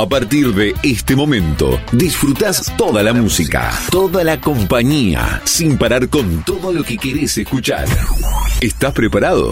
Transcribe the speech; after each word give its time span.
A 0.00 0.08
partir 0.08 0.54
de 0.54 0.74
este 0.82 1.14
momento, 1.14 1.78
disfrutás 1.92 2.72
toda 2.78 3.02
la 3.02 3.12
música, 3.12 3.70
toda 3.90 4.24
la 4.24 4.40
compañía, 4.40 5.42
sin 5.44 5.76
parar 5.76 6.08
con 6.08 6.42
todo 6.42 6.72
lo 6.72 6.82
que 6.82 6.96
querés 6.96 7.36
escuchar. 7.36 7.84
¿Estás 8.62 8.94
preparado? 8.94 9.50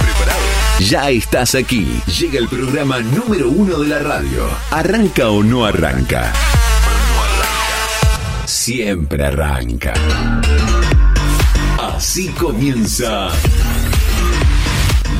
¿Preparado? 0.00 0.40
Ya 0.80 1.08
estás 1.08 1.54
aquí. 1.54 2.02
Llega 2.18 2.40
el 2.40 2.48
programa 2.48 2.98
número 2.98 3.48
uno 3.48 3.78
de 3.78 3.86
la 3.90 4.00
radio. 4.00 4.48
¿Arranca 4.72 5.28
o 5.28 5.44
no 5.44 5.64
arranca? 5.64 6.32
Siempre 8.44 9.24
arranca. 9.24 9.94
Así 11.94 12.26
comienza 12.30 13.28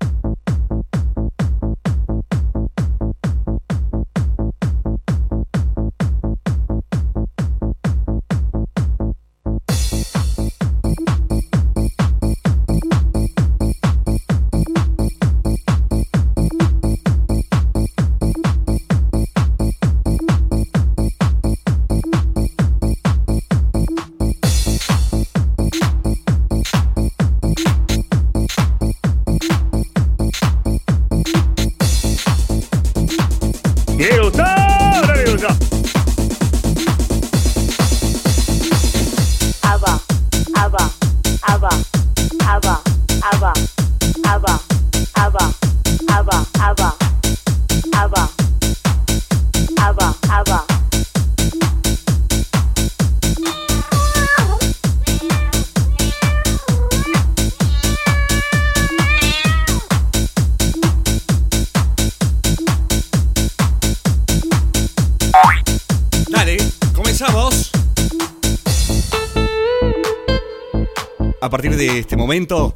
Momento 72.21 72.75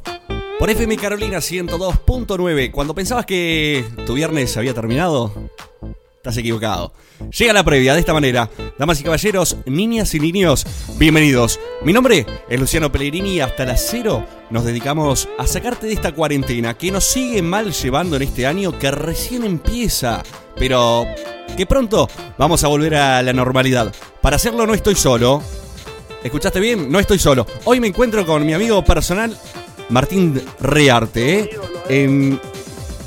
por 0.58 0.68
FM 0.68 0.96
Carolina 0.96 1.38
102.9. 1.38 2.72
Cuando 2.72 2.96
pensabas 2.96 3.26
que 3.26 3.84
tu 4.04 4.14
viernes 4.14 4.56
había 4.56 4.74
terminado, 4.74 5.32
estás 6.16 6.36
equivocado. 6.36 6.92
Llega 7.30 7.52
la 7.52 7.62
previa 7.62 7.94
de 7.94 8.00
esta 8.00 8.12
manera. 8.12 8.50
Damas 8.76 9.00
y 9.00 9.04
caballeros, 9.04 9.56
niñas 9.64 10.12
y 10.16 10.20
niños, 10.20 10.66
bienvenidos. 10.98 11.60
Mi 11.84 11.92
nombre 11.92 12.26
es 12.48 12.58
Luciano 12.58 12.90
Pellegrini 12.90 13.34
y 13.34 13.40
hasta 13.40 13.64
las 13.64 13.86
cero 13.88 14.26
nos 14.50 14.64
dedicamos 14.64 15.28
a 15.38 15.46
sacarte 15.46 15.86
de 15.86 15.92
esta 15.92 16.10
cuarentena 16.10 16.76
que 16.76 16.90
nos 16.90 17.04
sigue 17.04 17.40
mal 17.40 17.72
llevando 17.72 18.16
en 18.16 18.22
este 18.22 18.48
año 18.48 18.76
que 18.76 18.90
recién 18.90 19.44
empieza, 19.44 20.24
pero 20.56 21.06
que 21.56 21.66
pronto 21.66 22.10
vamos 22.36 22.64
a 22.64 22.68
volver 22.68 22.96
a 22.96 23.22
la 23.22 23.32
normalidad. 23.32 23.94
Para 24.20 24.36
hacerlo 24.36 24.66
no 24.66 24.74
estoy 24.74 24.96
solo, 24.96 25.40
¿Escuchaste 26.26 26.58
bien? 26.58 26.90
No 26.90 26.98
estoy 26.98 27.20
solo. 27.20 27.46
Hoy 27.64 27.78
me 27.78 27.86
encuentro 27.86 28.26
con 28.26 28.44
mi 28.44 28.52
amigo 28.52 28.84
personal, 28.84 29.38
Martín 29.90 30.42
Rearte. 30.58 31.50
¿eh? 31.88 32.36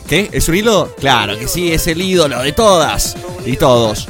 ¿Qué? 0.07 0.29
¿Es 0.31 0.47
un 0.47 0.55
ídolo? 0.55 0.95
Claro 0.97 1.37
que 1.37 1.49
sí, 1.49 1.73
es 1.73 1.85
el 1.87 2.01
ídolo 2.01 2.41
de 2.41 2.53
todas 2.53 3.17
y 3.45 3.57
todos. 3.57 4.07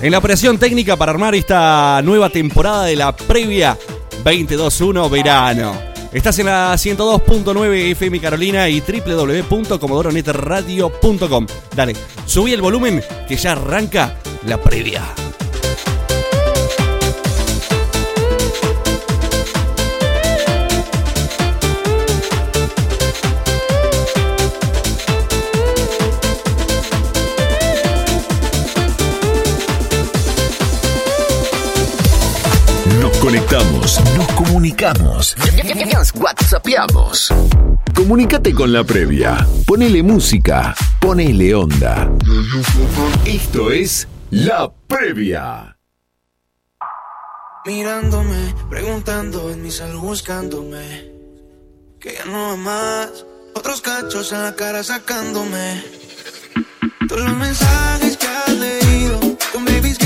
En 0.00 0.12
la 0.12 0.18
operación 0.18 0.58
técnica 0.58 0.96
para 0.96 1.10
armar 1.10 1.34
esta 1.34 2.00
nueva 2.04 2.30
temporada 2.30 2.84
de 2.84 2.94
la 2.94 3.16
previa 3.16 3.76
221 4.22 5.10
verano. 5.10 5.76
Estás 6.12 6.38
en 6.38 6.46
la 6.46 6.72
102.9 6.74 7.90
FM 7.90 8.20
Carolina 8.20 8.68
y 8.68 8.80
www.comodoronetradio.com. 8.80 11.46
Dale, 11.74 11.96
subí 12.26 12.52
el 12.52 12.62
volumen 12.62 13.02
que 13.26 13.34
ya 13.34 13.50
arranca 13.52 14.18
la 14.46 14.62
previa. 14.62 15.02
Conectamos, 33.22 34.00
nos 34.16 34.26
comunicamos, 34.32 35.36
nos 35.92 36.12
whatsappeamos. 36.16 37.32
Comunicate 37.94 38.52
con 38.52 38.72
la 38.72 38.82
previa, 38.82 39.46
ponele 39.64 40.02
música, 40.02 40.74
ponele 41.00 41.54
onda. 41.54 42.10
Esto 43.24 43.70
es 43.70 44.08
La 44.30 44.72
Previa. 44.88 45.76
Mirándome, 47.64 48.54
preguntando 48.68 49.52
en 49.52 49.62
mi 49.62 49.70
salud 49.70 50.00
buscándome. 50.00 51.12
Que 52.00 52.14
ya 52.14 52.24
no 52.24 52.56
más, 52.56 53.24
otros 53.54 53.80
cachos 53.82 54.32
en 54.32 54.42
la 54.42 54.56
cara 54.56 54.82
sacándome. 54.82 55.84
Todos 57.08 57.22
los 57.22 57.36
mensajes 57.36 58.16
que 58.16 58.26
has 58.26 58.48
leído, 58.48 59.20
con 59.52 59.64
babies 59.64 60.01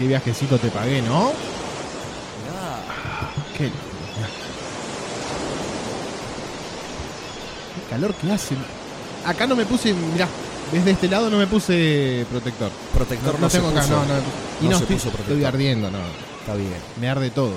Qué, 0.00 0.06
viajecito 0.06 0.56
te 0.56 0.68
pagué, 0.68 1.02
¿no? 1.02 1.30
Qué, 3.58 3.66
qué 3.66 3.70
calor 7.90 8.14
que 8.14 8.32
hace. 8.32 8.54
Acá 9.26 9.46
no 9.46 9.54
me 9.54 9.66
puse, 9.66 9.92
mirá, 9.92 10.26
desde 10.72 10.92
este 10.92 11.06
lado 11.06 11.28
no 11.28 11.36
me 11.36 11.46
puse 11.46 12.24
protector. 12.30 12.70
Protector 12.94 13.38
no, 13.38 13.48
tengo 13.48 13.68
acá, 13.68 13.86
no, 13.88 14.04
no. 14.06 14.14
Y 14.62 14.68
no, 14.68 14.78
estoy, 14.78 14.96
estoy 14.96 15.44
ardiendo, 15.44 15.90
no. 15.90 15.98
Está 16.40 16.54
bien. 16.54 16.72
Me 16.98 17.10
arde 17.10 17.28
todo. 17.28 17.52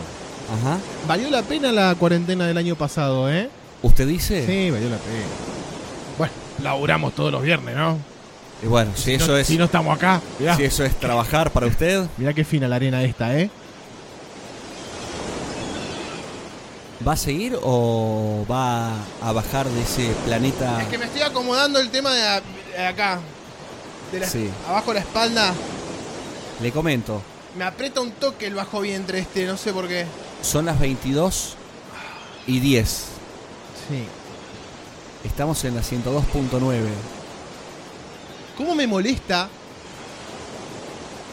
Ajá. 0.51 0.79
Valió 1.07 1.29
la 1.29 1.43
pena 1.43 1.71
la 1.71 1.95
cuarentena 1.95 2.45
del 2.45 2.57
año 2.57 2.75
pasado, 2.75 3.31
¿eh? 3.31 3.49
¿Usted 3.81 4.05
dice? 4.05 4.45
Sí, 4.45 4.69
valió 4.69 4.89
la 4.89 4.97
pena. 4.97 5.25
Bueno, 6.17 6.33
laburamos 6.61 7.15
todos 7.15 7.31
los 7.31 7.41
viernes, 7.41 7.73
¿no? 7.75 8.12
Y 8.63 8.67
bueno, 8.67 8.91
si, 8.95 9.13
eso 9.13 9.35
es. 9.37 9.47
Si 9.47 9.57
no 9.57 9.65
estamos 9.65 9.95
acá, 9.95 10.21
Si 10.57 10.63
eso 10.63 10.83
es 10.85 10.95
trabajar 10.99 11.51
para 11.51 11.67
usted. 11.67 12.07
Mirá 12.17 12.33
qué 12.33 12.43
fina 12.45 12.67
la 12.67 12.77
arena 12.77 13.03
esta, 13.03 13.37
¿eh? 13.37 13.49
¿Va 17.05 17.13
a 17.13 17.17
seguir 17.17 17.57
o 17.61 18.45
va 18.49 18.93
a 19.21 19.31
bajar 19.33 19.67
de 19.67 19.81
ese 19.81 20.13
planeta? 20.25 20.81
Es 20.81 20.87
que 20.87 20.97
me 20.97 21.05
estoy 21.05 21.21
acomodando 21.21 21.79
el 21.79 21.89
tema 21.89 22.13
de, 22.13 22.83
acá. 22.87 23.19
De 24.11 24.19
la- 24.21 24.27
Sí. 24.27 24.49
Abajo 24.69 24.91
de 24.91 24.93
la 24.95 24.99
espalda. 25.01 25.53
Le 26.61 26.71
comento, 26.71 27.21
Me 27.57 27.65
aprieta 27.65 27.99
un 27.99 28.11
toque 28.13 28.47
el 28.47 28.55
bajo 28.55 28.79
vientre 28.79 29.19
este, 29.19 29.45
no 29.45 29.57
sé 29.57 29.73
por 29.73 29.87
qué. 29.87 30.05
son 30.41 30.65
las 30.65 30.79
22 30.79 31.55
y 32.47 32.59
10. 32.61 32.87
Sí. 33.89 34.05
Estamos 35.25 35.63
en 35.65 35.75
la 35.75 35.81
102.9. 35.81 36.87
¿Cómo 38.57 38.75
me 38.75 38.85
molesta 38.87 39.49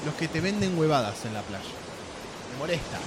los 0.07 0.15
que 0.15 0.29
te 0.29 0.41
venden 0.41 0.79
huevadas 0.79 1.25
en 1.27 1.35
la 1.35 1.43
playa? 1.43 1.65
Me 2.53 2.59
molesta. 2.59 2.99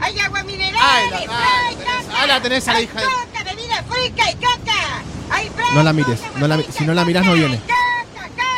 ¡Hay 0.00 0.18
agua 0.18 0.42
mineral! 0.44 0.74
Ay, 0.82 1.10
la- 1.10 1.16
¡Hay 1.18 1.26
ay, 1.68 1.76
tenés- 1.76 2.14
ah, 2.16 2.26
la 2.26 2.42
tenés 2.42 2.68
a 2.68 2.72
la 2.72 2.78
¡Hay 2.78 2.84
hija 2.84 3.00
de- 3.00 3.06
coca, 3.06 3.44
bebida 3.44 3.82
fresca 3.88 4.30
y 4.30 4.34
coca! 4.34 5.02
¡Hay 5.30 5.50
No 5.74 5.82
la 5.82 5.92
mires, 5.92 6.20
no 6.38 6.48
la 6.48 6.62
si 6.62 6.84
no 6.84 6.94
la 6.94 7.04
mirás, 7.04 7.24
no 7.24 7.34
viene. 7.34 7.60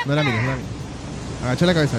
No 0.04 0.14
la 0.14 0.22
mires, 0.22 0.42
no 0.42 0.50
la 0.50 0.56
mires. 0.56 0.70
Agachá 1.44 1.66
la 1.66 1.74
cabeza. 1.74 1.98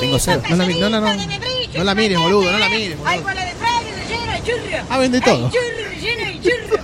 Tengo 0.00 0.18
sed. 0.18 0.40
No 0.48 0.56
la 0.56 0.64
mi- 0.66 0.74
no, 0.80 0.88
no, 0.88 1.00
no. 1.00 1.06
de 1.12 1.68
No 1.78 1.84
la 1.84 1.94
mires, 1.94 2.18
boludo, 2.18 2.50
no 2.52 2.58
la 2.58 2.68
mires, 2.68 2.96
boludo. 2.98 3.10
Hay 3.10 3.20
bola 3.20 3.44
de 3.44 3.52
fraude 3.52 3.92
relleno 3.96 4.36
y 4.36 4.42
churro. 4.42 4.84
Ah, 4.90 4.98
vende 4.98 5.18
Hay 5.18 5.24
todo. 5.24 5.50
churro 5.50 5.88
relleno 5.90 6.30
y 6.30 6.40
churro. 6.40 6.82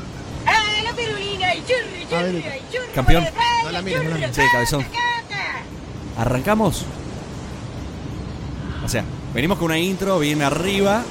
Campeón. 2.95 3.25
No 3.65 3.71
la 3.71 3.83
mires, 3.83 4.03
no 4.05 4.11
la 4.11 4.17
mires. 4.17 4.37
Sí, 4.37 4.43
cabezón. 4.53 4.85
¿Arrancamos? 6.17 6.85
O 8.85 8.89
sea, 8.89 9.05
venimos 9.35 9.59
con 9.59 9.67
una 9.67 9.79
intro 9.79 10.19
bien 10.19 10.43
arriba 10.43 11.03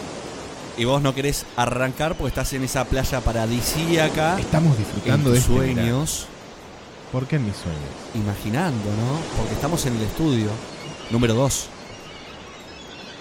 y 0.78 0.86
vos 0.86 1.02
no 1.02 1.14
querés 1.14 1.46
arrancar 1.56 2.16
porque 2.16 2.30
estás 2.30 2.52
en 2.54 2.64
esa 2.64 2.86
playa 2.86 3.22
paradisíaca. 3.22 4.40
Estamos 4.40 4.76
En 4.78 4.84
disfrutando 4.84 5.32
de 5.32 5.40
tus 5.40 5.48
este 5.50 5.60
verano. 5.60 5.76
sueños, 5.84 6.28
¿Por 7.12 7.26
qué 7.28 7.36
en 7.38 7.46
mis 7.46 7.56
sueños? 7.56 7.80
imaginando, 8.16 8.86
¿no? 8.90 9.38
Porque 9.38 9.54
estamos 9.54 9.86
en 9.86 9.96
el 9.96 10.02
estudio 10.04 10.50
número 11.12 11.36
2. 11.36 11.68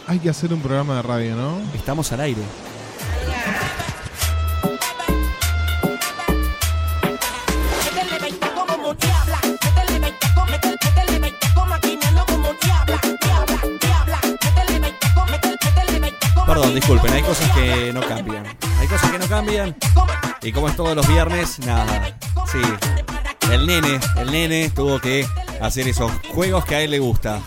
Hay 0.08 0.18
que 0.20 0.30
hacer 0.30 0.52
un 0.52 0.60
programa 0.60 0.96
de 0.96 1.02
radio, 1.02 1.36
¿no? 1.36 1.58
Estamos 1.74 2.10
al 2.12 2.20
aire. 2.22 2.42
Disculpen, 16.76 17.10
hay 17.10 17.22
cosas 17.22 17.50
que 17.52 17.90
no 17.92 18.00
cambian. 18.02 18.44
Hay 18.78 18.86
cosas 18.86 19.10
que 19.10 19.18
no 19.18 19.26
cambian. 19.26 19.76
Y 20.42 20.52
como 20.52 20.68
es 20.68 20.76
todos 20.76 20.94
los 20.94 21.08
viernes, 21.08 21.58
nada. 21.60 22.18
Sí. 22.52 22.60
El 23.50 23.66
nene, 23.66 23.98
el 24.18 24.30
nene 24.30 24.70
tuvo 24.70 25.00
que 25.00 25.26
hacer 25.60 25.88
esos 25.88 26.12
juegos 26.34 26.64
que 26.66 26.74
a 26.74 26.80
él 26.82 26.90
le 26.90 26.98
gusta. 26.98 27.40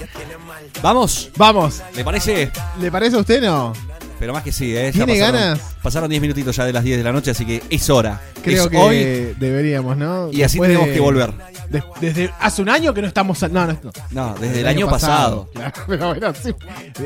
¿Vamos? 0.82 1.30
Vamos. 1.38 1.84
¿Le 1.96 2.04
parece? 2.04 2.52
¿Le 2.80 2.92
parece 2.92 3.18
a 3.18 3.20
usted 3.20 3.42
no? 3.42 3.74
Pero 4.20 4.34
más 4.34 4.44
que 4.44 4.52
sí, 4.52 4.76
¿eh? 4.76 4.92
Ya 4.94 5.06
¿Tiene 5.06 5.20
pasaron- 5.22 5.42
ganas? 5.42 5.60
Pasaron 5.82 6.10
10 6.10 6.22
minutitos 6.22 6.56
ya 6.56 6.66
de 6.66 6.74
las 6.74 6.84
10 6.84 6.98
de 6.98 7.04
la 7.04 7.12
noche, 7.14 7.32
así 7.32 7.46
que 7.46 7.64
es 7.70 7.90
hora. 7.90 8.20
Creo 8.44 8.64
es 8.66 8.70
que 8.70 8.78
hoy 8.78 9.36
deberíamos, 9.40 9.96
¿no? 9.96 10.28
y 10.32 10.44
así 10.44 10.58
Después 10.60 10.68
tenemos 10.70 10.88
de- 10.90 10.94
que 10.94 11.00
volver. 11.00 11.34
de- 11.70 11.84
desde 12.02 12.34
hace 12.40 12.62
un 12.62 12.70
año 12.70 12.94
que 12.94 13.02
no 13.02 13.08
estamos. 13.08 13.42
No, 13.44 13.66
no, 13.66 13.74
no. 13.82 13.92
No, 14.12 14.36
desde 14.40 14.60
el, 14.62 14.68
año, 14.68 14.90
pasado. 14.90 15.50
Claro, 15.54 15.74
pero 15.88 16.08
bueno, 16.10 16.34
sí. 16.36 16.54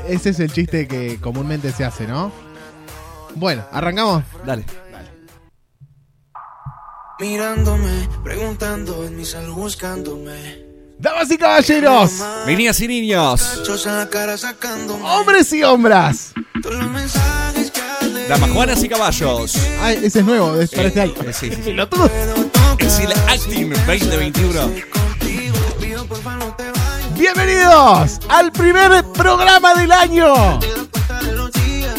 Ese 0.07 0.29
es 0.31 0.39
el 0.39 0.51
chiste 0.51 0.87
que 0.87 1.19
comúnmente 1.21 1.71
se 1.71 1.85
hace, 1.85 2.07
¿no? 2.07 2.31
Bueno, 3.35 3.63
arrancamos. 3.71 4.23
Dale. 4.45 4.63
Mirándome, 7.19 8.09
preguntando 8.23 9.05
en 9.05 9.15
mi 9.15 9.23
salud 9.25 9.53
buscándome. 9.53 10.72
Damas 11.03 11.29
y 11.29 11.37
caballeros, 11.37 12.11
Niñas 12.47 12.79
y 12.79 12.87
niños, 12.87 13.61
hombres 15.03 15.51
y 15.51 15.61
hombras. 15.61 16.31
Damas 18.29 18.49
juanas 18.51 18.81
y 18.85 18.87
caballos. 18.87 19.57
Ay, 19.81 19.99
ese 20.01 20.19
es 20.19 20.25
nuevo, 20.25 20.55
es 20.55 20.69
para 20.71 20.87
este 20.87 21.01
año. 21.01 21.13
Eh, 21.27 21.33
sí, 21.33 21.49
sí, 21.49 21.55
sí. 21.55 21.61
Pelotudo. 21.65 22.09
Es 22.77 22.99
el 22.99 23.11
Acting 23.11 23.71
2021. 23.85 24.61
Contigo, 24.61 25.55
pido 25.81 26.05
porfa 26.05 26.37
no 26.37 26.55
te 26.55 26.71
vayas. 26.71 27.13
Bienvenidos 27.19 28.19
al 28.29 28.53
primer 28.53 29.03
programa 29.11 29.73
del 29.73 29.91
año. 29.91 30.59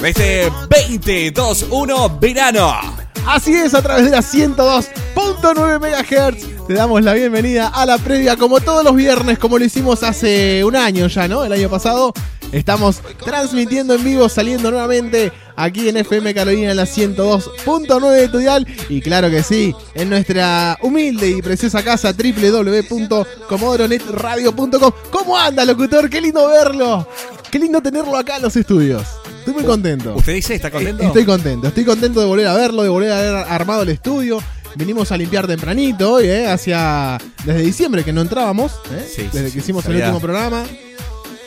Este 0.03 0.51
2021 0.71 2.19
verano. 2.21 2.81
Así 3.27 3.53
es, 3.55 3.75
a 3.75 3.83
través 3.83 4.07
de 4.07 4.13
la 4.13 4.21
102.9 4.21 5.79
MHz 5.79 6.54
te 6.67 6.75
damos 6.75 7.03
la 7.03 7.13
bienvenida 7.13 7.69
a 7.69 7.85
la 7.85 7.99
previa 7.99 8.37
como 8.37 8.61
todos 8.61 8.83
los 8.85 8.97
viernes, 8.97 9.39
como 9.39 9.59
lo 9.59 9.65
hicimos 9.65 10.03
hace 10.03 10.65
un 10.65 10.77
año 10.77 11.07
ya, 11.09 11.29
¿no? 11.29 11.45
El 11.45 11.53
año 11.53 11.69
pasado. 11.69 12.15
Estamos 12.53 13.03
transmitiendo 13.25 13.95
en 13.95 14.05
vivo, 14.05 14.29
saliendo 14.29 14.71
nuevamente 14.71 15.33
aquí 15.57 15.89
en 15.89 15.97
FM 15.97 16.35
Carolina 16.35 16.71
en 16.71 16.77
la 16.77 16.85
102.9 16.85 18.11
de 18.13 18.29
tu 18.29 18.39
dial. 18.39 18.65
Y 18.89 19.01
claro 19.01 19.29
que 19.29 19.43
sí, 19.43 19.75
en 19.95 20.09
nuestra 20.09 20.79
humilde 20.81 21.31
y 21.31 21.43
preciosa 21.43 21.83
casa 21.83 22.13
www.comodoronetradio.com. 22.13 24.93
¿Cómo 25.11 25.37
anda, 25.37 25.65
locutor? 25.65 26.09
Qué 26.09 26.21
lindo 26.21 26.47
verlo. 26.47 27.09
Qué 27.51 27.59
lindo 27.59 27.83
tenerlo 27.83 28.17
acá 28.17 28.37
en 28.37 28.43
los 28.43 28.55
estudios. 28.57 29.03
Estoy 29.41 29.55
muy 29.55 29.65
contento. 29.65 30.15
¿Usted 30.15 30.35
dice? 30.35 30.55
¿Está 30.55 30.71
contento? 30.71 31.03
Estoy 31.03 31.25
contento, 31.25 31.67
estoy 31.69 31.85
contento 31.85 32.21
de 32.21 32.27
volver 32.27 32.47
a 32.47 32.55
verlo, 32.55 32.83
de 32.83 32.89
volver 32.89 33.11
a 33.11 33.19
haber 33.19 33.35
armado 33.53 33.83
el 33.83 33.89
estudio. 33.89 34.39
Venimos 34.77 35.13
a 35.13 35.17
limpiar 35.17 35.47
tempranito 35.47 36.15
hoy, 36.15 36.27
¿eh? 36.27 36.49
Hacia. 36.49 37.19
Desde 37.45 37.61
diciembre 37.63 38.03
que 38.05 38.13
no 38.13 38.21
entrábamos, 38.23 38.73
¿eh? 38.91 39.07
Sí, 39.09 39.23
Desde 39.33 39.49
sí, 39.49 39.53
que 39.53 39.59
hicimos 39.61 39.85
el 39.87 39.97
último 39.97 40.21
programa. 40.21 40.65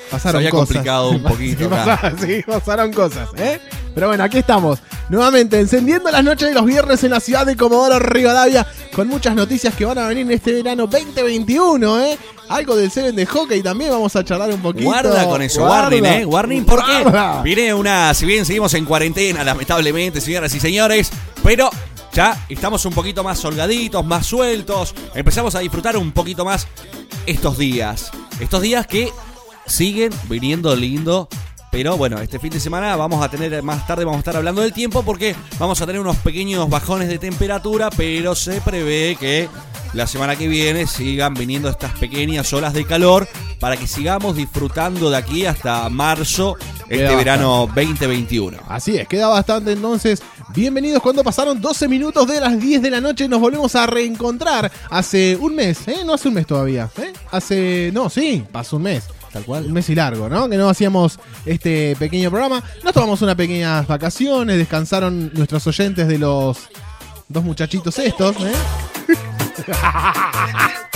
Pasaron 0.10 0.42
se 0.42 0.48
había 0.48 0.52
cosas. 0.52 0.68
complicado 0.68 1.10
un 1.10 1.22
poquito 1.24 1.64
Sí, 1.64 1.70
pasaron, 1.70 2.20
sí, 2.20 2.44
pasaron 2.48 2.94
cosas, 2.94 3.30
¿eh? 3.38 3.60
Pero 3.94 4.08
bueno, 4.08 4.24
aquí 4.24 4.38
estamos. 4.38 4.80
Nuevamente, 5.10 5.60
encendiendo 5.60 6.10
las 6.12 6.24
noches 6.24 6.48
de 6.48 6.54
los 6.54 6.66
viernes 6.66 7.04
en 7.04 7.12
la 7.12 7.20
ciudad 7.20 7.46
de 7.46 7.58
Comodoro 7.58 8.00
Rivadavia. 8.00 8.66
Con 8.96 9.08
muchas 9.10 9.36
noticias 9.36 9.74
que 9.76 9.84
van 9.86 9.98
a 9.98 10.08
venir 10.08 10.26
en 10.26 10.32
este 10.32 10.54
verano 10.54 10.88
2021, 10.88 12.00
¿eh? 12.06 12.18
Algo 12.50 12.76
del 12.78 12.90
Seven 12.90 13.16
de 13.16 13.26
hockey 13.26 13.62
también 13.62 13.90
vamos 13.92 14.16
a 14.16 14.24
charlar 14.24 14.50
un 14.52 14.62
poquito. 14.62 14.86
Guarda 14.86 15.26
con 15.26 15.42
eso, 15.42 15.62
Guarda. 15.62 15.82
warning, 15.84 16.06
¿eh? 16.06 16.26
Warning, 16.26 16.66
porque 16.66 17.02
Guarda. 17.04 17.42
viene 17.42 17.74
una. 17.74 18.14
Si 18.14 18.26
bien 18.26 18.46
seguimos 18.46 18.74
en 18.76 18.86
cuarentena, 18.86 19.44
lamentablemente, 19.44 20.22
señoras 20.22 20.54
y 20.56 20.60
señores, 20.62 21.10
pero 21.44 21.70
ya 22.18 22.48
estamos 22.50 22.84
un 22.86 22.94
poquito 22.94 23.24
más 23.24 23.46
holgaditos, 23.46 24.04
más 24.04 24.26
sueltos. 24.26 24.96
Empezamos 25.14 25.54
a 25.54 25.60
disfrutar 25.60 25.96
un 25.98 26.12
poquito 26.12 26.44
más 26.44 26.68
estos 27.28 27.60
días. 27.60 28.10
Estos 28.40 28.64
días 28.64 28.88
que 28.88 29.12
siguen 29.68 30.12
viniendo 30.28 30.76
lindo. 30.76 31.30
Pero 31.78 31.96
bueno, 31.96 32.18
este 32.18 32.40
fin 32.40 32.50
de 32.50 32.60
semana 32.60 32.96
vamos 32.96 33.24
a 33.24 33.30
tener, 33.30 33.62
más 33.62 33.86
tarde 33.86 34.04
vamos 34.04 34.18
a 34.18 34.22
estar 34.22 34.36
hablando 34.36 34.64
del 34.64 34.74
tiempo 34.74 35.04
porque 35.04 35.36
vamos 35.60 35.80
a 35.80 35.86
tener 35.86 36.02
unos 36.02 36.16
pequeños 36.18 36.68
bajones 36.72 37.08
de 37.08 37.20
temperatura, 37.20 37.92
pero 37.96 38.34
se 38.34 38.62
prevé 38.62 39.16
que 39.20 39.48
la 39.94 40.08
semana 40.08 40.36
que 40.36 40.48
viene 40.48 40.88
sigan 40.88 41.36
viniendo 41.36 41.70
estas 41.70 41.92
pequeñas 42.00 42.52
olas 42.52 42.74
de 42.74 42.84
calor 42.84 43.28
para 43.60 43.78
que 43.78 43.86
sigamos 43.86 44.36
disfrutando 44.36 45.12
de 45.12 45.18
aquí 45.18 45.46
hasta 45.46 45.88
marzo, 45.90 46.56
este 46.90 47.16
verano 47.16 47.68
2021. 47.68 48.58
Así 48.68 48.98
es, 48.98 49.08
queda 49.08 49.28
bastante 49.28 49.74
entonces. 49.74 50.24
Bienvenidos 50.56 51.04
cuando 51.04 51.24
pasaron 51.24 51.62
12 51.62 51.88
minutos 51.88 52.28
de 52.28 52.42
las 52.42 52.60
10 52.60 52.82
de 52.82 52.90
la 52.90 53.02
noche. 53.02 53.28
Nos 53.28 53.40
volvemos 53.40 53.76
a 53.76 53.86
reencontrar 53.86 54.72
hace 54.90 55.38
un 55.40 55.54
mes, 55.54 55.88
¿eh? 55.88 55.98
No 56.04 56.16
hace 56.16 56.28
un 56.28 56.34
mes 56.34 56.48
todavía, 56.48 56.90
¿eh? 56.98 57.14
Hace. 57.30 57.92
No, 57.94 58.10
sí, 58.10 58.44
pasó 58.52 58.78
un 58.78 58.84
mes. 58.84 59.04
Tal 59.32 59.44
cual. 59.44 59.66
Un 59.66 59.74
mes 59.74 59.90
y 59.90 59.96
largo, 59.96 60.30
¿no? 60.30 60.50
Que 60.50 60.58
no 60.58 60.70
hacíamos 60.70 61.20
este 61.46 61.96
pequeño 61.98 62.30
programa. 62.30 62.64
Nos 62.84 62.94
tomamos 62.94 63.22
unas 63.22 63.36
pequeñas 63.36 63.86
vacaciones, 63.88 64.58
descansaron 64.58 65.32
nuestros 65.34 65.66
oyentes 65.68 66.08
de 66.08 66.18
los 66.18 66.70
dos 67.28 67.44
muchachitos 67.44 67.98
estos, 68.00 68.36
¿eh? 68.38 68.54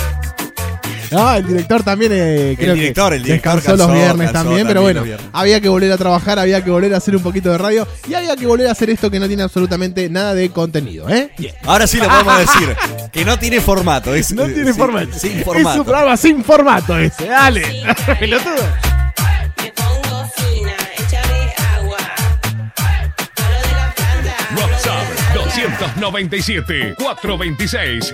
No, 1.12 1.34
el 1.36 1.46
director 1.46 1.84
también 1.84 2.12
eh, 2.14 2.56
creo 2.58 2.74
que 2.74 2.80
director, 2.80 3.14
el 3.14 3.24
director 3.24 3.56
descansó 3.56 3.78
los 3.86 3.94
viernes 3.94 4.32
cansó 4.32 4.44
también, 4.46 4.68
pero 4.68 4.82
bueno, 4.82 5.04
había 5.34 5.60
que 5.60 5.70
volver 5.70 5.92
a 5.92 5.98
trabajar, 5.98 6.40
había 6.40 6.64
que 6.64 6.70
volver 6.72 6.94
a 6.94 6.98
hacer 6.98 7.16
un 7.16 7.22
poquito 7.24 7.52
de 7.52 7.58
radio 7.58 7.88
y 8.08 8.14
había 8.14 8.36
que 8.36 8.46
volver 8.48 8.68
a 8.68 8.72
hacer 8.72 8.90
esto 8.90 9.12
que 9.12 9.20
no 9.20 9.28
tiene 9.28 9.44
absolutamente 9.44 10.10
nada 10.10 10.34
de 10.34 10.50
contenido, 10.50 11.10
¿eh? 11.10 11.30
Ahora 11.66 11.88
sí 11.88 11.98
lo 11.98 12.08
podemos 12.08 12.40
decir, 12.40 12.76
que 13.12 13.26
no 13.26 13.38
tiene 13.38 13.60
formato. 13.62 14.16
Es, 14.16 14.32
No 14.32 14.46
tiene 14.46 14.72
sí, 14.74 14.80
formato. 14.80 15.18
Sin 15.18 15.32
Es 15.32 15.38
un 15.38 15.44
formato. 15.44 15.84
programa 15.84 16.18
sin 16.18 16.44
formato 16.44 16.98
ese, 16.98 17.26
dale. 17.26 17.64
Pelotudo. 18.20 18.56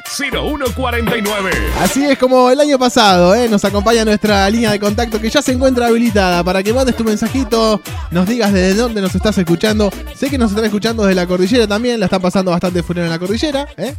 0149. 0.05 1.51
Así 1.79 2.05
es 2.05 2.17
como 2.17 2.49
el 2.49 2.59
año 2.59 2.79
pasado, 2.79 3.35
¿eh? 3.35 3.49
nos 3.49 3.65
acompaña 3.65 4.05
nuestra 4.05 4.49
línea 4.49 4.71
de 4.71 4.79
contacto 4.79 5.19
que 5.19 5.29
ya 5.29 5.41
se 5.41 5.51
encuentra 5.51 5.87
habilitada 5.87 6.43
para 6.43 6.63
que 6.63 6.73
mandes 6.73 6.95
tu 6.95 7.03
mensajito, 7.03 7.81
nos 8.11 8.27
digas 8.27 8.53
desde 8.53 8.75
dónde 8.75 9.01
nos 9.01 9.13
estás 9.15 9.37
escuchando. 9.37 9.91
Sé 10.15 10.29
que 10.29 10.37
nos 10.37 10.51
están 10.51 10.65
escuchando 10.65 11.03
desde 11.03 11.15
la 11.15 11.27
cordillera 11.27 11.67
también, 11.67 11.99
la 11.99 12.05
está 12.05 12.19
pasando 12.19 12.51
bastante 12.51 12.83
fuera 12.83 13.03
en 13.03 13.09
la 13.09 13.19
cordillera. 13.19 13.67
¿eh? 13.77 13.95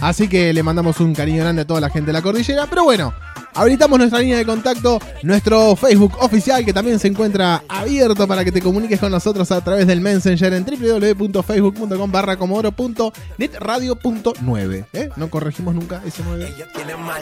Así 0.00 0.28
que 0.28 0.52
le 0.52 0.62
mandamos 0.62 1.00
un 1.00 1.14
cariño 1.14 1.42
grande 1.42 1.62
a 1.62 1.66
toda 1.66 1.80
la 1.80 1.90
gente 1.90 2.08
de 2.08 2.12
la 2.12 2.22
cordillera. 2.22 2.66
Pero 2.66 2.84
bueno, 2.84 3.14
habilitamos 3.56 3.98
nuestra 3.98 4.20
línea 4.20 4.38
de 4.38 4.46
contacto, 4.46 4.98
nuestro 5.22 5.74
Facebook 5.76 6.14
oficial 6.20 6.64
que 6.64 6.72
también 6.72 6.98
se 6.98 7.08
encuentra 7.08 7.62
abierto 7.68 8.26
para 8.28 8.44
que 8.44 8.52
te 8.52 8.60
comuniques 8.62 9.00
con 9.00 9.10
nosotros 9.10 9.50
a 9.52 9.60
través 9.62 9.86
del 9.86 10.00
Messenger 10.00 10.52
en 10.54 10.64
www.facebook.com 10.64 12.10
barra 12.12 12.36
comodoro.netradio.9. 12.36 14.86
¿eh? 14.92 15.10
No 15.16 15.28
corregimos 15.30 15.74
nunca 15.74 16.02
ese 16.04 16.22
9. 16.24 16.54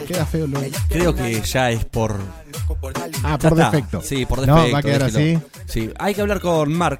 Queda 0.07 0.25
feo 0.25 0.47
lo... 0.47 0.59
Creo 0.89 1.13
que 1.15 1.41
ya 1.41 1.71
es 1.71 1.85
por. 1.85 2.19
Ah, 3.23 3.37
por 3.37 3.55
defecto. 3.55 4.01
Sí, 4.03 4.25
por 4.25 4.45
No, 4.47 4.55
defecto. 4.55 4.73
va 4.73 4.79
a 4.79 4.83
quedar 4.83 5.03
así. 5.03 5.39
Sí, 5.67 5.89
hay 5.97 6.13
que 6.13 6.19
hablar 6.21 6.41
con 6.41 6.73
Mark. 6.73 6.99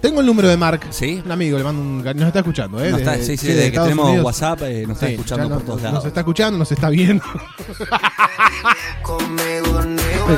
Tengo 0.00 0.20
el 0.20 0.26
número 0.26 0.48
de 0.48 0.56
Mark. 0.56 0.80
¿Sí? 0.90 1.20
Un 1.24 1.30
amigo, 1.32 1.58
le 1.58 1.64
mando 1.64 1.80
un 1.82 2.02
Nos 2.02 2.26
está 2.26 2.38
escuchando, 2.40 2.82
¿eh? 2.82 2.90
Nos 2.90 3.00
está- 3.00 3.16
sí, 3.18 3.36
sí, 3.36 3.46
de 3.48 3.52
desde 3.54 3.62
que 3.62 3.68
Estados 3.68 3.88
tenemos 3.88 4.06
Unidos. 4.08 4.24
WhatsApp 4.26 4.62
eh, 4.62 4.84
nos 4.86 4.96
está 4.96 5.06
Sí, 5.06 5.12
escuchando 5.14 5.44
por 5.48 5.52
nos- 5.56 5.64
todos 5.64 5.82
Nos 5.82 5.92
lados. 5.92 6.04
está 6.06 6.20
escuchando, 6.20 6.58
nos 6.58 6.72
está 6.72 6.88
viendo. 6.88 7.24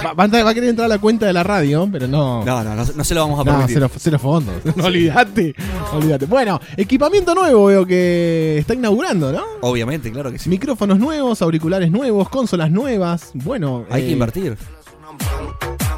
Va, 0.04 0.14
va 0.14 0.22
a 0.24 0.26
entrar- 0.26 0.46
va 0.46 0.50
a 0.50 0.54
querer 0.54 0.70
entrar 0.70 0.86
a 0.86 0.88
la 0.88 0.98
cuenta 0.98 1.26
de 1.26 1.32
la 1.34 1.42
radio, 1.42 1.86
pero 1.92 2.08
no. 2.08 2.42
No, 2.44 2.64
no, 2.64 2.74
no, 2.74 2.84
no 2.84 3.04
se 3.04 3.14
lo 3.14 3.20
vamos 3.22 3.40
a 3.40 3.44
No, 3.44 3.50
permitir. 3.52 3.74
cero, 3.74 3.90
cero 3.98 4.18
fondos. 4.18 4.54
No, 4.76 4.84
olvídate. 4.86 5.54
Olvídate. 5.92 6.26
Bueno, 6.26 6.58
equipamiento 6.76 7.34
nuevo 7.34 7.66
veo 7.66 7.84
que 7.86 8.56
está 8.58 8.74
inaugurando, 8.74 9.32
¿no? 9.32 9.42
Obviamente, 9.60 10.10
claro 10.10 10.32
que 10.32 10.38
sí. 10.38 10.48
Micrófonos 10.48 10.98
nuevos, 10.98 11.42
auriculares 11.42 11.90
nuevos, 11.90 12.28
consolas 12.30 12.70
nuevas. 12.70 13.30
Bueno, 13.34 13.84
Hay 13.90 14.02
eh, 14.02 14.06
que 14.06 14.12
invertir. 14.12 14.56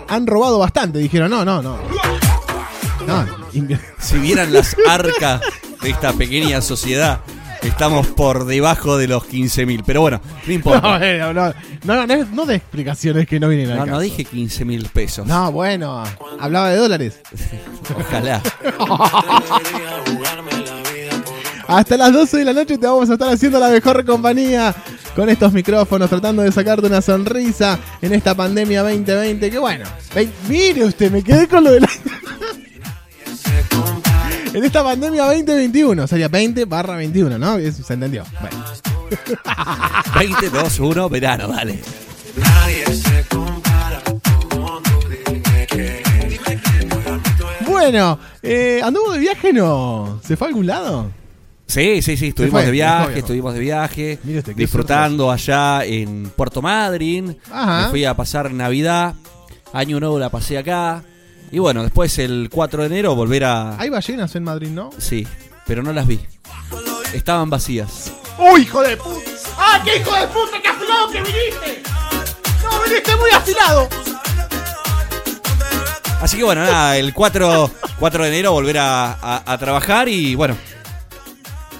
Han 0.08 0.26
robado 0.26 0.58
bastante, 0.58 0.98
dijeron, 0.98 1.30
no, 1.30 1.44
no, 1.44 1.62
no. 1.62 1.76
No, 3.06 3.26
Si 4.00 4.18
vieran 4.18 4.52
las 4.52 4.76
arcas 4.88 5.40
de 5.82 5.90
esta 5.90 6.12
pequeña 6.12 6.60
sociedad, 6.60 7.20
estamos 7.62 8.06
por 8.08 8.46
debajo 8.46 8.96
de 8.96 9.08
los 9.08 9.22
15.000. 9.24 9.82
Pero 9.86 10.00
bueno, 10.00 10.20
no 10.24 10.32
no, 10.46 10.52
importa. 10.52 10.98
no, 10.98 11.32
no, 11.32 12.06
no, 12.06 12.24
no 12.32 12.46
de 12.46 12.54
explicaciones 12.56 13.26
que 13.26 13.38
no 13.40 13.48
vienen 13.48 13.68
No, 13.76 13.82
acá. 13.82 13.90
no 13.92 14.00
dije 14.00 14.24
15.000 14.26 14.88
pesos. 14.90 15.26
No, 15.26 15.52
bueno, 15.52 16.02
hablaba 16.40 16.70
de 16.70 16.76
dólares. 16.76 17.20
Ojalá. 17.98 18.40
Hasta 21.66 21.96
las 21.96 22.12
12 22.12 22.38
de 22.38 22.44
la 22.44 22.52
noche 22.52 22.76
te 22.76 22.86
vamos 22.86 23.08
a 23.08 23.14
estar 23.14 23.32
haciendo 23.32 23.58
la 23.58 23.68
mejor 23.70 24.04
compañía 24.04 24.74
con 25.16 25.28
estos 25.30 25.52
micrófonos, 25.52 26.10
tratando 26.10 26.42
de 26.42 26.52
sacarte 26.52 26.86
una 26.86 27.00
sonrisa 27.00 27.78
en 28.02 28.12
esta 28.12 28.34
pandemia 28.34 28.82
2020. 28.82 29.50
Que 29.50 29.58
bueno, 29.58 29.84
mire 30.48 30.84
usted, 30.84 31.10
me 31.10 31.22
quedé 31.22 31.48
con 31.48 31.64
lo 31.64 31.70
de 31.72 31.80
la. 31.80 31.88
En 34.54 34.64
esta 34.64 34.84
pandemia 34.84 35.24
2021, 35.24 36.06
sería 36.06 36.28
20 36.28 36.64
barra 36.66 36.96
21, 36.96 37.38
¿no? 37.38 37.58
Eso 37.58 37.82
se 37.82 37.94
entendió. 37.94 38.24
Bueno. 38.40 38.64
20, 40.16 40.50
2, 40.50 40.78
1, 40.78 41.08
verano, 41.08 41.48
dale. 41.48 41.80
Bueno, 47.66 48.18
eh, 48.42 48.80
¿anduvo 48.82 49.12
de 49.12 49.18
viaje 49.18 49.52
no? 49.52 50.20
¿Se 50.24 50.36
fue 50.36 50.46
a 50.46 50.48
algún 50.48 50.66
lado? 50.66 51.10
Sí, 51.66 52.00
sí, 52.02 52.16
sí, 52.16 52.28
estuvimos 52.28 52.52
fue, 52.52 52.60
de 52.60 52.66
se 52.66 52.72
viaje, 52.72 53.10
fue, 53.10 53.18
estuvimos 53.18 53.54
de 53.54 53.60
viaje, 53.60 54.18
qué 54.24 54.54
disfrutando 54.54 55.32
allá 55.32 55.84
en 55.84 56.30
Puerto 56.36 56.62
Madryn. 56.62 57.36
Ajá. 57.50 57.86
Me 57.86 57.90
fui 57.90 58.04
a 58.04 58.14
pasar 58.14 58.52
Navidad, 58.52 59.14
Año 59.72 59.98
Nuevo 59.98 60.18
la 60.20 60.30
pasé 60.30 60.58
acá. 60.58 61.02
Y 61.54 61.60
bueno, 61.60 61.84
después 61.84 62.18
el 62.18 62.48
4 62.52 62.80
de 62.82 62.86
enero 62.88 63.14
volver 63.14 63.44
a... 63.44 63.78
Hay 63.78 63.88
ballenas 63.88 64.34
en 64.34 64.42
Madrid, 64.42 64.70
¿no? 64.70 64.90
Sí, 64.98 65.24
pero 65.68 65.84
no 65.84 65.92
las 65.92 66.04
vi. 66.04 66.18
Estaban 67.12 67.48
vacías. 67.48 68.10
¡Uy, 68.38 68.62
hijo 68.62 68.82
de 68.82 68.96
puta! 68.96 69.30
¡Ah, 69.56 69.80
qué 69.84 69.98
hijo 69.98 70.12
de 70.16 70.26
puta! 70.26 70.60
¡Qué 70.60 70.66
afilado 70.68 71.10
que 71.12 71.18
viniste! 71.22 71.82
¡No, 72.64 72.82
viniste 72.82 73.14
muy 73.14 73.30
afilado! 73.30 73.88
Así 76.20 76.38
que 76.38 76.42
bueno, 76.42 76.64
nada, 76.64 76.96
el 76.96 77.14
4, 77.14 77.70
4 78.00 78.22
de 78.24 78.28
enero 78.30 78.50
volver 78.50 78.78
a, 78.78 79.12
a- 79.12 79.42
a 79.52 79.56
trabajar 79.58 80.08
y 80.08 80.34
bueno, 80.34 80.56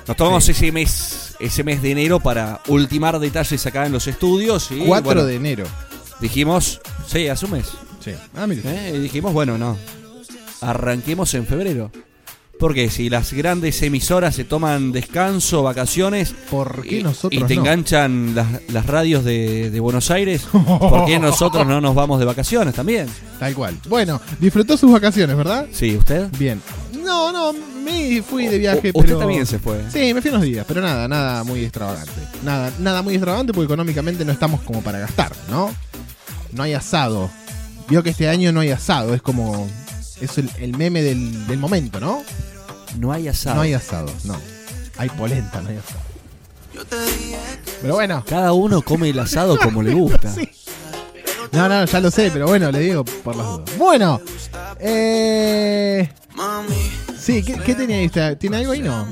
nos 0.07 0.16
tomamos 0.16 0.49
ese 0.49 0.71
mes 0.71 1.35
ese 1.40 1.64
mes 1.64 1.83
de 1.83 1.90
enero 1.90 2.21
para 2.21 2.61
ultimar 2.69 3.19
detalles 3.19 3.66
acá 3.66 3.87
en 3.87 3.93
los 3.93 4.07
estudios. 4.07 4.71
Y 4.71 4.85
4 4.87 5.04
bueno, 5.04 5.25
de 5.25 5.35
enero. 5.35 5.64
Dijimos, 6.21 6.81
sí, 7.09 7.26
hace 7.26 7.47
un 7.47 7.50
mes. 7.52 7.71
Sí. 8.04 8.12
Ah, 8.37 8.46
mire. 8.46 8.62
¿eh? 8.64 8.92
Y 8.96 8.99
dijimos, 8.99 9.32
bueno, 9.32 9.56
no, 9.56 9.76
arranquemos 10.61 11.32
en 11.34 11.46
febrero. 11.46 11.90
Porque 12.58 12.88
si 12.88 13.11
las 13.11 13.32
grandes 13.32 13.82
emisoras 13.82 14.37
se 14.37 14.44
toman 14.44 14.92
descanso, 14.92 15.62
vacaciones, 15.64 16.34
¿Por 16.50 16.82
qué 16.82 17.00
y, 17.00 17.02
nosotros 17.02 17.42
y 17.42 17.44
te 17.44 17.56
no? 17.56 17.62
enganchan 17.62 18.34
las, 18.34 18.46
las 18.68 18.87
radios 18.87 19.25
de, 19.25 19.70
de 19.70 19.80
Buenos 19.80 20.11
Aires, 20.11 20.42
¿por 20.52 21.04
qué 21.04 21.18
nosotros 21.18 21.66
no 21.66 21.80
nos 21.80 21.94
vamos 21.94 22.20
de 22.20 22.25
vacaciones 22.25 22.75
también? 22.75 23.08
Tal 23.40 23.54
cual. 23.54 23.76
Bueno, 23.88 24.20
disfrutó 24.38 24.76
sus 24.76 24.92
vacaciones, 24.92 25.37
¿verdad? 25.37 25.66
Sí, 25.73 25.96
¿usted? 25.96 26.28
Bien. 26.38 26.62
No, 27.02 27.32
no, 27.32 27.52
me 27.52 28.23
fui 28.23 28.46
de 28.46 28.58
viaje, 28.58 28.88
usted 28.94 29.02
pero... 29.04 29.18
también 29.18 29.46
se 29.46 29.58
fue. 29.58 29.80
Sí, 29.90 30.14
me 30.14 30.23
fui 30.23 30.30
unos 30.30 30.42
días, 30.42 30.64
pero 30.66 30.80
nada, 30.80 31.08
nada 31.08 31.42
muy 31.44 31.64
extravagante. 31.64 32.12
Nada, 32.44 32.73
nada 32.78 33.02
muy 33.02 33.14
extravagante 33.14 33.52
porque 33.52 33.66
económicamente 33.66 34.25
no 34.25 34.32
estamos 34.32 34.61
como 34.62 34.80
para 34.80 35.00
gastar, 35.00 35.32
¿no? 35.50 35.75
No 36.52 36.62
hay 36.62 36.73
asado. 36.73 37.30
Vio 37.88 38.02
que 38.02 38.10
este 38.10 38.28
año 38.28 38.52
no 38.52 38.60
hay 38.60 38.70
asado, 38.70 39.14
es 39.14 39.22
como... 39.22 39.68
Es 40.20 40.38
el, 40.38 40.48
el 40.58 40.76
meme 40.76 41.02
del, 41.02 41.46
del 41.46 41.58
momento, 41.58 42.00
¿no? 42.00 42.22
No 42.98 43.12
hay 43.12 43.28
asado. 43.28 43.56
No 43.56 43.62
hay 43.62 43.74
asado, 43.74 44.10
no. 44.24 44.36
Hay 44.96 45.08
polenta, 45.10 45.60
no 45.60 45.68
hay 45.70 45.76
asado. 45.76 46.00
Pero 47.82 47.94
bueno. 47.94 48.24
Cada 48.26 48.52
uno 48.52 48.80
come 48.82 49.10
el 49.10 49.18
asado 49.18 49.58
como 49.58 49.82
le 49.82 49.92
gusta. 49.94 50.32
Sí. 50.34 50.48
No, 51.52 51.68
no, 51.68 51.84
ya 51.84 52.00
lo 52.00 52.10
sé, 52.10 52.30
pero 52.32 52.48
bueno, 52.48 52.72
le 52.72 52.80
digo 52.80 53.04
por 53.04 53.36
las 53.36 53.46
dudas. 53.46 53.78
Bueno, 53.78 54.20
eh... 54.80 56.10
Sí, 57.16 57.44
¿qué, 57.44 57.54
qué 57.60 57.74
tenía 57.76 57.98
ahí? 57.98 58.06
¿Está- 58.06 58.34
¿Tiene 58.36 58.56
algo 58.56 58.72
ahí? 58.72 58.80
No. 58.80 59.06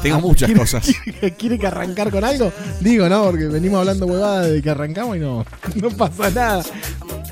Tengo 0.00 0.20
muchas 0.20 0.46
¿Quiere- 0.48 0.60
cosas. 0.60 0.86
¿Quiere, 1.04 1.34
quiere 1.34 1.58
que 1.58 1.66
arrancar 1.66 2.10
con 2.12 2.22
algo? 2.22 2.52
Digo, 2.80 3.08
¿no? 3.08 3.24
Porque 3.24 3.46
venimos 3.46 3.80
hablando 3.80 4.06
huevada 4.06 4.42
de 4.42 4.62
que 4.62 4.70
arrancamos 4.70 5.16
y 5.16 5.20
no, 5.20 5.44
no 5.74 5.90
pasa 5.90 6.30
nada. 6.30 6.62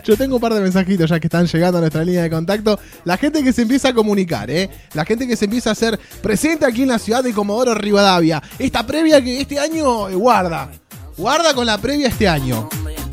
Yo 0.09 0.17
tengo 0.17 0.37
un 0.37 0.41
par 0.41 0.55
de 0.55 0.63
mensajitos 0.63 1.11
ya 1.11 1.21
que 1.21 1.27
están 1.27 1.47
llegando 1.47 1.77
a 1.77 1.81
nuestra 1.83 2.03
línea 2.03 2.23
de 2.23 2.31
contacto. 2.31 2.81
La 3.05 3.19
gente 3.19 3.45
que 3.45 3.53
se 3.53 3.61
empieza 3.61 3.91
a 3.91 3.93
comunicar, 3.93 4.51
¿eh? 4.51 4.71
La 4.95 5.05
gente 5.05 5.29
que 5.29 5.37
se 5.37 5.45
empieza 5.45 5.69
a 5.69 5.73
hacer 5.75 6.01
presente 6.23 6.65
aquí 6.65 6.81
en 6.81 6.89
la 6.89 6.99
ciudad 6.99 7.23
de 7.23 7.35
Comodoro 7.35 7.75
Rivadavia. 7.75 8.43
Esta 8.59 8.87
previa 8.87 9.23
que 9.23 9.39
este 9.39 9.59
año 9.59 10.09
eh, 10.09 10.15
guarda. 10.15 10.71
Guarda 11.15 11.53
con 11.53 11.67
la 11.67 11.77
previa 11.77 12.09
este 12.09 12.27
año. 12.27 12.71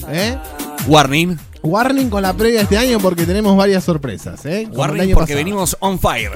¿Eh? 0.07 0.37
Warning. 0.87 1.37
Warning 1.65 2.09
con 2.09 2.21
la 2.21 2.33
previa 2.33 2.61
este 2.61 2.77
año 2.77 2.99
porque 2.99 3.25
tenemos 3.25 3.55
varias 3.57 3.83
sorpresas, 3.83 4.45
¿eh? 4.45 4.63
Como 4.69 4.73
el 4.75 4.79
Warning 4.79 5.01
año 5.01 5.15
porque 5.15 5.33
pasado. 5.33 5.45
venimos 5.45 5.77
on 5.79 5.99
fire. 5.99 6.31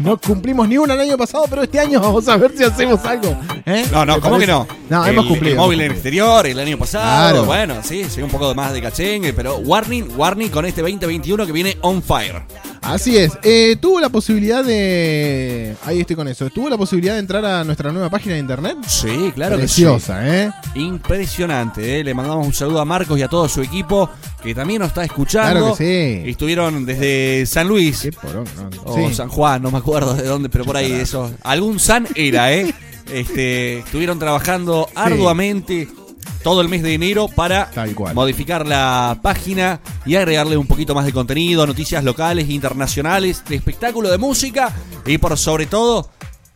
No 0.00 0.18
cumplimos 0.18 0.68
ni 0.68 0.78
una 0.78 0.94
el 0.94 1.00
año 1.00 1.16
pasado, 1.18 1.44
pero 1.48 1.62
este 1.62 1.78
año 1.78 2.00
vamos 2.00 2.26
a 2.28 2.36
ver 2.36 2.56
si 2.56 2.64
hacemos 2.64 3.04
algo. 3.04 3.36
¿eh? 3.66 3.84
No, 3.92 4.04
no, 4.04 4.14
¿Te 4.14 4.20
¿cómo 4.22 4.38
que 4.38 4.46
no? 4.46 4.66
No, 4.88 5.04
el, 5.04 5.12
hemos 5.12 5.26
cumplido. 5.26 5.52
El 5.54 5.58
móvil 5.60 5.80
en 5.80 5.86
hemos 5.86 5.94
exterior, 5.96 6.46
el 6.46 6.58
año 6.58 6.78
pasado. 6.78 7.04
Claro. 7.04 7.44
Bueno, 7.44 7.74
sí, 7.82 8.06
sí, 8.08 8.22
un 8.22 8.30
poco 8.30 8.54
más 8.54 8.72
de 8.72 8.80
cachengue, 8.82 9.32
pero 9.32 9.58
warning, 9.58 10.08
warning 10.16 10.48
con 10.48 10.64
este 10.64 10.80
2021 10.80 11.46
que 11.46 11.52
viene 11.52 11.76
on 11.82 12.02
fire. 12.02 12.42
Así 12.82 13.18
es. 13.18 13.32
Eh, 13.42 13.76
tuvo 13.78 14.00
la 14.00 14.08
posibilidad 14.08 14.64
de. 14.64 15.76
Ahí 15.84 16.00
estoy 16.00 16.16
con 16.16 16.26
eso. 16.28 16.48
Tuvo 16.48 16.70
la 16.70 16.78
posibilidad 16.78 17.12
de 17.14 17.20
entrar 17.20 17.44
a 17.44 17.62
nuestra 17.62 17.92
nueva 17.92 18.08
página 18.08 18.34
de 18.34 18.40
internet. 18.40 18.78
Sí, 18.86 19.32
claro 19.34 19.56
Preciosa, 19.56 20.26
¿eh? 20.26 20.50
que 20.72 20.80
sí. 20.80 20.86
Impresionante, 20.86 22.00
¿eh? 22.00 22.04
Le 22.04 22.14
mandamos 22.14 22.46
un 22.46 22.54
saludo 22.54 22.80
a 22.80 22.86
Marcos 22.86 23.18
y 23.18 23.22
a 23.22 23.28
todo 23.28 23.48
su 23.50 23.60
equipo 23.60 24.08
que 24.42 24.54
también 24.54 24.80
nos 24.80 24.88
está 24.88 25.04
escuchando. 25.04 25.60
Claro 25.60 25.76
que 25.76 26.22
sí. 26.24 26.30
Estuvieron 26.30 26.84
desde 26.86 27.44
San 27.46 27.68
Luis. 27.68 28.00
Qué 28.02 28.12
porón, 28.12 28.44
¿no? 28.56 28.82
O 28.84 28.96
Sí. 29.08 29.14
San 29.14 29.28
Juan, 29.28 29.62
no 29.62 29.70
me 29.70 29.78
acuerdo 29.78 30.14
de 30.14 30.24
dónde, 30.26 30.48
pero 30.48 30.64
por 30.64 30.76
ahí 30.76 30.92
eso. 30.92 31.32
Algún 31.42 31.78
San 31.78 32.06
era, 32.14 32.52
¿eh? 32.52 32.72
Este, 33.12 33.78
estuvieron 33.80 34.18
trabajando 34.18 34.88
arduamente 34.94 35.88
todo 36.42 36.60
el 36.62 36.68
mes 36.68 36.82
de 36.82 36.94
enero 36.94 37.28
para 37.28 37.70
Tal 37.70 37.94
cual. 37.94 38.14
modificar 38.14 38.66
la 38.66 39.18
página 39.22 39.80
y 40.06 40.14
agregarle 40.14 40.56
un 40.56 40.66
poquito 40.66 40.94
más 40.94 41.04
de 41.04 41.12
contenido, 41.12 41.66
noticias 41.66 42.02
locales, 42.04 42.48
internacionales, 42.48 43.42
de 43.48 43.56
espectáculo 43.56 44.10
de 44.10 44.16
música 44.18 44.72
y 45.06 45.18
por 45.18 45.36
sobre 45.36 45.66
todo 45.66 46.08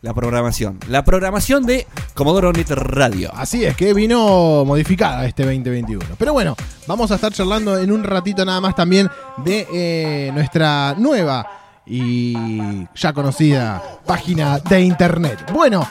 la 0.05 0.13
programación. 0.13 0.79
La 0.87 1.03
programación 1.03 1.65
de 1.65 1.87
Comodoro 2.13 2.53
Net 2.53 2.69
Radio. 2.69 3.31
Así 3.33 3.65
es, 3.65 3.75
que 3.75 3.91
vino 3.91 4.63
modificada 4.63 5.25
este 5.25 5.43
2021. 5.43 6.05
Pero 6.19 6.31
bueno, 6.31 6.55
vamos 6.85 7.09
a 7.09 7.15
estar 7.15 7.33
charlando 7.33 7.75
en 7.79 7.91
un 7.91 8.03
ratito 8.03 8.45
nada 8.45 8.61
más 8.61 8.75
también 8.75 9.09
de 9.37 9.67
eh, 9.73 10.31
nuestra 10.31 10.93
nueva 10.95 11.47
y 11.87 12.87
ya 12.93 13.13
conocida 13.13 13.81
página 14.05 14.59
de 14.59 14.81
internet. 14.81 15.51
Bueno, 15.51 15.87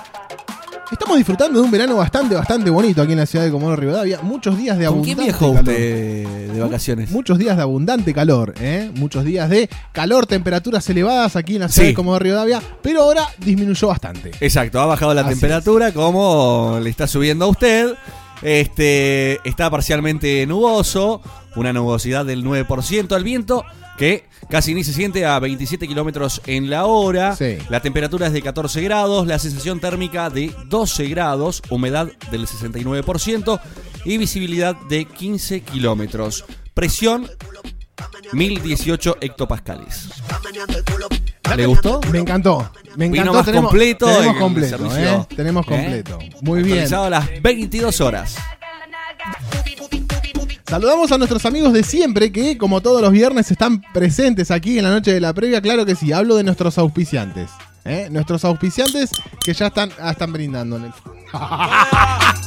estamos 0.94 1.16
disfrutando 1.16 1.58
de 1.58 1.64
un 1.64 1.70
verano 1.70 1.96
bastante, 1.96 2.34
bastante 2.34 2.70
bonito 2.70 3.02
aquí 3.02 3.12
en 3.12 3.18
la 3.18 3.26
ciudad 3.26 3.44
de 3.44 3.50
Comodoro 3.50 3.76
Rivadavia. 3.76 4.20
Muchos 4.22 4.56
días 4.56 4.78
de 4.78 4.86
¿Con 4.86 5.02
quién 5.02 5.18
abundante 5.20 5.32
calor. 5.38 5.56
usted 5.58 6.52
de 6.52 6.60
vacaciones? 6.60 7.10
Muchos 7.10 7.38
días 7.38 7.56
de 7.56 7.62
abundante 7.62 8.14
calor, 8.14 8.54
¿eh? 8.60 8.90
Muchos 8.94 9.24
días 9.24 9.50
de 9.50 9.68
calor, 9.92 10.26
temperaturas 10.26 10.88
elevadas 10.88 11.36
aquí 11.36 11.56
en 11.56 11.62
la 11.62 11.68
ciudad 11.68 11.84
Sí. 11.86 11.90
de 11.90 11.94
Comodoro 11.94 12.22
Rivadavia, 12.22 12.62
pero 12.80 13.02
ahora 13.02 13.26
disminuyó 13.38 13.88
bastante. 13.88 14.30
Exacto, 14.40 14.80
ha 14.80 14.86
bajado 14.86 15.12
la 15.14 15.22
Así 15.22 15.30
temperatura 15.30 15.92
como 15.92 16.78
le 16.82 16.90
está 16.90 17.06
subiendo 17.06 17.44
a 17.46 17.48
usted. 17.48 17.94
Este 18.42 19.40
está 19.48 19.70
parcialmente 19.70 20.46
nuboso, 20.46 21.20
una 21.56 21.72
nubosidad 21.72 22.24
del 22.24 22.44
9%, 22.44 23.16
el 23.16 23.24
viento 23.24 23.64
que 23.98 24.24
casi 24.48 24.74
ni 24.74 24.84
se 24.84 24.92
siente 24.92 25.24
a 25.24 25.38
27 25.38 25.86
kilómetros 25.86 26.40
en 26.46 26.68
la 26.70 26.86
hora. 26.86 27.36
Sí. 27.36 27.58
La 27.68 27.80
temperatura 27.80 28.26
es 28.26 28.32
de 28.32 28.42
14 28.42 28.82
grados, 28.82 29.26
la 29.26 29.38
sensación 29.38 29.80
térmica 29.80 30.30
de 30.30 30.54
12 30.66 31.06
grados, 31.08 31.62
humedad 31.70 32.08
del 32.30 32.46
69% 32.46 33.60
y 34.04 34.18
visibilidad 34.18 34.76
de 34.88 35.04
15 35.06 35.60
kilómetros. 35.62 36.44
Presión 36.74 37.28
1018 38.32 39.18
hectopascales. 39.20 40.08
¿Le 41.56 41.66
gustó? 41.66 42.00
Me 42.10 42.18
encantó. 42.18 42.70
Me 42.96 43.04
Vino 43.08 43.16
encantó. 43.16 43.32
más 43.34 43.46
tenemos, 43.46 43.70
completo 43.70 44.06
Tenemos 44.06 44.36
completo. 44.36 44.96
¿eh? 44.96 45.26
Tenemos 45.36 45.66
¿Eh? 45.66 45.68
completo. 45.68 46.18
Muy 46.40 46.62
bien. 46.62 46.92
A 46.92 47.10
las 47.10 47.28
22 47.42 48.00
horas. 48.00 48.36
Saludamos 50.66 51.12
a 51.12 51.18
nuestros 51.18 51.44
amigos 51.44 51.72
de 51.74 51.82
siempre 51.82 52.32
que, 52.32 52.56
como 52.56 52.80
todos 52.80 53.02
los 53.02 53.12
viernes, 53.12 53.50
están 53.50 53.82
presentes 53.92 54.50
aquí 54.50 54.78
en 54.78 54.84
la 54.84 54.90
noche 54.90 55.12
de 55.12 55.20
la 55.20 55.32
previa. 55.34 55.60
Claro 55.60 55.84
que 55.84 55.94
sí, 55.94 56.12
hablo 56.12 56.36
de 56.36 56.44
nuestros 56.44 56.78
auspiciantes. 56.78 57.50
¿eh? 57.84 58.08
Nuestros 58.10 58.44
auspiciantes 58.46 59.10
que 59.44 59.52
ya 59.52 59.66
están, 59.66 59.90
ah, 60.00 60.12
están 60.12 60.32
brindando. 60.32 60.76
en 60.76 60.84
el- 60.84 60.92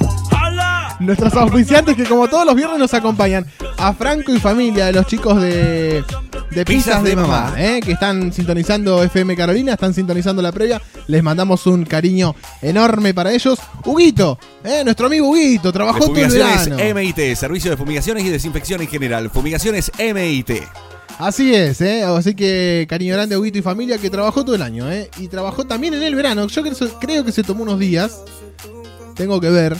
Nuestros 0.99 1.33
auspiciantes 1.33 1.95
que 1.95 2.05
como 2.05 2.27
todos 2.27 2.45
los 2.45 2.55
viernes 2.55 2.79
nos 2.79 2.93
acompañan 2.93 3.45
a 3.77 3.93
Franco 3.93 4.33
y 4.33 4.39
familia 4.39 4.87
de 4.87 4.93
los 4.93 5.05
chicos 5.05 5.39
de, 5.39 6.03
de 6.49 6.65
Pizzas 6.65 7.03
de, 7.03 7.15
Mamá, 7.15 7.53
¿eh? 7.57 7.79
que 7.83 7.91
están 7.91 8.33
sintonizando 8.33 9.03
FM 9.03 9.35
Carolina, 9.35 9.73
están 9.73 9.93
sintonizando 9.93 10.41
la 10.41 10.51
previa. 10.51 10.81
Les 11.07 11.21
mandamos 11.21 11.67
un 11.67 11.85
cariño 11.85 12.35
enorme 12.61 13.13
para 13.13 13.31
ellos. 13.31 13.59
Huguito, 13.85 14.39
¿eh? 14.63 14.81
nuestro 14.83 15.05
amigo 15.05 15.29
Huguito, 15.29 15.71
trabajó 15.71 16.07
todo 16.07 16.17
el 16.17 16.31
verano. 16.31 16.77
MIT, 16.77 17.35
Servicio 17.35 17.71
de 17.71 17.77
Fumigaciones 17.77 18.25
y 18.25 18.29
Desinfección 18.29 18.81
en 18.81 18.87
general. 18.87 19.29
Fumigaciones 19.29 19.91
MIT. 19.99 20.63
Así 21.19 21.53
es, 21.53 21.81
¿eh? 21.81 22.03
así 22.03 22.35
que 22.35 22.85
cariño 22.87 23.13
grande 23.13 23.35
a 23.35 23.39
Huguito 23.39 23.57
y 23.57 23.63
familia 23.63 23.97
que 23.97 24.09
trabajó 24.09 24.45
todo 24.45 24.53
el 24.53 24.61
año 24.61 24.91
¿eh? 24.91 25.09
y 25.17 25.27
trabajó 25.27 25.65
también 25.65 25.95
en 25.95 26.03
el 26.03 26.13
verano. 26.13 26.47
Yo 26.47 26.61
creo, 26.61 26.75
creo 26.99 27.25
que 27.25 27.31
se 27.31 27.43
tomó 27.43 27.63
unos 27.63 27.79
días. 27.79 28.21
Tengo 29.15 29.41
que 29.41 29.49
ver, 29.49 29.75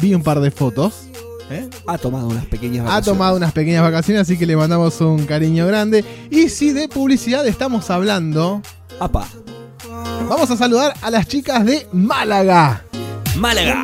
vi 0.00 0.14
un 0.14 0.22
par 0.22 0.40
de 0.40 0.50
fotos. 0.50 1.04
¿eh? 1.50 1.68
Ha 1.86 1.98
tomado 1.98 2.28
unas 2.28 2.46
pequeñas 2.46 2.80
Ha 2.82 2.84
vacaciones. 2.84 3.04
tomado 3.06 3.36
unas 3.36 3.52
pequeñas 3.52 3.82
vacaciones, 3.82 4.22
así 4.22 4.36
que 4.38 4.46
le 4.46 4.56
mandamos 4.56 5.00
un 5.00 5.24
cariño 5.26 5.66
grande. 5.66 6.04
Y 6.30 6.48
si 6.48 6.72
de 6.72 6.88
publicidad 6.88 7.46
estamos 7.46 7.90
hablando, 7.90 8.62
Apa. 9.00 9.26
vamos 10.28 10.50
a 10.50 10.56
saludar 10.56 10.94
a 11.02 11.10
las 11.10 11.26
chicas 11.28 11.64
de 11.64 11.86
Málaga. 11.92 12.84
Málaga. 13.36 13.82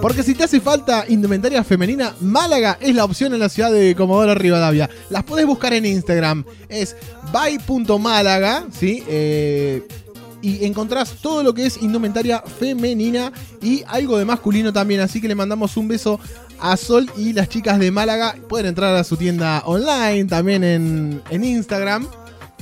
Porque 0.00 0.24
si 0.24 0.34
te 0.34 0.42
hace 0.44 0.60
falta 0.60 1.04
indumentaria 1.08 1.62
femenina, 1.62 2.12
Málaga 2.20 2.76
es 2.80 2.92
la 2.94 3.04
opción 3.04 3.32
en 3.34 3.40
la 3.40 3.48
ciudad 3.48 3.70
de 3.70 3.94
Comodoro 3.94 4.34
Rivadavia. 4.34 4.90
Las 5.10 5.22
podés 5.22 5.46
buscar 5.46 5.72
en 5.74 5.86
Instagram. 5.86 6.44
Es 6.68 6.96
by.málaga, 7.32 8.64
¿sí? 8.72 9.02
Eh, 9.06 9.86
y 10.42 10.64
encontrás 10.64 11.14
todo 11.22 11.42
lo 11.42 11.54
que 11.54 11.64
es 11.64 11.80
indumentaria 11.80 12.40
femenina 12.40 13.32
y 13.62 13.82
algo 13.86 14.18
de 14.18 14.24
masculino 14.24 14.72
también. 14.72 15.00
Así 15.00 15.20
que 15.20 15.28
le 15.28 15.34
mandamos 15.34 15.76
un 15.76 15.88
beso 15.88 16.20
a 16.60 16.76
Sol 16.76 17.08
y 17.16 17.32
las 17.32 17.48
chicas 17.48 17.78
de 17.78 17.90
Málaga. 17.90 18.36
Pueden 18.48 18.66
entrar 18.66 18.94
a 18.94 19.04
su 19.04 19.16
tienda 19.16 19.62
online, 19.64 20.24
también 20.26 20.64
en, 20.64 21.22
en 21.30 21.44
Instagram. 21.44 22.06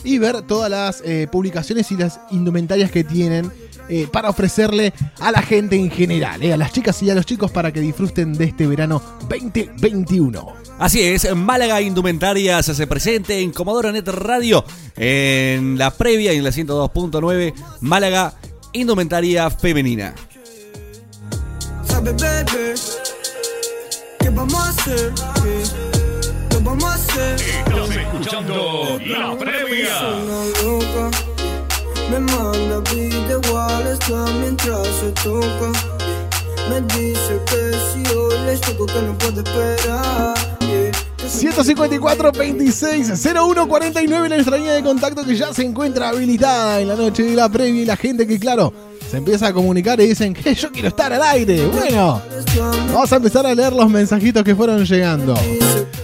Y 0.05 0.19
ver 0.19 0.43
todas 0.43 0.71
las 0.71 1.03
eh, 1.05 1.29
publicaciones 1.31 1.91
y 1.91 1.97
las 1.97 2.21
indumentarias 2.31 2.91
que 2.91 3.05
tienen 3.05 3.53
eh, 3.93 4.07
para 4.11 4.31
ofrecerle 4.31 4.93
a 5.19 5.33
la 5.33 5.43
gente 5.43 5.75
en 5.75 5.91
general, 5.91 6.41
eh, 6.45 6.53
a 6.53 6.57
las 6.57 6.73
chicas 6.73 7.03
y 7.03 7.11
a 7.11 7.15
los 7.17 7.27
chicos 7.27 7.51
para 7.51 7.73
que 7.73 7.81
disfruten 7.81 8.33
de 8.35 8.45
este 8.45 8.65
verano 8.69 9.03
2021. 9.29 10.47
Así 10.79 11.03
es, 11.03 11.35
Málaga 11.35 11.81
Indumentaria 11.81 12.63
se 12.63 12.71
hace 12.71 12.87
presente 12.87 13.41
en 13.41 13.51
Comodoro 13.51 13.91
Net 13.91 14.07
Radio 14.07 14.65
en 14.97 15.77
la 15.77 15.91
previa 15.91 16.33
y 16.33 16.37
en 16.37 16.45
la 16.45 16.51
102.9 16.51 17.53
Málaga 17.81 18.35
Indumentaria 18.75 19.51
Femenina. 19.51 20.15
Sabe, 21.85 22.13
bebé, 22.13 22.75
¿qué 24.21 24.31
vamos 24.31 24.55
a 24.55 24.69
hacer? 24.69 25.13
¿Qué? 25.43 25.63
¿Qué 26.49 26.57
vamos 26.63 26.85
a 26.85 26.95
hacer? 26.95 27.41
Estás 27.41 27.91
escuchando 27.97 29.01
La 29.05 29.37
Previa. 29.37 31.30
Me 32.11 32.19
manda 32.19 32.81
video 32.93 33.41
está 33.93 34.25
mientras 34.41 34.87
se 34.87 35.13
toca. 35.23 35.71
Me 36.69 36.81
dice 36.81 37.41
que 37.47 37.71
si 37.93 38.15
hoy 38.15 38.35
les 38.47 38.61
toco 38.61 38.87
que 38.87 39.01
no 39.03 39.17
puede 39.17 39.43
esperar. 39.43 40.35
yeah. 40.61 40.91
Que 41.17 41.29
se 41.29 41.39
154 41.39 42.33
26 42.33 43.27
01 43.27 43.69
49 43.69 44.29
la 44.29 44.57
línea 44.57 44.73
de 44.73 44.83
contacto 44.83 45.25
que 45.25 45.37
ya 45.37 45.55
se 45.55 45.63
encuentra 45.63 46.09
habilitada 46.09 46.81
en 46.81 46.89
la 46.89 46.97
noche 46.97 47.23
de 47.23 47.37
la 47.37 47.49
previa 47.49 47.83
y 47.83 47.87
la 47.87 47.97
gente 47.97 48.27
que 48.27 48.41
claro 48.41 48.90
se 49.11 49.17
empieza 49.17 49.49
a 49.49 49.53
comunicar 49.53 50.01
y 50.01 50.07
dicen 50.07 50.33
que 50.33 50.55
yo 50.55 50.71
quiero 50.71 50.89
estar 50.89 51.13
al 51.13 51.23
aire. 51.23 51.67
Bueno, 51.67 52.23
vamos 52.93 53.13
a 53.13 53.17
empezar 53.17 53.45
a 53.45 53.55
leer 53.55 53.73
los 53.73 53.91
mensajitos 53.91 54.45
que 54.45 54.55
fueron 54.55 54.85
llegando. 54.85 55.35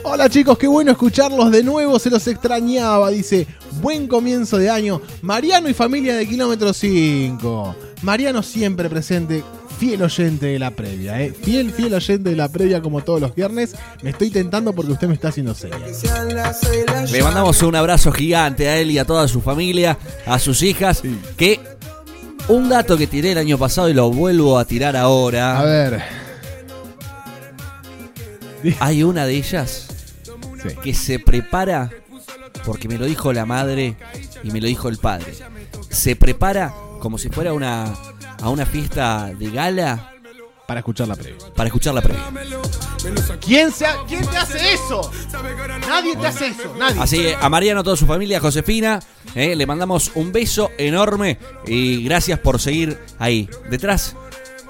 Hola 0.03 0.29
chicos, 0.29 0.59
qué 0.59 0.67
bueno 0.67 0.91
escucharlos 0.91 1.53
de 1.53 1.63
nuevo, 1.63 2.01
se 2.01 2.11
los 2.11 2.27
extrañaba, 2.27 3.11
dice, 3.11 3.47
buen 3.81 4.09
comienzo 4.09 4.57
de 4.59 4.71
año, 4.71 5.01
Mariano 5.23 5.69
y 5.69 5.75
familia 5.75 6.17
de 6.17 6.27
kilómetro 6.27 6.73
5. 6.73 7.77
Mariano 8.03 8.43
siempre 8.43 8.91
presente, 8.91 9.45
fiel 9.79 10.03
oyente 10.03 10.47
de 10.47 10.59
la 10.59 10.73
previa, 10.73 11.21
¿eh? 11.23 11.33
fiel, 11.33 11.73
fiel 11.73 11.95
oyente 11.95 12.31
de 12.31 12.37
la 12.37 12.49
previa 12.49 12.83
como 12.83 13.03
todos 13.03 13.21
los 13.21 13.35
viernes. 13.37 13.77
Me 14.03 14.11
estoy 14.11 14.31
tentando 14.31 14.73
porque 14.73 14.93
usted 14.93 15.07
me 15.07 15.15
está 15.15 15.29
haciendo 15.29 15.55
señas. 15.55 16.03
Le 17.13 17.23
mandamos 17.23 17.63
un 17.63 17.77
abrazo 17.77 18.11
gigante 18.11 18.69
a 18.69 18.79
él 18.79 18.91
y 18.91 18.99
a 18.99 19.05
toda 19.05 19.29
su 19.29 19.41
familia, 19.41 19.97
a 20.27 20.39
sus 20.41 20.63
hijas, 20.63 21.03
que 21.37 21.61
un 22.49 22.69
dato 22.69 22.97
que 22.97 23.07
tiré 23.07 23.33
el 23.33 23.39
año 23.39 23.59
pasado 23.59 23.89
y 23.89 23.95
lo 23.95 24.11
vuelvo 24.11 24.59
a 24.59 24.65
tirar 24.65 24.97
ahora. 24.97 25.59
A 25.59 25.65
ver, 25.65 26.03
Hay 28.81 29.03
una 29.03 29.27
de 29.27 29.35
ellas 29.35 29.87
Sí. 30.63 30.75
que 30.83 30.95
se 30.95 31.19
prepara, 31.21 31.91
porque 32.65 32.89
me 32.89 32.99
lo 32.99 33.05
dijo 33.05 33.33
la 33.33 33.47
madre 33.47 33.97
y 34.43 34.51
me 34.51 34.61
lo 34.61 34.67
dijo 34.67 34.89
el 34.89 34.99
padre. 34.99 35.33
Se 35.91 36.17
prepara 36.17 36.75
como 37.01 37.19
si 37.19 37.29
fuera 37.29 37.53
una, 37.53 37.93
a 38.43 38.49
una 38.49 38.67
fiesta 38.67 39.31
de 39.39 39.51
gala 39.51 40.13
para 40.67 40.81
escuchar 40.81 41.07
la 41.07 41.15
previa. 41.15 41.37
para 41.55 41.69
escuchar 41.69 41.95
la 41.95 42.03
previa. 42.03 42.23
¿Quién, 43.41 43.73
se 43.73 43.87
ha- 43.87 43.97
¿Quién 44.09 44.27
te 44.27 44.37
hace 44.37 44.75
eso? 44.75 45.11
Nadie 45.89 46.17
te 46.17 46.27
hace 46.27 46.49
eso, 46.49 46.75
nadie. 46.79 47.01
Así 47.01 47.19
que 47.19 47.37
a 47.41 47.49
Mariano, 47.49 47.81
a 47.81 47.85
toda 47.85 47.97
su 47.97 48.07
familia, 48.07 48.39
a 48.39 48.41
Josefina, 48.41 49.01
eh, 49.35 49.55
le 49.55 49.67
mandamos 49.67 50.11
un 50.15 50.33
beso 50.33 50.71
enorme 50.79 51.39
y 51.67 52.03
gracias 52.05 52.39
por 52.41 52.61
seguir 52.61 52.99
ahí, 53.19 53.49
detrás 53.71 54.17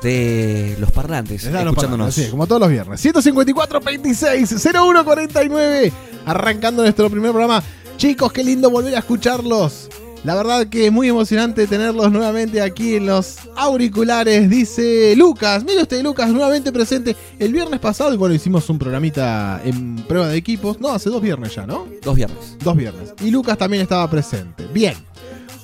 de 0.03 0.77
los 0.79 0.91
parlantes, 0.93 1.45
los 1.45 1.55
escuchándonos. 1.55 1.77
parlantes, 1.97 2.25
sí, 2.27 2.31
como 2.31 2.47
todos 2.47 2.61
los 2.61 2.71
viernes. 2.71 3.01
154 3.01 3.81
26 3.81 4.67
01 4.75 5.05
49. 5.05 5.93
Arrancando 6.27 6.83
nuestro 6.83 7.09
primer 7.09 7.31
programa. 7.31 7.63
Chicos, 7.97 8.31
qué 8.33 8.45
lindo 8.45 8.71
volver 8.71 8.95
a 8.95 8.99
escucharlos. 8.99 9.89
La 10.25 10.35
verdad 10.35 10.67
que 10.67 10.87
es 10.87 10.93
muy 10.93 11.09
emocionante 11.09 11.67
tenerlos 11.67 12.11
nuevamente 12.11 12.61
aquí 12.61 12.97
en 12.97 13.07
los 13.07 13.37
auriculares, 13.55 14.51
dice 14.51 15.15
Lucas. 15.17 15.63
Mire 15.65 15.83
usted, 15.83 16.03
Lucas, 16.03 16.29
nuevamente 16.31 16.73
presente. 16.73 17.15
El 17.39 17.53
viernes 17.53 17.79
pasado, 17.79 18.13
y 18.13 18.17
bueno, 18.17 18.35
hicimos 18.35 18.69
un 18.69 18.79
programita 18.79 19.61
en 19.65 19.97
prueba 20.09 20.29
de 20.29 20.37
equipos. 20.37 20.81
No, 20.81 20.89
hace 20.89 21.11
dos 21.11 21.23
viernes 21.23 21.55
ya, 21.55 21.67
¿no? 21.67 21.87
Dos 22.03 22.17
viernes. 22.17 22.57
Dos 22.59 22.77
viernes. 22.77 23.15
Y 23.21 23.31
Lucas 23.31 23.57
también 23.57 23.83
estaba 23.83 24.09
presente. 24.11 24.67
Bien. 24.73 24.95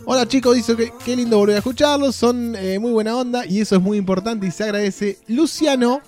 Hola 0.05 0.27
chicos, 0.27 0.57
dice 0.57 0.75
que 0.75 0.93
qué 1.05 1.15
lindo 1.15 1.39
volver 1.39 1.57
a 1.57 1.59
escucharlos. 1.59 2.17
Son 2.17 2.57
eh, 2.57 2.79
muy 2.79 2.93
buena 2.93 3.17
onda 3.17 3.47
y 3.47 3.61
eso 3.61 3.77
es 3.77 3.83
muy 3.83 3.99
importante 3.99 4.47
y 4.47 4.51
se 4.51 4.65
agradece. 4.65 5.19
Luciano, 5.29 6.03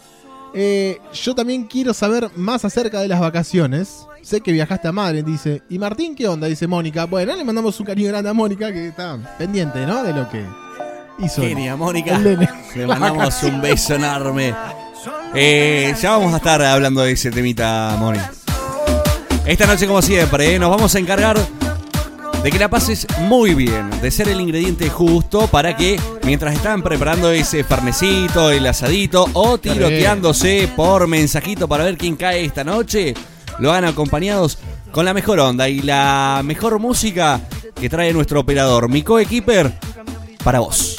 eh, 0.54 1.00
yo 1.12 1.34
también 1.34 1.64
quiero 1.64 1.92
saber 1.92 2.30
más 2.36 2.64
acerca 2.64 3.00
de 3.00 3.08
las 3.08 3.20
vacaciones. 3.20 4.06
Sé 4.22 4.40
que 4.40 4.52
viajaste 4.52 4.88
a 4.88 4.92
Madrid, 4.92 5.24
dice. 5.24 5.62
¿Y 5.68 5.78
Martín 5.78 6.14
qué 6.14 6.28
onda? 6.28 6.46
Dice 6.46 6.66
Mónica. 6.66 7.06
Bueno, 7.06 7.34
le 7.34 7.44
mandamos 7.44 7.78
un 7.80 7.86
cariño 7.86 8.08
grande 8.08 8.30
a 8.30 8.32
Mónica 8.32 8.72
que 8.72 8.88
está 8.88 9.18
pendiente, 9.36 9.84
¿no? 9.84 10.02
De 10.02 10.12
lo 10.12 10.28
que 10.30 10.44
hizo. 11.18 11.42
Genia, 11.42 11.76
Mónica. 11.76 12.18
Le 12.18 12.86
mandamos 12.86 13.42
un 13.42 13.60
beso 13.60 13.94
enorme. 13.94 14.54
Eh, 15.34 15.94
ya 16.00 16.12
vamos 16.12 16.32
a 16.32 16.36
estar 16.36 16.62
hablando 16.62 17.02
de 17.02 17.12
ese 17.12 17.30
temita, 17.30 17.96
Moni. 17.98 18.20
Esta 19.44 19.66
noche, 19.66 19.86
como 19.86 20.00
siempre, 20.00 20.54
eh, 20.54 20.58
nos 20.58 20.70
vamos 20.70 20.94
a 20.94 20.98
encargar 20.98 21.36
de 22.44 22.50
que 22.50 22.58
la 22.58 22.68
pases 22.68 23.06
muy 23.20 23.54
bien, 23.54 23.88
de 24.02 24.10
ser 24.10 24.28
el 24.28 24.38
ingrediente 24.38 24.90
justo 24.90 25.46
para 25.46 25.74
que 25.74 25.98
mientras 26.24 26.54
están 26.54 26.82
preparando 26.82 27.30
ese 27.30 27.64
farnecito, 27.64 28.50
el 28.50 28.66
asadito 28.66 29.26
o 29.32 29.56
tiroteándose 29.56 30.68
por 30.76 31.06
mensajito 31.06 31.66
para 31.66 31.84
ver 31.84 31.96
quién 31.96 32.16
cae 32.16 32.44
esta 32.44 32.62
noche, 32.62 33.14
lo 33.60 33.70
hagan 33.70 33.86
acompañados 33.86 34.58
con 34.92 35.06
la 35.06 35.14
mejor 35.14 35.40
onda 35.40 35.70
y 35.70 35.80
la 35.80 36.42
mejor 36.44 36.78
música 36.78 37.40
que 37.80 37.88
trae 37.88 38.12
nuestro 38.12 38.40
operador, 38.40 38.90
mi 38.90 39.00
coequiper, 39.00 39.72
para 40.44 40.58
vos. 40.60 40.93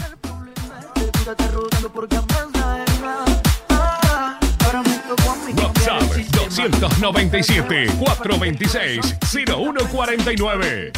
297 6.72 7.88
426 8.00 9.16
0149. 9.22 10.92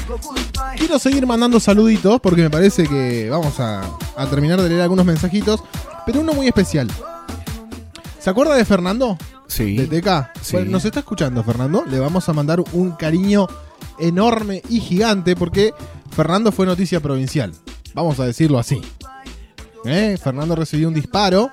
Quiero 0.78 1.00
seguir 1.00 1.26
mandando 1.26 1.60
saluditos 1.60 2.20
porque 2.22 2.42
me 2.42 2.50
parece 2.50 2.88
que 2.88 3.30
vamos 3.30 3.60
a, 3.60 3.82
a 4.16 4.28
terminar 4.28 4.62
de 4.62 4.70
leer 4.70 4.82
algunos 4.82 5.06
mensajitos, 5.06 5.64
pero 6.06 6.22
uno 6.22 6.34
muy 6.34 6.48
especial. 6.48 6.88
¿Se 8.20 8.30
acuerda 8.30 8.56
de 8.56 8.66
Fernando? 8.66 9.18
Sí. 9.48 9.78
De 9.78 10.02
TK. 10.02 10.40
Sí. 10.42 10.56
Bueno, 10.58 10.72
nos 10.72 10.86
está 10.86 11.00
escuchando 11.00 11.44
Fernando. 11.44 11.86
Le 11.86 12.00
vamos 12.00 12.28
a 12.28 12.34
mandar 12.34 12.62
un 12.74 12.92
cariño 12.92 13.48
enorme 14.00 14.62
y 14.70 14.80
gigante 14.80 15.36
porque 15.36 15.74
Fernando 16.12 16.52
fue 16.52 16.66
noticia 16.66 17.00
provincial. 17.00 17.54
Vamos 17.94 18.20
a 18.20 18.26
decirlo 18.26 18.60
así. 18.60 18.82
¿Eh? 19.86 20.18
Fernando 20.22 20.56
recibió 20.56 20.88
un 20.88 20.94
disparo 20.94 21.50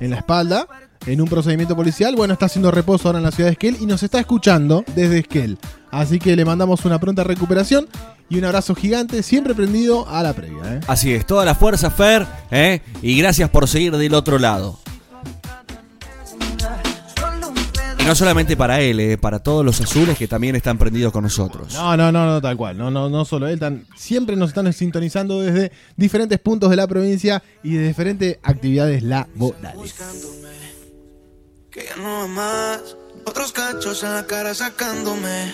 en 0.00 0.10
la 0.10 0.16
espalda 0.16 0.66
en 1.06 1.20
un 1.20 1.28
procedimiento 1.28 1.76
policial. 1.76 2.14
Bueno, 2.16 2.32
está 2.34 2.46
haciendo 2.46 2.70
reposo 2.70 3.08
ahora 3.08 3.18
en 3.18 3.24
la 3.24 3.30
ciudad 3.30 3.48
de 3.48 3.52
Esquel 3.52 3.76
y 3.80 3.86
nos 3.86 4.02
está 4.02 4.20
escuchando 4.20 4.84
desde 4.94 5.18
Esquel. 5.18 5.58
Así 5.90 6.18
que 6.18 6.34
le 6.36 6.44
mandamos 6.44 6.84
una 6.84 6.98
pronta 6.98 7.22
recuperación 7.24 7.86
y 8.28 8.38
un 8.38 8.44
abrazo 8.46 8.74
gigante, 8.74 9.22
siempre 9.22 9.54
prendido 9.54 10.08
a 10.08 10.22
la 10.22 10.32
previa. 10.32 10.76
¿eh? 10.76 10.80
Así 10.88 11.12
es, 11.12 11.26
toda 11.26 11.44
la 11.44 11.54
fuerza, 11.54 11.90
Fer, 11.90 12.26
¿eh? 12.50 12.80
y 13.02 13.16
gracias 13.18 13.50
por 13.50 13.68
seguir 13.68 13.96
del 13.96 14.14
otro 14.14 14.38
lado. 14.38 14.78
Y 17.98 18.06
no 18.06 18.14
solamente 18.14 18.54
para 18.56 18.80
él, 18.82 19.00
¿eh? 19.00 19.16
para 19.16 19.38
todos 19.38 19.64
los 19.64 19.80
azules 19.80 20.18
que 20.18 20.28
también 20.28 20.56
están 20.56 20.76
prendidos 20.76 21.10
con 21.10 21.22
nosotros. 21.22 21.72
No, 21.72 21.96
no, 21.96 22.12
no, 22.12 22.26
no, 22.26 22.40
tal 22.42 22.54
cual. 22.56 22.76
No, 22.76 22.90
no, 22.90 23.08
no 23.08 23.24
solo 23.24 23.48
él. 23.48 23.58
tan- 23.58 23.86
siempre 23.96 24.36
nos 24.36 24.48
están 24.50 24.70
sintonizando 24.74 25.40
desde 25.40 25.72
diferentes 25.96 26.38
puntos 26.38 26.68
de 26.68 26.76
la 26.76 26.86
provincia 26.86 27.42
y 27.62 27.74
de 27.74 27.86
diferentes 27.88 28.38
actividades 28.42 29.02
laborales. 29.02 29.94
Que 31.74 31.84
ya 31.84 31.96
no 31.96 32.20
va 32.20 32.26
más. 32.28 32.80
Otros 33.24 33.52
cachos 33.52 34.02
en 34.04 34.14
la 34.14 34.26
cara 34.26 34.54
sacándome. 34.54 35.52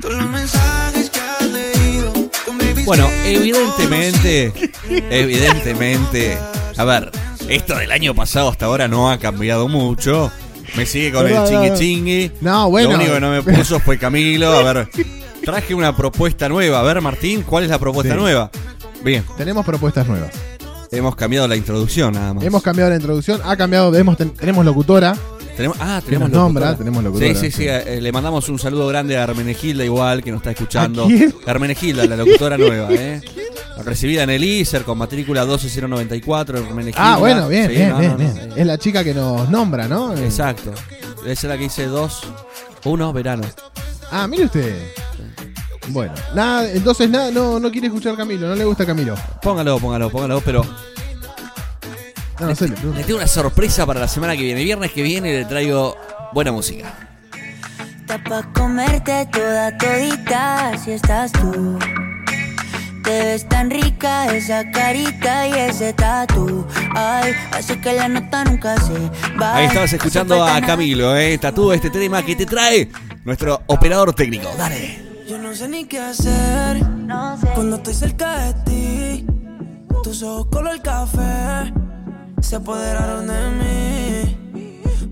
Todos 0.00 0.14
los 0.14 0.30
mensajes 0.30 1.10
que 1.10 1.20
has 1.20 1.42
leído. 1.50 2.12
Bueno, 2.84 3.08
evidentemente, 3.24 4.52
evidentemente, 5.10 6.38
a 6.76 6.84
ver, 6.84 7.10
esto 7.48 7.76
del 7.76 7.90
año 7.90 8.14
pasado 8.14 8.48
hasta 8.48 8.66
ahora 8.66 8.86
no 8.88 9.10
ha 9.10 9.18
cambiado 9.18 9.68
mucho. 9.68 10.30
Me 10.76 10.86
sigue 10.86 11.12
con 11.12 11.26
el 11.26 11.34
no, 11.34 11.76
chingui 11.76 12.32
no. 12.40 12.70
bueno. 12.70 12.90
Lo 12.90 12.96
único 12.96 13.12
que 13.14 13.20
no 13.20 13.30
me 13.32 13.42
puso 13.42 13.80
fue 13.80 13.98
Camilo. 13.98 14.52
A 14.52 14.62
ver, 14.72 14.88
traje 15.44 15.74
una 15.74 15.96
propuesta 15.96 16.48
nueva. 16.48 16.80
A 16.80 16.82
ver, 16.82 17.00
Martín, 17.00 17.42
¿cuál 17.42 17.64
es 17.64 17.70
la 17.70 17.78
propuesta 17.78 18.14
Sí. 18.14 18.20
nueva? 18.20 18.50
Bien, 19.02 19.24
Tenemos 19.36 19.64
propuestas 19.66 20.06
nuevas. 20.06 20.30
Hemos 20.90 21.16
cambiado 21.16 21.46
la 21.48 21.56
introducción 21.56 22.14
nada 22.14 22.34
más. 22.34 22.44
Hemos 22.44 22.62
cambiado 22.62 22.90
la 22.90 22.96
introducción, 22.96 23.40
ha 23.44 23.56
cambiado, 23.56 23.94
hemos, 23.96 24.16
ten- 24.16 24.30
tenemos 24.30 24.64
locutora. 24.64 25.16
Tenemos, 25.56 25.78
ah, 25.80 26.02
tenemos 26.04 26.28
nos 26.28 26.38
nombra, 26.38 26.66
locutora. 26.66 26.78
tenemos 26.84 27.02
locutora, 27.04 27.34
Sí, 27.34 27.50
sí, 27.50 27.50
sí. 27.50 27.64
eh, 27.66 27.98
le 28.02 28.12
mandamos 28.12 28.46
un 28.50 28.58
saludo 28.58 28.86
grande 28.88 29.16
a 29.16 29.22
Hermenegilda 29.22 29.84
igual, 29.86 30.22
que 30.22 30.30
nos 30.30 30.40
está 30.40 30.50
escuchando. 30.50 31.08
Hermenegilda, 31.46 32.04
la 32.06 32.16
locutora 32.16 32.58
nueva, 32.58 32.88
¿eh? 32.92 33.22
Recibida 33.82 34.22
en 34.24 34.30
el 34.30 34.44
ISER 34.44 34.82
con 34.84 34.98
matrícula 34.98 35.44
12094, 35.46 36.58
Hermenegilda. 36.58 37.14
Ah, 37.14 37.16
bueno, 37.18 37.48
bien, 37.48 37.68
Sí, 37.70 37.74
bien, 37.76 37.88
no, 37.90 37.98
bien, 37.98 38.10
no, 38.12 38.16
bien. 38.18 38.48
no, 38.50 38.56
Es 38.56 38.66
la 38.66 38.76
chica 38.78 39.02
que 39.02 39.14
nos 39.14 39.48
nombra, 39.48 39.88
¿no? 39.88 40.14
Exacto. 40.16 40.72
Esa 41.22 41.30
es 41.32 41.44
la 41.44 41.56
que 41.56 41.64
dice 41.64 41.86
2, 41.86 42.20
1, 42.84 43.12
verano. 43.14 43.44
Ah, 44.10 44.26
mire 44.28 44.44
usted. 44.44 44.76
Bueno, 45.88 46.14
nada, 46.34 46.68
entonces 46.70 47.08
nada, 47.08 47.30
no, 47.30 47.60
no 47.60 47.70
quiere 47.70 47.86
escuchar 47.86 48.16
Camilo, 48.16 48.48
no 48.48 48.54
le 48.54 48.64
gusta 48.64 48.84
Camilo. 48.84 49.14
Póngalo, 49.40 49.78
póngalo, 49.78 50.10
póngalo, 50.10 50.40
pero 50.40 50.64
No, 52.40 52.46
no 52.46 52.54
sé, 52.54 52.68
le 52.68 53.04
tengo 53.04 53.18
una 53.18 53.26
sorpresa 53.26 53.86
para 53.86 54.00
la 54.00 54.08
semana 54.08 54.36
que 54.36 54.42
viene. 54.42 54.62
Viernes 54.62 54.92
que 54.92 55.02
viene 55.02 55.32
le 55.32 55.44
traigo 55.44 55.96
buena 56.32 56.52
música. 56.52 56.92
Está 58.00 58.22
pa' 58.22 58.42
comerte 58.52 59.26
toda 59.32 59.76
todita 59.78 60.76
si 60.84 60.92
estás 60.92 61.32
tú. 61.32 61.78
Te 63.02 63.10
ves 63.10 63.48
tan 63.48 63.70
rica 63.70 64.34
esa 64.34 64.70
carita 64.70 65.46
y 65.46 65.52
ese 65.52 65.92
tatu. 65.92 66.66
Ay, 66.94 67.32
hace 67.52 67.80
que 67.80 67.92
la 67.92 68.08
nota 68.08 68.44
nunca 68.44 68.76
se 68.80 68.94
va. 69.40 69.56
Ahí 69.56 69.66
estabas 69.66 69.92
escuchando 69.92 70.44
a 70.44 70.60
Camilo, 70.60 71.16
¿eh? 71.16 71.38
Tatú, 71.38 71.72
este 71.72 71.88
tema 71.88 72.22
que 72.24 72.36
te 72.36 72.46
trae 72.46 72.90
nuestro 73.24 73.62
operador 73.66 74.12
técnico. 74.12 74.48
Dale. 74.58 75.05
Yo 75.36 75.42
no 75.42 75.54
sé 75.54 75.68
ni 75.68 75.84
qué 75.84 75.98
hacer 75.98 76.80
No 76.88 77.38
sé. 77.38 77.48
cuando 77.54 77.76
estoy 77.76 77.92
cerca 77.92 78.38
de 78.38 78.54
ti. 78.64 79.26
Tus 80.02 80.22
ojos 80.22 80.46
color 80.46 80.80
café 80.80 81.74
se 82.40 82.56
apoderaron 82.56 83.26
de 83.26 83.50
mí. 83.50 84.34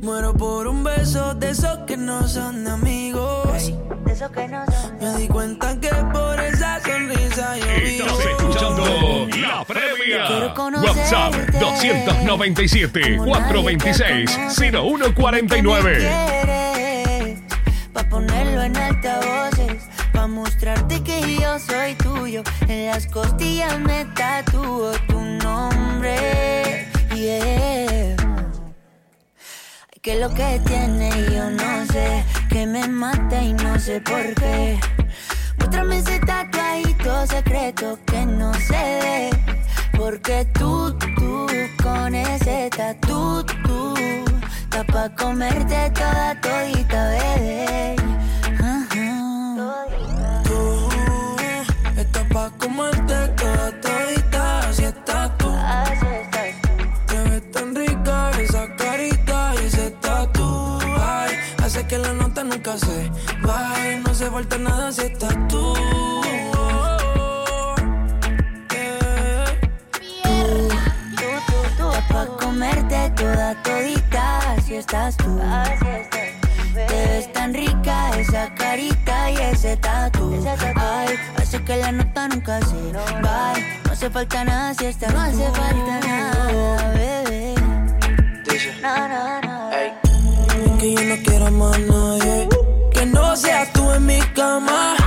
Muero 0.01 0.33
por 0.33 0.67
un 0.67 0.83
beso 0.83 1.35
de 1.35 1.51
esos 1.51 1.81
que 1.81 1.99
no 1.99 2.27
son 2.27 2.65
de 2.65 2.71
amigos. 2.71 3.71
De 4.07 4.13
eso 4.13 4.33
que 4.33 4.49
no 4.49 4.65
son. 4.65 4.97
Me 4.99 5.15
di 5.19 5.29
cuenta 5.29 5.79
que 5.79 5.91
por 5.91 6.41
esa 6.41 6.81
sonrisa 6.81 7.59
yo 7.59 7.67
vivo. 7.85 8.07
Estás 8.07 8.27
escuchando 8.27 9.27
La 9.43 9.63
Previa. 9.67 10.55
WhatsApp 10.57 11.35
297 11.61 13.19
426 13.19 14.39
0149. 14.57 16.64
Soy 21.59 21.95
tuyo. 21.95 22.43
En 22.69 22.87
las 22.87 23.07
costillas 23.07 23.79
me 23.81 24.05
tatúo 24.17 24.93
tu 25.09 25.21
nombre. 25.21 26.89
Yeah. 27.15 28.17
Que 30.03 30.17
lo 30.17 30.29
que 30.35 30.61
tiene 30.67 31.11
yo 31.33 31.51
no 31.51 31.87
sé, 31.87 32.25
que 32.51 32.67
me 32.67 32.87
mata 32.89 33.43
y 33.43 33.53
no 33.55 33.79
sé 33.79 34.01
por 34.01 34.35
qué. 34.35 34.79
Muéstrame 35.59 35.99
ese 35.99 36.19
tatuajito 36.21 37.27
secreto 37.27 37.99
que 38.07 38.27
no 38.27 38.53
ve. 38.69 39.31
Porque 39.97 40.45
tú, 40.53 40.93
tú, 41.17 41.47
con 41.83 42.15
ese 42.15 42.69
tatu, 42.71 43.45
tú, 43.65 43.95
está 44.65 44.85
pa' 44.85 45.09
comerte 45.17 45.91
toda 45.91 46.39
todita, 46.41 47.09
bebé. 47.11 47.97
Tú 48.59 48.65
estás 48.65 50.14
pa' 52.35 52.51
comerte 52.59 53.19
toda 53.41 53.71
todita, 53.81 54.69
así 54.69 54.85
estás 54.85 55.31
tú. 55.39 55.49
Así 55.51 56.07
estás 56.23 56.51
tú. 56.63 56.73
Te 57.07 57.17
ves 57.31 57.53
tan 57.53 57.75
rica 57.77 58.31
esa 58.41 58.65
carita 58.75 59.55
y 59.55 59.67
ese 59.67 59.91
tatu. 60.03 60.79
Ay, 60.99 61.33
hace 61.63 61.87
que 61.87 61.97
la 61.97 62.13
nota 62.13 62.43
nunca 62.43 62.77
se 62.77 63.11
vaya. 63.41 64.01
No 64.03 64.11
hace 64.11 64.27
falta 64.31 64.59
nada 64.59 64.91
si 64.91 65.03
estás 65.03 65.37
tú. 65.49 65.75
Pa' 72.11 72.27
comerte 72.41 73.11
toda 73.17 73.55
todita, 73.63 74.53
así 74.53 74.75
estás 74.75 75.17
tú. 75.17 75.41
Te 76.11 76.14
ves 77.07 77.33
tan 77.33 77.55
rica 77.55 78.11
esa 78.19 78.53
carita 78.55 79.31
y 79.31 79.37
ese 79.37 79.77
tatu. 79.77 80.45
Ay, 80.77 81.17
hace 81.37 81.63
que 81.65 81.77
la 81.77 81.93
nota 81.93 82.29
nunca 82.29 82.61
se 82.61 82.93
va. 82.93 83.53
No 83.85 83.93
hace 83.93 84.11
falta 84.11 84.45
nada 84.45 84.75
si 84.75 84.87
estás 84.87 85.13
No 85.13 85.21
hace 85.21 85.45
falta 85.51 86.01
nada, 86.07 86.93
bebé. 86.93 87.55
No, 88.83 89.09
no, 89.09 89.41
no. 89.41 89.71
Que 90.79 90.95
yo 90.95 91.03
no 91.05 91.17
quiero 91.25 91.51
más 91.51 91.79
nadie. 91.81 92.49
Que 92.93 93.07
no 93.07 93.37
seas 93.37 93.73
tú 93.73 93.93
en 93.93 94.07
mi 94.07 94.21
cama. 94.35 95.04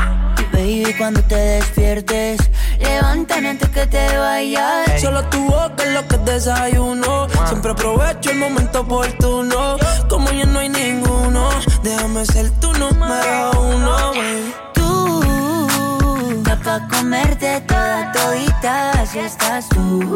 Y 0.68 0.84
baby, 0.84 0.94
cuando 0.98 1.22
te 1.24 1.36
despiertes, 1.36 2.42
levántame 2.80 3.52
antes 3.52 3.70
que 3.70 3.88
te 3.88 4.18
vayas. 4.18 5.02
Solo 5.02 5.24
tu 5.30 5.46
boca 5.46 5.82
es 5.86 5.94
lo 5.94 6.06
que 6.10 6.18
desayuno. 6.18 7.30
Siempre 7.48 7.72
aprovecho 7.72 8.32
el 8.32 8.40
momento 8.40 8.82
oportuno. 8.82 9.78
Como 10.10 10.30
ya 10.30 10.46
no 10.46 10.60
hay 10.60 10.68
ninguno, 10.68 11.50
déjame 11.84 12.26
ser 12.26 12.50
tu 12.60 12.74
número 12.74 13.52
uno. 13.62 14.12
baby. 14.12 14.54
Tú, 14.74 16.38
está 16.40 16.58
pa' 16.58 16.88
comerte 16.90 17.62
toda 17.62 18.12
todita, 18.12 18.92
así 18.92 19.20
estás 19.20 19.70
tú. 19.70 20.16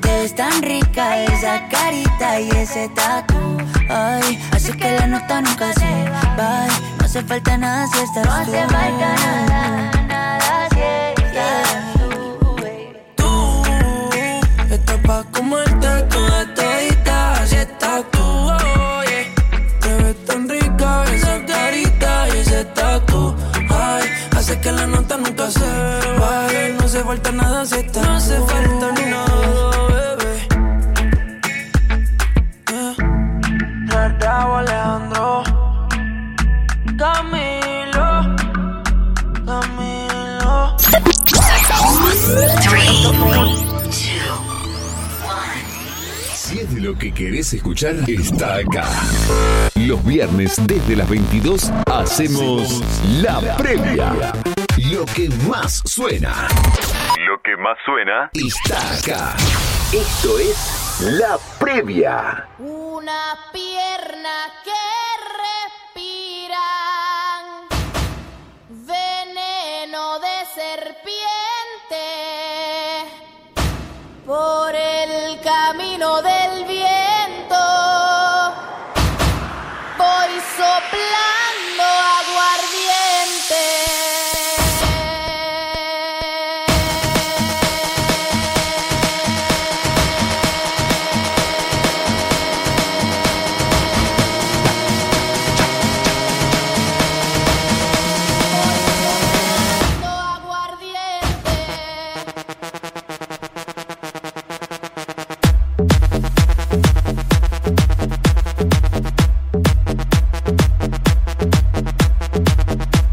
Te 0.00 0.08
ves 0.08 0.34
tan 0.34 0.60
rica 0.60 1.22
esa 1.22 1.68
carita 1.68 2.40
y 2.40 2.50
ese 2.50 2.88
tatu. 2.96 3.58
Ay, 3.88 4.42
hace 4.50 4.76
que 4.76 4.90
la 4.90 5.06
nota 5.06 5.40
nunca 5.40 5.72
se 5.74 6.10
va 6.10 6.66
hace 7.10 7.24
falta 7.24 7.58
nada 7.58 7.88
si 7.88 7.98
estás 8.04 8.24
No 8.24 8.32
hace 8.32 8.66
falta 8.68 9.14
nada, 9.18 9.90
nada 10.06 10.68
si 10.70 10.80
estás 10.80 11.32
yeah. 11.32 11.92
tú, 11.98 12.56
baby. 12.56 12.96
Tú, 13.16 13.62
estás 14.70 14.98
pa' 14.98 15.24
comerte 15.32 15.88
toda 16.08 16.54
todita 16.54 17.46
si 17.46 17.56
estás 17.56 18.04
tú, 18.12 18.22
oh, 18.22 19.02
yeah. 19.10 19.80
Te 19.80 19.94
ves 20.02 20.24
tan 20.24 20.48
rica 20.48 21.04
esa 21.12 21.44
carita 21.46 22.28
y 22.28 22.38
ese 22.38 22.64
tatu, 22.66 23.34
ay. 23.70 24.04
Hace 24.36 24.60
que 24.60 24.70
la 24.70 24.86
nota 24.86 25.16
nunca 25.16 25.50
se 25.50 25.66
baje, 26.20 26.76
no 26.78 26.84
hace 26.84 27.02
falta 27.02 27.32
nada 27.32 27.66
si 27.66 27.74
estás 27.74 28.06
No 28.06 28.14
hace 28.14 28.38
falta 28.38 28.86
nada 28.92 28.99
Si 46.34 46.58
es 46.58 46.74
de 46.74 46.80
lo 46.80 46.98
que 46.98 47.12
querés 47.12 47.52
escuchar, 47.54 47.94
está 48.08 48.56
acá. 48.56 48.84
Los 49.76 50.04
viernes 50.04 50.56
desde 50.66 50.96
las 50.96 51.08
22 51.08 51.70
hacemos 51.86 52.82
la 53.22 53.56
previa. 53.56 54.32
Lo 54.90 55.04
que 55.06 55.28
más 55.48 55.82
suena. 55.84 56.48
Lo 57.20 57.40
que 57.42 57.56
más 57.56 57.78
suena 57.84 58.30
está 58.34 58.78
acá. 58.96 59.36
Esto 59.92 60.38
es 60.38 61.10
la 61.18 61.38
previa. 61.58 62.48
Una 62.58 63.36
pierna 63.52 64.52
que 64.64 64.70
respira 65.94 66.58
veneno 68.68 70.18
de 70.18 70.46
serpiente 70.54 71.49
por 74.30 74.72
el 74.76 75.40
camino 75.40 76.22
del 76.22 76.64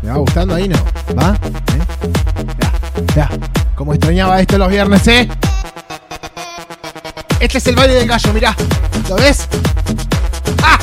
¿Me 0.02 0.10
va 0.10 0.18
gustando 0.18 0.56
ahí, 0.56 0.68
no? 0.68 0.76
¿Va? 1.18 1.36
¿Eh? 1.36 1.80
Ya, 3.16 3.16
ya. 3.16 3.30
Como 3.76 3.94
extrañaba 3.94 4.42
esto 4.42 4.58
los 4.58 4.70
viernes, 4.70 5.08
¿eh? 5.08 5.30
Este 7.40 7.60
es 7.60 7.68
el 7.68 7.76
baile 7.76 7.94
del 7.94 8.08
gallo, 8.08 8.34
mirá. 8.34 8.54
¿Lo 9.08 9.16
ves? 9.16 9.48
¡Ah! 10.62 10.80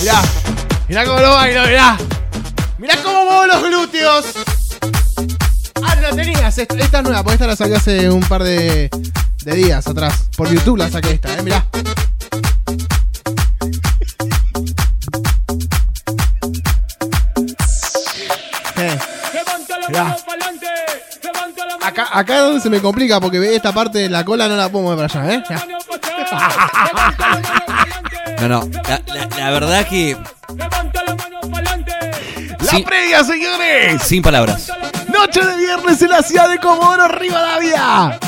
Mirá. 0.00 0.22
Mirá 0.88 1.04
cómo 1.04 1.20
lo 1.20 1.30
bailo, 1.30 1.66
mirá. 1.66 1.96
Mirá 2.78 2.96
cómo 3.04 3.24
muevo 3.24 3.46
los 3.46 3.62
glúteos. 3.62 4.51
No 6.56 6.58
la 6.58 6.58
tenías. 6.58 6.58
Esta, 6.58 6.74
esta 6.84 6.98
es 6.98 7.04
nueva, 7.04 7.22
porque 7.22 7.34
esta 7.34 7.46
la 7.46 7.56
saqué 7.56 7.76
hace 7.76 8.10
un 8.10 8.20
par 8.22 8.42
de, 8.42 8.90
de 9.44 9.54
días 9.54 9.86
atrás. 9.86 10.28
Por 10.36 10.48
YouTube 10.52 10.76
la 10.78 10.90
saqué 10.90 11.12
esta, 11.12 11.32
eh. 11.34 11.42
Mirá. 11.42 11.64
Eh. 18.76 18.98
Mirá. 19.88 20.16
Acá, 21.82 22.08
acá 22.12 22.36
es 22.36 22.42
donde 22.42 22.60
se 22.60 22.70
me 22.70 22.80
complica 22.80 23.20
porque 23.20 23.38
ve 23.38 23.54
esta 23.56 23.72
parte 23.72 23.98
de 23.98 24.08
la 24.08 24.24
cola 24.24 24.48
no 24.48 24.56
la 24.56 24.68
puedo 24.70 24.84
mover 24.86 25.08
para 25.10 25.24
allá, 25.24 25.34
¿eh? 25.34 25.42
Mirá. 25.48 25.66
No, 28.40 28.48
no. 28.48 28.70
La, 28.88 29.00
la- 29.14 29.36
la 29.36 29.50
verdad 29.50 29.86
que. 29.88 30.16
La 32.60 32.70
Sí. 32.70 32.82
previa, 32.82 33.22
señores. 33.24 34.02
Sin 34.02 34.22
palabras. 34.22 34.70
Noche 35.22 35.40
de 35.46 35.56
viernes 35.56 36.02
en 36.02 36.08
la 36.08 36.20
ciudad 36.20 36.50
de 36.50 36.58
Comodoro 36.58 37.06
Rivadavia. 37.06 38.18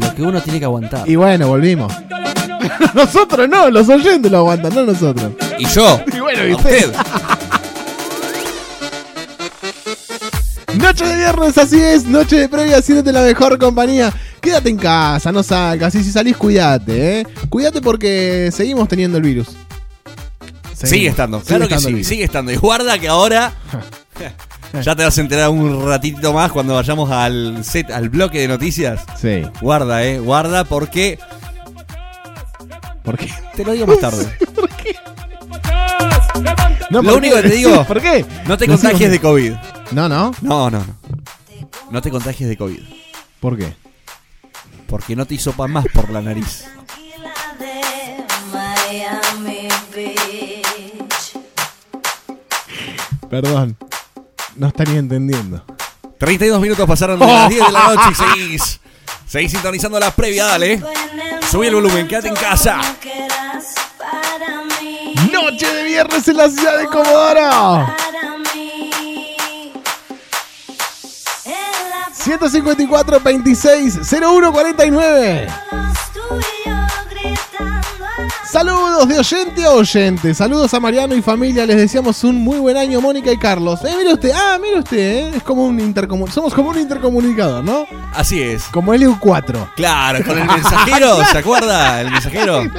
Lo 0.00 0.14
que 0.14 0.22
uno 0.22 0.40
tiene 0.40 0.58
que 0.58 0.64
aguantar. 0.64 1.06
Y 1.06 1.16
bueno, 1.16 1.48
volvimos. 1.48 1.92
nosotros 2.94 3.46
no, 3.46 3.70
los 3.70 3.90
oyentes 3.90 4.32
lo 4.32 4.38
aguantan, 4.38 4.74
no 4.74 4.84
nosotros. 4.84 5.32
Y 5.58 5.66
yo. 5.66 6.00
Y 6.14 6.20
bueno, 6.20 6.46
y 6.46 6.54
usted. 6.54 6.94
Noche 10.76 11.04
de 11.04 11.16
viernes, 11.16 11.58
así 11.58 11.78
es. 11.78 12.06
Noche 12.06 12.36
de 12.36 12.48
previa, 12.48 12.78
haciéndote 12.78 13.12
la 13.12 13.20
mejor 13.20 13.58
compañía. 13.58 14.10
Quédate 14.40 14.70
en 14.70 14.78
casa, 14.78 15.30
no 15.30 15.42
salgas. 15.42 15.94
Y 15.94 16.02
si 16.02 16.10
salís, 16.10 16.38
cuídate, 16.38 17.20
¿eh? 17.20 17.26
Cuídate 17.50 17.82
porque 17.82 18.48
seguimos 18.50 18.88
teniendo 18.88 19.18
el 19.18 19.24
virus. 19.24 19.48
Seguimos. 20.72 20.88
Sigue 20.88 21.08
estando, 21.08 21.40
claro 21.42 21.64
Sigue 21.64 21.68
que 21.68 21.74
estando 21.74 21.98
sí, 21.98 22.04
sigue 22.04 22.24
estando. 22.24 22.50
Y 22.50 22.56
guarda 22.56 22.98
que 22.98 23.08
ahora. 23.08 23.52
Ya 24.82 24.94
te 24.94 25.04
vas 25.04 25.16
a 25.16 25.20
enterar 25.20 25.48
un 25.50 25.86
ratito 25.86 26.32
más 26.32 26.52
cuando 26.52 26.74
vayamos 26.74 27.10
al 27.10 27.64
set, 27.64 27.90
al 27.90 28.08
bloque 28.10 28.40
de 28.40 28.48
noticias. 28.48 29.02
Sí. 29.20 29.42
Guarda, 29.60 30.04
eh, 30.04 30.18
guarda 30.18 30.64
porque 30.64 31.18
¿Por 33.02 33.16
qué? 33.16 33.32
te 33.56 33.64
lo 33.64 33.72
digo 33.72 33.86
más 33.86 34.00
tarde. 34.00 34.26
No, 36.90 37.02
Lo 37.02 37.10
¿por 37.10 37.18
único 37.18 37.36
qué? 37.36 37.42
que 37.42 37.48
te 37.50 37.54
digo, 37.56 37.84
¿Por 37.86 38.00
qué? 38.00 38.24
No 38.46 38.56
te 38.56 38.66
contagies 38.66 39.10
de 39.10 39.20
COVID. 39.20 39.52
No, 39.90 40.08
no. 40.08 40.32
No, 40.40 40.70
no, 40.70 40.78
no. 40.78 40.96
No 41.90 42.00
te 42.00 42.10
contagies 42.10 42.48
de 42.48 42.56
COVID. 42.56 42.80
¿Por 43.40 43.58
qué? 43.58 43.74
Porque 44.86 45.14
no 45.14 45.26
te 45.26 45.34
hisopan 45.34 45.70
más 45.70 45.84
por 45.92 46.08
la 46.08 46.22
nariz. 46.22 46.64
Perdón. 53.28 53.76
No 54.58 54.66
estaría 54.66 54.98
entendiendo. 54.98 55.64
32 56.18 56.60
minutos 56.60 56.86
pasaron 56.86 57.18
de 57.20 57.26
las 57.26 57.48
10 57.48 57.66
de 57.66 57.72
la 57.72 57.86
noche 57.94 58.08
y 58.10 58.14
seguís. 58.14 58.80
Seguís 59.26 59.52
sintonizando 59.52 60.00
la 60.00 60.10
previa, 60.10 60.46
dale. 60.46 60.82
Subí 61.48 61.68
el 61.68 61.76
volumen, 61.76 62.08
quédate 62.08 62.28
en 62.28 62.34
casa. 62.34 62.80
Noche 65.32 65.72
de 65.72 65.82
viernes 65.84 66.26
en 66.26 66.36
la 66.36 66.50
ciudad 66.50 66.78
de 66.78 66.86
Comodoro. 66.86 67.94
154 72.12 73.20
26 73.20 73.98
01 74.12 74.52
49. 74.52 75.48
Saludos 78.50 79.06
de 79.08 79.18
oyente 79.18 79.64
a 79.66 79.70
oyente. 79.72 80.34
Saludos 80.34 80.72
a 80.72 80.80
Mariano 80.80 81.14
y 81.14 81.20
familia. 81.20 81.66
Les 81.66 81.76
deseamos 81.76 82.24
un 82.24 82.42
muy 82.42 82.58
buen 82.58 82.78
año, 82.78 82.98
Mónica 83.00 83.30
y 83.30 83.36
Carlos. 83.36 83.80
Eh, 83.84 83.94
mire 83.98 84.14
usted. 84.14 84.30
Ah, 84.34 84.56
mire 84.60 84.78
usted. 84.78 84.96
eh, 84.98 85.32
Es 85.36 85.42
como 85.42 85.66
un 85.66 85.78
intercomun... 85.78 86.30
Somos 86.30 86.54
como 86.54 86.70
un 86.70 86.78
intercomunicador, 86.78 87.62
¿no? 87.62 87.84
Así 88.14 88.40
es. 88.42 88.64
Como 88.64 88.94
LU4. 88.94 89.72
Claro, 89.76 90.24
con 90.24 90.38
el 90.38 90.46
mensajero, 90.48 91.22
¿se 91.26 91.38
acuerda? 91.38 92.00
El 92.00 92.10
mensajero. 92.10 92.62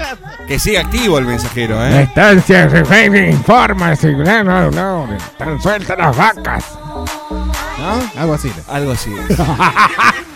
Que 0.48 0.58
sigue 0.58 0.80
activo 0.80 1.20
el 1.20 1.26
mensajero, 1.26 1.86
¿eh? 1.86 2.02
Estancia 2.02 2.68
Refining 2.68 3.30
informa, 3.34 3.96
si 3.96 4.08
no, 4.08 4.44
no, 4.44 4.72
no, 4.72 5.08
están 5.16 5.62
sueltas 5.62 5.96
las 5.96 6.18
vacas. 6.18 6.66
¿No? 7.78 8.20
Algo 8.20 8.34
así. 8.34 8.52
Algo 8.68 8.92
así. 8.94 9.12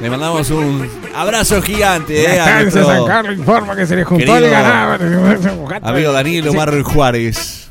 Le 0.00 0.10
mandamos 0.10 0.50
un 0.50 0.86
abrazo 1.14 1.62
gigante, 1.62 2.22
¿eh? 2.34 2.38
A 2.40 2.62
nuestro 2.62 2.84
San 2.84 3.06
Carlos 3.06 3.38
informa 3.38 3.74
que 3.74 3.86
se 3.86 3.96
le 3.96 4.04
juntó 4.04 4.36
el 4.36 4.42
querido 4.42 4.50
ganado. 4.50 4.98
amigo 5.82 6.12
Danilo 6.12 6.52
Mar 6.52 6.82
Juárez 6.82 7.70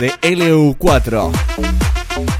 de 0.00 0.10
LU4. 0.22 1.30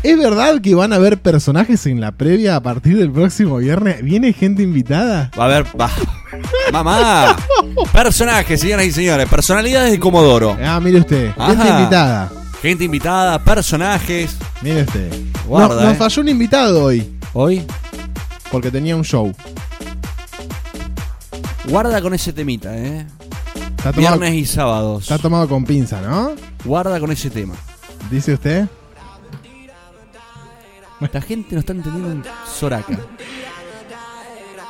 ¿Es 0.03 0.19
verdad 0.19 0.61
que 0.63 0.75
van 0.75 0.93
a 0.93 0.97
haber 0.97 1.19
personajes 1.19 1.87
en 1.87 2.01
la 2.01 2.13
previa 2.13 2.57
a 2.57 2.63
partir 2.63 2.97
del 2.97 3.11
próximo 3.13 3.59
viernes? 3.59 4.03
¿Viene 4.03 4.33
gente 4.33 4.63
invitada? 4.63 5.31
Va 5.39 5.45
a 5.45 5.47
haber. 5.47 5.67
Va. 5.79 5.91
Mamá. 6.73 7.37
Personajes, 7.93 8.61
señoras 8.61 8.87
y 8.87 8.93
señores. 8.93 9.29
Personalidades 9.29 9.93
de 9.93 9.99
Comodoro. 10.01 10.57
Ah, 10.65 10.81
mire 10.81 10.99
usted. 11.01 11.33
Gente 11.35 11.69
invitada. 11.69 12.31
Gente 12.63 12.85
invitada, 12.85 13.39
personajes. 13.39 14.37
Mire 14.63 14.83
usted. 14.83 15.13
Guarda, 15.47 15.75
No- 15.77 15.83
nos 15.83 15.93
eh. 15.93 15.97
falló 15.97 16.23
un 16.23 16.29
invitado 16.29 16.85
hoy. 16.85 17.11
¿Hoy? 17.33 17.63
Porque 18.51 18.71
tenía 18.71 18.97
un 18.97 19.05
show. 19.05 19.33
Guarda 21.69 22.01
con 22.03 22.15
ese 22.15 22.33
temita, 22.33 22.77
¿eh? 22.77 23.07
Está 23.77 23.93
tomado, 23.93 24.19
Viernes 24.19 24.35
y 24.35 24.47
sábados. 24.47 25.03
está 25.03 25.19
tomado 25.19 25.49
con 25.49 25.65
pinza, 25.65 26.01
¿no? 26.01 26.33
Guarda 26.65 26.99
con 27.01 27.13
ese 27.13 27.31
tema. 27.31 27.55
Dice 28.11 28.35
usted. 28.35 28.67
La 31.13 31.21
gente 31.23 31.55
no 31.55 31.61
está 31.61 31.73
entendiendo 31.73 32.09
un 32.11 32.25
soraca. 32.47 32.99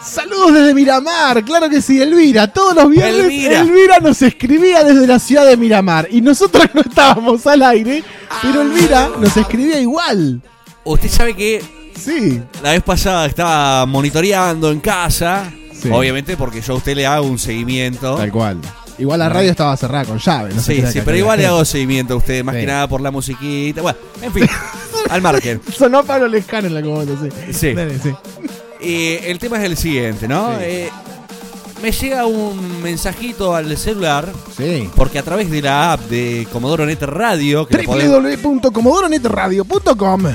Saludos 0.03 0.55
desde 0.55 0.75
Miramar, 0.75 1.45
claro 1.45 1.69
que 1.69 1.83
sí, 1.83 2.01
Elvira. 2.01 2.53
Todos 2.53 2.75
los 2.75 2.89
viernes 2.89 3.25
Elvira. 3.25 3.61
Elvira. 3.61 3.99
nos 3.99 4.23
escribía 4.23 4.83
desde 4.85 5.07
la 5.07 5.19
ciudad 5.19 5.47
de 5.47 5.57
Miramar. 5.57 6.09
Y 6.11 6.21
nosotros 6.21 6.67
no 6.75 6.83
estábamos 6.83 7.47
al 7.47 7.63
aire, 7.63 8.05
pero 8.43 8.63
Elvira 8.63 9.11
nos 9.19 9.37
escribía 9.37 9.81
igual. 9.81 10.41
Usted 10.85 11.09
sabe 11.09 11.35
que 11.35 11.80
Sí. 11.97 12.41
la 12.63 12.73
vez 12.73 12.83
pasada 12.83 13.25
estaba 13.27 13.87
monitoreando 13.87 14.71
en 14.71 14.81
casa. 14.81 15.51
Sí. 15.73 15.89
Obviamente 15.93 16.37
porque 16.37 16.61
yo 16.61 16.75
a 16.75 16.77
usted 16.77 16.95
le 16.97 17.07
hago 17.07 17.27
un 17.27 17.39
seguimiento. 17.39 18.17
Tal 18.17 18.31
cual. 18.31 18.59
Igual 18.99 19.19
la 19.21 19.31
radio 19.31 19.51
estaba 19.51 19.75
cerrada 19.79 20.05
con 20.05 20.19
llave. 20.19 20.53
No 20.55 20.61
se 20.61 20.75
Sí, 20.75 20.83
sí, 20.93 21.01
pero 21.05 21.17
igual 21.17 21.39
le 21.39 21.47
hago 21.47 21.65
seguimiento 21.65 22.13
a 22.15 22.17
usted, 22.19 22.45
más 22.45 22.55
Sí. 22.55 22.61
que 22.61 22.67
nada 22.67 22.87
por 22.87 23.01
la 23.01 23.11
musiquita. 23.11 23.81
Bueno, 23.81 23.99
en 24.21 24.31
fin, 24.33 24.47
al 25.11 25.23
margen. 25.23 25.61
Sonó 25.75 26.05
Pablo 26.05 26.29
Lescano 26.29 26.67
en 26.69 26.75
la 26.75 26.83
comando, 26.83 27.17
sí. 27.23 27.31
Sí. 27.53 27.73
Dale, 27.73 27.99
sí. 27.99 28.11
El 28.83 29.39
tema 29.39 29.57
es 29.59 29.65
el 29.65 29.77
siguiente, 29.79 30.29
¿no? 30.29 30.53
Eh, 30.61 30.91
me 31.83 31.93
llega 31.93 32.27
un 32.27 32.83
mensajito 32.83 33.55
al 33.55 33.75
celular 33.79 34.31
Sí. 34.57 34.91
porque 34.95 35.19
a 35.19 35.23
través 35.23 35.51
de 35.51 35.63
la 35.63 35.95
app 35.95 36.01
de 36.11 36.47
Comodoro 36.53 36.85
Net 36.85 37.01
Radio, 37.03 37.67
www.comodoronetradio.com 37.71 40.27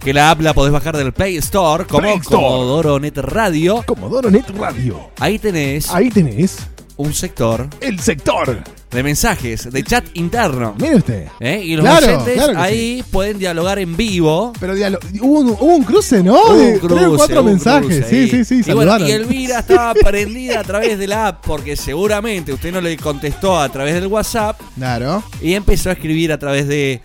que 0.00 0.12
la 0.12 0.30
app 0.30 0.40
la 0.40 0.54
podés 0.54 0.72
bajar 0.72 0.96
del 0.96 1.12
Play 1.12 1.36
Store 1.36 1.84
como 1.84 2.00
Play 2.00 2.16
Store. 2.18 2.36
Comodoro 2.42 2.98
Net 3.00 3.18
Radio, 3.18 3.82
Comodoro 3.86 4.30
Net 4.30 4.48
Radio. 4.56 5.10
ahí 5.18 5.38
tenés 5.38 5.90
Ahí 5.90 6.08
tenés 6.10 6.58
un 6.96 7.12
sector 7.14 7.68
el 7.80 8.00
sector. 8.00 8.58
de 8.90 9.02
mensajes, 9.02 9.70
de 9.70 9.82
chat 9.84 10.04
interno. 10.14 10.74
Mire 10.80 10.96
usted. 10.96 11.26
¿eh? 11.40 11.60
Y 11.62 11.76
los 11.76 11.84
Claro, 11.84 12.06
oyentes 12.06 12.34
claro 12.34 12.52
que 12.54 12.58
ahí 12.58 13.04
pueden 13.10 13.38
dialogar 13.38 13.78
en 13.78 13.94
vivo. 13.96 14.52
Pero 14.58 14.74
dialo- 14.74 14.98
hubo, 15.20 15.40
un, 15.40 15.48
hubo 15.50 15.76
un 15.76 15.84
cruce, 15.84 16.22
¿no? 16.22 16.32
Hubo 16.42 16.54
de 16.54 16.72
un 16.72 16.80
tres 16.80 16.82
o 16.82 16.88
cruce, 16.88 17.16
cuatro 17.18 17.34
hubo 17.42 17.42
un 17.42 17.54
mensajes. 17.54 17.86
cruce 17.86 18.08
Sí, 18.08 18.16
ahí. 18.16 18.30
sí, 18.30 18.44
sí, 18.64 18.70
Y, 18.70 18.72
bueno, 18.74 18.92
saludaron. 18.92 19.08
y 19.08 19.10
Elvira 19.12 19.58
estaba 19.60 19.92
prendida 20.02 20.60
a 20.60 20.64
través 20.64 20.98
de 20.98 21.06
la 21.06 21.26
app 21.28 21.44
porque 21.46 21.76
seguramente 21.76 22.52
usted 22.52 22.72
no 22.72 22.80
le 22.80 22.96
contestó 22.96 23.60
a 23.60 23.68
través 23.68 23.94
del 23.94 24.06
WhatsApp 24.06 24.58
Claro. 24.76 25.22
y 25.42 25.52
empezó 25.54 25.90
a 25.90 25.92
escribir 25.92 26.32
a 26.32 26.38
través 26.38 26.66
de 26.66 27.02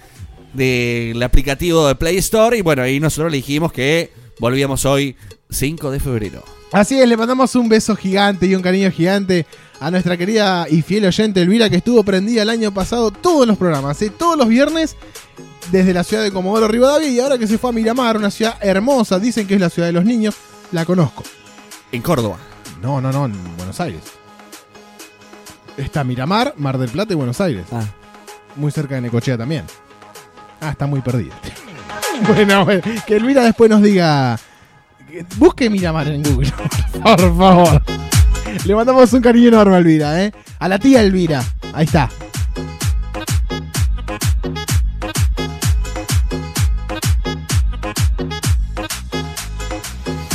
del 0.53 1.21
aplicativo 1.21 1.87
de 1.87 1.95
Play 1.95 2.17
Store 2.17 2.57
y 2.57 2.61
bueno, 2.61 2.81
ahí 2.83 2.99
nosotros 2.99 3.31
le 3.31 3.37
dijimos 3.37 3.71
que 3.71 4.11
volvíamos 4.39 4.85
hoy 4.85 5.15
5 5.49 5.91
de 5.91 5.99
febrero. 5.99 6.43
Así 6.71 6.99
es, 6.99 7.07
le 7.07 7.17
mandamos 7.17 7.55
un 7.55 7.69
beso 7.69 7.95
gigante 7.95 8.47
y 8.47 8.55
un 8.55 8.61
cariño 8.61 8.89
gigante 8.91 9.45
a 9.79 9.91
nuestra 9.91 10.17
querida 10.17 10.65
y 10.69 10.81
fiel 10.81 11.05
oyente 11.05 11.41
Elvira 11.41 11.69
que 11.69 11.75
estuvo 11.77 12.03
prendida 12.03 12.41
el 12.41 12.49
año 12.49 12.73
pasado 12.73 13.11
todos 13.11 13.47
los 13.47 13.57
programas, 13.57 14.01
¿eh? 14.01 14.09
todos 14.09 14.37
los 14.37 14.47
viernes 14.47 14.95
desde 15.71 15.93
la 15.93 16.03
ciudad 16.03 16.23
de 16.23 16.31
Comodoro 16.31 16.67
Rivadavia 16.67 17.09
y 17.09 17.19
ahora 17.19 17.37
que 17.37 17.47
se 17.47 17.57
fue 17.57 17.69
a 17.69 17.73
Miramar, 17.73 18.17
una 18.17 18.31
ciudad 18.31 18.57
hermosa, 18.61 19.19
dicen 19.19 19.45
que 19.47 19.55
es 19.55 19.61
la 19.61 19.69
ciudad 19.69 19.87
de 19.87 19.93
los 19.93 20.05
niños, 20.05 20.35
la 20.71 20.85
conozco. 20.85 21.23
En 21.91 22.01
Córdoba. 22.01 22.37
No, 22.81 22.99
no, 22.99 23.11
no, 23.11 23.25
en 23.25 23.33
Buenos 23.57 23.79
Aires. 23.79 24.01
Está 25.77 26.03
Miramar, 26.03 26.53
Mar 26.57 26.77
del 26.77 26.89
Plata 26.89 27.13
y 27.13 27.15
Buenos 27.15 27.39
Aires. 27.39 27.65
Ah. 27.71 27.85
Muy 28.55 28.71
cerca 28.71 28.95
de 28.95 29.01
Necochea 29.01 29.37
también. 29.37 29.65
Ah, 30.63 30.69
está 30.71 30.87
muy 30.87 31.01
perdida. 31.01 31.33
bueno, 32.27 32.65
bueno, 32.65 32.81
que 33.05 33.15
Elvira 33.17 33.43
después 33.43 33.69
nos 33.69 33.81
diga. 33.81 34.39
que 35.09 35.25
Busque 35.37 35.69
Miramar 35.69 36.07
en 36.07 36.23
Google, 36.23 36.51
por 37.03 37.19
favor. 37.37 37.81
Le 38.65 38.75
mandamos 38.75 39.11
un 39.13 39.21
cariño 39.21 39.47
enorme 39.49 39.75
a 39.75 39.79
Elvira, 39.79 40.23
¿eh? 40.23 40.31
A 40.59 40.67
la 40.67 40.79
tía 40.79 41.01
Elvira. 41.01 41.43
Ahí 41.73 41.85
está. 41.85 42.09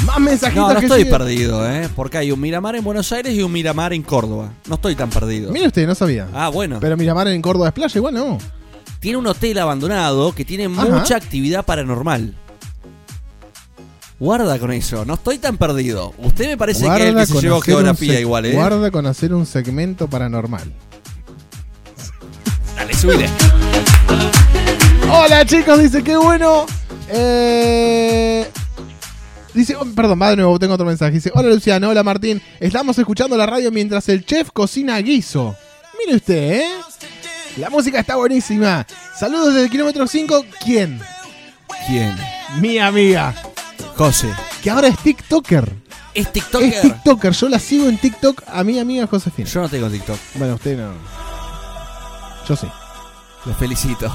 Más 0.07 0.21
mensajitos 0.21 0.63
No, 0.69 0.73
no 0.75 0.81
que 0.81 0.87
estoy 0.87 1.03
siguen. 1.03 1.19
perdido, 1.19 1.69
¿eh? 1.71 1.89
Porque 1.95 2.19
hay 2.19 2.33
un 2.33 2.41
Miramar 2.41 2.77
en 2.77 2.85
Buenos 2.85 3.11
Aires 3.13 3.35
y 3.35 3.43
un 3.43 3.53
Miramar 3.53 3.93
en 3.93 4.03
Córdoba. 4.03 4.51
No 4.67 4.77
estoy 4.77 4.95
tan 4.95 5.11
perdido. 5.11 5.53
Mire 5.53 5.67
usted, 5.67 5.87
no 5.87 5.95
sabía. 5.95 6.29
Ah, 6.33 6.49
bueno. 6.49 6.79
Pero 6.81 6.97
Miramar 6.97 7.29
en 7.29 7.43
Córdoba 7.43 7.69
es 7.69 7.75
playa, 7.75 7.93
igual 7.99 8.15
no. 8.15 8.39
Tiene 9.01 9.19
un 9.19 9.27
hotel 9.27 9.59
abandonado 9.59 10.35
que 10.35 10.45
tiene 10.45 10.67
Ajá. 10.67 10.85
mucha 10.87 11.17
actividad 11.17 11.65
paranormal. 11.65 12.35
Guarda 14.19 14.59
con 14.59 14.73
eso, 14.73 15.05
no 15.05 15.15
estoy 15.15 15.39
tan 15.39 15.57
perdido. 15.57 16.13
Usted 16.19 16.47
me 16.49 16.57
parece 16.57 16.85
que 16.85 16.97
es 16.97 17.01
el 17.03 17.15
que 17.15 17.27
se 17.27 17.41
llevó 17.41 17.57
un 17.57 17.63
geografía 17.63 18.19
igual, 18.19 18.47
¿eh? 18.47 18.53
Guarda 18.53 18.91
con 18.91 19.07
hacer 19.07 19.33
un 19.33 19.47
segmento 19.47 20.09
paranormal. 20.09 20.73
Dale, 22.75 22.95
subile. 22.95 23.29
Hola 25.11 25.47
chicos, 25.47 25.79
dice 25.81 26.03
qué 26.03 26.17
bueno. 26.17 26.67
Eh, 27.11 28.49
Dice, 29.55 29.75
oh, 29.77 29.85
perdón, 29.87 30.21
va 30.21 30.31
de 30.31 30.37
nuevo, 30.37 30.59
tengo 30.59 30.75
otro 30.75 30.87
mensaje. 30.87 31.13
Dice, 31.13 31.31
hola 31.35 31.49
Luciano, 31.49 31.89
hola 31.89 32.03
Martín. 32.03 32.41
Estamos 32.61 32.99
escuchando 32.99 33.37
la 33.37 33.47
radio 33.47 33.73
mientras 33.73 34.09
el 34.09 34.25
chef 34.25 34.51
cocina 34.53 34.99
guiso. 34.99 35.57
Mire 35.99 36.17
usted, 36.17 36.53
¿eh? 36.61 36.67
La 37.57 37.71
música 37.71 38.01
está 38.01 38.17
buenísima. 38.17 38.87
Saludos 39.19 39.49
desde 39.49 39.65
el 39.65 39.71
kilómetro 39.71 40.07
5. 40.07 40.45
¿Quién? 40.65 41.01
¿Quién? 41.87 42.17
Mi 42.61 42.79
amiga. 42.79 43.35
José. 43.97 44.29
Que 44.63 44.71
ahora 44.71 44.89
es 44.89 44.99
TikToker. 44.99 45.73
¿Es 46.15 46.33
TikToker? 46.33 46.69
Es 46.69 46.83
TikToker. 46.83 47.33
Yo 47.33 47.49
la 47.49 47.59
sigo 47.59 47.89
en 47.89 47.99
TikTok 47.99 48.43
a 48.47 48.63
mi 48.63 48.79
amiga 48.79 49.07
Josefina. 49.07 49.49
Yo 49.49 49.63
no 49.63 49.69
tengo 49.69 49.89
TikTok. 49.89 50.19
Bueno, 50.35 50.55
usted 50.55 50.79
no. 50.79 50.93
Yo 52.49 52.55
sí. 52.57 52.69
Los 53.45 53.57
felicito. 53.57 54.13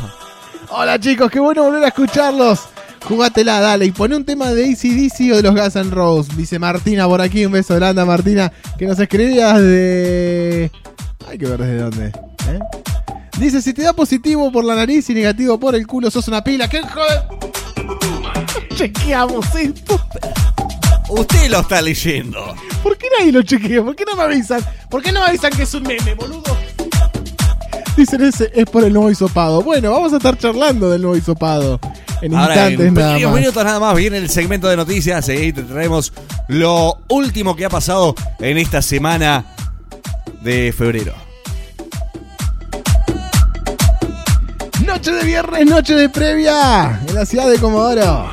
Hola 0.70 1.00
chicos, 1.00 1.30
qué 1.30 1.40
bueno 1.40 1.64
volver 1.64 1.84
a 1.84 1.88
escucharlos. 1.88 2.62
Jugátela, 3.06 3.60
dale, 3.60 3.86
y 3.86 3.92
pone 3.92 4.16
un 4.16 4.24
tema 4.24 4.52
de 4.52 4.72
ACDC 4.72 5.34
o 5.34 5.36
de 5.36 5.44
los 5.44 5.54
Guns 5.54 5.76
N' 5.76 5.92
Roses. 5.92 6.38
Dice 6.38 6.58
Martina 6.58 7.06
por 7.08 7.22
aquí, 7.22 7.46
un 7.46 7.52
beso 7.52 7.76
grande 7.76 8.02
a 8.02 8.06
Martina, 8.06 8.52
que 8.78 8.86
nos 8.88 8.98
escribías 8.98 9.60
de... 9.60 10.72
Hay 11.28 11.38
que 11.38 11.46
ver 11.46 11.60
desde 11.60 11.78
dónde. 11.78 12.06
¿eh? 12.08 12.60
Dice, 13.38 13.62
si 13.62 13.74
te 13.74 13.82
da 13.82 13.94
positivo 13.94 14.52
por 14.52 14.64
la 14.64 14.76
nariz 14.76 15.10
y 15.10 15.14
negativo 15.14 15.60
por 15.60 15.76
el 15.76 15.88
culo, 15.88 16.10
sos 16.12 16.28
una 16.28 16.44
pila. 16.44 16.68
¿Qué 16.70 16.82
joder? 16.82 17.24
Chequeamos 18.76 19.46
esto. 19.56 20.00
Usted 21.10 21.50
lo 21.50 21.60
está 21.60 21.82
leyendo. 21.82 22.56
¿Por 22.82 22.98
qué 22.98 23.08
nadie 23.18 23.32
lo 23.32 23.42
chequea? 23.42 23.84
¿Por 23.84 23.96
qué 23.96 24.06
no 24.10 24.16
me 24.16 24.24
avisan? 24.24 24.62
¿Por 24.90 25.02
qué 25.02 25.12
no 25.12 25.20
me 25.22 25.28
avisan 25.28 25.52
que 25.52 25.64
es 25.64 25.74
un 25.74 25.84
meme, 25.84 26.14
boludo? 26.16 26.58
Dicen 27.98 28.22
ese 28.24 28.52
es 28.56 28.66
por 28.66 28.84
el 28.84 28.94
nuevo 28.94 29.12
hisopado. 29.12 29.62
Bueno, 29.62 29.92
vamos 29.92 30.14
a 30.14 30.18
estar 30.18 30.38
charlando 30.38 30.90
del 30.90 31.02
nuevo 31.02 31.16
hisopado 31.16 31.80
en 32.22 32.34
Ahora, 32.34 32.54
instantes 32.70 32.88
en 32.88 32.94
nada 32.94 33.20
más. 33.20 33.36
minutos 33.36 33.64
nada 33.64 33.80
más 33.80 33.96
viene 33.96 34.18
el 34.18 34.30
segmento 34.30 34.68
de 34.68 34.78
noticias 34.78 35.28
y 35.30 35.54
te 35.54 35.62
traemos 35.64 36.14
lo 36.48 37.00
último 37.10 37.56
que 37.56 37.66
ha 37.66 37.70
pasado 37.70 38.16
en 38.40 38.58
esta 38.58 38.82
semana 38.82 39.46
de 40.42 40.74
febrero. 40.76 41.14
Noche 44.86 45.12
de 45.12 45.24
viernes, 45.24 45.66
noche 45.66 45.96
de 45.96 46.10
previa 46.10 47.00
en 47.08 47.16
la 47.16 47.26
ciudad 47.26 47.50
de 47.50 47.58
Comodoro. 47.60 48.30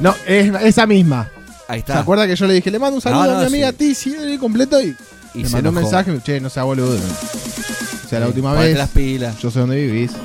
No, 0.00 0.14
es 0.26 0.52
esa 0.62 0.86
misma. 0.86 1.28
Ahí 1.68 1.80
¿Se 1.80 1.86
está. 1.92 2.00
acuerda 2.00 2.26
que 2.26 2.36
yo 2.36 2.46
le 2.46 2.54
dije, 2.54 2.70
le 2.70 2.78
mando 2.78 2.96
un 2.96 3.02
saludo 3.02 3.24
No, 3.24 3.36
a 3.38 3.40
mi 3.40 3.46
amiga 3.46 3.70
sí. 3.70 3.76
Tizi 3.76 4.14
el 4.14 4.38
completo 4.38 4.80
y, 4.80 4.94
Y 5.34 5.42
me 5.42 5.48
se 5.48 5.54
mandó 5.56 5.70
un 5.70 5.74
mensaje, 5.76 6.16
che, 6.22 6.40
no 6.40 6.48
sea 6.50 6.62
boludo. 6.64 6.96
O 6.96 8.08
sea, 8.08 8.20
la 8.20 8.28
última 8.28 8.52
vez. 8.52 8.76
las 8.76 8.90
pilas. 8.90 9.38
Yo 9.38 9.50
sé 9.50 9.60
dónde 9.60 9.76
vivís. 9.76 10.12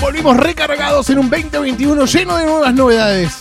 Volvimos 0.00 0.36
recargados 0.36 1.10
en 1.10 1.18
un 1.18 1.30
2021 1.30 2.04
lleno 2.06 2.36
de 2.36 2.46
nuevas 2.46 2.74
novedades. 2.74 3.36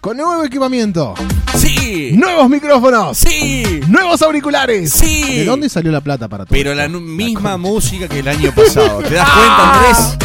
Con 0.00 0.16
nuevo 0.16 0.44
equipamiento. 0.44 1.14
¡Sí! 1.54 2.12
Nuevos 2.14 2.48
micrófonos. 2.48 3.18
¡Sí! 3.18 3.80
Nuevos 3.88 4.20
auriculares. 4.22 4.92
¡Sí! 4.92 5.38
¿De 5.38 5.44
dónde 5.44 5.68
salió 5.68 5.92
la 5.92 6.00
plata 6.00 6.28
para 6.28 6.44
todo? 6.44 6.52
Pero 6.52 6.72
esto? 6.72 6.82
la 6.82 6.88
misma 6.88 7.56
música 7.56 8.08
que 8.08 8.20
el 8.20 8.28
año 8.28 8.52
pasado. 8.54 8.98
¿Te 9.02 9.14
das 9.14 9.28
cuenta, 9.30 9.74
Andrés? 9.74 10.18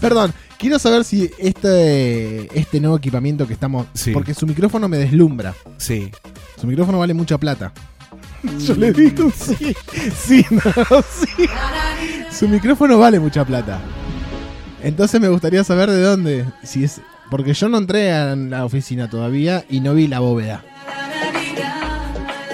Perdón, 0.00 0.34
Quiero 0.58 0.80
saber 0.80 1.04
si 1.04 1.30
este, 1.38 2.58
este 2.58 2.80
nuevo 2.80 2.96
equipamiento 2.96 3.46
que 3.46 3.52
estamos. 3.52 3.86
Sí. 3.94 4.10
Porque 4.10 4.34
su 4.34 4.44
micrófono 4.44 4.88
me 4.88 4.98
deslumbra. 4.98 5.54
Sí. 5.76 6.10
Su 6.60 6.66
micrófono 6.66 6.98
vale 6.98 7.14
mucha 7.14 7.38
plata. 7.38 7.72
Yo 8.58 8.74
le 8.74 8.92
digo 8.92 9.30
sí. 9.30 9.74
Sí, 10.26 10.44
no, 10.50 10.60
sí. 11.02 11.48
Su 12.38 12.46
micrófono 12.46 12.98
vale 12.98 13.18
mucha 13.18 13.44
plata. 13.44 13.80
Entonces 14.80 15.20
me 15.20 15.26
gustaría 15.28 15.64
saber 15.64 15.90
de 15.90 16.00
dónde. 16.00 16.44
Si 16.62 16.84
es. 16.84 17.00
Porque 17.32 17.52
yo 17.52 17.68
no 17.68 17.78
entré 17.78 18.12
a 18.12 18.36
la 18.36 18.64
oficina 18.64 19.10
todavía 19.10 19.64
y 19.68 19.80
no 19.80 19.92
vi 19.92 20.06
la 20.06 20.20
bóveda. 20.20 20.62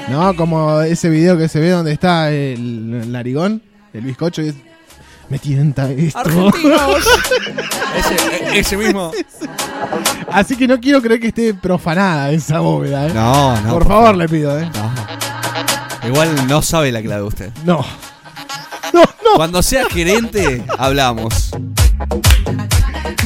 No, 0.08 0.34
como 0.36 0.80
ese 0.80 1.10
video 1.10 1.36
que 1.36 1.48
se 1.48 1.60
ve 1.60 1.68
donde 1.68 1.92
está 1.92 2.30
el 2.30 3.12
narigón, 3.12 3.60
el 3.92 4.00
bizcocho 4.00 4.40
y 4.40 4.48
es. 4.48 4.54
Me 5.28 5.38
tienta 5.38 5.90
esto. 5.90 6.50
Ese, 7.96 8.58
ese 8.58 8.76
mismo. 8.76 9.10
Así 10.32 10.56
que 10.56 10.66
no 10.66 10.80
quiero 10.80 11.00
creer 11.00 11.20
que 11.20 11.28
esté 11.28 11.54
profanada 11.54 12.30
esa 12.32 12.58
bóveda, 12.60 13.06
¿eh? 13.06 13.12
No, 13.14 13.60
no. 13.60 13.72
Por 13.72 13.86
favor, 13.86 14.16
le 14.16 14.28
pido, 14.28 14.58
¿eh? 14.58 14.68
No. 14.74 16.08
Igual 16.08 16.48
no 16.48 16.60
sabe 16.60 16.90
la 16.90 17.00
clave 17.00 17.22
usted. 17.22 17.50
No. 17.64 17.84
Cuando 19.36 19.62
sea 19.62 19.84
gerente, 19.86 20.64
hablamos. 20.78 21.50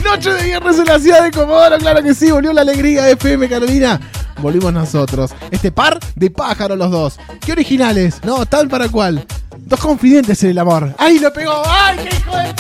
Noche 0.05 0.33
de 0.33 0.43
viernes 0.45 0.79
en 0.79 0.85
la 0.87 0.99
ciudad 0.99 1.23
de 1.23 1.31
Comodoro, 1.31 1.77
claro 1.79 2.03
que 2.03 2.15
sí, 2.15 2.31
volvió 2.31 2.53
la 2.53 2.63
alegría 2.63 3.05
de 3.05 3.13
FM 3.13 3.49
Carolina. 3.49 4.01
Volvimos 4.41 4.73
nosotros. 4.73 5.33
Este 5.51 5.71
par 5.73 5.99
de 6.15 6.31
pájaros 6.31 6.79
los 6.79 6.91
dos. 6.91 7.19
Qué 7.45 7.53
originales, 7.53 8.21
¿no? 8.25 8.47
Tal 8.47 8.69
para 8.69 8.89
cual. 8.89 9.27
Dos 9.59 9.81
confidentes 9.81 10.43
en 10.45 10.51
el 10.51 10.59
amor. 10.59 10.95
¡Ay, 10.97 11.19
lo 11.19 11.33
pegó! 11.33 11.63
¡Ay, 11.67 11.99
qué 11.99 12.17
hijo 12.17 12.37
de! 12.37 12.55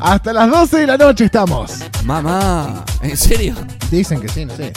Hasta 0.00 0.32
las 0.32 0.50
12 0.50 0.78
de 0.78 0.86
la 0.86 0.96
noche 0.96 1.24
estamos. 1.26 1.72
Mamá, 2.04 2.84
¿en 3.02 3.16
serio? 3.16 3.54
Dicen 3.90 4.20
que 4.20 4.28
sí, 4.28 4.44
no 4.44 4.54
sé. 4.56 4.72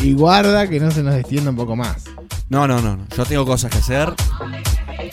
Y 0.00 0.12
guarda 0.14 0.68
que 0.68 0.78
no 0.80 0.90
se 0.90 1.02
nos 1.02 1.14
extienda 1.16 1.50
un 1.50 1.56
poco 1.56 1.76
más. 1.76 2.04
No, 2.48 2.66
no, 2.66 2.80
no. 2.80 2.96
no. 2.96 3.06
Yo 3.16 3.24
tengo 3.24 3.44
cosas 3.44 3.70
que 3.70 3.78
hacer. 3.78 4.12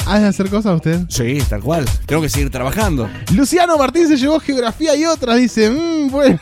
¿Has 0.06 0.22
de 0.22 0.28
hacer 0.28 0.50
cosas 0.50 0.76
usted? 0.76 1.02
Sí, 1.10 1.40
tal 1.50 1.62
cual. 1.62 1.86
Tengo 2.06 2.22
que 2.22 2.30
seguir 2.30 2.50
trabajando. 2.52 3.10
Luciano 3.34 3.78
Martín 3.78 4.08
se 4.08 4.18
llevó 4.18 4.40
geografía 4.40 4.96
y 4.96 5.06
otras. 5.06 5.38
Dice, 5.38 5.70
mmm, 5.70 6.10
bueno. 6.12 6.40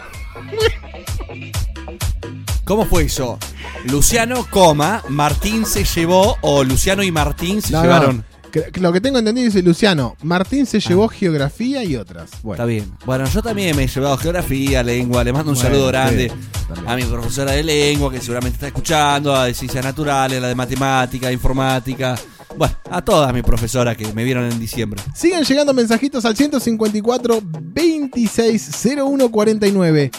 ¿Cómo 2.66 2.86
fue 2.86 3.04
eso? 3.04 3.38
Luciano, 3.86 4.46
coma, 4.50 5.04
Martín 5.10 5.66
se 5.66 5.84
llevó 5.84 6.38
o 6.42 6.64
Luciano 6.64 7.04
y 7.04 7.12
Martín 7.12 7.62
se 7.62 7.74
No, 7.74 7.82
llevaron. 7.82 8.24
Que- 8.54 8.72
que 8.72 8.80
Lo 8.80 8.94
que 8.94 9.02
tengo 9.02 9.18
entendido 9.18 9.46
dice 9.46 9.64
Luciano, 9.64 10.16
Martín 10.22 10.68
se 10.68 10.80
llevó 10.80 11.08
geografía 11.08 11.84
y 11.84 11.96
otras. 11.96 12.30
Bueno, 12.44 12.54
Está 12.54 12.66
bien. 12.66 12.92
Bueno, 13.04 13.26
yo 13.26 13.42
también 13.42 13.76
me 13.76 13.86
he 13.86 13.88
llevado 13.88 14.16
geografía, 14.16 14.84
lengua. 14.84 15.24
Le 15.24 15.34
mando 15.34 15.52
un 15.52 15.56
Bueno, 15.56 15.70
saludo 15.72 15.88
grande 15.88 16.32
también. 16.68 16.88
a 16.88 16.96
mi 16.96 17.04
profesora 17.04 17.52
de 17.54 17.64
lengua, 17.64 18.12
que 18.12 18.20
seguramente 18.22 18.58
está 18.58 18.68
escuchando, 18.68 19.36
a 19.36 19.46
de 19.46 19.56
ciencias 19.56 19.84
naturales, 19.84 20.38
a 20.38 20.42
la 20.42 20.48
de 20.50 20.56
matemática, 20.56 21.32
informática. 21.32 22.16
Bueno, 22.56 22.76
a 22.90 23.02
todas 23.04 23.34
mis 23.34 23.44
profesoras 23.44 23.98
que 23.98 24.12
me 24.14 24.24
vieron 24.24 24.46
en 24.46 24.60
diciembre. 24.60 25.02
siguen 25.16 25.44
llegando 25.44 25.74
mensajitos 25.74 26.24
al 26.26 26.36
154 26.36 27.40
26 27.44 28.86
01 28.98 29.32
49. 29.32 30.12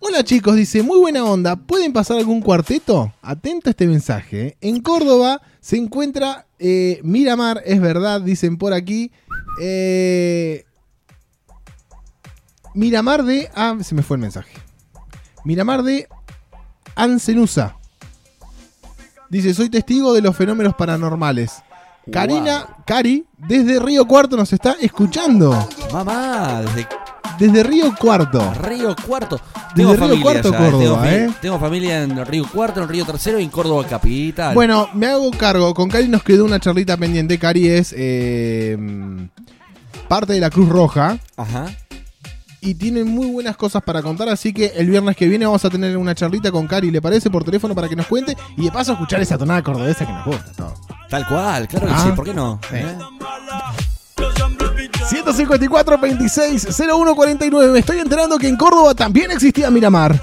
Hola 0.00 0.24
chicos, 0.24 0.56
dice, 0.56 0.82
muy 0.82 0.98
buena 0.98 1.24
onda, 1.24 1.56
¿pueden 1.56 1.92
pasar 1.92 2.18
algún 2.18 2.40
cuarteto? 2.40 3.12
Atento 3.22 3.68
a 3.68 3.70
este 3.70 3.86
mensaje. 3.86 4.46
¿eh? 4.46 4.56
En 4.60 4.80
Córdoba 4.80 5.40
se 5.60 5.76
encuentra 5.76 6.46
eh, 6.58 7.00
Miramar, 7.04 7.62
es 7.64 7.80
verdad, 7.80 8.20
dicen 8.20 8.58
por 8.58 8.72
aquí. 8.72 9.12
Eh, 9.60 10.64
Miramar 12.74 13.24
de... 13.24 13.50
Ah, 13.54 13.76
se 13.82 13.94
me 13.94 14.02
fue 14.02 14.16
el 14.16 14.22
mensaje. 14.22 14.52
Miramar 15.44 15.82
de 15.82 16.08
Ancenusa. 16.96 17.76
Dice, 19.30 19.52
soy 19.52 19.68
testigo 19.68 20.14
de 20.14 20.22
los 20.22 20.36
fenómenos 20.36 20.74
paranormales. 20.74 21.62
Karina, 22.10 22.66
Cari, 22.84 23.24
desde 23.36 23.78
Río 23.78 24.06
Cuarto 24.06 24.36
nos 24.36 24.52
está 24.52 24.76
escuchando. 24.80 25.68
Mamá, 25.92 26.62
desde 26.62 26.88
Desde 27.38 27.62
Río 27.62 27.94
Cuarto. 27.98 28.52
Río 28.54 28.94
Cuarto. 29.06 29.40
Desde 29.74 29.74
Tengo 29.74 29.92
Río 29.92 30.00
familia 30.00 30.22
Cuarto, 30.22 30.48
allá, 30.48 30.58
Córdoba, 30.58 31.02
tengo, 31.02 31.04
¿eh? 31.04 31.30
tengo 31.40 31.58
familia 31.58 32.02
en 32.02 32.26
Río 32.26 32.44
Cuarto, 32.52 32.82
en 32.82 32.88
Río 32.88 33.04
Tercero 33.04 33.38
y 33.38 33.44
en 33.44 33.50
Córdoba 33.50 33.86
Capital. 33.88 34.54
Bueno, 34.54 34.88
me 34.94 35.06
hago 35.06 35.30
cargo. 35.32 35.74
Con 35.74 35.88
Cari 35.88 36.08
nos 36.08 36.22
quedó 36.22 36.44
una 36.44 36.58
charlita 36.58 36.96
pendiente. 36.96 37.38
Cari 37.38 37.68
es 37.68 37.94
eh, 37.96 38.76
parte 40.08 40.32
de 40.32 40.40
la 40.40 40.50
Cruz 40.50 40.68
Roja. 40.68 41.18
Ajá. 41.36 41.66
Y 42.68 42.74
tiene 42.74 43.02
muy 43.02 43.28
buenas 43.30 43.56
cosas 43.56 43.82
para 43.82 44.02
contar. 44.02 44.28
Así 44.28 44.52
que 44.52 44.66
el 44.76 44.90
viernes 44.90 45.16
que 45.16 45.26
viene 45.26 45.46
vamos 45.46 45.64
a 45.64 45.70
tener 45.70 45.96
una 45.96 46.14
charlita 46.14 46.52
con 46.52 46.66
Cari, 46.66 46.90
¿le 46.90 47.00
parece? 47.00 47.30
Por 47.30 47.42
teléfono 47.42 47.74
para 47.74 47.88
que 47.88 47.96
nos 47.96 48.06
cuente. 48.06 48.36
Y 48.58 48.64
de 48.64 48.70
paso 48.70 48.92
escuchar 48.92 49.22
esa 49.22 49.38
tonada 49.38 49.62
cordobesa 49.62 50.04
que 50.06 50.12
nos 50.12 50.26
gusta. 50.26 50.52
todo. 50.52 50.74
Tal 51.08 51.26
cual, 51.26 51.66
claro 51.66 51.86
que 51.86 51.92
Ah. 51.94 52.02
sí, 52.04 52.12
¿por 52.14 52.24
qué 52.26 52.34
no? 52.34 52.60
Sí. 52.68 52.76
¿Eh? 52.76 52.98
154 55.08 55.98
26 55.98 56.66
01 56.78 57.14
49. 57.14 57.72
Me 57.72 57.78
estoy 57.78 57.98
enterando 58.00 58.36
que 58.36 58.48
en 58.48 58.56
Córdoba 58.58 58.94
también 58.94 59.30
existía 59.30 59.70
Miramar. 59.70 60.20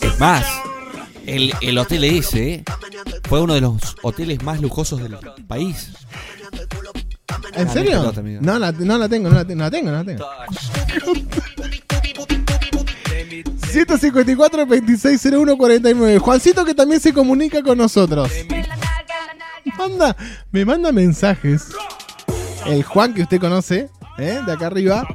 Es 0.00 0.20
más, 0.20 0.44
el, 1.26 1.52
el 1.60 1.78
hotel 1.78 2.04
ese 2.04 2.62
fue 3.28 3.40
uno 3.40 3.54
de 3.54 3.60
los 3.62 3.74
hoteles 4.02 4.40
más 4.44 4.60
lujosos 4.60 5.02
del 5.02 5.16
país. 5.48 5.88
¿En 7.54 7.66
Ah, 7.68 7.72
serio? 7.72 8.12
No 8.40 8.58
la, 8.58 8.70
no 8.72 8.98
la 8.98 9.08
tengo, 9.08 9.28
no 9.28 9.34
la, 9.36 9.44
te- 9.44 9.54
no 9.56 9.64
la 9.64 9.70
tengo, 9.70 9.90
no 9.90 9.96
la 9.98 10.04
tengo. 10.04 10.24
154 13.70 14.66
26 14.66 15.24
01 15.26 15.56
49. 15.56 16.18
Juancito 16.18 16.64
que 16.64 16.74
también 16.74 17.00
se 17.00 17.12
comunica 17.12 17.62
con 17.62 17.78
nosotros. 17.78 18.30
Manda, 19.76 20.16
me 20.50 20.64
manda 20.64 20.90
mensajes. 20.92 21.68
El 22.66 22.82
Juan 22.82 23.14
que 23.14 23.22
usted 23.22 23.40
conoce, 23.40 23.88
¿eh? 24.18 24.40
de 24.44 24.52
acá 24.52 24.66
arriba. 24.66 25.06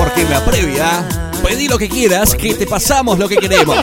Porque 0.00 0.22
en 0.22 0.30
la 0.30 0.42
previa, 0.42 1.06
pedí 1.46 1.68
lo 1.68 1.76
que 1.76 1.86
quieras, 1.86 2.34
que 2.34 2.54
te 2.54 2.66
pasamos 2.66 3.18
lo 3.18 3.28
que 3.28 3.36
queremos. 3.36 3.76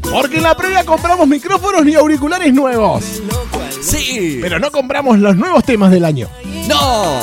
Porque 0.00 0.36
en 0.36 0.44
la 0.44 0.56
previa 0.56 0.84
compramos 0.84 1.26
micrófonos 1.26 1.84
y 1.88 1.96
auriculares 1.96 2.54
nuevos. 2.54 3.02
Sí. 3.82 4.38
Pero 4.40 4.60
no 4.60 4.70
compramos 4.70 5.18
los 5.18 5.34
nuevos 5.34 5.64
temas 5.64 5.90
del 5.90 6.04
año. 6.04 6.28
¡No! 6.68 7.18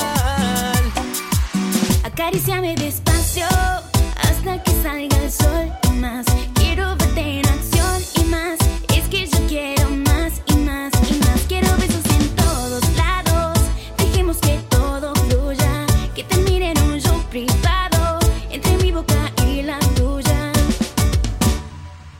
Acaríciame 2.03 2.75
despacio 2.75 2.86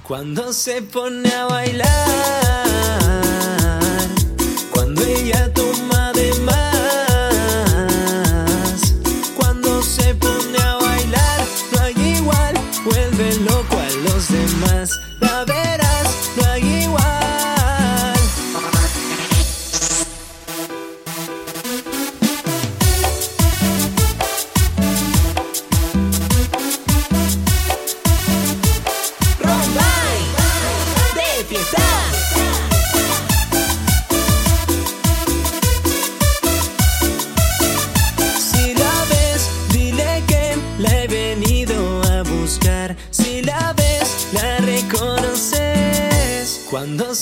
cuando 0.07 0.53
se 0.53 0.81
pone 0.81 1.29
a 1.33 1.45
bailar. 1.47 2.46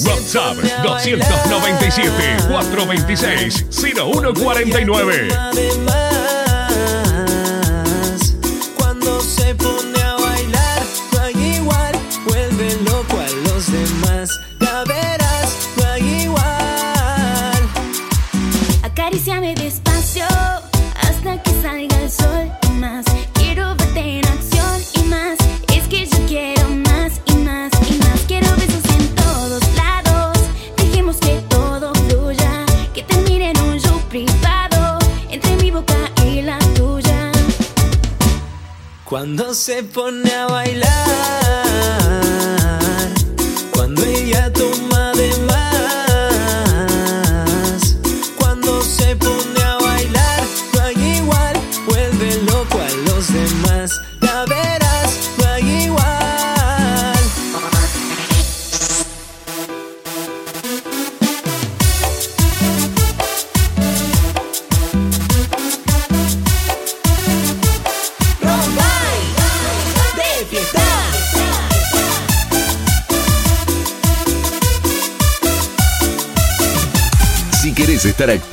WhatsApp 0.05 0.55
pone 0.83 1.13
a 1.13 1.17
297 1.49 2.47
426 2.47 3.63
0149. 3.71 6.34
Cuando 39.25 39.55
se 39.55 39.81
pone 39.81 40.31
a 40.31 40.45
bailar, 40.45 41.44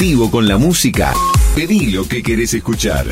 con 0.02 0.48
la 0.48 0.58
música, 0.58 1.14
pedí 1.54 1.92
lo 1.92 2.08
que 2.08 2.24
querés 2.24 2.52
escuchar. 2.54 3.06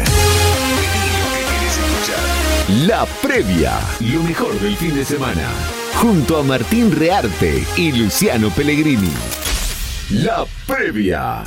La 2.85 3.07
previa, 3.23 3.79
lo 4.01 4.21
mejor 4.25 4.59
del 4.59 4.77
fin 4.77 4.97
de 4.97 5.05
semana. 5.05 5.49
Junto 5.95 6.37
a 6.37 6.43
Martín 6.43 6.91
Rearte 6.91 7.65
y 7.77 7.93
Luciano 7.93 8.51
Pellegrini. 8.51 9.13
La 10.11 10.45
previa. 10.67 11.45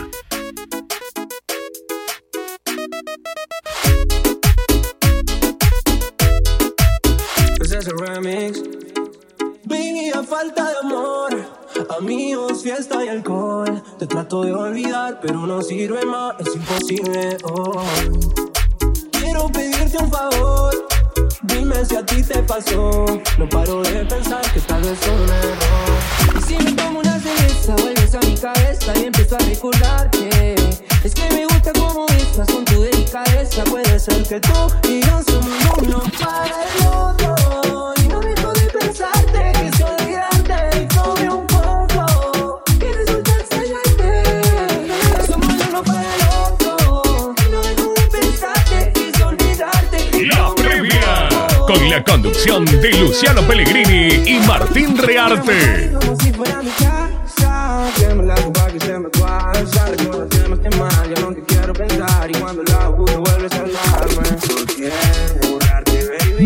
Remix. 7.97 8.61
Falta 10.29 10.69
de 10.69 10.77
amor, 10.83 11.45
amigos, 11.99 12.63
fiesta 12.63 13.03
y 13.03 13.09
alcohol. 13.09 13.32
Te 14.03 14.07
trato 14.07 14.41
de 14.41 14.51
olvidar, 14.51 15.17
pero 15.21 15.47
no 15.47 15.61
sirve 15.61 16.05
más, 16.05 16.33
es 16.37 16.53
imposible. 16.53 17.37
Quiero 19.13 19.47
pedirte 19.47 19.97
un 19.97 20.11
favor, 20.11 20.75
dime 21.43 21.85
si 21.85 21.95
a 21.95 22.05
ti 22.05 22.21
te 22.21 22.43
pasó. 22.43 23.05
No 23.37 23.47
paro 23.47 23.81
de 23.81 24.03
pensar 24.03 24.41
que 24.51 24.59
tal 24.59 24.81
vez 24.81 24.99
un 25.07 25.29
error. 25.29 26.37
Y 26.37 26.41
si 26.41 26.57
me 26.57 26.73
tomo 26.73 26.99
una 26.99 27.17
cerveza, 27.17 27.75
vuelves 27.77 28.13
a 28.13 28.19
mi 28.19 28.35
cabeza 28.35 28.93
y 28.97 29.03
empiezo 29.05 29.35
a 29.35 29.39
recordarte. 29.39 30.55
Es 31.01 31.15
que 31.15 31.29
me 31.29 31.45
gusta 31.45 31.71
como 31.71 32.05
estás 32.07 32.51
con 32.51 32.65
tu 32.65 32.81
delicadeza. 32.81 33.63
Puede 33.63 33.97
ser 33.99 34.21
que 34.23 34.41
tú 34.41 34.51
y 34.83 34.99
yo 34.99 35.21
somos 35.25 35.77
uno 35.81 36.03
para 36.19 36.65
el 36.65 36.87
otro. 36.87 37.32
Con 51.73 51.89
la 51.89 52.03
conducción 52.03 52.65
de 52.65 52.91
Luciano 52.99 53.41
Pellegrini 53.47 54.29
y 54.29 54.39
Martín 54.45 54.95
Rearte. 54.95 55.91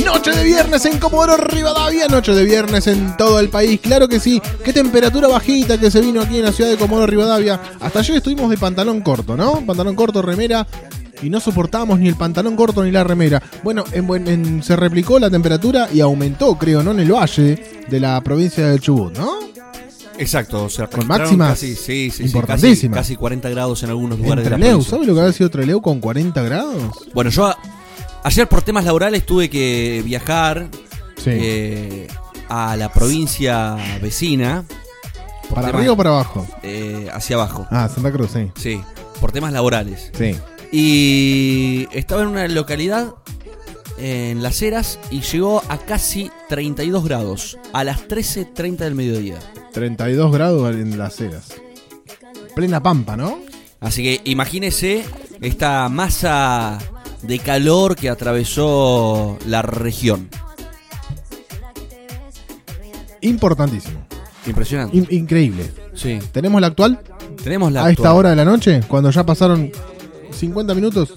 Noche 0.05 0.31
de 0.31 0.43
viernes 0.45 0.85
en 0.85 0.97
Comodoro 0.97 1.35
Rivadavia, 1.35 2.07
noche 2.07 2.33
de 2.33 2.45
viernes 2.45 2.87
en 2.87 3.17
todo 3.17 3.41
el 3.41 3.49
país, 3.49 3.81
claro 3.81 4.07
que 4.07 4.21
sí. 4.21 4.41
Qué 4.63 4.71
temperatura 4.71 5.27
bajita 5.27 5.77
que 5.77 5.91
se 5.91 5.99
vino 5.99 6.21
aquí 6.21 6.37
en 6.37 6.45
la 6.45 6.53
ciudad 6.53 6.69
de 6.69 6.77
Comodoro 6.77 7.07
Rivadavia. 7.07 7.59
Hasta 7.81 7.99
ayer 7.99 8.17
estuvimos 8.17 8.49
de 8.49 8.57
pantalón 8.57 9.01
corto, 9.01 9.35
¿no? 9.35 9.65
Pantalón 9.65 9.95
corto, 9.95 10.21
remera. 10.21 10.65
Y 11.21 11.29
no 11.29 11.39
soportábamos 11.39 11.99
ni 11.99 12.07
el 12.07 12.15
pantalón 12.15 12.55
corto 12.55 12.83
ni 12.83 12.91
la 12.91 13.03
remera. 13.03 13.41
Bueno, 13.63 13.83
en, 13.91 14.27
en- 14.27 14.63
se 14.63 14.75
replicó 14.75 15.17
la 15.19 15.29
temperatura 15.29 15.89
y 15.91 15.99
aumentó, 16.01 16.57
creo, 16.57 16.83
¿no? 16.83 16.91
En 16.91 16.99
el 16.99 17.11
valle 17.11 17.81
de 17.89 17.99
la 17.99 18.21
provincia 18.21 18.67
de 18.67 18.79
Chubut, 18.79 19.17
¿no? 19.17 19.31
Exacto, 20.19 20.63
o 20.65 20.69
sea, 20.69 20.87
Con 20.87 21.05
máximas 21.05 21.49
casi, 21.51 21.75
sí, 21.75 22.09
sí, 22.09 22.11
sí, 22.11 22.23
importantísimas. 22.23 22.97
casi, 22.97 23.13
casi 23.13 23.15
40 23.17 23.49
grados 23.49 23.83
en 23.83 23.89
algunos 23.89 24.17
En 24.17 24.23
lugares 24.23 24.43
de 24.45 24.57
la. 24.57 24.81
¿sabes 24.81 25.07
lo 25.07 25.13
que 25.13 25.19
había 25.21 25.33
sido 25.33 25.49
Treleu 25.51 25.79
con 25.81 25.99
40 25.99 26.41
grados? 26.41 26.91
Bueno, 27.13 27.29
yo 27.29 27.45
a- 27.45 27.57
ayer 28.23 28.47
por 28.47 28.63
temas 28.63 28.83
laborales 28.85 29.25
tuve 29.25 29.49
que 29.49 30.01
viajar 30.03 30.69
Sí. 31.17 31.29
eh, 31.33 32.07
a 32.49 32.75
la 32.77 32.91
provincia 32.91 33.75
vecina. 34.01 34.63
¿Para 35.53 35.69
arriba 35.69 35.93
o 35.93 35.97
para 35.97 36.09
abajo? 36.09 36.47
eh, 36.63 37.07
hacia 37.13 37.35
abajo. 37.35 37.67
Ah, 37.71 37.87
Santa 37.93 38.11
Cruz, 38.11 38.31
sí. 38.33 38.51
Sí, 38.55 38.81
por 39.21 39.31
temas 39.31 39.53
laborales. 39.53 40.11
Sí. 40.17 40.35
Y 40.71 41.87
estaba 41.91 42.23
en 42.23 42.27
una 42.29 42.47
localidad 42.47 43.13
en 43.97 44.43
Las 44.43 44.61
Heras 44.61 44.99
y 45.09 45.21
llegó 45.21 45.63
a 45.69 45.77
casi 45.79 46.29
32 46.49 47.03
grados 47.05 47.57
a 47.73 47.83
las 47.83 48.07
13.30 48.07 48.77
del 48.77 48.95
mediodía. 48.95 49.39
32 49.73 50.31
grados 50.31 50.75
en 50.75 50.97
las 50.97 51.19
eras. 51.21 51.49
Plena 52.55 52.81
pampa, 52.81 53.15
¿no? 53.15 53.39
Así 53.79 54.03
que 54.03 54.21
imagínese 54.29 55.05
esta 55.41 55.87
masa 55.89 56.79
de 57.21 57.39
calor 57.39 57.95
que 57.95 58.09
atravesó 58.09 59.37
la 59.45 59.61
región. 59.61 60.29
Importantísimo. 63.21 64.05
Impresionante. 64.45 64.95
In- 64.97 65.07
increíble. 65.09 65.71
Sí. 65.93 66.19
¿Tenemos 66.31 66.61
la 66.61 66.67
actual? 66.67 66.99
Tenemos 67.43 67.71
la 67.71 67.85
a 67.85 67.91
esta 67.91 68.13
hora 68.13 68.29
de 68.31 68.35
la 68.35 68.45
noche, 68.45 68.81
cuando 68.87 69.09
ya 69.09 69.25
pasaron 69.25 69.71
50 70.37 70.73
minutos, 70.73 71.13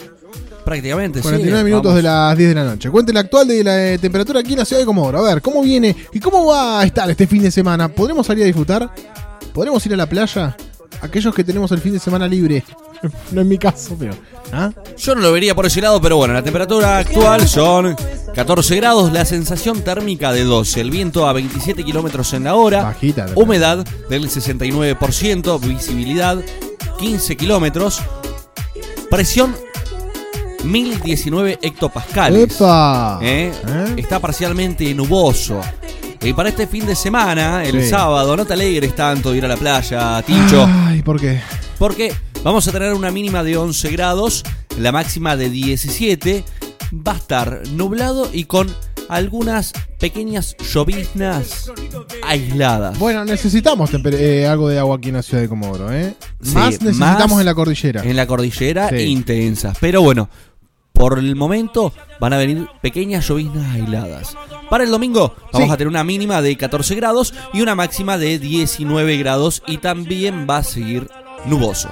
Prácticamente, 0.65 1.21
49 1.21 1.59
sí. 1.59 1.65
minutos 1.65 1.85
vamos. 1.85 1.97
de 1.97 2.03
las 2.03 2.37
10 2.37 2.49
de 2.51 2.55
la 2.55 2.65
noche. 2.65 2.91
Cuente 2.91 3.13
la 3.13 3.21
actual 3.21 3.49
de 3.49 3.65
la 3.65 3.93
eh, 3.93 3.99
temperatura 3.99 4.41
aquí 4.41 4.53
en 4.53 4.59
la 4.59 4.65
ciudad 4.65 4.81
de 4.81 4.87
Comodoro. 4.87 5.19
A 5.19 5.35
ver, 5.35 5.43
¿cómo 5.43 5.63
viene 5.63 5.97
y 6.13 6.21
cómo 6.21 6.47
va 6.47 6.81
a 6.81 6.85
estar 6.85 7.11
este 7.11 7.27
fin 7.27 7.43
de 7.43 7.51
semana? 7.51 7.89
¿Podremos 7.89 8.27
salir 8.27 8.45
a 8.45 8.47
disfrutar? 8.47 8.91
¿Podremos 9.55 9.85
ir 9.87 9.95
a 9.95 9.97
la 9.97 10.07
playa? 10.07 10.57
Aquellos 11.01 11.35
que 11.35 11.45
tenemos 11.45 11.73
el 11.73 11.81
fin 11.81 11.95
de 11.95 11.99
semana 11.99 12.29
libre, 12.29 12.63
no 13.33 13.41
es 13.41 13.47
mi 13.47 13.57
caso, 13.57 13.97
pero. 13.99 14.13
¿ah? 14.53 14.71
Yo 14.99 15.15
no 15.15 15.23
lo 15.23 15.33
vería 15.33 15.55
por 15.55 15.65
ese 15.65 15.81
lado, 15.81 16.01
pero 16.01 16.17
bueno, 16.19 16.35
la 16.35 16.43
temperatura 16.43 16.99
actual 16.99 17.49
son 17.49 17.97
14 18.35 18.77
grados, 18.77 19.13
la 19.13 19.25
sensación 19.25 19.81
térmica 19.81 20.31
de 20.33 20.45
12, 20.45 20.81
el 20.83 20.91
viento 20.91 21.27
a 21.27 21.33
27 21.33 21.85
kilómetros 21.85 22.33
en 22.35 22.45
la 22.45 22.55
hora, 22.55 22.83
Bajita. 22.83 23.27
humedad 23.35 23.85
del 24.11 24.29
69%, 24.29 25.61
visibilidad 25.61 26.39
15 26.99 27.37
kilómetros, 27.37 28.03
presión 29.11 29.55
1019 30.65 31.59
hectopascales. 31.63 32.55
¡Epa! 32.55 33.19
¿eh? 33.23 33.53
¿Eh? 33.67 33.95
Está 33.97 34.19
parcialmente 34.21 34.93
nuboso. 34.95 35.61
Y 36.23 36.33
para 36.35 36.51
este 36.51 36.67
fin 36.67 36.85
de 36.87 36.95
semana, 36.95 37.65
el 37.65 37.83
Sí. 37.83 37.89
sábado, 37.91 38.37
no 38.37 38.45
te 38.45 38.53
alegres 38.53 38.95
tanto 38.95 39.33
de 39.33 39.39
ir 39.39 39.45
a 39.47 39.49
la 39.49 39.57
playa, 39.57 40.21
Tincho. 40.23 40.67
Ay, 40.69 41.03
¿por 41.03 41.19
qué? 41.19 41.41
Porque 41.79 42.13
vamos 42.45 42.69
a 42.69 42.73
tener 42.73 42.93
una 42.93 43.11
mínima 43.11 43.43
de 43.43 43.57
11 43.57 43.91
grados, 43.91 44.45
la 44.79 44.93
máxima 44.93 45.37
de 45.37 45.49
17. 45.49 46.45
Va 46.93 47.13
a 47.13 47.17
estar 47.17 47.63
nublado 47.73 48.29
y 48.33 48.45
con 48.45 48.69
algunas 49.11 49.73
pequeñas 49.99 50.57
lloviznas 50.73 51.71
aisladas. 52.27 52.99
Bueno, 52.99 53.25
necesitamos 53.25 53.91
eh, 54.13 54.47
algo 54.47 54.69
de 54.69 54.79
agua 54.79 54.97
aquí 54.97 55.09
en 55.09 55.17
la 55.17 55.23
ciudad 55.23 55.43
de 55.43 55.49
Comodoro, 55.49 55.93
¿eh? 55.93 56.15
Sí, 56.43 56.55
más 56.55 56.81
necesitamos 56.81 57.31
más 57.33 57.41
en 57.41 57.47
la 57.47 57.55
cordillera. 57.55 58.03
En 58.05 58.17
la 58.17 58.27
cordillera 58.27 58.89
Sí. 58.91 58.97
intensas. 59.03 59.77
Pero 59.81 60.03
bueno, 60.03 60.29
por 60.93 61.19
el 61.19 61.35
momento 61.37 61.93
van 62.21 62.33
a 62.33 62.39
venir 62.39 62.67
pequeñas 62.83 63.27
lloviznas 63.27 63.75
aisladas. 63.75 64.37
Para 64.69 64.85
el 64.85 64.91
domingo 64.91 65.35
vamos 65.53 65.69
Sí. 65.69 65.73
a 65.75 65.77
tener 65.77 65.89
una 65.89 66.05
mínima 66.05 66.41
de 66.43 66.57
14 66.57 66.95
grados 66.95 67.35
y 67.53 67.61
una 67.63 67.75
máxima 67.75 68.19
de 68.19 68.39
19 68.39 69.17
grados 69.17 69.63
y 69.67 69.79
también 69.79 70.47
va 70.49 70.59
a 70.59 70.65
seguir 70.65 71.09
nuboso. 71.47 71.89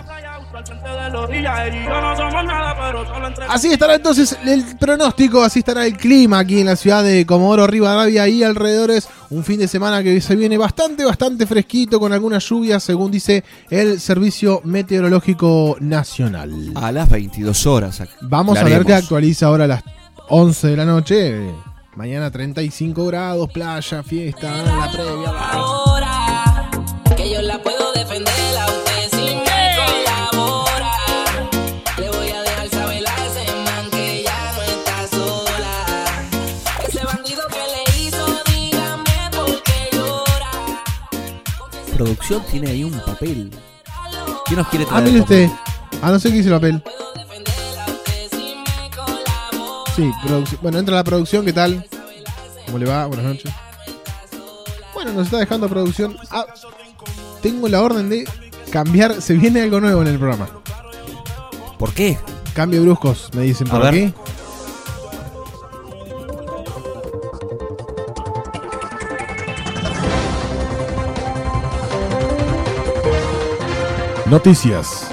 Así 3.48 3.72
estará 3.72 3.94
entonces 3.94 4.36
el 4.44 4.64
pronóstico, 4.78 5.42
así 5.42 5.60
estará 5.60 5.86
el 5.86 5.96
clima 5.96 6.40
aquí 6.40 6.60
en 6.60 6.66
la 6.66 6.76
ciudad 6.76 7.02
de 7.02 7.24
Comodoro 7.24 7.66
Rivadavia 7.66 8.28
y 8.28 8.42
alrededores. 8.42 9.08
Un 9.30 9.44
fin 9.44 9.58
de 9.58 9.68
semana 9.68 10.02
que 10.02 10.20
se 10.20 10.36
viene 10.36 10.56
bastante, 10.58 11.04
bastante 11.04 11.46
fresquito 11.46 12.00
con 12.00 12.12
algunas 12.12 12.44
lluvias, 12.48 12.82
según 12.82 13.10
dice 13.10 13.44
el 13.70 14.00
Servicio 14.00 14.60
Meteorológico 14.64 15.76
Nacional. 15.80 16.72
A 16.74 16.92
las 16.92 17.08
22 17.08 17.66
horas. 17.66 18.02
Vamos 18.22 18.58
a 18.58 18.64
ver 18.64 18.84
qué 18.84 18.94
actualiza 18.94 19.46
ahora 19.46 19.64
a 19.64 19.68
las 19.68 19.82
11 20.28 20.68
de 20.68 20.76
la 20.76 20.84
noche. 20.84 21.40
Mañana 21.96 22.30
35 22.30 23.06
grados, 23.06 23.50
playa, 23.50 24.02
fiesta, 24.02 24.62
la 24.62 24.90
previa. 24.92 25.87
Producción 41.98 42.42
tiene 42.50 42.70
ahí 42.70 42.84
un 42.84 42.92
papel. 43.00 43.50
¿Quién 44.46 44.58
nos 44.58 44.68
quiere 44.68 44.84
Ah, 44.86 44.88
traer? 44.88 45.04
mire 45.04 45.16
el 45.18 45.22
papel? 45.24 45.44
usted. 45.46 45.98
Ah, 46.00 46.10
no 46.12 46.20
sé 46.20 46.30
qué 46.30 46.36
hizo 46.38 46.48
el 46.48 46.54
papel. 46.54 46.82
Sí, 49.96 50.10
producción. 50.24 50.60
Bueno, 50.62 50.78
entra 50.78 50.94
la 50.94 51.02
producción, 51.04 51.44
¿qué 51.44 51.52
tal? 51.52 51.84
¿Cómo 52.66 52.78
le 52.78 52.86
va? 52.86 53.06
Buenas 53.06 53.26
noches. 53.26 53.52
Bueno, 54.94 55.12
nos 55.12 55.24
está 55.26 55.38
dejando 55.38 55.68
producción. 55.68 56.16
Ah, 56.30 56.46
tengo 57.42 57.68
la 57.68 57.82
orden 57.82 58.08
de 58.08 58.28
cambiar. 58.70 59.20
Se 59.20 59.34
viene 59.34 59.60
algo 59.62 59.80
nuevo 59.80 60.00
en 60.02 60.08
el 60.08 60.18
programa. 60.18 60.48
¿Por 61.80 61.92
qué? 61.92 62.16
Cambio 62.54 62.80
bruscos, 62.82 63.30
me 63.34 63.42
dicen 63.42 63.66
A 63.68 63.70
por 63.72 63.82
ver. 63.82 63.88
aquí. 63.88 64.14
Noticias 74.30 75.10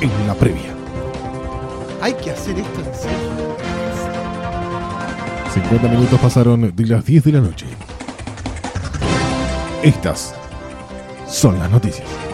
en 0.00 0.26
la 0.26 0.34
previa. 0.34 0.74
Hay 2.02 2.12
que 2.14 2.32
hacer 2.32 2.58
esto 2.58 2.80
en 2.80 2.92
serio. 2.92 3.56
50 5.54 5.88
minutos 5.88 6.18
pasaron 6.18 6.74
de 6.74 6.86
las 6.86 7.04
10 7.04 7.22
de 7.22 7.32
la 7.32 7.40
noche. 7.40 7.66
Estas 9.84 10.34
son 11.28 11.56
las 11.60 11.70
noticias. 11.70 12.25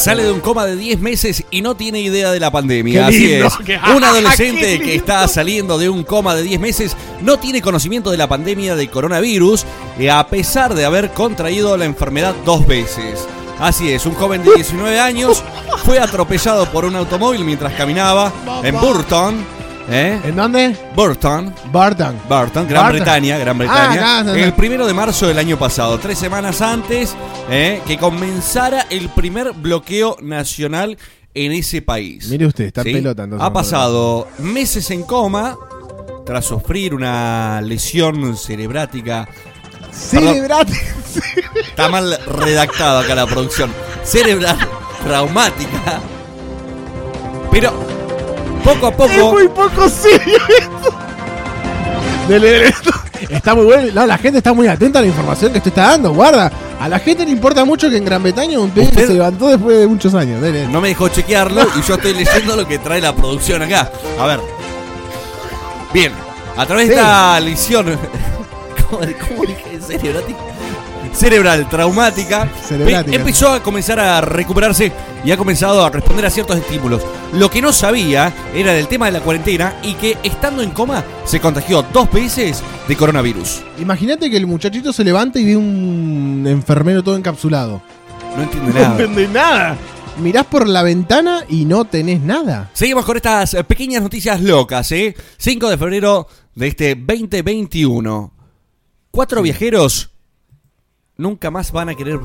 Sale 0.00 0.24
de 0.24 0.32
un 0.32 0.40
coma 0.40 0.64
de 0.64 0.76
10 0.76 1.00
meses 1.00 1.44
y 1.50 1.60
no 1.60 1.74
tiene 1.76 2.00
idea 2.00 2.30
de 2.32 2.40
la 2.40 2.50
pandemia. 2.50 3.08
Qué 3.08 3.14
Así 3.16 3.32
es. 3.34 3.52
qué- 3.66 3.78
Un 3.94 4.02
adolescente 4.02 4.80
que 4.80 4.94
está 4.94 5.28
saliendo 5.28 5.76
de 5.78 5.88
un 5.90 6.04
coma 6.04 6.34
de 6.34 6.42
10 6.42 6.58
meses 6.58 6.96
no 7.20 7.38
tiene 7.38 7.60
conocimiento 7.60 8.10
de 8.10 8.16
la 8.16 8.26
pandemia 8.28 8.76
de 8.76 8.88
coronavirus, 8.88 9.66
eh, 9.98 10.10
a 10.10 10.26
pesar 10.26 10.74
de 10.74 10.84
haber 10.86 11.10
contraído 11.10 11.76
la 11.76 11.84
enfermedad 11.84 12.34
dos 12.46 12.66
veces. 12.66 13.26
Así 13.58 13.90
es, 13.90 14.06
un 14.06 14.14
joven 14.14 14.42
de 14.42 14.54
19 14.54 14.98
años 14.98 15.42
fue 15.84 15.98
atropellado 15.98 16.64
por 16.72 16.86
un 16.86 16.96
automóvil 16.96 17.44
mientras 17.44 17.74
caminaba 17.74 18.32
en 18.64 18.80
Burton. 18.80 19.44
¿Eh? 19.90 20.20
¿En 20.24 20.36
dónde? 20.36 20.76
Burton. 20.94 21.54
Burton. 21.72 22.16
Burton, 22.28 22.68
Gran 22.68 22.84
Burton. 22.84 22.92
Bretaña, 22.92 23.38
Gran 23.38 23.56
Ah, 23.56 23.58
Bretaña. 23.58 24.18
acá. 24.20 24.32
el 24.38 24.52
primero 24.54 24.86
de 24.86 24.94
marzo 24.94 25.26
del 25.26 25.38
año 25.38 25.58
pasado, 25.58 25.98
tres 25.98 26.18
semanas 26.18 26.60
antes 26.62 27.14
eh, 27.50 27.80
que 27.86 27.98
comenzara 27.98 28.86
el 28.90 29.08
primer 29.10 29.52
bloqueo 29.52 30.16
nacional 30.22 30.96
en 31.34 31.52
ese 31.52 31.82
país. 31.82 32.28
Mire 32.28 32.46
usted, 32.46 32.64
está 32.64 32.82
¿Sí? 32.82 32.92
pelota 32.92 33.24
entonces. 33.24 33.46
Ha 33.46 33.52
pasado 33.52 34.28
meses 34.38 34.90
en 34.90 35.02
coma 35.02 35.56
tras 36.26 36.44
sufrir 36.44 36.94
una 36.94 37.60
lesión 37.62 38.36
cerebrática. 38.36 39.28
Cerebrate. 39.92 40.72
está 41.68 41.88
mal 41.88 42.16
redactado 42.26 43.00
acá 43.00 43.14
la 43.14 43.26
producción. 43.26 43.70
Cerebral 44.04 44.56
traumática. 45.04 46.00
Pero 47.50 47.72
poco 48.60 48.86
a 48.86 48.90
Es 48.90 48.96
poco. 49.18 49.32
muy 49.32 49.48
poco 49.48 49.88
serio 49.88 50.38
esto. 50.58 50.98
Dele, 52.28 52.50
dele. 52.50 52.74
Está 53.28 53.54
muy 53.54 53.64
bueno. 53.64 53.92
No, 53.94 54.06
la 54.06 54.18
gente 54.18 54.38
está 54.38 54.52
muy 54.52 54.66
atenta 54.66 54.98
a 54.98 55.02
la 55.02 55.08
información 55.08 55.52
que 55.52 55.58
usted 55.58 55.70
está 55.70 55.90
dando. 55.90 56.12
Guarda. 56.12 56.50
A 56.80 56.88
la 56.88 56.98
gente 56.98 57.24
le 57.24 57.30
importa 57.30 57.64
mucho 57.64 57.90
que 57.90 57.96
en 57.98 58.04
Gran 58.04 58.22
Bretaña 58.22 58.58
un 58.58 58.70
pibe 58.70 58.86
se 58.94 59.12
levantó 59.14 59.48
después 59.48 59.78
de 59.78 59.86
muchos 59.86 60.14
años. 60.14 60.40
Dele. 60.40 60.66
No 60.68 60.80
me 60.80 60.88
dejó 60.88 61.08
chequearlo 61.08 61.62
y 61.78 61.82
yo 61.82 61.94
estoy 61.94 62.14
leyendo 62.14 62.56
lo 62.56 62.66
que 62.66 62.78
trae 62.78 63.00
la 63.00 63.14
producción 63.14 63.62
acá. 63.62 63.90
A 64.18 64.26
ver. 64.26 64.40
Bien. 65.92 66.12
A 66.56 66.66
través 66.66 66.88
de 66.88 66.94
esta 66.94 67.38
lesión. 67.40 67.86
¿Cómo, 68.90 69.00
cómo 69.28 69.42
dije? 69.42 69.78
Cerebrática. 69.86 70.38
Cerebral, 71.12 71.68
traumática. 71.68 72.48
Cerebrática. 72.66 73.10
pe- 73.10 73.16
Empezó 73.16 73.48
a 73.50 73.62
comenzar 73.62 73.98
a 74.00 74.20
recuperarse 74.20 74.92
y 75.24 75.30
ha 75.32 75.36
comenzado 75.36 75.84
a 75.84 75.90
responder 75.90 76.24
a 76.24 76.30
ciertos 76.30 76.56
estímulos. 76.56 77.02
Lo 77.34 77.50
que 77.50 77.60
no 77.60 77.72
sabía 77.72 78.32
era 78.54 78.72
del 78.72 78.86
tema 78.88 79.06
de 79.06 79.12
la 79.12 79.20
cuarentena 79.20 79.74
y 79.82 79.94
que 79.94 80.16
estando 80.22 80.62
en 80.62 80.70
coma 80.70 81.04
se 81.24 81.40
contagió 81.40 81.82
dos 81.92 82.10
veces 82.10 82.62
de 82.88 82.96
coronavirus. 82.96 83.60
Imagínate 83.78 84.30
que 84.30 84.36
el 84.36 84.46
muchachito 84.46 84.92
se 84.92 85.04
levanta 85.04 85.38
y 85.40 85.44
ve 85.44 85.56
un 85.56 86.44
enfermero 86.48 87.02
todo 87.02 87.16
encapsulado. 87.16 87.82
No 88.36 88.42
entiende 88.42 88.72
No 88.72 88.78
nada. 88.80 88.90
entiende 88.92 89.28
nada. 89.28 89.76
Mirás 90.18 90.46
por 90.46 90.68
la 90.68 90.82
ventana 90.82 91.44
y 91.48 91.64
no 91.64 91.84
tenés 91.86 92.20
nada. 92.20 92.70
Seguimos 92.72 93.04
con 93.04 93.16
estas 93.16 93.54
eh, 93.54 93.64
pequeñas 93.64 94.02
noticias 94.02 94.40
locas, 94.40 94.90
¿eh? 94.92 95.14
5 95.38 95.68
de 95.70 95.78
febrero 95.78 96.26
de 96.54 96.68
este 96.68 96.94
2021. 96.94 98.32
Cuatro 99.10 99.42
viajeros 99.42 100.10
nunca 101.20 101.50
más 101.50 101.70
van 101.70 101.90
a 101.90 101.94
querer 101.94 102.18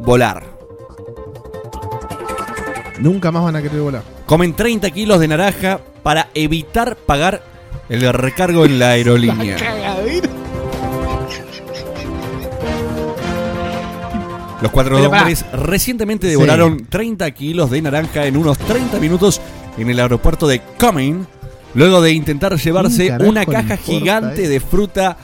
volar. 0.00 0.44
Nunca 3.00 3.30
más 3.32 3.42
van 3.44 3.56
a 3.56 3.62
querer 3.62 3.80
volar. 3.80 4.02
Comen 4.26 4.54
30 4.54 4.90
kilos 4.90 5.20
de 5.20 5.28
naranja 5.28 5.80
para 6.02 6.28
evitar 6.34 6.96
pagar 6.96 7.42
el 7.88 8.12
recargo 8.12 8.64
en 8.64 8.78
la 8.78 8.90
aerolínea. 8.90 9.56
Los 14.60 14.72
cuatro 14.72 15.00
hombres 15.00 15.44
recientemente 15.52 16.26
Sí. 16.26 16.32
devoraron 16.32 16.86
30 16.86 17.30
kilos 17.30 17.70
de 17.70 17.80
naranja 17.80 18.26
en 18.26 18.36
unos 18.36 18.58
30 18.58 18.98
minutos 18.98 19.40
en 19.76 19.88
el 19.88 20.00
aeropuerto 20.00 20.48
de 20.48 20.60
Cumming, 20.80 21.24
luego 21.74 22.00
de 22.02 22.10
intentar 22.12 22.56
llevarse 22.56 23.16
una 23.20 23.46
caja 23.46 23.76
gigante 23.76 24.48
de 24.48 24.58
fruta 24.58 25.16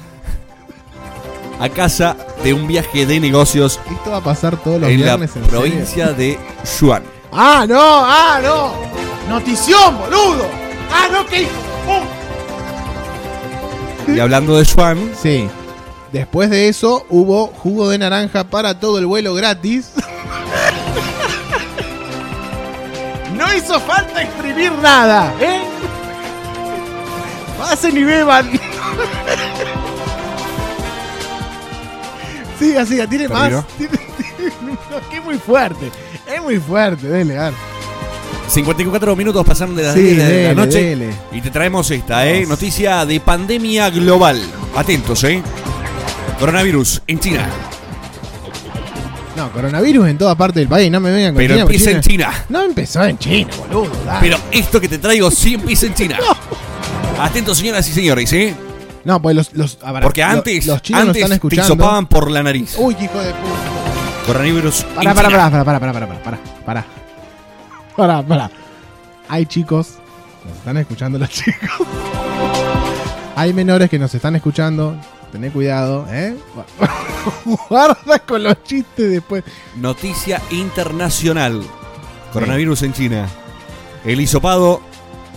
a 1.59 1.69
casa 1.69 2.17
de 2.45 2.53
un 2.55 2.67
viaje 2.69 3.07
de 3.07 3.19
negocios 3.19 3.81
Esto 3.91 4.11
va 4.11 4.19
a 4.19 4.21
pasar 4.21 4.57
todos 4.59 4.81
los 4.81 4.91
en 4.91 5.01
la 5.01 5.17
viernes. 5.17 5.35
¿en 5.35 5.45
serio? 5.45 5.59
provincia 5.61 6.13
de 6.13 6.39
Yuan. 6.81 7.03
¡Ah, 7.33 7.65
no! 7.69 7.81
¡Ah, 7.81 8.39
no! 8.43 8.73
¡Notición, 9.29 9.99
boludo! 9.99 10.47
¡Ah, 10.93 11.09
no, 11.11 11.27
qué 11.27 11.43
hijo! 11.43 11.51
Y 14.07 14.21
hablando 14.21 14.57
de 14.57 14.65
Yuan, 14.65 15.11
Sí. 15.21 15.49
Después 16.13 16.49
de 16.51 16.69
eso 16.69 17.05
hubo 17.09 17.49
jugo 17.49 17.89
de 17.89 17.99
naranja 17.99 18.45
para 18.45 18.79
todo 18.79 18.99
el 18.99 19.07
vuelo 19.07 19.35
gratis. 19.35 19.91
No 23.37 23.53
hizo 23.53 23.81
falta 23.81 24.23
exprimir 24.23 24.71
nada, 24.81 25.35
¿eh? 25.41 25.61
Pasen 27.59 27.97
y 27.97 28.05
beban. 28.05 28.49
Siga, 32.59 32.87
siga, 32.87 33.07
tiene 33.07 33.29
más. 33.29 33.51
Tiene- 33.79 33.93
tiene- 33.97 35.19
es 35.19 35.25
muy 35.25 35.39
fuerte. 35.39 35.91
Es 36.33 36.43
muy 36.43 36.59
fuerte, 36.59 37.09
dele, 37.09 37.39
a 37.39 37.45
ver. 37.45 37.55
54 38.49 39.17
minutos 39.17 39.45
pasaron 39.47 39.75
de 39.75 39.83
las 39.83 39.95
Sí, 39.95 40.01
10 40.03 40.17
de 40.29 40.45
la 40.49 40.55
noche. 40.55 40.83
dele. 40.83 41.11
Y 41.33 41.41
te 41.41 41.51
traemos 41.51 41.91
esta, 41.91 42.27
¿eh? 42.29 42.45
Noticia 42.47 43.05
de 43.07 43.19
pandemia 43.21 43.91
global. 43.91 44.41
Atentos, 44.77 45.25
¿eh? 45.25 45.43
Coronavirus 46.39 47.03
en 47.07 47.21
China. 47.21 47.49
No, 49.37 49.51
coronavirus 49.51 50.09
en 50.09 50.19
toda 50.19 50.37
parte 50.37 50.61
del 50.61 50.69
país, 50.69 50.91
no 50.93 51.01
me 51.01 51.11
vengan 51.11 51.35
con 51.35 51.39
Pero 51.39 51.55
China, 51.55 51.65
porque 51.65 51.77
empieza 51.77 51.97
en 51.97 52.03
China. 52.03 52.45
No 52.51 52.63
empezó 52.63 53.05
en 53.05 53.19
China, 53.19 53.51
boludo. 53.69 53.91
dale. 54.07 54.21
Pero 54.21 54.37
esto 54.53 54.81
que 54.81 54.89
te 54.89 54.99
traigo 54.99 55.31
sí 55.31 55.55
empieza 55.55 55.87
en 55.87 55.95
China. 55.95 56.19
Atentos, 57.21 57.59
señoras 57.59 57.89
y 57.89 57.93
señores, 57.93 58.33
¿eh? 58.33 58.55
No, 59.05 59.21
pues 59.21 59.37
los. 59.37 59.53
los 59.55 59.79
a 59.83 59.93
ver, 59.93 60.03
Porque 60.03 60.23
lo- 60.23 60.29
antes, 60.29 60.67
los 60.67 60.81
chinos 60.83 61.01
nos 61.01 61.09
antes 61.09 61.23
están 61.23 61.29
te 61.31 61.35
escuchando. 61.37 61.75
hisopaban 61.75 62.07
por 62.07 62.31
la 62.31 62.43
nariz. 62.43 62.75
Uy, 62.79 62.95
hijo 63.01 63.19
de 63.19 63.31
puta. 63.33 64.25
Coronavirus 64.27 64.85
Pará, 64.95 65.11
en 65.11 65.17
pará, 65.17 65.29
China. 65.29 65.51
pará, 65.51 65.65
pará, 65.65 65.81
pará, 65.81 65.93
pará, 65.93 66.07
pará, 66.09 66.23
pará, 66.23 66.39
pará. 66.65 66.87
Pará, 67.97 68.23
pará. 68.23 68.51
Hay 69.29 69.45
chicos, 69.47 69.95
nos 70.47 70.57
están 70.57 70.77
escuchando 70.79 71.19
los 71.19 71.29
chicos. 71.31 71.71
Hay 73.37 73.53
menores 73.53 73.91
que 73.91 73.99
nos 73.99 74.15
están 74.15 74.37
escuchando. 74.37 74.97
Tené 75.33 75.51
cuidado, 75.51 76.07
¿eh? 76.11 76.37
Guarda 77.69 78.19
con 78.21 78.43
los 78.45 78.63
chistes 78.63 79.11
después. 79.11 79.43
Noticia 79.77 80.41
internacional. 80.51 81.63
Coronavirus 82.33 82.83
en 82.85 82.93
China. 82.93 83.29
El 84.05 84.21
hisopado 84.21 84.81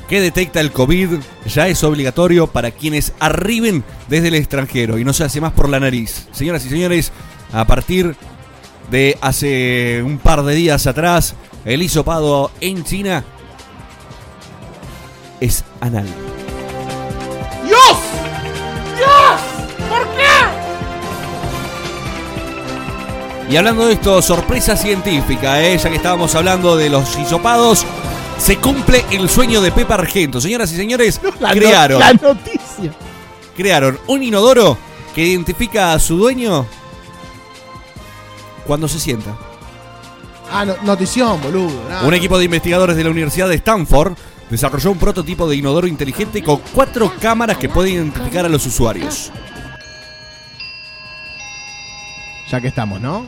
que 0.07 0.21
detecta 0.21 0.61
el 0.61 0.71
COVID 0.71 1.09
ya 1.45 1.67
es 1.67 1.83
obligatorio 1.83 2.47
para 2.47 2.71
quienes 2.71 3.13
arriben 3.19 3.83
desde 4.07 4.29
el 4.29 4.35
extranjero 4.35 4.97
y 4.97 5.03
no 5.03 5.13
se 5.13 5.25
hace 5.25 5.41
más 5.41 5.53
por 5.53 5.69
la 5.69 5.79
nariz. 5.79 6.27
Señoras 6.31 6.65
y 6.65 6.69
señores, 6.69 7.11
a 7.51 7.65
partir 7.65 8.15
de 8.89 9.17
hace 9.21 10.01
un 10.03 10.17
par 10.17 10.43
de 10.43 10.55
días 10.55 10.87
atrás, 10.87 11.35
el 11.65 11.81
hisopado 11.81 12.51
en 12.61 12.83
China 12.83 13.25
es 15.39 15.63
anal. 15.81 16.07
¡Dios! 17.65 17.97
¡Dios! 18.95 19.41
¿Por 19.89 20.07
qué? 20.15 20.23
Y 23.51 23.57
hablando 23.57 23.87
de 23.87 23.93
esto, 23.93 24.21
sorpresa 24.21 24.75
científica, 24.77 25.61
¿eh? 25.61 25.77
ya 25.77 25.89
que 25.89 25.97
estábamos 25.97 26.35
hablando 26.35 26.75
de 26.77 26.89
los 26.89 27.17
hisopados, 27.17 27.85
se 28.39 28.57
cumple 28.57 29.03
el 29.11 29.29
sueño 29.29 29.61
de 29.61 29.71
Pepa 29.71 29.95
Argento. 29.95 30.39
Señoras 30.39 30.71
y 30.71 30.75
señores, 30.75 31.19
La, 31.39 31.49
no- 31.49 31.55
crearon, 31.59 31.99
la 31.99 32.13
noticia. 32.13 32.93
crearon 33.55 33.99
un 34.07 34.23
inodoro 34.23 34.77
que 35.13 35.25
identifica 35.25 35.93
a 35.93 35.99
su 35.99 36.17
dueño 36.17 36.65
cuando 38.65 38.87
se 38.87 38.99
sienta. 38.99 39.35
Ah, 40.51 40.63
no- 40.65 40.75
notición, 40.83 41.41
boludo. 41.41 41.71
Un 42.05 42.13
equipo 42.13 42.37
de 42.37 42.45
investigadores 42.45 42.95
de 42.95 43.03
la 43.03 43.09
Universidad 43.09 43.49
de 43.49 43.55
Stanford 43.55 44.13
desarrolló 44.49 44.91
un 44.91 44.97
prototipo 44.97 45.49
de 45.49 45.57
inodoro 45.57 45.87
inteligente 45.87 46.41
con 46.41 46.61
cuatro 46.73 47.11
cámaras 47.19 47.57
que 47.57 47.67
pueden 47.67 47.93
identificar 47.95 48.45
a 48.45 48.49
los 48.49 48.65
usuarios. 48.65 49.31
Ya 52.49 52.61
que 52.61 52.67
estamos, 52.69 53.01
¿no? 53.01 53.25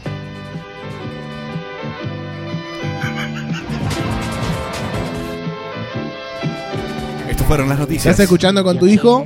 Estas 7.39 7.47
fueron 7.47 7.69
las 7.69 7.79
noticias. 7.79 8.07
¿Estás 8.07 8.25
escuchando 8.25 8.65
con 8.65 8.77
tu 8.77 8.85
hijo? 8.85 9.25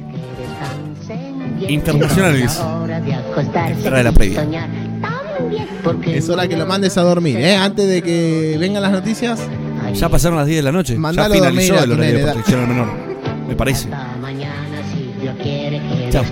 internacionales. 1.68 2.62
Trae 3.82 4.04
la 4.04 4.12
previa. 4.12 4.46
Es 6.06 6.30
hora 6.30 6.48
que 6.48 6.56
lo 6.56 6.68
mandes 6.68 6.96
a 7.00 7.02
dormir, 7.02 7.40
¿eh? 7.40 7.56
Antes 7.56 7.88
de 7.88 8.04
que 8.04 8.56
vengan 8.60 8.84
las 8.84 8.92
noticias. 8.92 9.40
Ya 9.96 10.10
pasaron 10.10 10.38
las 10.38 10.46
10 10.46 10.58
de 10.58 10.62
la 10.62 10.72
noche. 10.72 10.96
Mandalo 10.96 11.34
ya 11.34 11.40
finalizó 11.40 11.84
el 11.84 11.92
horario 11.92 12.18
de 12.18 12.24
protección 12.24 12.60
al 12.62 12.68
menor. 12.68 12.88
Me 13.48 13.56
parece. 13.56 13.90
Chao. 16.12 16.24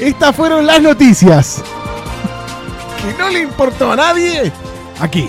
Estas 0.00 0.34
fueron 0.34 0.66
las 0.66 0.82
noticias. 0.82 1.62
Que 3.00 3.22
no 3.22 3.30
le 3.30 3.42
importó 3.42 3.92
a 3.92 3.96
nadie. 3.96 4.50
Aquí, 4.98 5.28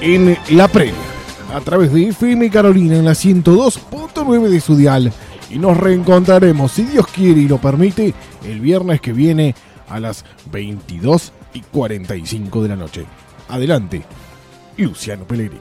en 0.00 0.36
la 0.50 0.66
previa, 0.66 0.94
a 1.54 1.60
través 1.60 1.92
de 1.92 2.08
FM 2.08 2.50
Carolina 2.50 2.96
en 2.96 3.04
la 3.04 3.12
102.9 3.12 4.48
de 4.48 4.60
su 4.60 4.76
dial. 4.76 5.12
Y 5.50 5.58
nos 5.58 5.76
reencontraremos, 5.76 6.72
si 6.72 6.82
Dios 6.82 7.06
quiere 7.06 7.42
y 7.42 7.48
lo 7.48 7.58
permite, 7.58 8.12
el 8.44 8.60
viernes 8.60 9.00
que 9.00 9.12
viene 9.12 9.54
a 9.88 10.00
las 10.00 10.24
22 10.50 11.32
y 11.52 11.60
45 11.60 12.62
de 12.62 12.68
la 12.68 12.74
noche. 12.74 13.06
Adelante, 13.48 14.02
Luciano 14.78 15.24
Pellegrini. 15.24 15.60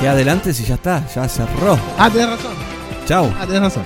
Que 0.00 0.08
adelante 0.08 0.52
si 0.52 0.64
ya 0.64 0.74
está, 0.74 1.06
ya 1.14 1.28
cerró. 1.28 1.78
Ah, 1.96 2.10
tenés 2.10 2.30
razón. 2.30 2.54
Chao. 3.06 3.32
Ah, 3.38 3.46
tenés 3.46 3.62
razón. 3.62 3.84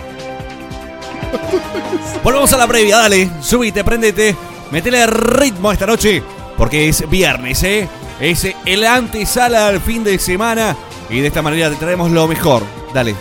Volvemos 2.25 2.51
a 2.55 2.57
la 2.57 2.67
previa, 2.67 2.97
dale. 2.97 3.29
Subite, 3.43 3.85
prendete. 3.85 4.35
Metele 4.71 5.07
ritmo 5.07 5.71
esta 5.71 5.85
noche. 5.85 6.23
Porque 6.57 6.89
es 6.89 7.09
viernes, 7.11 7.63
¿eh? 7.63 7.87
Es 8.21 8.47
el 8.65 8.87
antesala 8.87 9.69
al 9.69 9.81
fin 9.81 10.05
de 10.05 10.19
semana. 10.19 10.77
Y 11.11 11.21
de 11.21 11.29
esta 11.29 11.43
manera 11.43 11.71
te 11.71 11.77
traemos 11.77 12.11
lo 12.11 12.27
mejor. 12.27 12.63
Dale. 12.95 13.15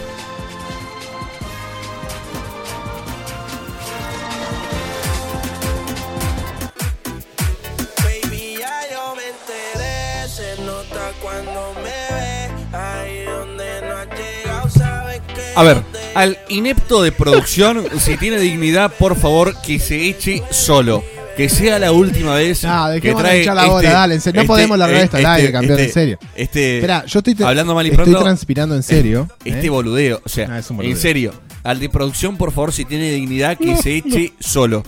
A 15.57 15.63
ver, 15.63 15.81
al 16.15 16.37
inepto 16.49 17.01
de 17.01 17.13
producción, 17.13 17.87
si 17.99 18.17
tiene 18.17 18.39
dignidad, 18.39 18.91
por 18.91 19.15
favor, 19.15 19.55
que 19.61 19.79
se 19.79 20.09
eche 20.09 20.43
solo. 20.51 21.01
Que 21.35 21.49
sea 21.49 21.79
la 21.79 21.91
última 21.91 22.35
vez 22.35 22.63
No, 22.63 22.87
que 23.01 23.13
trae 23.13 23.43
la 23.45 23.65
bola, 23.65 23.91
dale. 23.91 24.19
No 24.33 24.45
podemos 24.45 24.77
largar 24.77 25.01
esto 25.03 25.17
al 25.17 25.25
aire, 25.25 25.51
campeón, 25.51 25.79
en 25.79 25.91
serio. 25.91 26.17
Este, 26.35 26.77
Espera, 26.77 27.05
yo 27.05 27.19
estoy, 27.19 27.35
hablando 27.43 27.75
mal 27.75 27.85
y 27.85 27.89
estoy 27.91 28.13
transpirando 28.15 28.75
en 28.75 28.83
serio. 28.83 29.27
Este 29.43 29.67
¿eh? 29.67 29.69
boludeo, 29.69 30.21
o 30.23 30.29
sea, 30.29 30.57
es 30.57 30.69
un 30.69 30.75
en 30.75 30.77
boludeo. 30.77 30.95
serio, 30.97 31.33
al 31.63 31.79
de 31.79 31.89
producción, 31.89 32.37
por 32.37 32.51
favor, 32.51 32.71
si 32.71 32.85
tiene 32.85 33.11
dignidad, 33.11 33.57
que 33.57 33.65
No, 33.73 33.81
se 33.81 33.97
eche 33.97 34.33
solo. 34.39 34.83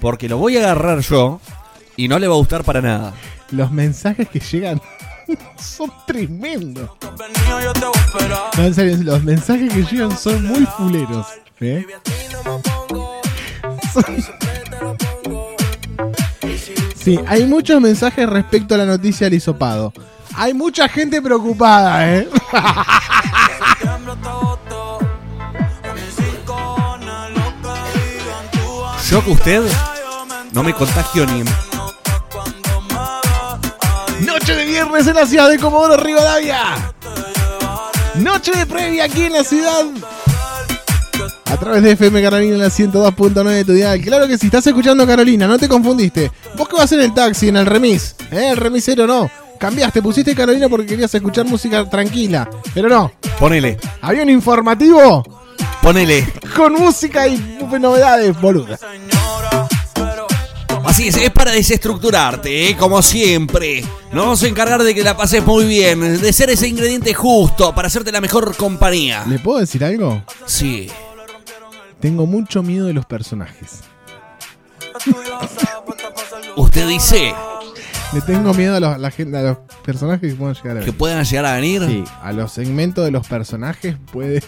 Porque 0.00 0.28
lo 0.28 0.38
voy 0.38 0.56
a 0.56 0.60
agarrar 0.60 1.00
yo 1.00 1.40
y 1.96 2.08
no 2.08 2.18
le 2.18 2.26
va 2.26 2.34
a 2.34 2.38
gustar 2.38 2.64
para 2.64 2.80
nada. 2.80 3.14
Los 3.52 3.70
mensajes 3.70 4.28
que 4.28 4.40
llegan 4.40 4.80
son 5.56 5.92
tremendos. 6.06 6.90
No, 8.58 8.64
en 8.64 8.74
serio, 8.74 8.96
los 9.02 9.22
mensajes 9.22 9.72
que 9.72 9.82
llegan 9.84 10.18
son 10.18 10.44
muy 10.46 10.66
fuleros. 10.66 11.26
¿eh? 11.60 11.86
Son- 13.92 15.41
Sí, 17.02 17.18
hay 17.26 17.46
muchos 17.46 17.80
mensajes 17.80 18.28
respecto 18.28 18.74
a 18.74 18.78
la 18.78 18.86
noticia 18.86 19.26
del 19.26 19.34
hisopado. 19.34 19.92
Hay 20.34 20.54
mucha 20.54 20.88
gente 20.88 21.20
preocupada, 21.20 22.16
¿eh? 22.16 22.28
Yo 29.10 29.22
que 29.22 29.30
usted 29.30 29.62
no 30.52 30.62
me 30.62 30.72
contagio 30.72 31.26
ni 31.26 31.40
en 31.40 31.46
Noche 34.24 34.54
de 34.54 34.64
viernes 34.64 35.06
en 35.06 35.16
la 35.16 35.26
ciudad 35.26 35.50
de 35.50 35.58
Comodoro 35.58 36.02
Rivadavia. 36.02 36.94
Noche 38.14 38.52
de 38.52 38.64
previa 38.64 39.04
aquí 39.04 39.24
en 39.24 39.32
la 39.34 39.44
ciudad. 39.44 39.84
A 41.52 41.56
través 41.58 41.82
de 41.82 41.90
FM 41.92 42.22
Carolina 42.22 42.54
en 42.54 42.60
la 42.60 42.68
102.9 42.68 43.44
de 43.50 43.64
tu 43.66 43.72
dial. 43.74 44.00
Claro 44.00 44.26
que 44.26 44.38
si 44.38 44.46
estás 44.46 44.66
escuchando 44.66 45.06
Carolina, 45.06 45.46
no 45.46 45.58
te 45.58 45.68
confundiste. 45.68 46.30
¿Vos 46.56 46.66
qué 46.66 46.76
vas 46.76 46.90
en 46.92 47.00
el 47.00 47.12
taxi, 47.12 47.48
en 47.48 47.58
el 47.58 47.66
remis? 47.66 48.16
¿Eh? 48.30 48.52
El 48.52 48.56
remisero 48.56 49.06
no. 49.06 49.30
Cambiaste, 49.58 50.00
pusiste 50.00 50.34
Carolina 50.34 50.70
porque 50.70 50.86
querías 50.86 51.14
escuchar 51.14 51.44
música 51.44 51.84
tranquila. 51.90 52.48
Pero 52.72 52.88
no. 52.88 53.12
Ponele. 53.38 53.78
Había 54.00 54.22
un 54.22 54.30
informativo 54.30 55.22
Ponele. 55.82 56.26
con 56.56 56.72
música 56.72 57.28
y 57.28 57.36
novedades, 57.78 58.40
boluda. 58.40 58.78
Así 60.86 61.08
es, 61.08 61.16
es 61.18 61.30
para 61.32 61.50
desestructurarte, 61.50 62.70
¿eh? 62.70 62.76
como 62.78 63.02
siempre. 63.02 63.82
Nos 64.10 64.24
vamos 64.24 64.42
a 64.42 64.48
encargar 64.48 64.82
de 64.82 64.94
que 64.94 65.04
la 65.04 65.18
pases 65.18 65.44
muy 65.44 65.66
bien, 65.66 66.00
de 66.00 66.32
ser 66.32 66.48
ese 66.48 66.66
ingrediente 66.66 67.12
justo 67.12 67.74
para 67.74 67.88
hacerte 67.88 68.10
la 68.10 68.22
mejor 68.22 68.56
compañía. 68.56 69.24
¿Le 69.26 69.38
puedo 69.38 69.58
decir 69.58 69.84
algo? 69.84 70.22
Sí. 70.46 70.88
Tengo 72.02 72.26
mucho 72.26 72.62
miedo 72.62 72.86
de 72.86 72.92
los 72.92 73.06
personajes. 73.06 73.80
Usted 76.56 76.86
dice 76.88 77.32
Le 78.12 78.20
tengo 78.22 78.52
miedo 78.52 78.76
a 78.76 78.80
los, 78.80 78.98
la 78.98 79.10
gente, 79.10 79.38
a 79.38 79.42
los 79.42 79.58
personajes 79.84 80.32
que 80.32 80.36
puedan 80.36 80.54
llegar 80.54 80.70
a 80.76 80.80
que 80.80 80.86
venir. 80.86 80.98
puedan 80.98 81.24
llegar 81.24 81.46
a 81.46 81.54
venir. 81.54 81.82
Sí, 81.86 82.04
a 82.22 82.32
los 82.32 82.52
segmentos 82.52 83.04
de 83.04 83.10
los 83.10 83.26
personajes 83.26 83.96
puede. 84.12 84.42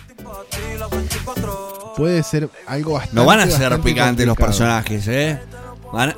Puede 1.96 2.22
ser 2.24 2.50
algo 2.66 2.94
bastante. 2.94 3.14
No 3.16 3.24
van 3.24 3.40
a 3.40 3.46
ser 3.46 3.80
picantes 3.80 4.26
los 4.26 4.36
personajes, 4.36 5.06
¿eh? 5.08 5.40
Van 5.92 6.10
a- 6.10 6.16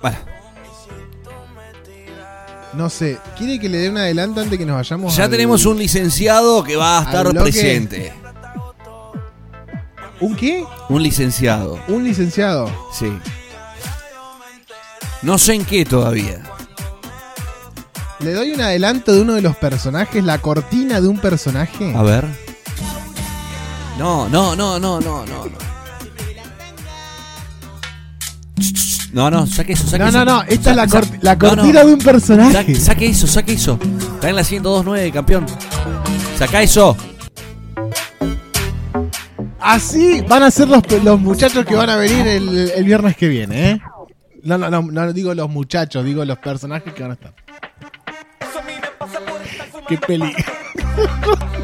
Bueno, 0.00 0.16
No 2.74 2.88
sé, 2.90 3.18
¿quiere 3.36 3.58
que 3.58 3.68
le 3.68 3.78
dé 3.78 3.88
un 3.90 3.96
adelanto 3.98 4.40
antes 4.40 4.58
que 4.58 4.64
nos 4.66 4.76
vayamos? 4.76 5.16
ya 5.16 5.24
al- 5.24 5.30
tenemos 5.30 5.64
un 5.66 5.78
licenciado 5.78 6.62
que 6.62 6.76
va 6.76 7.00
a 7.00 7.02
estar 7.04 7.32
presente. 7.32 8.12
¿Un 10.20 10.34
qué? 10.34 10.64
Un 10.88 11.02
licenciado, 11.02 11.78
Un 11.88 12.04
licenciado. 12.04 12.70
sí. 12.92 13.12
No 15.22 15.38
sé 15.38 15.54
en 15.54 15.64
qué 15.64 15.84
todavía. 15.84 16.40
Le 18.20 18.32
doy 18.32 18.52
un 18.52 18.60
adelanto 18.60 19.12
de 19.12 19.20
uno 19.22 19.34
de 19.34 19.42
los 19.42 19.56
personajes, 19.56 20.22
la 20.24 20.38
cortina 20.38 21.00
de 21.00 21.08
un 21.08 21.18
personaje. 21.18 21.94
A 21.94 22.02
ver. 22.02 22.24
No, 23.98 24.28
no, 24.28 24.54
no, 24.54 24.78
no, 24.78 25.00
no, 25.00 25.24
no. 25.26 25.44
no. 25.46 25.66
No, 29.12 29.30
no, 29.30 29.46
saque 29.46 29.72
eso, 29.72 29.84
saque 29.86 30.02
No, 30.04 30.08
eso. 30.10 30.18
no, 30.18 30.24
no, 30.24 30.42
esta 30.42 30.70
es 30.70 30.76
la 30.76 30.88
sa- 30.88 31.00
la 31.22 31.34
no, 31.36 31.48
no. 31.50 31.56
cortina 31.56 31.84
de 31.84 31.92
un 31.94 31.98
personaje. 32.00 32.52
Saque, 32.52 32.74
saque 32.74 33.06
eso, 33.06 33.26
saque 33.26 33.52
eso. 33.54 33.78
Está 34.14 34.28
en 34.28 34.36
la 34.36 34.42
102.9, 34.42 35.12
campeón. 35.12 35.46
Saca 36.38 36.60
eso. 36.62 36.94
Así 39.66 40.20
van 40.28 40.42
a 40.42 40.50
ser 40.50 40.68
los, 40.68 40.82
los 41.02 41.20
muchachos 41.20 41.64
que 41.66 41.74
van 41.74 41.90
a 41.90 41.96
venir 41.96 42.26
el, 42.26 42.70
el 42.70 42.84
viernes 42.84 43.16
que 43.16 43.28
viene, 43.28 43.70
¿eh? 43.72 43.80
No, 44.42 44.56
no, 44.58 44.70
no, 44.70 44.80
no 44.82 45.12
digo 45.12 45.34
los 45.34 45.50
muchachos, 45.50 46.04
digo 46.04 46.24
los 46.24 46.38
personajes 46.38 46.92
que 46.92 47.02
van 47.02 47.10
a 47.12 47.14
estar. 47.14 47.34
Qué 49.88 49.98
peli. 49.98 50.32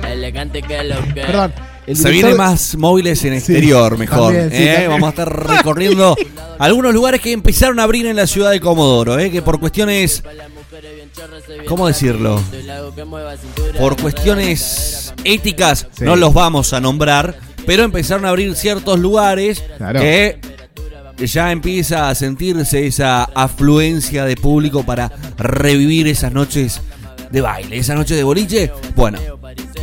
Elegante 0.09 0.63
que 0.63 0.85
lo 0.85 0.97
que. 1.15 1.23
Perdón. 1.23 1.53
el 1.87 1.97
Se 1.97 2.11
vienen 2.11 2.37
más 2.37 2.77
móviles 2.77 3.25
en 3.25 3.33
Sí, 3.33 3.37
exterior, 3.39 3.99
mejor. 3.99 4.33
también, 4.33 4.51
sí, 4.51 4.57
¿eh? 4.69 4.87
Vamos 4.89 5.07
a 5.07 5.11
estar 5.11 5.47
recorriendo 5.49 6.17
algunos 6.59 6.93
lugares 6.95 7.21
que 7.21 7.33
empezaron 7.33 7.81
a 7.81 7.85
abrir 7.85 8.07
en 8.07 8.17
la 8.17 8.27
ciudad 8.27 8.51
de 8.51 8.61
Comodoro, 8.61 9.19
¿eh? 9.19 9.31
que 9.31 9.43
por 9.43 9.59
cuestiones, 9.59 10.23
¿cómo 11.67 11.87
decirlo? 11.89 12.41
Por 13.79 14.01
cuestiones 14.01 15.13
éticas 15.25 15.89
Sí. 15.93 16.05
no 16.05 16.15
los 16.17 16.33
vamos 16.35 16.73
a 16.73 16.81
nombrar, 16.81 17.37
pero 17.67 17.85
empezaron 17.85 18.25
a 18.25 18.31
abrir 18.31 18.55
ciertos 18.55 18.99
lugares 18.99 19.63
Claro. 19.79 20.01
que 20.01 20.39
ya 21.25 21.53
empieza 21.53 22.09
a 22.09 22.15
sentirse 22.15 22.87
esa 22.87 23.25
afluencia 23.25 24.25
de 24.25 24.37
público 24.37 24.83
para 24.85 25.11
revivir 25.39 26.09
esas 26.09 26.33
noches 26.33 26.81
de 27.31 27.41
baile, 27.41 27.79
esas 27.79 27.97
noches 27.97 28.17
de 28.17 28.25
boliche. 28.25 28.73
Bueno, 28.97 29.19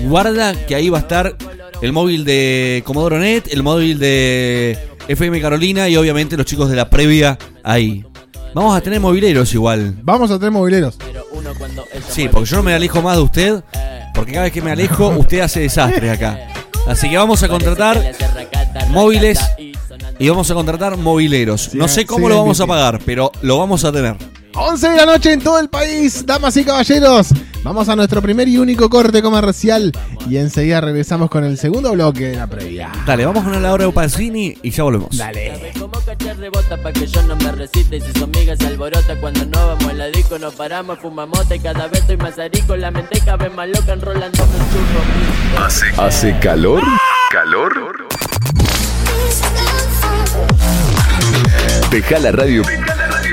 guarda 0.07 0.53
que 0.65 0.75
ahí 0.75 0.89
va 0.89 0.97
a 0.97 1.01
estar 1.01 1.36
el 1.82 1.93
móvil 1.93 2.25
de 2.25 2.84
Comodoro 2.86 3.19
Net, 3.19 3.45
el 3.51 3.63
móvil 3.63 3.99
de 3.99 4.77
FM 5.07 5.39
Carolina 5.41 5.88
y 5.88 5.95
obviamente 5.95 6.36
los 6.36 6.45
chicos 6.45 6.69
de 6.69 6.75
la 6.75 6.89
previa 6.89 7.38
ahí. 7.63 8.03
Vamos 8.53 8.75
a 8.75 8.82
tener 8.82 8.99
mobileros 8.99 9.53
igual. 9.53 9.95
Vamos 10.03 10.30
a 10.32 10.38
tener 10.38 10.51
mobileros. 10.51 10.97
Sí, 12.09 12.27
porque 12.30 12.49
yo 12.49 12.57
no 12.57 12.63
me 12.63 12.73
alejo 12.73 13.01
más 13.01 13.15
de 13.15 13.21
usted, 13.23 13.63
porque 14.13 14.32
cada 14.34 14.43
vez 14.45 14.53
que 14.53 14.61
me 14.61 14.71
alejo 14.71 15.07
usted 15.09 15.39
hace 15.39 15.61
desastre 15.61 16.09
acá. 16.11 16.48
Así 16.89 17.07
que 17.07 17.17
vamos 17.17 17.43
a 17.43 17.47
contratar 17.47 18.01
móviles 18.89 19.39
y 20.17 20.27
vamos 20.27 20.49
a 20.49 20.53
contratar 20.55 20.97
mobileros. 20.97 21.75
No 21.75 21.87
sé 21.87 22.05
cómo 22.05 22.27
lo 22.27 22.37
vamos 22.37 22.59
a 22.59 22.65
pagar, 22.65 22.99
pero 23.05 23.31
lo 23.43 23.59
vamos 23.59 23.85
a 23.85 23.91
tener. 23.91 24.15
11 24.55 24.89
de 24.89 24.95
la 24.95 25.05
noche 25.05 25.33
en 25.33 25.41
todo 25.41 25.59
el 25.59 25.69
país, 25.69 26.25
damas 26.25 26.57
y 26.57 26.63
caballeros. 26.63 27.27
Vamos 27.63 27.89
a 27.89 27.95
nuestro 27.95 28.21
primer 28.21 28.47
y 28.47 28.57
único 28.57 28.89
corte 28.89 29.21
comercial 29.21 29.91
y 30.29 30.37
enseguida 30.37 30.79
regresamos 30.81 31.29
con 31.29 31.43
el 31.43 31.57
segundo 31.57 31.91
bloque 31.91 32.27
de 32.27 32.35
la 32.37 32.47
previa. 32.47 32.91
Dale, 33.05 33.25
vamos 33.25 33.43
con 33.43 33.61
la 33.61 33.73
hora 33.73 33.85
de 33.85 33.91
Pacini 33.91 34.55
y 34.63 34.71
ya 34.71 34.83
volvemos. 34.83 35.17
Dale. 35.17 35.73
Como 35.77 35.99
cachar 35.99 36.37
rebota 36.37 36.77
pa' 36.77 36.93
que 36.93 37.05
yo 37.05 37.21
no 37.23 37.35
me 37.35 37.51
resiste 37.51 37.97
Y 37.97 38.01
si 38.01 38.11
su 38.13 38.23
amiga 38.23 38.55
se 38.55 38.67
alborota 38.67 39.19
cuando 39.19 39.45
no 39.45 39.67
vamos 39.67 39.85
a 39.85 39.93
la 39.93 40.07
disco 40.07 40.39
Nos 40.39 40.53
paramos, 40.55 40.99
fumamos 40.99 41.45
y 41.53 41.59
cada 41.59 41.87
vez 41.87 42.01
estoy 42.01 42.17
más 42.17 42.37
arico 42.39 42.75
La 42.75 42.91
mente 42.91 43.19
cada 43.19 43.37
vez 43.37 43.53
más 43.53 43.67
loca 43.67 43.93
enrolando 43.93 44.43
un 44.43 44.49
churro 44.49 45.65
¿Hace, 45.65 45.85
¿Hace 45.97 46.39
calor? 46.39 46.83
¿Calor? 47.31 48.07
Deja 51.91 52.20
la 52.20 52.32
radio 52.32 52.63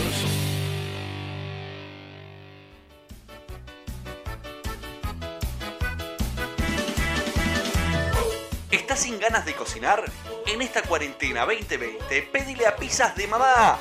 ¿Estás 8.70 9.00
sin 9.00 9.18
ganas 9.18 9.46
de 9.46 9.54
cocinar? 9.54 10.04
En 10.46 10.60
esta 10.60 10.82
cuarentena 10.82 11.46
2020, 11.46 12.28
pedile 12.30 12.66
a 12.66 12.76
Pizzas 12.76 13.16
de 13.16 13.26
Mamá. 13.26 13.78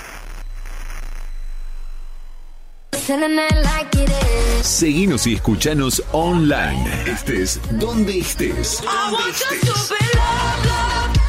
Seguinos 4.62 5.26
y 5.26 5.34
escuchanos 5.34 6.03
online. 6.12 6.88
Estés 7.07 7.61
donde 7.72 8.18
estés. 8.18 8.82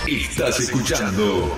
Estás 0.07 0.59
escuchando 0.59 1.51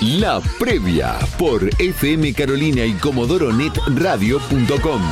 La 0.00 0.40
Previa 0.58 1.18
por 1.38 1.68
FM 1.78 2.32
Carolina 2.34 2.84
y 2.84 2.94
ComodoroNetRadio.com. 2.94 5.02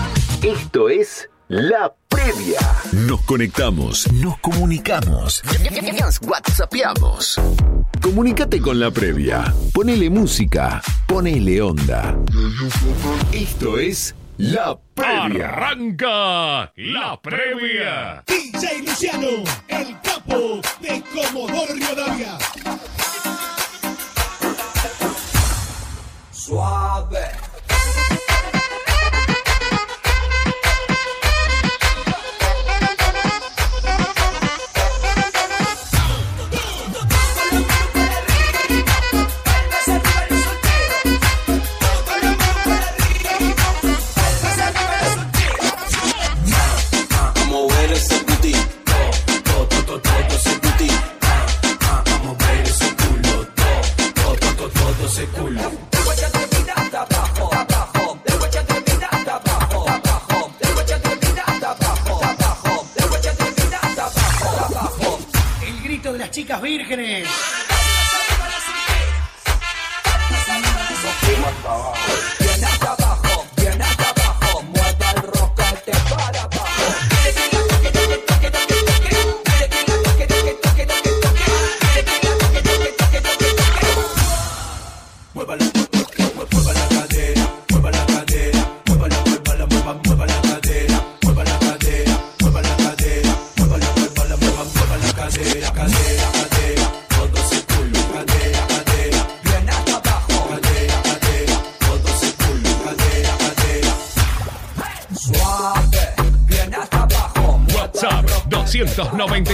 Esto 0.42 0.88
es 0.88 1.28
La 1.48 1.92
Previa. 2.08 2.60
Nos 2.92 3.20
conectamos, 3.22 4.10
nos 4.12 4.38
comunicamos, 4.38 5.42
nos 6.00 6.20
whatsappeamos. 6.22 7.38
Comunicate 8.00 8.60
con 8.60 8.80
La 8.80 8.90
Previa. 8.90 9.52
Ponele 9.74 10.08
música, 10.08 10.80
ponele 11.06 11.60
onda. 11.60 12.16
Esto 13.32 13.78
es 13.78 14.14
La 14.42 14.74
Previa. 14.94 15.48
Arranca 15.48 16.72
la 16.74 17.20
previa. 17.20 18.24
DJ 18.26 18.86
Luciano, 18.86 19.44
el 19.68 20.00
capo 20.00 20.62
de 20.80 21.02
Comodoro 21.12 21.74
Rivadavia. 21.74 22.38
Suave. 26.32 27.49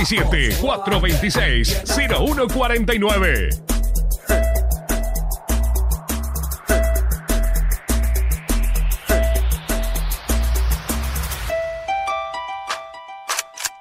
siete 0.07 0.57
cuatro 0.61 1.01
veintiséis 1.01 1.83
cero 1.85 2.23
uno 2.23 2.47
cuarenta 2.47 2.95
y 2.95 2.99
nueve. 3.01 3.49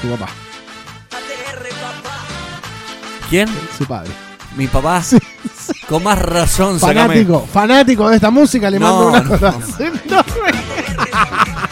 Su 0.00 0.08
papá. 0.08 0.28
¿Quién? 3.32 3.48
Su 3.78 3.86
padre. 3.86 4.10
Mi 4.58 4.66
papá. 4.66 5.02
Con 5.88 6.02
más 6.02 6.18
razón, 6.18 6.78
sacame- 6.78 7.00
Fanático, 7.24 7.48
fanático 7.50 8.08
de 8.10 8.16
esta 8.16 8.30
música, 8.30 8.68
le 8.68 8.78
No, 8.78 8.86
mando 8.86 9.08
una 9.08 9.20
no, 9.20 9.34
enorme. 9.86 10.58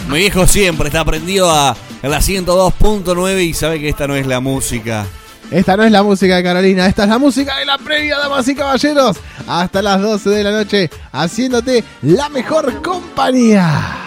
Mi 0.09 0.17
viejo 0.21 0.47
siempre 0.47 0.89
está 0.89 1.05
prendido 1.05 1.51
a, 1.51 1.73
a 1.73 1.77
la 2.09 2.19
102.9 2.21 3.45
y 3.45 3.53
sabe 3.53 3.79
que 3.79 3.91
esta 3.91 4.07
no 4.07 4.15
es 4.15 4.27
la 4.27 4.41
música. 4.41 5.05
Esta 5.51 5.77
no 5.77 5.83
es 5.83 5.93
la 5.93 6.03
música 6.03 6.37
de 6.37 6.43
Carolina, 6.43 6.87
esta 6.87 7.03
es 7.03 7.11
la 7.11 7.19
música 7.19 7.59
de 7.59 7.67
la 7.67 7.77
previa, 7.77 8.17
damas 8.17 8.49
y 8.49 8.55
caballeros. 8.55 9.19
Hasta 9.47 9.83
las 9.83 10.01
12 10.01 10.31
de 10.31 10.43
la 10.45 10.53
noche, 10.53 10.89
haciéndote 11.13 11.85
la 12.01 12.31
mejor 12.31 12.81
compañía. 12.81 13.99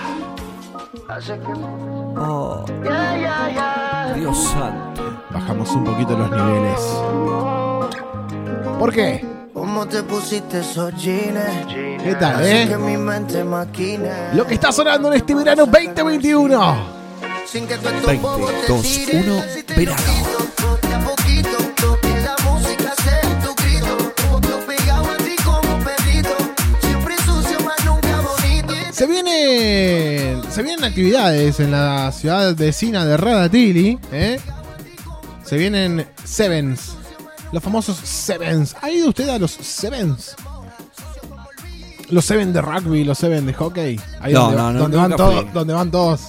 Oh, 2.18 2.66
Dios 4.16 4.38
santo. 4.52 4.93
Bajamos 5.34 5.70
un 5.72 5.84
poquito 5.84 6.16
los 6.16 6.30
niveles. 6.30 6.80
¿Por 8.78 8.94
qué? 8.94 9.26
¿Cómo 9.52 9.88
te 9.88 10.04
pusiste 10.04 10.60
esos 10.60 10.94
jeans? 10.96 11.40
¿Qué 11.74 12.16
tal, 12.20 12.46
eh? 12.46 12.68
que 12.70 12.78
mi 12.78 12.98
mente. 12.98 13.44
Lo 14.36 14.46
que 14.46 14.54
está 14.54 14.72
sonando 14.72 15.08
en 15.08 15.16
este 15.16 15.34
verano 15.34 15.66
2021. 15.66 17.04
Sin 17.48 17.66
que 17.66 17.78
tú 17.78 17.90
20, 18.06 18.28
2, 18.68 19.00
1, 19.14 19.44
verano. 19.76 20.02
Se 28.92 29.08
vienen, 29.08 30.44
se 30.52 30.62
vienen 30.62 30.84
actividades 30.84 31.60
en 31.60 31.72
la 31.72 32.12
ciudad 32.12 32.56
vecina 32.56 33.04
de 33.04 33.18
Radatili, 33.18 34.00
¿eh? 34.12 34.40
Se 35.44 35.58
vienen 35.58 36.06
Sevens, 36.24 36.96
los 37.52 37.62
famosos 37.64 37.98
Sevens. 37.98 38.76
¿Ha 38.82 38.90
ido 38.92 39.10
usted 39.10 39.30
a 39.30 39.38
los 39.40 39.52
Sevens? 39.52 40.36
Los 42.10 42.26
Seven 42.26 42.54
de 42.54 42.62
rugby, 42.62 43.04
los 43.04 43.18
Seven 43.18 43.46
de 43.46 43.54
hockey. 43.54 44.00
Ahí 44.20 44.34
No, 44.34 44.42
donde, 44.52 44.58
no, 44.58 44.72
no, 44.74 44.80
donde 44.80 44.98
van 44.98 45.16
todos, 45.16 45.54
donde 45.54 45.74
van 45.74 45.92
todos. 45.92 46.22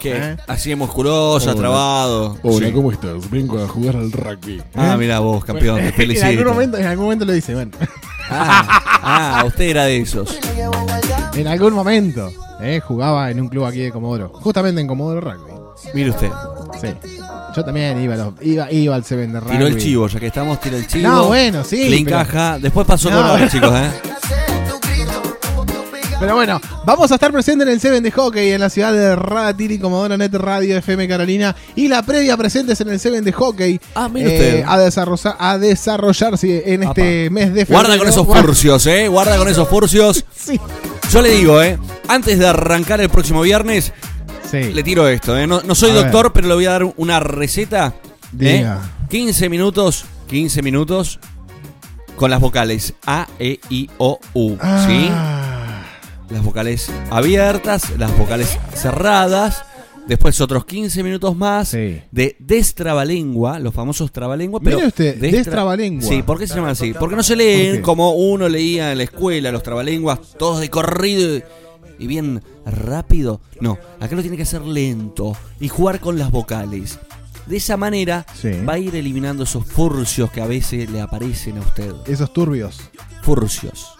¿Qué? 0.00 0.12
¿Eh? 0.16 0.36
Así 0.46 0.68
de 0.70 0.76
musculosa, 0.76 1.50
Hola. 1.50 1.60
trabado. 1.60 2.36
Hola, 2.42 2.66
Sí. 2.68 2.72
¿cómo 2.72 2.92
estás? 2.92 3.28
Vengo 3.30 3.62
a 3.62 3.66
jugar 3.66 3.96
al 3.96 4.12
rugby. 4.12 4.62
Ah, 4.74 4.94
¿Eh? 4.94 4.96
mira 4.96 5.18
vos, 5.18 5.44
campeón, 5.44 5.80
te 5.96 6.02
en 6.18 6.24
algún 6.24 6.44
momento, 6.46 6.76
en 6.78 6.86
algún 6.86 7.04
momento 7.06 7.24
lo 7.24 7.32
dice, 7.32 7.54
bueno. 7.54 7.72
Ah, 8.30 9.42
usted 9.46 9.64
era 9.64 9.84
de 9.84 9.98
esos. 9.98 10.36
En 11.34 11.46
algún 11.48 11.72
momento, 11.72 12.30
¿eh? 12.60 12.80
Jugaba 12.80 13.30
en 13.30 13.40
un 13.40 13.48
club 13.48 13.64
aquí 13.64 13.78
de 13.80 13.90
Comodoro. 13.90 14.28
Justamente 14.34 14.80
en 14.80 14.86
Comodoro 14.86 15.20
Rugby. 15.20 15.52
Mire 15.94 16.10
usted. 16.10 16.30
Sí. 16.80 16.88
Yo 17.58 17.64
también 17.64 18.00
iba, 18.00 18.14
a 18.14 18.16
los- 18.18 18.34
iba, 18.40 18.70
iba 18.70 18.94
al 18.94 19.04
Seven 19.04 19.32
de 19.32 19.40
Rugby. 19.40 19.52
Tiró 19.56 19.66
el 19.66 19.76
chivo, 19.78 20.06
ya 20.06 20.20
que 20.20 20.26
estamos, 20.28 20.60
tiró 20.60 20.76
el 20.76 20.86
chivo. 20.86 21.08
No, 21.08 21.24
bueno, 21.26 21.64
sí, 21.64 21.88
Le 21.88 22.04
pero- 22.04 22.20
encaja. 22.20 22.58
Después 22.60 22.86
pasó 22.86 23.10
No, 23.10 23.16
con 23.16 23.30
bueno. 23.30 23.48
chicos, 23.50 23.72
¿eh? 23.74 23.90
Pero 26.20 26.34
bueno, 26.34 26.60
vamos 26.84 27.10
a 27.12 27.14
estar 27.14 27.30
presentes 27.32 27.66
en 27.66 27.72
el 27.72 27.80
Seven 27.80 28.02
de 28.02 28.10
Hockey 28.12 28.50
en 28.50 28.60
la 28.60 28.70
ciudad 28.70 28.92
de 28.92 29.14
Radatiri, 29.14 29.78
Comodoro 29.78 30.16
Net 30.16 30.34
Radio 30.34 30.76
FM 30.78 31.06
Carolina. 31.08 31.54
Y 31.76 31.86
la 31.88 32.02
previa 32.02 32.36
presentes 32.36 32.80
en 32.80 32.88
el 32.90 32.98
Seven 33.00 33.22
de 33.24 33.32
Hockey. 33.32 33.80
Ah, 33.94 34.08
mire 34.08 34.26
usted. 34.26 34.64
a, 34.66 34.78
desarrollar, 34.78 35.36
a 35.38 35.58
desarrollarse 35.58 36.72
en 36.74 36.82
este 36.84 37.30
mes 37.30 37.54
de 37.54 37.66
febrero. 37.66 37.88
Guarda 37.88 37.98
con 37.98 38.08
esos 38.08 38.26
furcios, 38.26 38.86
¿eh? 38.86 39.06
Guarda 39.08 39.36
con 39.36 39.48
esos 39.48 39.68
furcios. 39.68 40.24
Sí. 40.36 40.60
Yo 41.12 41.22
le 41.22 41.30
digo, 41.30 41.60
¿eh? 41.62 41.78
Antes 42.08 42.38
de 42.38 42.46
arrancar 42.46 43.00
el 43.00 43.08
próximo 43.10 43.42
viernes, 43.42 43.92
le 44.52 44.82
tiro 44.82 45.06
esto, 45.08 45.36
¿eh? 45.38 45.46
No, 45.46 45.60
no 45.62 45.74
soy 45.74 45.90
A 45.90 45.94
doctor, 45.94 46.26
ver. 46.26 46.32
pero 46.32 46.48
le 46.48 46.54
voy 46.54 46.66
a 46.66 46.70
dar 46.72 46.92
una 46.96 47.20
receta. 47.20 47.94
¿eh? 47.98 48.12
Diga. 48.32 48.80
15 49.08 49.48
minutos, 49.48 50.04
15 50.28 50.62
minutos 50.62 51.18
con 52.16 52.30
las 52.30 52.40
vocales 52.40 52.94
A, 53.06 53.26
E, 53.38 53.58
I, 53.70 53.88
O, 53.98 54.18
U. 54.34 54.50
¿Sí? 54.86 55.08
Ah. 55.10 55.82
Las 56.30 56.42
vocales 56.44 56.90
abiertas, 57.10 57.90
las 57.98 58.16
vocales 58.18 58.58
cerradas. 58.74 59.64
Después 60.06 60.40
otros 60.40 60.64
15 60.64 61.02
minutos 61.02 61.36
más 61.36 61.72
de 61.72 62.36
destrabalengua, 62.38 63.58
los 63.58 63.74
famosos 63.74 64.10
trabalengua. 64.10 64.58
Pero 64.60 64.76
Mire 64.76 64.88
usted, 64.88 65.18
destra- 65.20 65.30
destrabalengua. 65.38 66.08
Sí, 66.08 66.22
¿por 66.22 66.38
qué 66.38 66.46
se 66.46 66.54
llama 66.54 66.70
así? 66.70 66.94
Porque 66.98 67.14
no 67.14 67.22
se 67.22 67.36
leen 67.36 67.82
como 67.82 68.12
uno 68.12 68.48
leía 68.48 68.92
en 68.92 68.98
la 68.98 69.04
escuela, 69.04 69.52
los 69.52 69.62
trabalenguas, 69.62 70.18
todos 70.38 70.60
de 70.60 70.70
corrido 70.70 71.36
y- 71.36 71.42
y 71.98 72.06
bien 72.06 72.42
rápido. 72.64 73.40
No, 73.60 73.78
acá 74.00 74.14
lo 74.14 74.22
tiene 74.22 74.36
que 74.36 74.44
hacer 74.44 74.62
lento 74.62 75.36
y 75.60 75.68
jugar 75.68 76.00
con 76.00 76.18
las 76.18 76.30
vocales. 76.30 76.98
De 77.46 77.56
esa 77.56 77.76
manera 77.76 78.26
va 78.68 78.74
a 78.74 78.78
ir 78.78 78.94
eliminando 78.94 79.44
esos 79.44 79.64
furcios 79.64 80.30
que 80.30 80.42
a 80.42 80.46
veces 80.46 80.90
le 80.90 81.00
aparecen 81.00 81.56
a 81.56 81.60
usted. 81.60 81.94
Esos 82.06 82.32
turbios. 82.32 82.78
Furcios. 83.22 83.94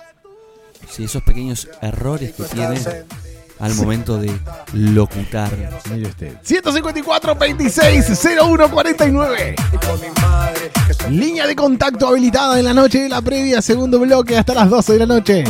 Sí, 0.90 1.04
esos 1.04 1.22
pequeños 1.22 1.68
errores 1.80 2.34
que 2.34 2.42
tiene 2.44 2.78
al 3.58 3.74
momento 3.74 4.18
de 4.18 4.38
locutar. 4.72 5.50
Mire 5.90 6.08
usted. 6.08 6.36
154 6.42 7.34
26 7.34 8.26
01 8.42 8.70
49. 8.70 9.54
Línea 11.10 11.46
de 11.46 11.56
contacto 11.56 12.08
habilitada 12.08 12.58
en 12.58 12.64
la 12.64 12.74
noche 12.74 13.00
de 13.00 13.08
la 13.08 13.22
previa, 13.22 13.62
segundo 13.62 13.98
bloque 13.98 14.36
hasta 14.36 14.54
las 14.54 14.70
12 14.70 14.92
de 14.92 14.98
la 14.98 15.06
noche. 15.06 15.44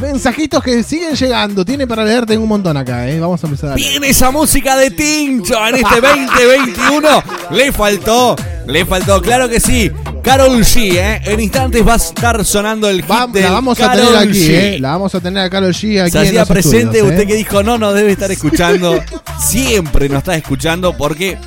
Mensajitos 0.00 0.62
que 0.62 0.82
siguen 0.82 1.14
llegando. 1.14 1.64
Tiene 1.64 1.86
para 1.86 2.04
leer, 2.04 2.26
tengo 2.26 2.42
un 2.42 2.48
montón 2.48 2.76
acá, 2.76 3.08
¿eh? 3.08 3.18
Vamos 3.18 3.42
a 3.42 3.46
empezar 3.46 3.72
a. 3.72 3.74
Viene 3.74 4.08
esa 4.08 4.30
música 4.30 4.76
de 4.76 4.90
Tincho 4.90 5.66
en 5.66 5.76
este 5.76 6.00
2021. 6.00 7.08
Le 7.52 7.72
faltó, 7.72 8.36
le 8.66 8.84
faltó, 8.84 9.20
claro 9.22 9.48
que 9.48 9.58
sí. 9.60 9.90
Carol 10.22 10.58
G, 10.64 10.96
¿eh? 10.96 11.20
En 11.24 11.38
instantes 11.38 11.86
va 11.86 11.94
a 11.94 11.96
estar 11.96 12.44
sonando 12.44 12.90
el 12.90 13.04
hit 13.04 13.30
del 13.32 13.44
La 13.44 13.52
vamos 13.52 13.78
a 13.80 13.92
tener 13.92 14.16
aquí, 14.16 14.48
G. 14.48 14.50
¿eh? 14.50 14.78
La 14.80 14.90
vamos 14.90 15.14
a 15.14 15.20
tener 15.20 15.44
a 15.44 15.48
Carol 15.48 15.72
G 15.72 16.02
aquí 16.02 16.10
Se 16.10 16.18
hacía 16.18 16.44
presente 16.44 16.98
estudios, 16.98 17.06
usted 17.10 17.20
¿eh? 17.20 17.26
que 17.28 17.34
dijo 17.36 17.62
no, 17.62 17.78
no 17.78 17.92
debe 17.92 18.10
estar 18.10 18.30
escuchando. 18.32 19.00
Siempre 19.38 20.08
nos 20.08 20.18
está 20.18 20.34
escuchando 20.34 20.96
porque 20.96 21.38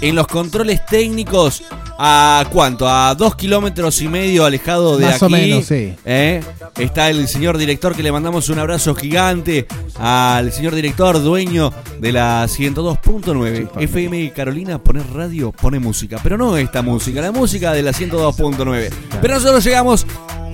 en 0.00 0.16
los 0.16 0.26
controles 0.26 0.84
técnicos 0.84 1.62
¿A 1.96 2.44
cuánto? 2.50 2.88
A 2.88 3.14
dos 3.14 3.36
kilómetros 3.36 4.00
y 4.02 4.08
medio 4.08 4.44
alejado 4.44 4.96
de 4.96 5.06
Más 5.06 5.14
aquí. 5.22 5.24
o 5.24 5.28
menos, 5.28 5.64
sí. 5.64 5.94
¿eh? 6.04 6.42
Está 6.76 7.08
el 7.10 7.28
señor 7.28 7.56
director 7.56 7.94
que 7.94 8.02
le 8.02 8.10
mandamos 8.10 8.48
un 8.48 8.58
abrazo 8.58 8.94
gigante 8.96 9.66
al 9.98 10.50
señor 10.52 10.74
director, 10.74 11.22
dueño 11.22 11.72
de 12.00 12.12
la 12.12 12.44
102.9. 12.46 13.80
FM 13.80 14.32
Carolina, 14.32 14.78
poner 14.78 15.06
radio, 15.12 15.52
pone 15.52 15.78
música. 15.78 16.18
Pero 16.22 16.36
no 16.36 16.56
esta 16.56 16.82
música, 16.82 17.20
la 17.20 17.30
música 17.30 17.72
de 17.72 17.82
la 17.82 17.92
102.9. 17.92 18.90
Pero 19.22 19.34
nosotros 19.34 19.64
llegamos 19.64 20.04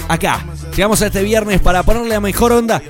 acá. 0.08 0.44
Llegamos 0.76 1.00
a 1.00 1.06
este 1.06 1.22
viernes 1.22 1.60
para 1.60 1.82
ponerle 1.82 2.10
la 2.10 2.20
mejor 2.20 2.52
onda 2.52 2.82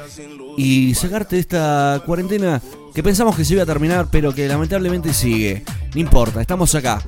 y 0.56 0.94
sacarte 0.96 1.36
de 1.36 1.40
esta 1.40 2.02
cuarentena 2.04 2.60
que 2.94 3.02
pensamos 3.02 3.36
que 3.36 3.44
se 3.44 3.54
iba 3.54 3.62
a 3.62 3.66
terminar, 3.66 4.08
pero 4.10 4.34
que 4.34 4.48
lamentablemente 4.48 5.14
sigue. 5.14 5.62
No 5.94 6.00
importa, 6.00 6.40
estamos 6.40 6.74
acá. 6.74 7.00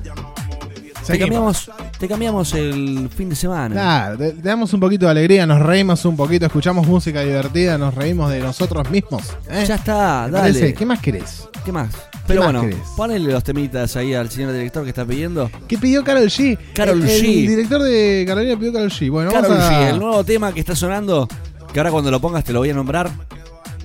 Te 1.05 1.19
cambiamos, 1.19 1.69
te 1.99 2.07
cambiamos 2.07 2.53
el 2.53 3.09
fin 3.15 3.29
de 3.29 3.35
semana. 3.35 3.75
Claro, 3.75 4.17
te, 4.17 4.31
te 4.31 4.41
damos 4.41 4.73
un 4.73 4.79
poquito 4.79 5.05
de 5.05 5.11
alegría, 5.11 5.45
nos 5.45 5.61
reímos 5.61 6.03
un 6.05 6.15
poquito, 6.15 6.45
escuchamos 6.45 6.87
música 6.87 7.21
divertida, 7.21 7.77
nos 7.77 7.93
reímos 7.93 8.31
de 8.31 8.39
nosotros 8.39 8.89
mismos. 8.89 9.23
¿eh? 9.49 9.65
Ya 9.67 9.75
está, 9.75 10.25
¿Te 10.25 10.31
dale. 10.31 10.53
parece? 10.53 10.73
¿Qué 10.73 10.85
más 10.85 10.99
querés? 10.99 11.47
¿Qué 11.65 11.71
más? 11.71 11.89
Pero 12.25 12.43
bueno, 12.43 12.61
querés? 12.61 12.77
ponele 12.95 13.31
los 13.33 13.43
temitas 13.43 13.95
ahí 13.97 14.13
al 14.13 14.29
señor 14.29 14.53
director 14.53 14.83
que 14.83 14.89
está 14.89 15.05
pidiendo. 15.05 15.51
¿Qué 15.67 15.77
pidió 15.77 16.03
Carol 16.05 16.23
G? 16.29 16.57
Karol 16.73 17.01
el, 17.03 17.07
G. 17.09 17.41
El 17.41 17.47
director 17.47 17.81
de 17.81 18.23
Carolina 18.25 18.57
pidió 18.57 18.71
Carol 18.73 18.89
G. 18.89 19.11
Bueno, 19.11 19.31
a... 19.31 19.41
G, 19.43 19.89
el 19.89 19.99
nuevo 19.99 20.23
tema 20.23 20.53
que 20.53 20.61
está 20.61 20.75
sonando, 20.75 21.27
que 21.73 21.79
ahora 21.79 21.91
cuando 21.91 22.11
lo 22.11 22.21
pongas 22.21 22.45
te 22.45 22.53
lo 22.53 22.59
voy 22.59 22.69
a 22.69 22.73
nombrar. 22.73 23.11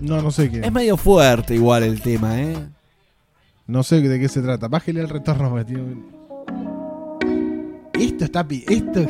No, 0.01 0.23
no 0.23 0.31
sé 0.31 0.51
qué. 0.51 0.61
Es 0.61 0.73
medio 0.73 0.97
fuerte 0.97 1.55
igual 1.57 1.83
el 1.83 2.01
tema, 2.01 2.41
¿eh? 2.41 2.57
No 3.67 3.83
sé 3.83 4.01
de 4.01 4.21
qué 4.21 4.29
se 4.29 4.41
trata. 4.41 4.69
Bájale 4.69 5.01
el 5.01 5.09
retorno. 5.09 5.51
porque 5.51 5.65
tiene- 5.65 6.18
Esto 8.19 8.25
está... 8.25 8.43
pi- 8.49 8.65
Esto... 8.67 9.07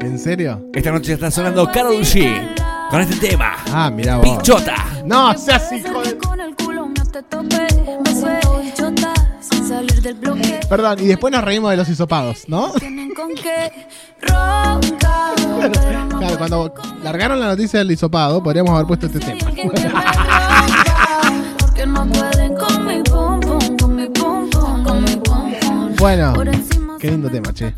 ¿En 0.00 0.18
serio? 0.18 0.70
Esta 0.72 0.90
noche 0.90 1.12
está 1.12 1.30
sonando 1.30 1.70
Karol 1.70 1.98
G 2.00 2.54
con 2.90 2.98
este 3.02 3.28
tema. 3.28 3.56
Ah, 3.70 3.90
mira 3.94 4.16
vos. 4.16 4.38
Pichota. 4.38 4.74
No, 5.04 5.36
seas 5.36 5.70
hijo 5.70 6.00
de... 6.02 6.16
Con 6.16 6.40
el 6.40 6.54
culo 6.56 6.86
me 6.86 6.94
te 6.94 7.22
tope, 7.24 7.58
me 8.04 8.14
siento 8.14 8.58
bichota, 8.62 9.12
sin 9.40 9.68
salir 9.68 10.00
del 10.00 10.14
bloque. 10.14 10.60
Perdón, 10.66 10.98
y 11.00 11.06
después 11.08 11.30
nos 11.30 11.44
reímos 11.44 11.70
de 11.72 11.76
los 11.76 11.88
hisopados, 11.90 12.48
no 12.48 12.72
Claro, 16.18 16.38
cuando 16.38 16.72
largaron 17.02 17.38
la 17.38 17.48
noticia 17.48 17.80
del 17.80 17.90
hisopado, 17.90 18.42
podríamos 18.42 18.70
haber 18.72 18.86
puesto 18.86 19.06
este 19.06 19.18
tema. 19.20 19.40
Bueno, 26.02 26.34
qué 26.98 27.12
lindo 27.12 27.30
tema, 27.30 27.54
che. 27.54 27.72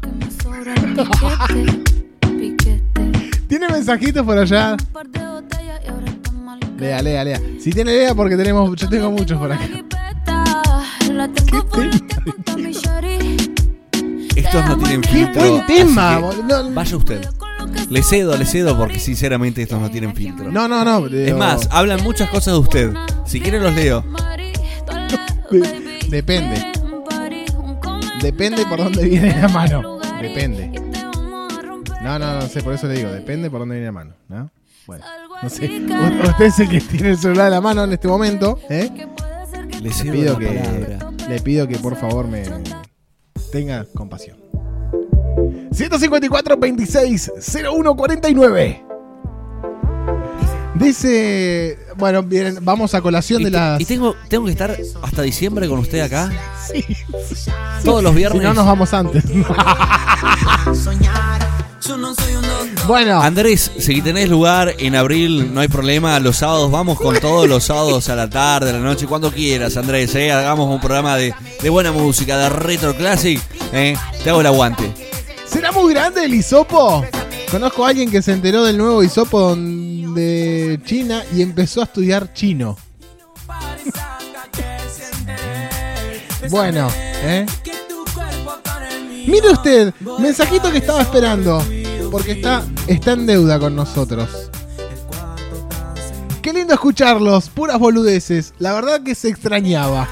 ¿Tiene 3.46 3.68
mensajitos 3.68 4.24
por 4.24 4.38
allá? 4.38 4.78
Lea, 6.78 7.02
lea, 7.02 7.22
lea. 7.22 7.38
Si 7.60 7.70
tiene 7.70 7.92
lea, 7.92 8.14
porque 8.14 8.38
tenemos, 8.38 8.74
yo 8.76 8.88
tengo 8.88 9.10
muchos 9.10 9.38
por 9.38 9.52
acá. 9.52 9.68
Estos 14.34 14.66
no 14.68 14.78
tienen 14.78 15.00
Qué 15.02 15.08
filtro. 15.08 15.42
buen 15.50 15.66
tema. 15.66 16.20
Vaya 16.72 16.96
usted. 16.96 17.28
Le 17.90 18.02
cedo, 18.02 18.38
le 18.38 18.46
cedo 18.46 18.74
porque 18.78 19.00
sinceramente 19.00 19.60
estos 19.60 19.78
no 19.82 19.90
tienen 19.90 20.14
filtro. 20.14 20.50
No, 20.50 20.66
no, 20.66 20.82
no. 20.82 21.06
Es 21.08 21.36
más, 21.36 21.68
hablan 21.70 22.02
muchas 22.02 22.30
cosas 22.30 22.54
de 22.54 22.58
usted. 22.60 22.94
Si 23.26 23.38
quiere 23.38 23.60
los 23.60 23.74
leo. 23.74 24.02
de- 25.50 26.06
depende. 26.08 26.72
Depende 28.24 28.64
por 28.66 28.78
dónde 28.78 29.04
viene 29.04 29.36
la 29.38 29.48
mano. 29.48 29.98
Depende. 30.20 30.70
No, 32.02 32.18
no, 32.18 32.34
no 32.40 32.42
sé, 32.48 32.62
por 32.62 32.72
eso 32.74 32.86
le 32.86 32.94
digo, 32.94 33.10
depende 33.10 33.50
por 33.50 33.60
dónde 33.60 33.74
viene 33.76 33.86
la 33.86 33.92
mano, 33.92 34.14
¿no? 34.28 34.50
Bueno, 34.86 35.04
no 35.42 35.48
sé. 35.50 35.66
U- 35.66 36.28
Usted 36.30 36.44
es 36.46 36.58
el 36.60 36.68
que 36.70 36.80
tiene 36.80 37.10
el 37.10 37.18
celular 37.18 37.46
en 37.46 37.50
la 37.52 37.60
mano 37.60 37.84
en 37.84 37.92
este 37.92 38.08
momento, 38.08 38.58
¿eh? 38.70 38.90
Le 39.82 39.90
pido 39.90 40.38
que 40.38 40.46
palabra. 40.46 41.10
le 41.28 41.40
pido 41.40 41.68
que 41.68 41.76
por 41.78 41.96
favor 41.96 42.26
me 42.28 42.44
tenga 43.52 43.84
compasión. 43.94 44.38
154 45.72 46.56
26 46.56 47.32
01 47.70 47.96
49. 47.96 48.84
Dice, 50.76 51.78
bueno, 51.96 52.22
bien, 52.22 52.58
vamos 52.62 52.94
a 52.94 53.00
colación 53.00 53.42
¿Y, 53.42 53.44
de 53.46 53.50
te- 53.50 53.56
las 53.56 53.80
y 53.80 53.84
tengo, 53.84 54.14
tengo 54.28 54.44
que 54.46 54.52
estar 54.52 54.76
hasta 55.02 55.22
diciembre 55.22 55.68
con 55.68 55.78
usted 55.78 56.00
acá. 56.00 56.30
Sí. 56.72 56.84
Todos 57.84 58.02
los 58.02 58.14
viernes. 58.14 58.40
Si 58.40 58.46
no 58.46 58.54
nos 58.54 58.66
vamos 58.66 58.92
antes. 58.94 59.22
bueno, 62.86 63.22
Andrés, 63.22 63.70
si 63.78 64.00
tenés 64.02 64.28
lugar 64.28 64.74
en 64.78 64.94
abril, 64.94 65.52
no 65.54 65.60
hay 65.60 65.68
problema. 65.68 66.18
Los 66.20 66.36
sábados 66.36 66.70
vamos 66.70 66.98
con 66.98 67.18
todos 67.18 67.48
los 67.48 67.64
sábados 67.64 68.08
a 68.08 68.16
la 68.16 68.28
tarde, 68.28 68.70
a 68.70 68.72
la 68.74 68.78
noche, 68.78 69.06
cuando 69.06 69.30
quieras, 69.30 69.76
Andrés. 69.76 70.14
¿eh? 70.14 70.32
Hagamos 70.32 70.72
un 70.72 70.80
programa 70.80 71.16
de, 71.16 71.34
de 71.62 71.70
buena 71.70 71.92
música, 71.92 72.36
de 72.38 72.48
retro 72.48 72.94
classic. 72.96 73.40
¿eh? 73.72 73.96
Te 74.22 74.30
hago 74.30 74.40
el 74.40 74.46
aguante. 74.46 74.90
¿será 75.46 75.72
muy 75.72 75.92
grande 75.94 76.24
el 76.24 76.34
hisopo? 76.34 77.04
Conozco 77.54 77.86
a 77.86 77.90
alguien 77.90 78.10
que 78.10 78.20
se 78.20 78.32
enteró 78.32 78.64
del 78.64 78.76
nuevo 78.76 79.00
hisopo 79.04 79.54
de 79.54 80.80
China 80.84 81.22
y 81.32 81.40
empezó 81.40 81.82
a 81.82 81.84
estudiar 81.84 82.32
chino. 82.32 82.76
Bueno, 86.50 86.88
¿eh? 87.22 87.46
Mire 89.28 89.50
usted, 89.50 89.94
mensajito 90.18 90.72
que 90.72 90.78
estaba 90.78 91.02
esperando, 91.02 91.64
porque 92.10 92.32
está, 92.32 92.64
está 92.88 93.12
en 93.12 93.24
deuda 93.24 93.60
con 93.60 93.76
nosotros. 93.76 94.50
Qué 96.42 96.52
lindo 96.52 96.74
escucharlos, 96.74 97.50
puras 97.50 97.78
boludeces. 97.78 98.52
La 98.58 98.72
verdad 98.72 99.00
que 99.04 99.14
se 99.14 99.28
extrañaba. 99.28 100.08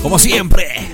Como 0.00 0.16
siempre. 0.20 0.92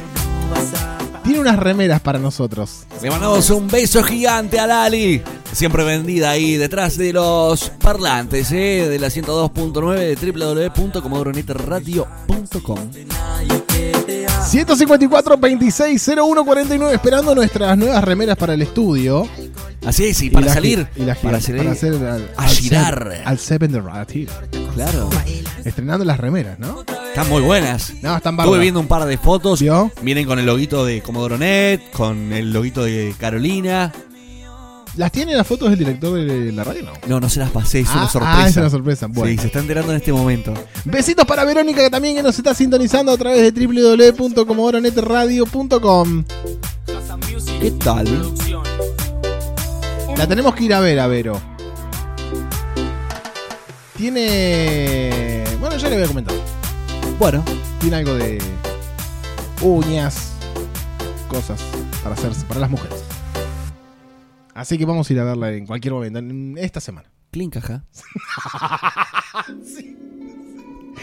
Tiene 1.24 1.40
unas 1.40 1.58
remeras 1.58 2.00
para 2.00 2.18
nosotros. 2.18 2.84
Le 3.02 3.10
mandamos 3.10 3.50
un 3.50 3.68
beso 3.68 4.02
gigante 4.02 4.58
a 4.58 4.66
Lali. 4.66 5.22
Siempre 5.52 5.84
vendida 5.84 6.30
ahí 6.30 6.56
detrás 6.56 6.96
de 6.96 7.12
los 7.12 7.70
parlantes 7.80 8.50
¿eh? 8.52 8.88
de 8.88 8.98
la 8.98 9.08
102.9 9.08 10.16
de 10.16 10.32
www.comodoronetradio.com. 10.32 12.78
154 14.48 15.36
26 15.36 16.10
01 16.16 16.44
49 16.44 16.94
esperando 16.94 17.34
nuestras 17.34 17.76
nuevas 17.78 18.02
remeras 18.04 18.36
para 18.36 18.54
el 18.54 18.62
estudio. 18.62 19.26
Así 19.84 20.04
es, 20.06 20.22
y 20.22 20.26
Y 20.26 20.30
para 20.30 20.46
la 20.46 20.54
salir. 20.54 20.86
y 20.96 21.02
la 21.02 21.14
para 21.16 21.40
salir. 21.40 21.58
para 21.62 21.72
hacer 21.72 21.94
al, 21.94 22.30
a 22.36 22.42
al 22.44 22.50
girar. 22.50 23.22
Al 23.24 23.38
Seven 23.38 23.72
de 23.72 23.80
Radio. 23.80 24.28
Claro. 24.74 25.10
Estrenando 25.64 26.04
las 26.04 26.18
remeras, 26.18 26.58
¿no? 26.58 26.84
Están 27.08 27.28
muy 27.28 27.42
buenas. 27.42 27.92
No, 28.00 28.16
están 28.16 28.38
Estuve 28.38 28.58
viendo 28.58 28.80
un 28.80 28.88
par 28.88 29.04
de 29.04 29.18
fotos. 29.18 29.62
Vienen 30.02 30.26
con 30.26 30.38
el 30.38 30.46
loguito 30.46 30.84
de 30.84 31.02
Comodoro 31.02 31.36
Net, 31.36 31.80
con 31.92 32.32
el 32.32 32.52
loguito 32.52 32.84
de 32.84 33.14
Carolina. 33.18 33.92
¿Las 34.96 35.10
tiene 35.10 35.34
las 35.34 35.46
fotos 35.46 35.70
del 35.70 35.78
director 35.78 36.12
de 36.14 36.52
la 36.52 36.64
radio? 36.64 36.82
No. 36.82 36.92
No, 37.06 37.18
no 37.20 37.28
se 37.30 37.40
las 37.40 37.48
pasé, 37.50 37.80
es 37.80 37.88
Ah, 37.90 38.00
una 38.00 38.08
sorpresa. 38.10 38.42
ah, 38.42 38.48
es 38.48 38.56
una 38.58 38.68
sorpresa. 38.70 39.06
Bueno. 39.08 39.30
Sí, 39.32 39.38
se 39.38 39.46
está 39.46 39.60
enterando 39.60 39.92
en 39.92 39.96
este 39.98 40.12
momento. 40.12 40.52
Besitos 40.84 41.24
para 41.26 41.44
Verónica 41.44 41.80
que 41.82 41.88
también 41.88 42.14
que 42.16 42.22
nos 42.22 42.36
está 42.36 42.54
sintonizando 42.54 43.10
a 43.10 43.16
través 43.16 43.54
de 43.54 43.66
www.comodoronetradio.com. 43.66 46.24
¿Qué 47.60 47.70
tal? 47.72 48.32
La 50.16 50.26
tenemos 50.26 50.54
que 50.54 50.64
ir 50.64 50.72
a 50.74 50.80
ver 50.80 51.00
a 51.00 51.06
Vero. 51.06 51.40
Tiene. 53.96 55.44
Bueno, 55.60 55.76
ya 55.76 55.88
le 55.88 55.94
voy 55.96 56.04
a 56.04 56.08
comentar. 56.08 56.34
Bueno. 57.18 57.44
Tiene 57.80 57.96
algo 57.96 58.14
de 58.14 58.38
uñas, 59.62 60.32
cosas 61.28 61.60
para 62.02 62.14
hacerse 62.14 62.44
para 62.46 62.60
las 62.60 62.70
mujeres. 62.70 63.01
Así 64.54 64.76
que 64.78 64.84
vamos 64.84 65.08
a 65.08 65.12
ir 65.12 65.20
a 65.20 65.24
verla 65.24 65.52
en 65.52 65.66
cualquier 65.66 65.94
momento, 65.94 66.18
en 66.18 66.56
esta 66.58 66.80
semana. 66.80 67.08
Clincaja. 67.30 67.84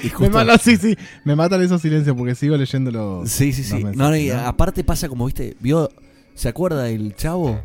Y 0.01 0.05
Me 0.05 0.09
justo- 0.11 0.29
mata, 0.33 0.57
sí, 0.57 0.77
sí. 0.77 0.95
Me 1.25 1.35
matan 1.35 1.61
esos 1.61 1.81
silencios 1.81 2.15
porque 2.15 2.35
sigo 2.35 2.55
leyendo 2.55 2.91
los. 2.91 3.29
Sí, 3.29 3.51
sí, 3.51 3.63
sí. 3.63 3.79
los 3.79 3.95
No, 3.95 4.09
mensajes, 4.11 4.21
y 4.21 4.27
¿no? 4.29 4.47
aparte 4.47 4.83
pasa 4.83 5.09
como, 5.09 5.25
viste, 5.25 5.57
vio, 5.59 5.89
¿se 6.35 6.47
acuerda 6.47 6.87
el 6.89 7.15
chavo? 7.15 7.59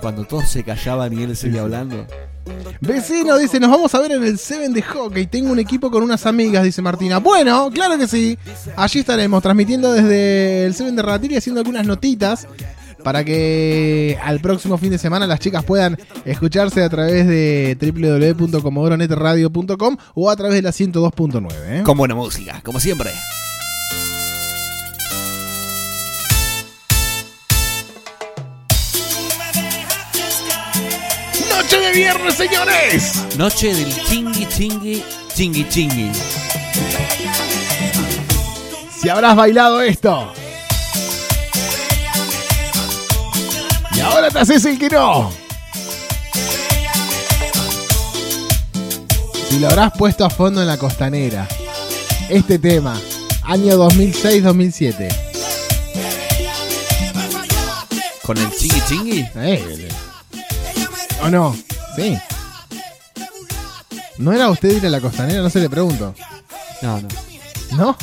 Cuando 0.00 0.24
todos 0.24 0.48
se 0.48 0.62
callaban 0.62 1.12
y 1.18 1.22
él 1.22 1.34
seguía 1.36 1.62
hablando. 1.62 2.06
Vecino 2.82 3.38
dice, 3.38 3.58
nos 3.58 3.70
vamos 3.70 3.94
a 3.94 4.00
ver 4.00 4.12
en 4.12 4.24
el 4.24 4.36
Seven 4.36 4.74
de 4.74 4.82
hockey. 4.82 5.26
Tengo 5.26 5.50
un 5.52 5.58
equipo 5.58 5.90
con 5.90 6.02
unas 6.02 6.26
amigas, 6.26 6.64
dice 6.64 6.82
Martina. 6.82 7.18
Bueno, 7.18 7.70
claro 7.72 7.96
que 7.96 8.06
sí. 8.06 8.36
Allí 8.76 8.98
estaremos 9.00 9.42
transmitiendo 9.42 9.92
desde 9.92 10.66
el 10.66 10.74
Seven 10.74 10.94
de 10.96 11.02
Ratil 11.02 11.32
y 11.32 11.36
haciendo 11.36 11.60
algunas 11.62 11.86
notitas 11.86 12.46
para 13.04 13.22
que 13.22 14.18
al 14.20 14.40
próximo 14.40 14.76
fin 14.78 14.90
de 14.90 14.98
semana 14.98 15.28
las 15.28 15.38
chicas 15.38 15.62
puedan 15.62 15.96
escucharse 16.24 16.82
a 16.82 16.88
través 16.88 17.28
de 17.28 17.78
www.comodoronetradio.com 17.80 19.96
o 20.14 20.30
a 20.30 20.36
través 20.36 20.56
de 20.56 20.62
la 20.62 20.70
102.9. 20.70 21.52
¿eh? 21.66 21.82
Con 21.84 21.96
buena 21.96 22.16
música, 22.16 22.60
como 22.64 22.80
siempre. 22.80 23.12
Noche 31.50 31.78
de 31.78 31.92
viernes, 31.92 32.34
señores. 32.34 33.26
Noche 33.36 33.74
del 33.74 33.94
chingui, 34.04 34.48
chingui, 34.48 35.04
chingui, 35.34 35.68
chingui. 35.68 36.10
Si 39.00 39.08
habrás 39.10 39.36
bailado 39.36 39.82
esto. 39.82 40.32
Y 43.94 44.00
ahora 44.00 44.30
te 44.30 44.38
haces 44.38 44.64
el 44.64 44.78
que 44.78 44.88
no. 44.88 45.30
Si 49.48 49.58
lo 49.58 49.68
habrás 49.68 49.92
puesto 49.96 50.24
a 50.24 50.30
fondo 50.30 50.60
en 50.60 50.66
la 50.66 50.76
costanera. 50.76 51.46
Este 52.28 52.58
tema, 52.58 53.00
año 53.42 53.76
2006-2007. 53.76 55.14
¿Con 58.22 58.38
el 58.38 58.50
chingui 58.56 58.80
chingui? 58.88 59.28
Eh, 59.36 59.88
¿O 61.22 61.28
no? 61.28 61.54
Sí. 61.94 62.18
¿No 64.18 64.32
era 64.32 64.48
usted 64.48 64.76
ir 64.76 64.86
a 64.86 64.90
la 64.90 65.00
costanera? 65.00 65.42
No 65.42 65.50
se 65.50 65.60
le 65.60 65.68
pregunto. 65.68 66.14
No, 66.82 67.00
no. 67.00 67.08
¿No? 67.72 67.96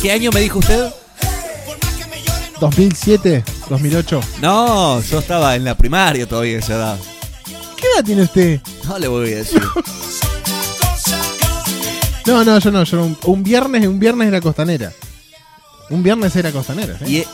¿Qué 0.00 0.12
año 0.12 0.30
me 0.32 0.40
dijo 0.40 0.58
usted? 0.58 0.90
2007, 2.60 3.44
2008. 3.68 4.20
No, 4.40 5.00
yo 5.02 5.18
estaba 5.18 5.56
en 5.56 5.64
la 5.64 5.76
primaria 5.76 6.26
todavía 6.26 6.58
esa 6.58 6.74
edad. 6.74 6.98
¿Qué 7.76 7.86
edad 7.94 8.04
tiene 8.04 8.22
usted? 8.22 8.60
No 8.86 8.98
le 8.98 9.08
voy 9.08 9.32
a 9.32 9.36
decir. 9.36 9.62
No, 12.26 12.44
no, 12.44 12.58
yo 12.58 12.70
no. 12.72 12.82
Yo 12.84 13.04
un, 13.04 13.16
un 13.24 13.42
viernes, 13.42 13.86
un 13.86 13.98
viernes 13.98 14.28
era 14.28 14.40
costanera. 14.40 14.92
Un 15.90 16.02
viernes 16.02 16.34
era 16.34 16.50
costanera. 16.50 16.98
¿sí? 16.98 17.04
¿Y 17.06 17.16
e- 17.18 17.26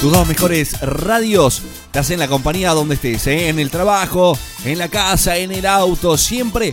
Tus 0.00 0.12
dos 0.12 0.28
mejores 0.28 0.80
radios 0.80 1.62
te 1.90 1.98
hacen 1.98 2.20
la 2.20 2.28
compañía 2.28 2.70
donde 2.70 2.94
estés, 2.94 3.26
¿eh? 3.26 3.48
en 3.48 3.58
el 3.58 3.70
trabajo, 3.70 4.38
en 4.64 4.78
la 4.78 4.86
casa, 4.86 5.36
en 5.36 5.50
el 5.50 5.66
auto, 5.66 6.16
siempre. 6.16 6.72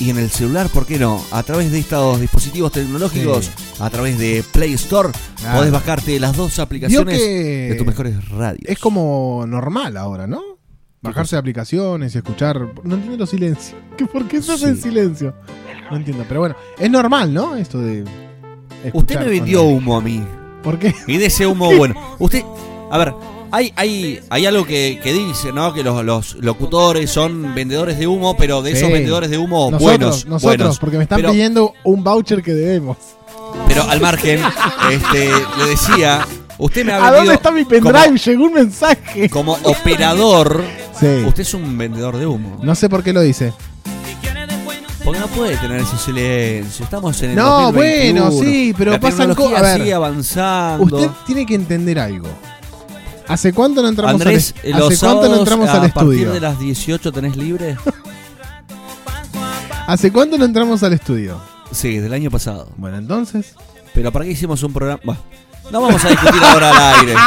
Y 0.00 0.10
en 0.10 0.18
el 0.18 0.30
celular, 0.30 0.68
¿por 0.68 0.86
qué 0.86 0.96
no? 0.98 1.20
A 1.32 1.42
través 1.42 1.72
de 1.72 1.80
estos 1.80 2.20
dispositivos 2.20 2.70
tecnológicos, 2.70 3.46
Sí. 3.46 3.52
a 3.80 3.90
través 3.90 4.16
de 4.18 4.44
Play 4.52 4.74
Store, 4.74 5.08
podés 5.54 5.72
bajarte 5.72 6.20
las 6.20 6.36
dos 6.36 6.58
aplicaciones 6.60 7.18
de 7.20 7.74
tus 7.76 7.86
mejores 7.86 8.28
radios. 8.28 8.62
Es 8.66 8.78
como 8.78 9.44
normal 9.48 9.96
ahora, 9.96 10.26
¿no? 10.28 10.40
Bajarse 11.02 11.36
aplicaciones 11.36 12.14
y 12.14 12.18
escuchar. 12.18 12.58
No 12.84 12.94
entiendo 12.94 13.16
los 13.18 13.30
silencios. 13.30 13.74
¿Qué, 13.96 14.06
¿Por 14.06 14.26
qué 14.28 14.40
se 14.42 14.52
hace 14.52 14.68
en 14.68 14.76
silencio? 14.80 15.34
No 15.90 15.96
entiendo. 15.96 16.24
Pero 16.28 16.40
bueno, 16.40 16.56
es 16.78 16.90
normal, 16.90 17.32
¿no? 17.34 17.56
Esto 17.56 17.80
de. 17.80 18.04
Usted 18.92 19.18
me 19.20 19.26
vendió 19.26 19.62
humo 19.64 19.96
a 19.96 20.00
mí. 20.00 20.22
¿Por 20.62 20.78
qué? 20.78 20.94
Y 21.06 21.16
de 21.18 21.26
ese 21.26 21.46
humo 21.46 21.72
bueno. 21.76 21.94
Usted, 22.18 22.42
a 22.90 22.98
ver, 22.98 23.14
hay, 23.50 23.72
hay, 23.76 24.20
hay 24.30 24.46
algo 24.46 24.66
que, 24.66 25.00
que 25.02 25.12
dice, 25.12 25.52
¿no? 25.52 25.72
Que 25.72 25.82
los, 25.82 26.04
los 26.04 26.34
locutores 26.36 27.10
son 27.10 27.54
vendedores 27.54 27.98
de 27.98 28.06
humo, 28.06 28.36
pero 28.36 28.62
de 28.62 28.72
esos 28.72 28.86
Sí. 28.88 28.92
vendedores 28.92 29.30
de 29.30 29.38
humo 29.38 29.70
Nosotros, 29.70 29.80
buenos. 29.82 30.26
Nosotros, 30.26 30.42
buenos. 30.58 30.78
porque 30.78 30.96
me 30.98 31.02
están 31.04 31.16
pero, 31.16 31.32
pidiendo 31.32 31.72
un 31.84 32.04
voucher 32.04 32.42
que 32.42 32.52
debemos. 32.54 32.96
pero 33.66 33.82
al 33.88 34.00
margen, 34.00 34.40
este, 34.92 35.30
le 35.58 35.66
decía, 35.70 36.26
usted 36.58 36.84
me 36.84 36.92
ha 36.92 36.96
¿A 36.96 37.00
vendido 37.10 37.16
dónde 37.18 37.34
está 37.34 37.50
mi 37.50 37.64
pendrive? 37.64 38.18
Llegó 38.18 38.44
un 38.44 38.52
mensaje. 38.54 39.28
como 39.30 39.52
operador. 39.62 40.62
Sí. 40.98 41.06
Usted 41.26 41.42
es 41.42 41.54
un 41.54 41.78
vendedor 41.78 42.16
de 42.16 42.26
humo. 42.26 42.58
No 42.62 42.74
sé 42.74 42.88
por 42.88 43.02
qué 43.02 43.12
lo 43.12 43.20
dice. 43.20 43.52
Porque 45.04 45.20
no 45.20 45.26
puede 45.28 45.56
tener 45.56 45.80
ese 45.80 45.96
silencio. 45.96 46.84
Estamos 46.84 47.22
en 47.22 47.30
el 47.30 47.36
No, 47.36 47.72
2021. 47.72 48.30
bueno, 48.30 48.42
sí, 48.44 48.74
pero 48.76 48.90
La 48.90 49.00
pasan 49.00 49.28
tecnología 49.28 49.46
cosas. 49.56 49.58
A 49.60 49.62
ver, 49.72 49.80
sigue 49.80 49.94
avanzando. 49.94 50.84
Usted 50.96 51.08
tiene 51.26 51.46
que 51.46 51.54
entender 51.54 51.98
algo. 51.98 52.28
¿Hace 53.28 53.52
cuánto 53.52 53.82
no 53.82 53.88
entramos 53.88 54.14
Andrés, 54.14 54.54
al, 54.64 54.70
los 54.80 54.92
¿hace 54.92 55.06
cuánto 55.06 55.28
no 55.28 55.36
entramos 55.36 55.68
a 55.68 55.82
al 55.82 55.92
partir 55.92 56.12
estudio? 56.12 56.32
de 56.32 56.40
las 56.40 56.58
18 56.58 57.12
tenés 57.12 57.36
libre. 57.36 57.76
¿Hace 59.86 60.10
cuánto 60.10 60.38
no 60.38 60.46
entramos 60.46 60.82
al 60.82 60.94
estudio? 60.94 61.38
Sí, 61.70 61.98
del 61.98 62.14
año 62.14 62.30
pasado. 62.30 62.70
Bueno, 62.76 62.96
entonces. 62.96 63.54
Pero 63.94 64.10
¿para 64.12 64.24
qué 64.24 64.30
hicimos 64.32 64.62
un 64.62 64.72
programa? 64.72 65.18
No 65.70 65.82
vamos 65.82 66.02
a 66.04 66.08
discutir 66.08 66.42
ahora 66.42 66.70
al 66.70 67.00
aire. 67.00 67.14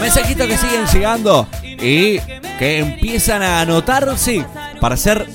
Mensajitos 0.00 0.48
que 0.48 0.56
siguen 0.56 0.86
llegando 0.86 1.46
y 1.80 2.18
que 2.58 2.78
empiezan 2.78 3.42
a 3.42 3.60
anotarse 3.60 4.44
para 4.80 4.96
ser 4.96 5.28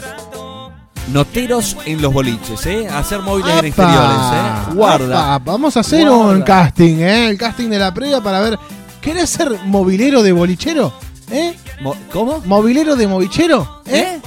noteros 1.12 1.76
en 1.86 2.02
los 2.02 2.14
boliches, 2.14 2.66
¿eh? 2.68 2.88
Hacer 2.88 3.20
móviles 3.20 3.52
en 3.60 3.66
exteriores, 3.66 4.18
¿eh? 4.34 4.74
Guarda. 4.76 5.36
Apa, 5.36 5.52
Vamos 5.52 5.76
a 5.78 5.80
hacer 5.82 6.10
un 6.10 6.42
casting, 6.44 6.98
¿eh? 7.00 7.30
El 7.30 7.38
casting 7.38 7.70
de 7.70 7.80
la 7.80 7.94
previa 7.94 8.22
para 8.22 8.40
ver. 8.42 8.60
¿Querés 9.02 9.30
ser 9.30 9.50
movilero 9.66 10.22
de 10.22 10.32
bolichero? 10.34 10.94
¿Eh? 11.32 11.56
Mo- 11.82 11.96
¿Cómo? 12.12 12.42
¿Movilero 12.46 12.96
de 12.96 13.08
movichero? 13.08 13.82
¿Eh? 13.86 14.20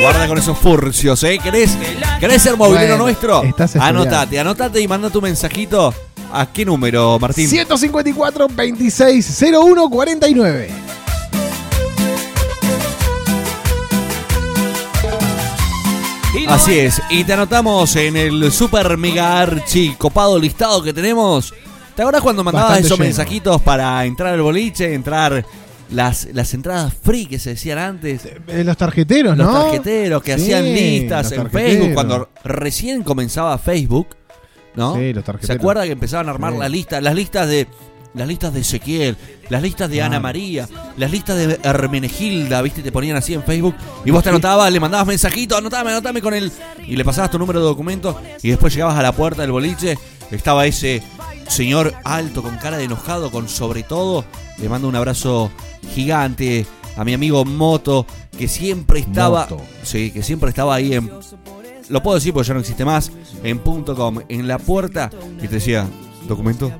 Guarda 0.00 0.28
con 0.28 0.36
esos 0.38 0.56
furcios, 0.58 1.22
¿eh? 1.24 1.38
¿Querés, 1.42 1.76
querés 2.20 2.42
ser 2.42 2.56
movilero 2.56 2.98
Bueno, 2.98 3.04
nuestro? 3.04 3.42
Anotate, 3.80 4.38
anotate 4.38 4.80
y 4.80 4.86
manda 4.88 5.08
tu 5.10 5.22
mensajito. 5.22 5.94
¿A 6.38 6.46
qué 6.52 6.64
número, 6.64 7.18
Martín? 7.18 7.48
154 7.48 8.48
26 8.54 9.42
01 9.52 9.90
49. 9.90 10.68
Así 16.48 16.78
es, 16.78 17.02
y 17.10 17.24
te 17.24 17.32
anotamos 17.32 17.96
en 17.96 18.16
el 18.16 18.52
super 18.52 18.96
mega 18.96 19.40
archi 19.40 19.94
copado 19.98 20.38
listado 20.38 20.80
que 20.82 20.92
tenemos. 20.92 21.52
¿Te 21.96 22.02
acuerdas 22.02 22.22
cuando 22.22 22.44
mandabas 22.44 22.68
Bastante 22.70 22.86
esos 22.86 22.98
lleno. 22.98 23.06
mensajitos 23.08 23.62
para 23.62 24.04
entrar 24.04 24.34
al 24.34 24.42
boliche, 24.42 24.94
entrar 24.94 25.44
las, 25.90 26.28
las 26.32 26.54
entradas 26.54 26.92
free 27.02 27.26
que 27.26 27.38
se 27.40 27.50
decían 27.50 27.78
antes? 27.78 28.26
Eh, 28.48 28.62
los 28.62 28.76
tarjeteros, 28.76 29.36
Los 29.36 29.46
¿no? 29.46 29.52
tarjeteros 29.62 30.22
que 30.22 30.36
Sí, 30.36 30.42
hacían 30.52 30.64
listas 30.72 31.24
los 31.24 31.32
en 31.32 31.38
tarjeteros. 31.44 31.72
Facebook 31.72 31.94
cuando 31.94 32.28
recién 32.44 33.02
comenzaba 33.02 33.58
Facebook, 33.58 34.08
¿no? 34.76 34.94
Sí, 34.94 35.12
los 35.12 35.24
tarjeteros. 35.24 35.46
¿Se 35.46 35.52
acuerda 35.60 35.84
que 35.84 35.92
empezaban 35.92 36.28
a 36.28 36.30
armar 36.32 36.52
Sí. 36.52 36.58
las 36.60 36.70
listas, 36.70 37.02
las 37.02 37.14
listas 37.14 37.48
de 37.48 37.66
las 38.14 38.26
listas 38.26 38.54
de 38.54 38.60
Ezequiel, 38.60 39.14
las 39.50 39.60
listas 39.60 39.90
de 39.90 40.00
Ana 40.00 40.18
María, 40.20 40.66
las 40.96 41.10
listas 41.10 41.36
de 41.36 41.60
Hermenegilda, 41.62 42.62
¿viste? 42.62 42.82
Te 42.82 42.90
ponían 42.90 43.14
así 43.14 43.34
en 43.34 43.42
Facebook 43.42 43.74
y 44.06 44.10
vos 44.10 44.22
te 44.22 44.30
anotabas, 44.30 44.72
le 44.72 44.80
mandabas 44.80 45.06
mensajito, 45.06 45.54
anotame, 45.54 45.90
anotame 45.90 46.22
con 46.22 46.32
él 46.32 46.50
y 46.86 46.96
le 46.96 47.04
pasabas 47.04 47.30
tu 47.30 47.38
número 47.38 47.60
de 47.60 47.66
documento 47.66 48.18
y 48.42 48.48
después 48.48 48.72
llegabas 48.72 48.96
a 48.98 49.02
la 49.02 49.12
puerta 49.12 49.42
del 49.42 49.52
boliche, 49.52 49.98
estaba 50.30 50.64
ese 50.64 51.02
señor 51.46 51.92
alto 52.04 52.42
con 52.42 52.56
cara 52.56 52.78
de 52.78 52.84
enojado, 52.84 53.30
con 53.30 53.50
sobre 53.50 53.82
todo, 53.82 54.24
le 54.56 54.68
mando 54.70 54.88
un 54.88 54.96
abrazo 54.96 55.50
gigante 55.94 56.64
a 56.96 57.04
mi 57.04 57.12
amigo 57.12 57.44
Moto, 57.44 58.06
que 58.38 58.48
siempre 58.48 59.00
estaba, 59.00 59.46
Moto. 59.50 59.62
sí, 59.82 60.10
que 60.10 60.22
siempre 60.22 60.48
estaba 60.48 60.74
ahí 60.74 60.94
en 60.94 61.10
lo 61.88 62.02
puedo 62.02 62.16
decir 62.16 62.32
porque 62.32 62.48
ya 62.48 62.54
no 62.54 62.60
existe 62.60 62.84
más, 62.84 63.10
en 63.42 63.58
punto 63.58 63.94
.com, 63.94 64.18
en 64.28 64.48
la 64.48 64.58
puerta, 64.58 65.10
y 65.42 65.48
te 65.48 65.54
decía, 65.56 65.86
¿documento? 66.28 66.70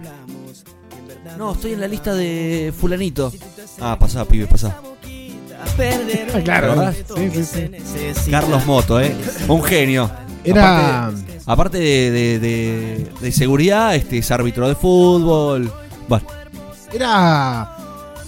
No, 1.39 1.53
estoy 1.53 1.73
en 1.73 1.81
la 1.81 1.89
lista 1.89 2.15
de 2.15 2.73
fulanito. 2.79 3.33
Ah, 3.81 3.97
pasá, 3.99 4.25
pibe, 4.25 4.47
pasá. 4.47 4.75
claro, 6.45 6.69
¿Verdad? 6.69 6.95
sí, 7.17 7.31
sí, 7.45 7.71
sí. 8.25 8.31
Carlos 8.31 8.65
Moto, 8.67 9.01
¿eh? 9.01 9.15
Un 9.49 9.63
genio. 9.63 10.11
Era- 10.45 11.07
Aparte, 11.09 11.39
aparte 11.47 11.79
de, 11.79 12.11
de- 12.11 12.39
de- 12.39 13.11
de 13.21 13.33
seguridad, 13.33 13.95
este 13.97 14.19
es 14.19 14.31
árbitro 14.31 14.69
de 14.69 14.75
fútbol. 14.77 15.71
Bueno, 16.09 16.27
Era 16.93 17.77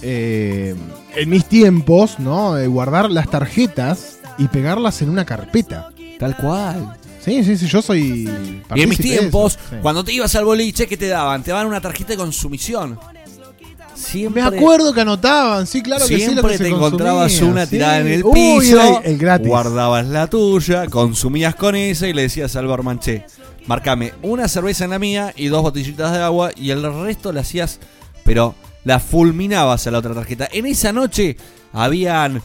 eh, 0.01 0.75
en 1.15 1.29
mis 1.29 1.45
tiempos, 1.45 2.19
¿no? 2.19 2.57
Eh, 2.57 2.67
guardar 2.67 3.09
las 3.09 3.29
tarjetas 3.29 4.19
y 4.37 4.47
pegarlas 4.49 5.01
en 5.01 5.09
una 5.09 5.25
carpeta. 5.25 5.89
Tal 6.19 6.35
cual. 6.37 6.95
Sí, 7.23 7.43
sí, 7.43 7.57
sí, 7.57 7.65
yo 7.67 7.81
soy. 7.81 8.29
y 8.75 8.81
en 8.81 8.89
mis 8.89 8.99
tiempos, 8.99 9.53
sí. 9.69 9.75
cuando 9.81 10.03
te 10.03 10.13
ibas 10.13 10.35
al 10.35 10.45
boliche, 10.45 10.85
¿qué 10.87 10.97
te 10.97 11.07
daban? 11.07 11.41
Te 11.43 11.51
daban 11.51 11.65
una 11.67 11.81
tarjeta 11.81 12.09
de 12.09 12.17
consumición. 12.17 12.99
Me 12.99 13.95
Siempre, 13.95 14.41
acuerdo 14.41 14.93
que 14.93 15.01
anotaban, 15.01 15.67
sí, 15.67 15.81
claro 15.81 16.07
que 16.07 16.15
sí. 16.15 16.25
lo 16.25 16.31
Siempre 16.31 16.51
que 16.53 16.57
se 16.57 16.63
te 16.65 16.69
encontrabas 16.69 17.31
consumía, 17.33 17.51
una 17.51 17.65
sí. 17.65 17.71
tirada 17.71 17.99
en 17.99 18.07
el 18.07 18.23
Uy, 18.23 18.33
piso, 18.61 18.79
era 18.81 18.97
el 18.99 19.17
gratis. 19.17 19.47
guardabas 19.47 20.07
la 20.07 20.27
tuya, 20.27 20.85
consumías 20.87 21.53
con 21.55 21.75
esa 21.75 22.07
y 22.07 22.13
le 22.13 22.21
decías 22.23 22.55
al 22.55 22.67
barman, 22.67 22.99
che, 22.99 23.25
marcame 23.67 24.13
una 24.21 24.47
cerveza 24.47 24.85
en 24.85 24.91
la 24.91 24.99
mía 24.99 25.33
y 25.35 25.47
dos 25.47 25.61
botellitas 25.63 26.13
de 26.13 26.19
agua 26.23 26.51
y 26.55 26.69
el 26.71 26.81
resto 27.03 27.33
la 27.33 27.41
hacías, 27.41 27.79
pero 28.23 28.55
la 28.85 29.01
fulminabas 29.01 29.85
a 29.85 29.91
la 29.91 29.97
otra 29.99 30.13
tarjeta. 30.13 30.47
En 30.51 30.65
esa 30.65 30.93
noche 30.93 31.35
habían 31.73 32.41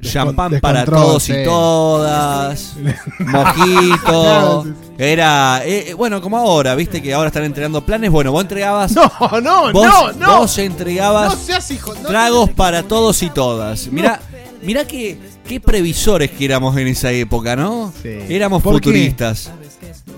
champán 0.00 0.60
para 0.60 0.84
todos 0.84 1.28
y 1.28 1.44
todas, 1.44 2.74
mojito, 3.18 4.66
era, 4.98 5.62
eh, 5.64 5.94
bueno, 5.96 6.20
como 6.20 6.36
ahora, 6.38 6.74
viste 6.74 7.00
que 7.02 7.12
ahora 7.14 7.28
están 7.28 7.44
entregando 7.44 7.84
planes, 7.84 8.10
bueno, 8.10 8.32
vos 8.32 8.42
entregabas... 8.42 8.92
No, 8.92 9.40
no, 9.40 9.72
vos, 9.72 9.86
no, 9.86 10.12
no. 10.12 10.38
Vos 10.38 10.58
entregabas 10.58 11.34
No 11.34 11.38
seas 11.38 11.70
hijo. 11.70 11.94
no, 11.94 12.08
tragos 12.08 12.50
para 12.50 12.82
todos 12.82 13.22
y 13.22 13.30
todas. 13.30 13.86
Mirá, 13.88 14.20
mirá 14.62 14.86
qué, 14.86 15.18
qué 15.46 15.60
previsores 15.60 16.30
que 16.30 16.44
éramos 16.44 16.76
en 16.76 16.88
esa 16.88 17.10
época, 17.12 17.56
¿no? 17.56 17.92
Sí. 18.02 18.18
Éramos 18.28 18.62
¿Por 18.62 18.74
qué? 18.74 18.78
futuristas. 18.88 19.50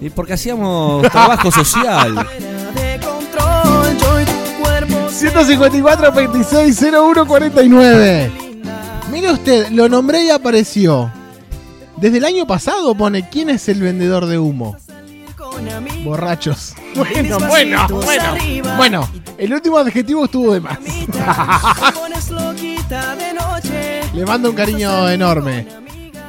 Y 0.00 0.10
porque 0.10 0.32
hacíamos 0.34 1.02
trabajo 1.10 1.50
social. 1.52 2.26
154 5.10 6.12
26 6.12 6.82
01 6.92 7.26
49. 7.26 8.32
Mire 9.12 9.30
usted, 9.30 9.68
lo 9.68 9.90
nombré 9.90 10.24
y 10.24 10.30
apareció. 10.30 11.12
Desde 11.98 12.16
el 12.16 12.24
año 12.24 12.46
pasado 12.46 12.94
pone 12.94 13.28
quién 13.28 13.50
es 13.50 13.68
el 13.68 13.82
vendedor 13.82 14.24
de 14.24 14.38
humo. 14.38 14.74
Borrachos. 16.02 16.74
Bueno, 16.94 17.38
bueno, 17.48 17.88
bueno. 17.88 18.76
Bueno, 18.76 19.08
el 19.38 19.52
último 19.52 19.78
adjetivo 19.78 20.26
estuvo 20.26 20.52
de 20.52 20.60
más. 20.60 20.78
Le 24.14 24.26
mando 24.26 24.50
un 24.50 24.56
cariño 24.56 25.08
enorme. 25.08 25.66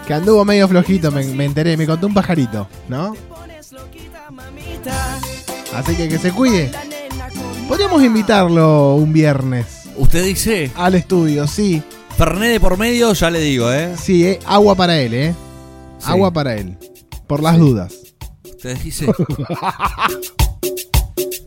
Que 0.07 0.14
anduvo 0.14 0.45
medio 0.45 0.68
flojito, 0.68 1.11
me, 1.11 1.23
me 1.26 1.45
enteré, 1.45 1.77
me 1.77 1.85
contó 1.85 2.07
un 2.07 2.14
pajarito, 2.14 2.68
¿no? 2.88 3.15
Así 5.73 5.95
que 5.95 6.10
que 6.10 6.18
se 6.18 6.31
cuide. 6.31 6.72
Podríamos 7.68 8.01
invitarlo 8.03 8.95
un 8.95 9.11
viernes. 9.11 9.84
Usted 9.97 10.23
dice, 10.23 10.72
Al 10.76 10.95
estudio, 10.95 11.47
sí. 11.47 11.84
Ferné 12.18 12.49
de 12.49 12.60
por 12.60 12.77
medio, 12.77 13.14
ya 13.14 13.30
le 13.30 13.40
digo, 13.40 13.72
¿eh? 13.72 13.95
Sí, 14.02 14.26
eh, 14.26 14.40
agua 14.45 14.76
para 14.76 14.99
él, 14.99 15.14
¿eh? 15.14 15.35
Sí. 15.99 16.06
Agua 16.11 16.31
para 16.31 16.56
él. 16.56 16.77
Por 17.27 17.41
las 17.41 17.57
dudas. 17.57 17.94
Usted 18.45 18.77
dice. 18.80 19.07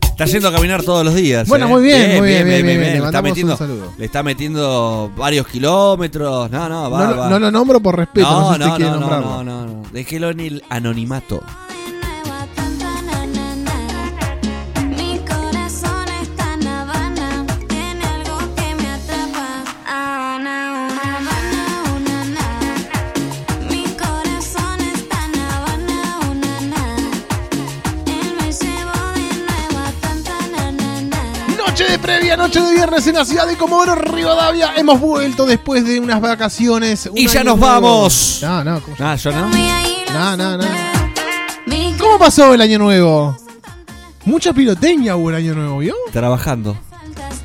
Está 0.01 0.25
yendo 0.25 0.47
a 0.49 0.51
caminar 0.51 0.81
todos 0.81 1.05
los 1.05 1.13
días. 1.13 1.47
Bueno, 1.47 1.67
¿eh? 1.67 1.69
muy 1.69 1.83
bien, 1.83 2.17
muy 2.17 2.27
bien, 2.27 2.43
bien, 2.43 2.65
bien, 2.65 2.79
bien. 2.79 2.93
Le 2.93 2.99
Le, 3.01 3.05
está 3.05 3.21
metiendo, 3.21 3.53
un 3.53 3.59
saludo. 3.59 3.93
le 3.99 4.05
está 4.05 4.23
metiendo 4.23 5.11
varios 5.15 5.45
kilómetros. 5.47 6.49
No, 6.49 6.67
no, 6.67 6.89
va, 6.89 7.05
No, 7.05 7.17
va. 7.17 7.29
no 7.29 7.37
lo 7.39 7.51
nombro 7.51 7.79
por 7.79 7.95
respeto, 7.95 8.27
no, 8.27 8.53
sé 8.55 8.63
si 8.63 8.67
no, 8.67 8.75
quiere 8.77 8.89
no, 8.91 8.95
no, 8.95 9.01
nombrarlo. 9.01 9.43
no, 9.43 9.65
no, 9.65 9.65
no. 9.67 9.83
Déjelo 9.91 10.31
en 10.31 10.39
el 10.39 10.63
anonimato. 10.69 11.43
Noche 31.77 31.91
de 31.91 31.99
previa, 31.99 32.35
noche 32.35 32.59
de 32.59 32.71
viernes 32.73 33.05
en 33.05 33.13
la 33.13 33.23
ciudad 33.23 33.45
de 33.45 33.55
Comodoro 33.55 33.93
Rivadavia. 33.93 34.73
Hemos 34.77 34.99
vuelto 34.99 35.45
después 35.45 35.85
de 35.85 35.99
unas 35.99 36.19
vacaciones. 36.19 37.05
un 37.05 37.15
Y 37.15 37.27
ya 37.27 37.43
nos 37.43 37.59
nuevo. 37.59 37.71
vamos. 37.71 38.39
No, 38.41 38.63
no, 38.63 38.81
¿cómo, 38.81 38.97
Ah, 38.99 39.15
yo 39.15 39.31
no. 39.31 39.47
no, 39.47 40.37
no, 40.37 40.57
no. 40.57 40.63
¿Cómo 41.99 42.17
pasó 42.17 42.51
el 42.55 42.61
año 42.61 42.79
nuevo? 42.79 43.37
Mucha 44.25 44.53
piroteña 44.53 45.15
hubo 45.17 45.29
el 45.29 45.35
año 45.35 45.53
nuevo, 45.53 45.77
¿vio? 45.77 45.93
Trabajando. 46.11 46.75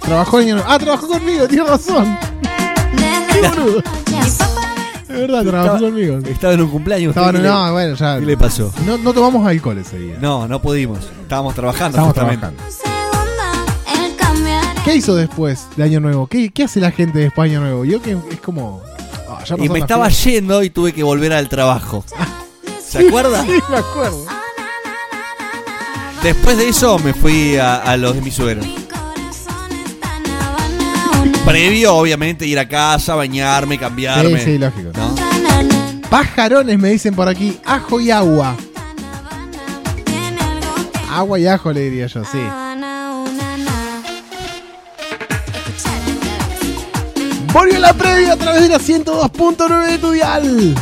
Trabajó 0.01 0.39
el 0.39 0.47
año 0.47 0.55
nuevo. 0.55 0.71
Ah, 0.71 0.79
trabajó 0.79 1.09
conmigo, 1.09 1.47
tiene 1.47 1.65
razón. 1.65 2.17
Qué 3.33 3.49
boludo. 3.49 3.83
Es 3.83 5.09
verdad, 5.09 5.45
trabajó 5.45 5.79
conmigo. 5.79 6.19
Estaba 6.27 6.55
en 6.55 6.63
un 6.63 6.71
cumpleaños. 6.71 7.11
Estaba- 7.11 7.27
¿usted 7.27 7.43
qué 7.43 7.49
no, 7.49 7.67
le- 7.67 7.73
bueno, 7.73 7.95
ya. 7.97 8.19
¿Qué 8.19 8.25
le 8.25 8.37
pasó? 8.39 8.73
No, 8.87 8.97
no 8.97 9.13
tomamos 9.13 9.47
alcohol 9.47 9.77
ese 9.77 9.99
día. 9.99 10.17
No, 10.23 10.49
no 10.49 10.63
pudimos. 10.63 11.01
Estábamos 11.21 11.55
trabajando. 11.55 11.99
Estábamos 11.99 12.15
justamente. 12.15 12.47
Cambiar 12.47 12.92
¿Qué 14.85 14.97
hizo 14.97 15.15
después 15.15 15.67
de 15.77 15.85
Año 15.85 16.01
Nuevo? 16.01 16.27
¿Qué, 16.27 16.51
qué 16.51 16.65
hace 16.65 16.81
la 16.81 16.91
gente 16.91 17.19
después 17.21 17.49
de 17.49 17.57
Año 17.57 17.65
Nuevo? 17.65 17.85
Yo 17.85 18.03
que 18.03 18.13
es 18.31 18.41
como. 18.41 18.83
ah, 19.29 19.39
ya 19.45 19.55
Y 19.55 19.59
pasó 19.59 19.73
me 19.73 19.79
la 19.79 19.85
estaba 19.85 20.07
fiesta. 20.11 20.31
yendo 20.31 20.63
y 20.65 20.71
tuve 20.71 20.93
que 20.93 21.03
volver 21.05 21.33
al 21.33 21.49
trabajo. 21.49 22.05
¿Se 22.85 23.07
acuerda? 23.07 23.43
Sí, 23.45 23.53
me 23.71 23.77
acuerdo. 23.77 24.27
Después 26.23 26.57
de 26.57 26.69
eso 26.69 26.99
me 26.99 27.15
fui 27.15 27.57
a, 27.57 27.77
a 27.77 27.97
los 27.97 28.15
de 28.15 28.21
mi 28.23 28.31
suegro. 28.31 28.63
Previo, 31.45 31.95
obviamente, 31.97 32.47
ir 32.47 32.59
a 32.59 32.69
casa, 32.69 33.15
bañarme, 33.15 33.79
cambiarme. 33.79 34.39
Sí, 34.39 34.45
sí, 34.53 34.59
lógico. 34.59 34.91
¿no? 34.97 35.15
Pajarones 36.09 36.79
me 36.79 36.91
dicen 36.91 37.15
por 37.15 37.29
aquí, 37.29 37.59
ajo 37.65 38.01
y 38.01 38.11
agua. 38.11 38.55
Agua 41.11 41.39
y 41.39 41.47
ajo 41.47 41.73
le 41.73 41.81
diría 41.81 42.07
yo, 42.07 42.25
sí. 42.25 42.39
Volvió 47.53 47.79
la 47.79 47.93
previa 47.93 48.33
a 48.33 48.37
través 48.37 48.63
de 48.63 48.69
la 48.69 48.79
102.9 48.79 49.87
de 49.87 49.99
tu 49.99 50.11
dial. 50.13 50.75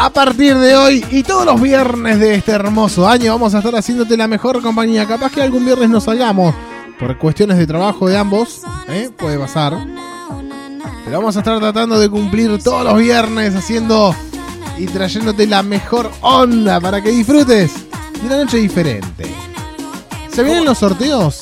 A 0.00 0.10
partir 0.10 0.56
de 0.56 0.76
hoy 0.76 1.04
y 1.10 1.22
todos 1.22 1.44
los 1.44 1.60
viernes 1.60 2.18
de 2.18 2.34
este 2.34 2.52
hermoso 2.52 3.08
año 3.08 3.32
vamos 3.32 3.54
a 3.54 3.58
estar 3.58 3.74
haciéndote 3.76 4.16
la 4.16 4.26
mejor 4.26 4.60
compañía. 4.60 5.06
Capaz 5.06 5.30
que 5.30 5.42
algún 5.42 5.64
viernes 5.64 5.88
no 5.88 6.00
salgamos 6.00 6.54
por 6.98 7.16
cuestiones 7.16 7.58
de 7.58 7.66
trabajo 7.66 8.08
de 8.08 8.16
ambos, 8.18 8.62
¿eh? 8.88 9.10
puede 9.16 9.38
pasar. 9.38 9.74
Pero 11.04 11.18
vamos 11.18 11.36
a 11.36 11.40
estar 11.40 11.58
tratando 11.58 11.98
de 12.00 12.08
cumplir 12.08 12.60
todos 12.62 12.84
los 12.84 12.98
viernes 12.98 13.54
haciendo 13.54 14.14
y 14.76 14.86
trayéndote 14.86 15.46
la 15.46 15.62
mejor 15.62 16.10
onda 16.22 16.80
para 16.80 17.00
que 17.00 17.10
disfrutes 17.10 17.72
de 18.20 18.26
una 18.26 18.36
noche 18.38 18.56
diferente. 18.56 19.32
¿Se 20.32 20.42
vienen 20.42 20.64
los 20.64 20.78
sorteos? 20.78 21.40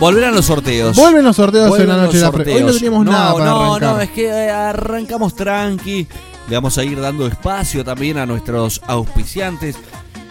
Volverán 0.00 0.34
los 0.34 0.46
sorteos. 0.46 0.96
Vuelven 0.96 1.24
los 1.24 1.36
sorteos 1.36 1.78
en 1.78 1.88
la 1.88 1.96
noche 1.96 2.16
de 2.16 2.22
la 2.22 2.32
pre- 2.32 2.54
Hoy 2.54 2.64
no 2.64 2.72
teníamos 2.72 3.04
no, 3.04 3.12
nada 3.12 3.32
para 3.34 3.44
no, 3.44 3.74
arrancar. 3.74 3.96
No, 3.96 4.00
es 4.00 4.10
que 4.10 4.26
eh, 4.26 4.50
arrancamos 4.50 5.36
tranqui. 5.36 6.08
Le 6.48 6.56
vamos 6.56 6.78
a 6.78 6.84
ir 6.84 7.00
dando 7.00 7.26
espacio 7.26 7.84
también 7.84 8.18
a 8.18 8.26
nuestros 8.26 8.80
auspiciantes. 8.86 9.76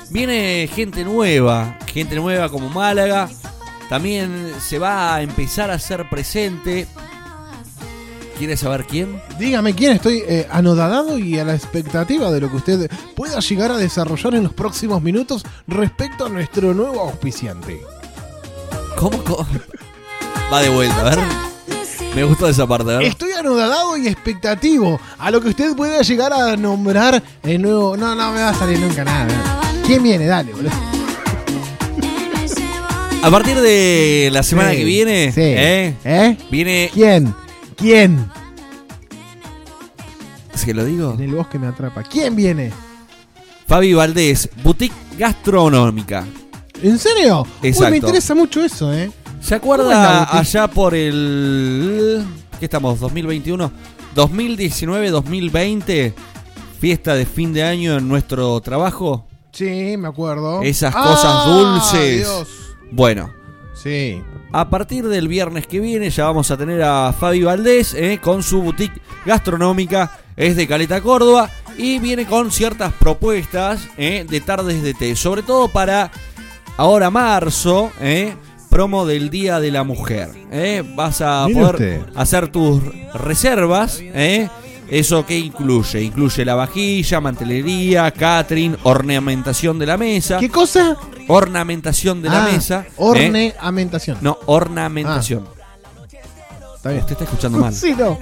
Viene 0.10 0.68
gente 0.74 1.06
nueva, 1.06 1.78
gente 1.86 2.16
nueva 2.16 2.50
como 2.50 2.70
Málaga. 2.70 3.30
También 3.88 4.54
se 4.60 4.80
va 4.80 5.16
a 5.16 5.22
empezar 5.22 5.72
a 5.72 5.76
hacer 5.76 6.10
presente 6.10 6.88
¿Quieres 8.40 8.62
saber 8.62 8.86
quién? 8.86 9.22
Dígame 9.38 9.76
quién 9.76 9.92
estoy 9.92 10.24
eh, 10.26 10.48
anodadado 10.50 11.18
y 11.20 11.38
a 11.38 11.44
la 11.44 11.54
expectativa 11.56 12.32
de 12.32 12.40
lo 12.40 12.50
que 12.50 12.56
usted 12.56 12.92
pueda 13.14 13.42
llegar 13.42 13.70
a 13.70 13.76
desarrollar 13.78 14.34
en 14.34 14.44
los 14.44 14.54
próximos 14.54 15.02
minutos 15.02 15.44
respecto 15.68 16.26
a 16.26 16.30
nuestro 16.30 16.74
nuevo 16.74 17.02
auspiciante. 17.02 17.82
¿Cómo? 19.00 19.24
cómo? 19.24 19.48
Va 20.52 20.62
de 20.62 20.70
vuelta, 20.70 21.00
a 21.02 21.16
ver. 21.16 21.20
Me 22.16 22.24
gustó 22.26 22.50
esa 22.50 22.68
parte, 22.68 22.92
a 22.94 22.98
ver. 22.98 23.08
Estoy 23.08 23.32
anodadado 23.32 23.96
y 23.96 24.08
expectativo 24.08 25.00
a 25.18 25.32
lo 25.32 25.40
que 25.40 25.50
usted 25.50 25.74
pueda 25.76 26.02
llegar 26.02 26.34
a 26.34 26.58
nombrar 26.58 27.22
el 27.44 27.62
nuevo. 27.62 27.96
No, 27.96 28.14
no 28.14 28.32
me 28.34 28.42
va 28.42 28.50
a 28.50 28.54
salir 28.54 28.80
nunca 28.80 29.06
nada. 29.06 29.28
¿Quién 29.86 30.04
viene? 30.04 30.26
Dale, 30.26 30.52
boludo. 30.52 30.72
A 33.22 33.30
partir 33.32 33.60
de 33.60 34.30
la 34.32 34.44
semana 34.44 34.72
Sí, 34.72 34.78
que 34.78 34.84
viene, 34.86 35.32
sí. 35.32 35.42
¿eh? 35.44 35.96
¿Eh? 36.04 36.38
Viene. 36.52 36.90
¿Quién? 36.94 37.34
¿Quién? 37.78 38.30
¿Es 40.54 40.66
que 40.66 40.74
lo 40.74 40.84
digo? 40.84 41.14
En 41.14 41.22
el 41.22 41.36
bosque 41.36 41.58
me 41.60 41.68
atrapa. 41.68 42.04
¿Quién 42.04 42.36
viene? 42.36 42.72
Fabi 43.68 43.94
Valdés, 43.94 44.50
boutique 44.64 44.96
gastronómica. 45.18 46.26
¿En 46.84 46.98
serio? 47.00 47.46
Uy, 47.62 47.70
Exacto. 47.70 47.92
me 47.92 47.98
interesa 47.98 48.36
mucho 48.36 48.64
eso, 48.64 48.94
¿eh? 48.94 49.12
¿Se 49.42 49.60
¿Cómo 49.60 49.76
es 49.76 49.80
la 49.82 50.24
acuerda 50.24 50.40
allá 50.40 50.68
por 50.68 50.94
el. 50.96 52.24
¿Qué 52.60 52.66
estamos? 52.66 53.00
¿2021? 53.00 53.72
2019-2020, 54.16 56.14
fiesta 56.80 57.16
de 57.16 57.26
fin 57.26 57.54
de 57.54 57.64
año 57.64 57.98
en 57.98 58.08
nuestro 58.08 58.60
trabajo. 58.62 59.26
Sí, 59.52 59.96
me 59.98 60.08
acuerdo. 60.08 60.62
Esas 60.62 60.94
Ah, 60.96 61.04
cosas 61.04 61.46
dulces. 61.46 62.18
Dios. 62.18 62.48
Bueno, 62.92 63.32
Sí. 63.74 64.22
a 64.52 64.70
partir 64.70 65.08
del 65.08 65.28
viernes 65.28 65.68
que 65.68 65.80
viene 65.80 66.10
ya 66.10 66.26
vamos 66.26 66.52
a 66.52 66.58
tener 66.58 66.82
a 66.84 67.14
Fabi 67.18 67.44
Valdés 67.44 67.94
eh, 67.94 68.20
con 68.22 68.44
su 68.44 68.62
boutique 68.62 69.00
gastronómica. 69.26 70.12
Es 70.36 70.56
de 70.56 70.68
Caleta 70.68 71.02
Córdoba 71.02 71.50
y 71.78 72.00
viene 72.00 72.26
con 72.26 72.52
ciertas 72.52 72.94
propuestas 72.94 73.82
eh, 73.98 74.26
de 74.30 74.42
tardes 74.42 74.82
de 74.84 74.94
té. 74.94 75.16
Sobre 75.16 75.44
todo 75.44 75.68
para 75.68 76.12
ahora 76.80 77.10
marzo, 77.10 77.92
eh, 78.00 78.34
promo 78.70 79.06
del 79.06 79.30
Día 79.30 79.60
de 79.60 79.70
la 79.72 79.84
Mujer. 79.84 80.30
eh. 80.52 80.82
Vas 80.96 81.22
a 81.22 81.46
Mire 81.48 81.60
poder 81.60 81.76
usted. 81.76 82.02
hacer 82.16 82.48
tus 82.52 82.82
reservas. 83.14 84.00
eh. 84.02 84.48
¿Eso 84.90 85.24
qué 85.24 85.38
incluye? 85.38 86.02
Incluye 86.02 86.44
la 86.44 86.56
vajilla, 86.56 87.22
mantelería, 87.22 88.10
catering, 88.10 88.76
ornamentación 88.82 89.78
de 89.78 89.86
la 89.86 89.98
mesa. 89.98 90.40
¿Qué 90.40 90.50
cosa? 90.50 90.98
Ornamentación 91.28 92.24
de 92.24 92.30
la 92.30 92.46
Ah, 92.46 92.50
mesa. 92.52 92.86
¿eh? 92.88 92.92
Ornamentación. 92.98 94.18
No, 94.22 94.40
ornamentación. 94.48 95.48
Está 96.76 96.90
bien. 96.90 97.02
Usted 97.02 97.12
está 97.12 97.24
escuchando 97.26 97.60
mal. 97.60 97.72
Sí, 97.76 97.94
no. 97.96 98.18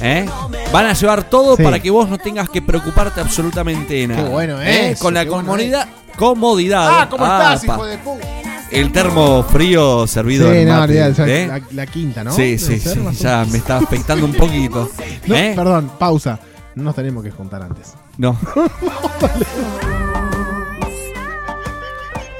¿Eh? 0.00 0.26
Van 0.72 0.86
a 0.86 0.92
llevar 0.94 1.30
todo 1.30 1.56
Sí. 1.56 1.62
para 1.62 1.78
que 1.78 1.90
vos 1.90 2.08
no 2.08 2.18
tengas 2.18 2.48
que 2.48 2.62
preocuparte 2.62 3.20
absolutamente 3.20 3.94
de 3.94 4.08
nada. 4.08 4.24
Qué 4.24 4.28
bueno 4.28 4.60
¿Eh? 4.60 4.90
eso, 4.90 5.04
Con 5.04 5.14
la 5.14 5.22
qué 5.24 5.30
bueno 5.30 5.46
comodidad. 5.50 5.86
Comodidad. 6.18 6.88
Ah, 7.02 7.08
¿cómo 7.08 7.24
estás, 7.24 7.64
Apa. 7.64 7.74
hijo 7.74 7.84
de 7.86 7.98
puta? 7.98 8.26
El 8.70 8.92
termo 8.92 9.42
frío 9.44 10.06
servido 10.06 10.50
Sí, 10.52 10.58
en 10.58 10.68
no, 10.68 10.74
mate, 10.80 10.92
olvidate, 11.02 11.14
ya 11.16 11.26
¿eh? 11.26 11.46
la, 11.46 11.60
la 11.72 11.86
quinta, 11.86 12.22
¿no? 12.24 12.32
Sí, 12.32 12.58
sí, 12.58 12.78
sí. 12.78 12.98
Ya 13.18 13.46
me 13.50 13.56
está 13.58 13.78
afectando 13.78 14.26
un 14.26 14.34
poquito. 14.34 14.90
No, 15.26 15.34
¿Eh? 15.34 15.52
Perdón, 15.56 15.90
pausa. 15.98 16.38
No 16.74 16.82
nos 16.84 16.94
tenemos 16.94 17.24
que 17.24 17.30
juntar 17.30 17.62
antes. 17.62 17.94
No. 18.18 18.38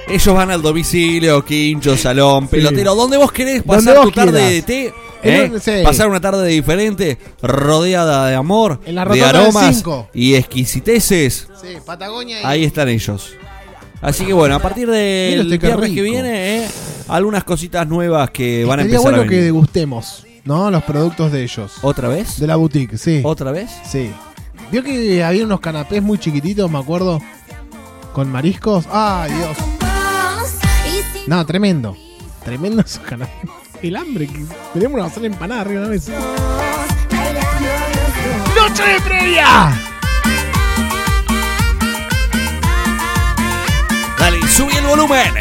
Ellos 0.09 0.35
van 0.35 0.51
al 0.51 0.63
domicilio, 0.63 1.45
quincho, 1.45 1.95
salón, 1.97 2.49
pelotero, 2.49 2.95
donde 2.95 3.19
vos 3.19 3.31
querés 3.31 3.63
pasar 3.63 3.97
vos 3.97 4.07
tu 4.07 4.13
tarde 4.13 4.33
quieras. 4.33 4.51
de 4.51 4.63
té. 4.63 4.95
¿eh? 5.23 5.53
sí. 5.61 5.73
Pasar 5.85 6.09
una 6.09 6.19
tarde 6.21 6.49
diferente, 6.49 7.19
rodeada 7.43 8.27
de 8.27 8.35
amor, 8.35 8.81
En 8.87 8.95
la 8.95 9.05
de 9.05 9.23
aromas 9.23 9.77
cinco. 9.77 10.09
y 10.15 10.35
exquisiteces. 10.35 11.49
Sí, 11.61 11.69
Patagonia 11.85 12.41
y... 12.41 12.45
Ahí 12.45 12.65
están 12.65 12.89
ellos. 12.89 13.33
Así 14.01 14.25
que 14.25 14.33
bueno, 14.33 14.55
a 14.55 14.59
partir 14.61 14.87
Mira 14.87 14.97
del 14.97 15.59
viernes 15.59 15.91
que 15.91 16.03
viene, 16.03 16.59
¿eh? 16.59 16.69
algunas 17.09 17.45
cositas 17.45 17.87
nuevas 17.87 18.31
que 18.31 18.65
van 18.65 18.81
a 18.81 18.83
empezar 18.83 19.03
bueno 19.03 19.23
a 19.23 19.27
que 19.27 19.43
degustemos, 19.43 20.25
¿no? 20.45 20.70
Los 20.70 20.85
productos 20.85 21.33
de 21.33 21.43
ellos. 21.43 21.73
¿Otra 21.83 22.09
vez? 22.09 22.39
De 22.39 22.47
la 22.47 22.57
boutique, 22.57 22.97
sí. 22.97 23.20
¿Otra 23.25 23.51
vez? 23.51 23.70
Sí. 23.85 24.11
Vio 24.70 24.83
que 24.85 25.25
había 25.25 25.45
unos 25.45 25.61
canapés 25.61 26.03
muy 26.03 26.19
chiquititos, 26.19 26.70
me 26.70 26.79
acuerdo. 26.79 27.20
Con 28.12 28.31
mariscos. 28.31 28.87
¡Ay, 28.91 29.33
Dios! 29.33 29.57
No, 31.27 31.45
tremendo. 31.45 31.97
Tremendo 32.45 32.83
esos 32.83 33.03
canapés. 33.03 33.51
El 33.83 33.97
hambre 33.97 34.27
que 34.27 34.45
tenemos 34.75 34.95
una 34.95 35.07
hacer 35.07 35.25
empanada 35.25 35.61
arriba 35.62 35.81
de 35.83 35.87
la 35.87 35.93
mesa. 35.93 36.12
¡Noche 38.57 38.83
de 38.83 39.01
previa! 39.01 39.88
Subí 44.59 44.76
el 44.76 44.86
volumen. 44.86 45.32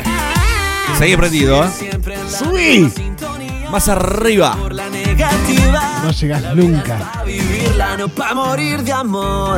Seguí 1.00 1.18
prendido, 1.18 1.64
¿eh? 1.64 1.70
¡Subí! 2.30 2.94
Más 3.72 3.90
arriba. 3.90 4.56
No 6.04 6.12
llegas 6.12 6.56
nunca. 6.56 7.24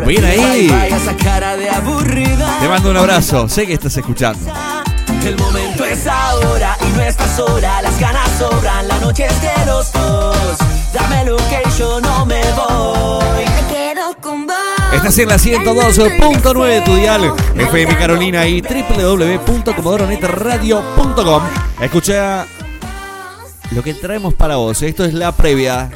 Bien 0.06 0.26
ahí. 0.26 0.68
Te 2.62 2.68
mando 2.70 2.92
un 2.92 2.98
abrazo. 2.98 3.50
Sé 3.50 3.68
que 3.68 3.74
estás 3.74 3.98
escuchando. 3.98 4.50
El 5.26 5.38
momento 5.38 5.84
es 5.84 6.08
ahora 6.08 6.78
y 6.88 6.98
no 6.98 7.02
estás 7.04 7.36
sola. 7.36 7.82
Las 7.82 8.00
ganas 8.00 8.30
sobran, 8.40 8.88
la 8.88 8.98
noche 9.00 9.26
es 9.26 9.42
de 9.42 9.66
los 9.66 9.92
dos. 9.92 10.58
Dame 10.94 11.26
location, 11.26 12.02
no 12.02 12.26
me 12.26 12.42
voy. 12.54 13.46
Me 13.46 13.68
quedo 13.74 14.16
con 14.22 14.48
vos. 14.48 14.59
Estás 14.92 15.20
en 15.20 15.30
la 15.30 15.38
102.9 15.38 16.68
de 16.68 16.82
tu 16.82 16.96
dial, 16.96 17.32
FM 17.56 17.96
Carolina 17.96 18.48
y 18.48 18.60
www.comodoronetradio.com. 18.62 21.44
Escucha 21.80 22.48
lo 23.72 23.84
que 23.84 23.94
traemos 23.94 24.34
para 24.34 24.56
vos. 24.56 24.82
Esto 24.82 25.06
es 25.06 25.14
la 25.14 25.32
previa. 25.32 25.92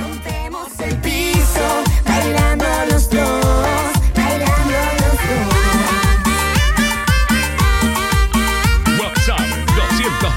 el 0.86 0.95
piso, 0.98 1.84
bailando 2.06 2.65
los 2.91 3.10
dos, 3.10 3.45
bailando 4.15 4.78
los 4.99 5.15
WhatsApp 8.99 9.40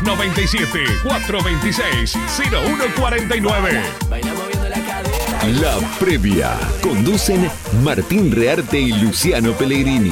297 0.03 0.79
426 1.05 2.17
0149. 2.37 3.83
La 5.47 5.79
previa. 6.01 6.59
Conducen 6.83 7.49
Martín 7.85 8.33
Rearte 8.33 8.81
y 8.81 8.91
Luciano 8.91 9.53
Pellegrini. 9.53 10.11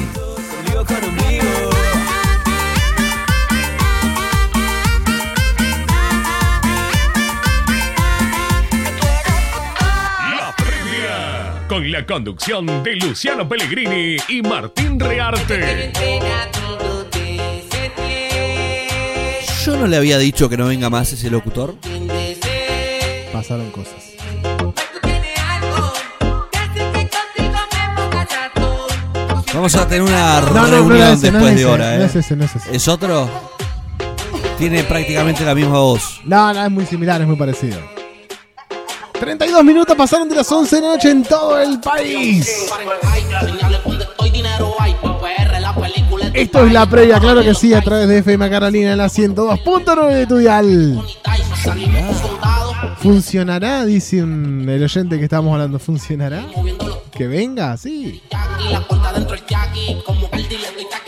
La 10.36 10.54
previa. 10.56 11.66
Con 11.68 11.90
la 11.90 12.06
conducción 12.06 12.84
de 12.84 12.94
Luciano 12.94 13.48
Pellegrini 13.48 14.16
y 14.28 14.40
Martín 14.40 15.00
Rearte. 15.00 15.90
Yo 19.64 19.76
no 19.76 19.88
le 19.88 19.96
había 19.96 20.18
dicho 20.18 20.48
que 20.48 20.56
no 20.56 20.66
venga 20.66 20.90
más 20.90 21.12
ese 21.12 21.28
locutor. 21.28 21.74
Pasaron 23.32 23.72
cosas. 23.72 24.03
Vamos 29.54 29.74
a 29.76 29.86
tener 29.86 30.02
una 30.02 30.40
No, 30.40 30.50
no, 30.50 30.62
no 30.62 30.66
reunión 30.66 31.12
ese, 31.12 31.30
no 31.30 31.38
después 31.38 31.52
es 31.52 31.58
de 31.60 31.66
hora, 31.66 31.96
no 31.96 32.02
¿eh? 32.02 32.06
es 32.06 32.16
ese, 32.16 32.36
no 32.36 32.44
es 32.44 32.56
ese. 32.56 32.74
¿Es 32.74 32.88
otro? 32.88 33.28
Tiene 34.58 34.82
prácticamente 34.82 35.44
la 35.44 35.54
misma 35.54 35.78
voz. 35.78 36.20
No, 36.24 36.52
no, 36.52 36.64
es 36.64 36.70
muy 36.70 36.86
similar, 36.86 37.20
es 37.20 37.26
muy 37.26 37.36
parecido. 37.36 37.78
32 39.12 39.64
minutos 39.64 39.96
pasaron 39.96 40.28
de 40.28 40.34
las 40.34 40.50
11 40.50 40.76
de 40.76 40.82
la 40.82 40.88
noche 40.88 41.10
en 41.10 41.22
todo 41.22 41.58
el 41.60 41.80
país. 41.80 42.68
Esto 46.32 46.66
es 46.66 46.72
la 46.72 46.86
previa, 46.86 47.20
claro 47.20 47.42
que 47.42 47.54
sí, 47.54 47.72
a 47.72 47.80
través 47.80 48.08
de 48.08 48.18
FM 48.18 48.50
Carolina 48.50 48.92
en 48.92 48.98
la 48.98 49.06
102.9 49.06 50.12
de 50.14 50.26
tu 50.26 50.38
dial. 50.38 51.00
¿Funcionará? 52.98 53.84
Dice 53.84 54.22
un- 54.22 54.66
el 54.68 54.82
oyente 54.82 55.18
que 55.18 55.24
estábamos 55.24 55.52
hablando. 55.54 55.78
¿Funcionará? 55.78 56.44
Que 57.12 57.26
venga, 57.26 57.76
sí. 57.76 58.22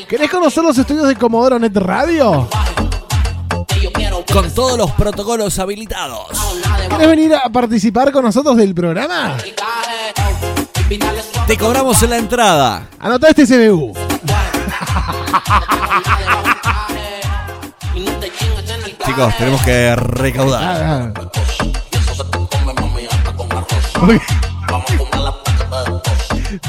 ¿Querés 0.08 0.30
conocer 0.30 0.62
los 0.62 0.78
estudios 0.78 1.08
de 1.08 1.16
Comodoro 1.16 1.58
Net 1.58 1.76
Radio? 1.76 2.48
Con 4.32 4.50
todos 4.54 4.78
los 4.78 4.90
protocolos 4.92 5.58
habilitados. 5.58 6.28
¿Querés 6.90 7.08
venir 7.08 7.34
a 7.34 7.48
participar 7.50 8.12
con 8.12 8.24
nosotros 8.24 8.56
del 8.56 8.74
programa? 8.74 9.36
Te 11.46 11.56
cobramos 11.56 12.00
en 12.02 12.10
la 12.10 12.18
entrada. 12.18 12.88
Anota 13.00 13.28
este 13.28 13.46
CBU. 13.46 13.92
Chicos, 19.16 19.34
tenemos 19.38 19.62
que 19.62 19.96
recaudar. 19.96 21.14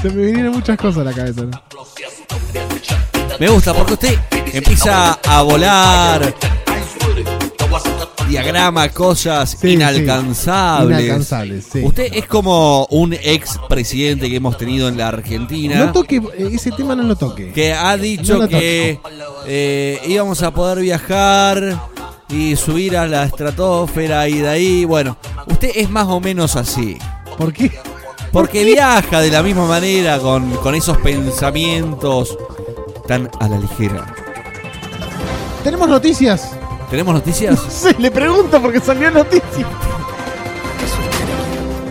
Se 0.02 0.10
me 0.10 0.26
vinieron 0.28 0.53
muchas 0.53 0.78
cosas 0.78 1.02
a 1.02 1.03
la 1.03 1.11
cabeza. 1.14 1.41
¿no? 1.41 1.61
Me 3.38 3.49
gusta 3.49 3.74
porque 3.74 3.94
usted 3.95 4.18
empieza 4.53 5.19
a 5.26 5.41
volar 5.41 6.34
diagrama, 8.30 8.88
cosas 8.90 9.57
Sí, 9.60 9.72
inalcanzables. 9.74 10.98
sí. 10.98 11.03
Inalcanzables, 11.03 11.65
sí. 11.74 11.82
Usted 11.84 12.14
es 12.14 12.28
como 12.28 12.86
un 12.91 13.14
ex 13.14 13.60
presidente 13.68 14.30
que 14.30 14.38
hemos 14.38 14.57
tenido 14.57 14.88
en 14.88 14.98
la 14.98 15.10
Argentina. 15.10 15.76
No 15.76 15.91
toque, 15.91 16.22
eh, 16.38 16.49
ese 16.53 16.72
tema 16.72 16.95
no 16.95 17.03
lo 17.03 17.18
toque. 17.18 17.52
que 17.52 17.74
ha 17.74 17.98
dicho 17.98 18.38
No 18.38 18.48
que 18.48 18.99
eh, 19.48 20.02
íbamos 20.07 20.41
a 20.44 20.52
poder 20.52 20.80
viajar 20.80 21.78
y 22.30 22.56
subir 22.56 22.98
a 22.98 23.08
la 23.08 23.24
estratosfera 23.24 24.28
y 24.28 24.40
de 24.40 24.49
ahí, 24.49 24.86
bueno, 24.86 25.18
usted 25.48 25.72
es 25.76 25.90
más 25.90 26.08
o 26.08 26.20
menos 26.20 26.56
así. 26.56 26.98
¿Por 27.38 27.54
qué? 27.54 27.72
Porque 28.32 28.64
viaja 28.64 29.22
de 29.22 29.32
la 29.32 29.41
misma 29.41 29.66
manera 29.66 30.20
con, 30.20 30.52
con 30.58 30.76
esos 30.76 30.98
pensamientos 30.98 32.38
tan 33.08 33.30
a 33.40 33.48
la 33.48 33.58
ligera. 33.58 34.14
Tenemos 35.64 35.88
noticias. 35.90 36.52
¿Tenemos 36.90 37.14
noticias? 37.14 37.60
Sí, 37.70 37.90
le 37.98 38.12
pregunto 38.12 38.62
porque 38.62 38.80
salió 38.80 39.12
noticia. 39.12 39.68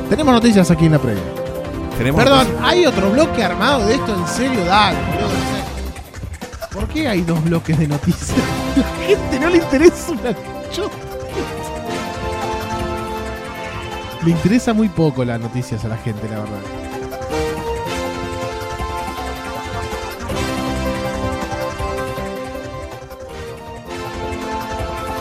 Tenemos 0.09 0.35
noticias 0.35 0.71
aquí 0.71 0.87
en 0.87 0.93
la 0.93 0.99
previa. 0.99 1.23
¿Tenemos 1.99 2.23
Perdón, 2.23 2.47
¿hay 2.63 2.87
otro 2.87 3.11
bloque 3.11 3.43
armado 3.43 3.87
de 3.87 3.95
esto? 3.95 4.15
En 4.15 4.27
serio, 4.29 4.65
dale, 4.65 4.99
boludo. 4.99 5.56
¿Por 6.77 6.89
qué 6.89 7.09
hay 7.09 7.23
dos 7.23 7.43
bloques 7.43 7.79
de 7.79 7.89
noticias? 7.89 8.37
La 8.77 9.07
gente 9.07 9.41
no 9.41 9.49
le 9.49 9.57
interesa 9.57 10.13
una 10.13 10.35
chota. 10.71 10.95
Le 14.23 14.31
interesa 14.31 14.75
muy 14.75 14.91
poco 14.91 15.25
las 15.25 15.41
noticias 15.41 15.83
a 15.87 15.89
la 15.89 15.97
gente, 15.97 16.29
la 16.29 16.41
verdad. 16.41 16.59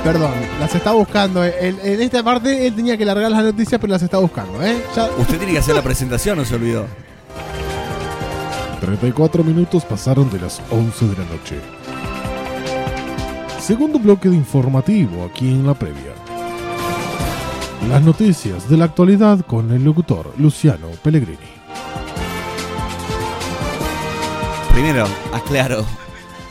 Perdón, 0.04 0.34
las 0.60 0.76
está 0.76 0.92
buscando. 0.92 1.46
En, 1.46 1.80
en 1.82 2.02
esta 2.02 2.22
parte 2.22 2.68
él 2.68 2.76
tenía 2.76 2.98
que 2.98 3.06
largar 3.06 3.32
las 3.32 3.44
noticias, 3.46 3.80
pero 3.80 3.94
las 3.94 4.04
está 4.04 4.18
buscando, 4.18 4.62
¿eh? 4.62 4.76
Usted 5.20 5.38
tiene 5.38 5.54
que 5.54 5.60
hacer 5.60 5.74
la 5.74 5.84
presentación, 5.84 6.38
no 6.38 6.44
se 6.44 6.56
olvidó. 6.56 6.86
34 8.80 9.44
minutos 9.44 9.84
pasaron 9.86 10.30
de 10.30 10.40
las 10.40 10.62
11 10.72 11.08
de 11.08 11.14
la 11.18 11.26
noche. 11.26 11.60
Segundo 13.60 14.00
bloque 14.00 14.30
de 14.30 14.36
informativo 14.36 15.26
aquí 15.26 15.50
en 15.50 15.66
la 15.66 15.74
previa. 15.74 16.14
Las 17.90 18.02
noticias 18.04 18.70
de 18.70 18.78
la 18.78 18.86
actualidad 18.86 19.42
con 19.46 19.72
el 19.72 19.84
locutor 19.84 20.34
Luciano 20.38 20.88
Pellegrini. 21.04 21.38
Primero, 24.74 25.08
aclaro. 25.32 25.86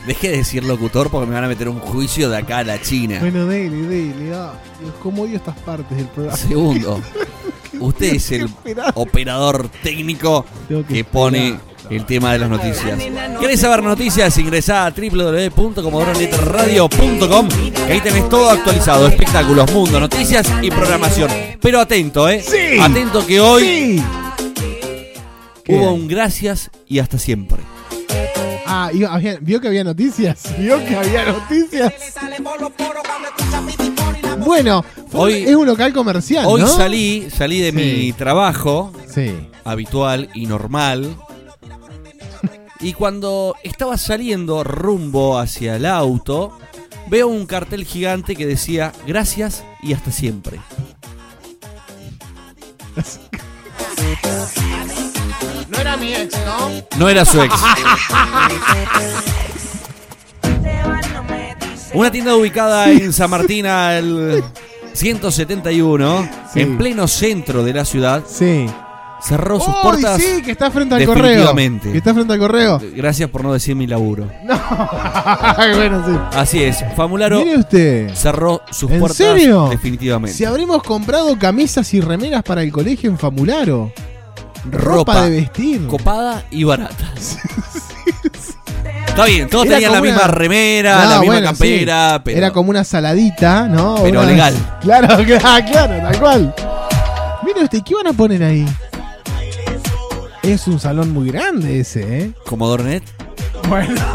Deje 0.07 0.29
de 0.29 0.37
decir 0.37 0.63
locutor 0.63 1.09
porque 1.09 1.27
me 1.27 1.33
van 1.35 1.45
a 1.45 1.47
meter 1.47 1.67
un 1.67 1.79
juicio 1.79 2.29
de 2.29 2.37
acá 2.37 2.59
a 2.59 2.63
la 2.63 2.79
China. 2.81 3.17
Bueno, 3.19 3.45
dele, 3.47 3.87
dele. 3.87 4.33
ah. 4.35 4.53
Dios, 4.79 4.93
¿Cómo 5.01 5.23
odio 5.23 5.37
estas 5.37 5.57
partes 5.59 5.97
del 5.97 6.07
programa? 6.07 6.37
Segundo, 6.37 7.01
usted 7.79 8.13
es 8.15 8.31
el 8.31 8.49
operador 8.93 9.67
técnico 9.83 10.45
que 10.87 11.03
pone 11.03 11.57
el 11.89 12.05
tema 12.05 12.33
de 12.33 12.39
las 12.39 12.49
noticias. 12.49 12.99
¿Querés 13.39 13.59
saber 13.61 13.81
noticias? 13.83 14.37
Ingresá 14.37 14.85
a 14.87 14.91
www.comodoronetradio.com 14.91 17.47
que 17.87 17.93
ahí 17.93 18.01
tenés 18.01 18.27
todo 18.29 18.49
actualizado, 18.49 19.07
espectáculos, 19.07 19.71
mundo, 19.71 19.99
noticias 19.99 20.47
y 20.61 20.69
programación. 20.71 21.29
Pero 21.61 21.79
atento, 21.79 22.27
¿eh? 22.29 22.41
Sí. 22.41 22.79
Atento 22.81 23.25
que 23.25 23.39
hoy 23.39 24.03
¿Qué 25.63 25.73
hubo 25.75 25.93
un 25.93 26.07
gracias 26.07 26.69
y 26.87 26.99
hasta 26.99 27.17
siempre. 27.17 27.57
Ah, 28.67 28.89
había- 29.09 29.37
¿vio 29.41 29.59
que 29.61 29.67
había 29.67 29.83
noticias? 29.83 30.43
¿Vio 30.59 30.83
que 30.85 30.95
había 30.95 31.25
noticias? 31.25 31.93
Bueno, 34.39 34.83
Hoy- 35.13 35.43
es 35.47 35.55
un 35.55 35.65
local 35.65 35.93
comercial, 35.93 36.45
Hoy 36.47 36.61
¿no? 36.61 36.67
salí, 36.67 37.27
salí 37.35 37.61
de 37.61 37.69
Sí. 37.71 37.75
mi 37.75 38.13
trabajo 38.13 38.91
Sí. 39.13 39.31
habitual 39.63 40.29
y 40.33 40.45
normal. 40.45 41.15
Y 42.79 42.93
cuando 42.93 43.55
estaba 43.63 43.97
saliendo 43.97 44.63
rumbo 44.63 45.39
hacia 45.39 45.75
el 45.77 45.85
auto, 45.85 46.57
veo 47.07 47.27
un 47.27 47.45
cartel 47.45 47.85
gigante 47.85 48.35
que 48.35 48.45
decía 48.45 48.91
gracias 49.07 49.63
y 49.81 49.93
hasta 49.93 50.11
siempre. 50.11 50.59
No 55.69 55.77
era 55.79 55.97
mi 55.97 56.13
ex, 56.13 56.35
¿no? 56.45 56.69
No 56.97 57.09
era 57.09 57.25
su 57.25 57.41
ex. 57.41 57.53
Una 61.93 62.11
tienda 62.11 62.35
ubicada 62.35 62.91
en 62.91 63.13
San 63.13 63.29
Martín 63.29 63.65
al 63.65 64.43
171, 64.93 66.29
Sí. 66.53 66.61
en 66.61 66.77
pleno 66.77 67.07
centro 67.07 67.63
de 67.63 67.73
la 67.73 67.85
ciudad, 67.85 68.23
Sí. 68.27 68.67
Cerró 69.27 69.59
sus 69.59 69.67
¡Uy, 69.69 69.73
puertas. 69.83 70.21
sí! 70.21 70.41
Que 70.43 70.51
está 70.51 70.69
frente 70.71 70.95
al 70.95 71.05
correo. 71.05 71.23
definitivamente. 71.23 71.91
Que 71.91 71.97
está 71.97 72.13
frente 72.13 72.33
al 72.33 72.39
correo. 72.39 72.81
Gracias 72.95 73.29
por 73.29 73.43
no 73.43 73.53
decir 73.53 73.75
mi 73.75 73.87
laburo. 73.87 74.29
bueno, 75.75 76.03
sí. 76.05 76.37
Así 76.37 76.63
es, 76.63 76.83
Famularo 76.95 77.39
Mire 77.39 77.57
usted. 77.57 78.13
cerró 78.13 78.61
sus 78.71 78.91
¿En 78.91 78.99
puertas 78.99 79.17
serio? 79.17 79.67
definitivamente. 79.69 80.35
Si 80.37 80.45
habremos 80.45 80.83
comprado 80.83 81.37
camisas 81.39 81.93
y 81.93 82.01
remeras 82.01 82.43
para 82.43 82.61
el 82.63 82.71
colegio 82.71 83.09
en 83.09 83.17
Famularo. 83.17 83.91
Ropa, 84.71 84.85
Ropa 85.13 85.21
de 85.25 85.29
vestir. 85.41 85.87
Copada 85.87 86.43
y 86.51 86.63
barata. 86.63 87.13
Está 89.07 89.25
bien, 89.25 89.47
todos 89.49 89.65
Era 89.65 89.75
tenían 89.75 89.91
la 89.93 89.97
como 89.99 90.09
misma 90.11 90.23
una- 90.25 90.33
remera, 90.33 90.93
No, 90.95 90.99
la 91.09 91.19
misma 91.19 91.25
bueno, 91.25 91.47
campera, 91.47 92.13
sí. 92.17 92.21
pero 92.25 92.37
Era 92.37 92.51
como 92.51 92.69
una 92.69 92.83
saladita, 92.83 93.67
¿no? 93.67 93.95
Pero 94.03 94.19
Una- 94.21 94.29
legal. 94.29 94.53
Claro, 94.81 95.07
claro, 95.23 95.65
claro, 95.71 96.01
tal 96.09 96.19
cual. 96.19 96.55
Mire 97.45 97.63
usted, 97.63 97.81
¿qué 97.83 97.95
van 97.95 98.07
a 98.07 98.13
poner 98.13 98.43
ahí? 98.43 98.65
Es 100.45 100.67
un 100.67 100.79
salón 100.79 101.11
muy 101.11 101.29
grande 101.29 101.79
ese, 101.79 102.19
¿eh? 102.19 102.31
Comodoro 102.45 102.83
Net. 102.83 103.03
Bueno. 103.67 103.99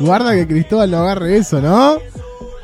Guarda 0.00 0.34
que 0.34 0.46
Cristóbal 0.46 0.90
no 0.90 0.98
agarre 0.98 1.36
eso, 1.36 1.60
¿no? 1.60 1.98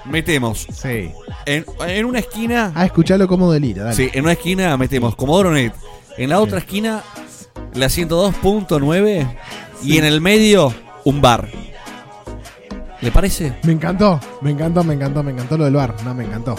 metemos 0.06 0.66
Sí. 0.72 1.12
en, 1.46 1.64
en 1.86 2.04
una 2.06 2.18
esquina, 2.20 2.72
Ah, 2.74 2.84
escuchalo 2.86 3.28
como 3.28 3.52
delira, 3.52 3.84
dale. 3.84 3.94
sí, 3.96 4.08
en 4.12 4.24
una 4.24 4.32
esquina 4.32 4.76
metemos 4.76 5.14
Comodoro 5.14 5.52
Net, 5.52 5.72
en 6.16 6.30
la 6.30 6.40
otra 6.40 6.58
esquina 6.58 7.02
la 7.74 7.86
102.9 7.86 9.36
y 9.84 9.98
en 9.98 10.04
el 10.04 10.20
medio 10.20 10.72
un 11.04 11.20
bar. 11.20 11.48
¿Le 13.00 13.10
parece? 13.12 13.54
Me 13.62 13.72
encantó, 13.72 14.18
me 14.40 14.50
encantó, 14.50 14.82
me 14.84 14.94
encantó, 14.94 15.22
me 15.22 15.30
encantó 15.32 15.56
lo 15.58 15.64
del 15.64 15.74
bar. 15.74 15.94
No, 16.04 16.14
me 16.14 16.24
encantó. 16.24 16.54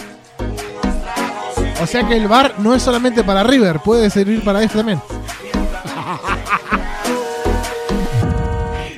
O 1.82 1.86
sea 1.86 2.06
que 2.06 2.16
el 2.16 2.28
bar 2.28 2.54
no 2.58 2.76
es 2.76 2.82
solamente 2.82 3.24
para 3.24 3.42
River, 3.42 3.80
puede 3.80 4.08
servir 4.08 4.44
para 4.44 4.62
eso 4.62 4.78
también. 4.78 5.02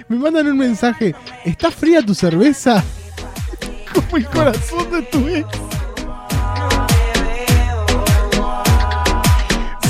Me 0.06 0.18
mandan 0.18 0.48
un 0.48 0.58
mensaje. 0.58 1.14
¿Está 1.46 1.70
fría 1.70 2.02
tu 2.02 2.14
cerveza? 2.14 2.84
Como 3.92 4.18
el 4.18 4.26
corazón 4.26 4.90
de 4.90 5.02
tu 5.02 5.26
ex. 5.28 5.48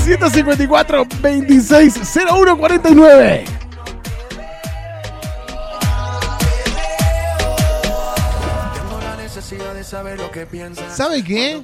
154 0.05 1.07
26 1.21 2.01
01 2.31 2.57
49. 2.57 3.45
¿Sabe 10.95 11.23
qué? 11.23 11.63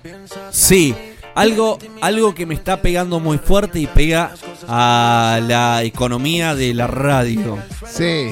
Sí, 0.51 0.95
algo, 1.41 1.79
algo 2.03 2.35
que 2.35 2.45
me 2.47 2.55
está 2.55 2.83
pegando 2.83 3.21
muy 3.21 3.39
fuerte 3.39 3.81
y 3.81 3.87
pega 3.87 4.33
a 4.69 5.41
la 5.47 5.83
economía 5.83 6.55
de 6.55 6.75
la 6.75 6.87
radio. 6.87 7.57
Sí. 7.91 8.29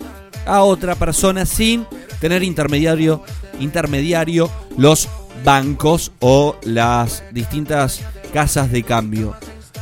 a 0.46 0.62
otra 0.62 0.94
persona 0.94 1.46
sin 1.46 1.86
tener 2.20 2.42
intermediario, 2.42 3.22
intermediario 3.60 4.50
los 4.76 5.08
bancos 5.44 6.12
o 6.20 6.56
las 6.62 7.22
distintas 7.32 8.00
casas 8.32 8.70
de 8.70 8.82
cambio. 8.82 9.34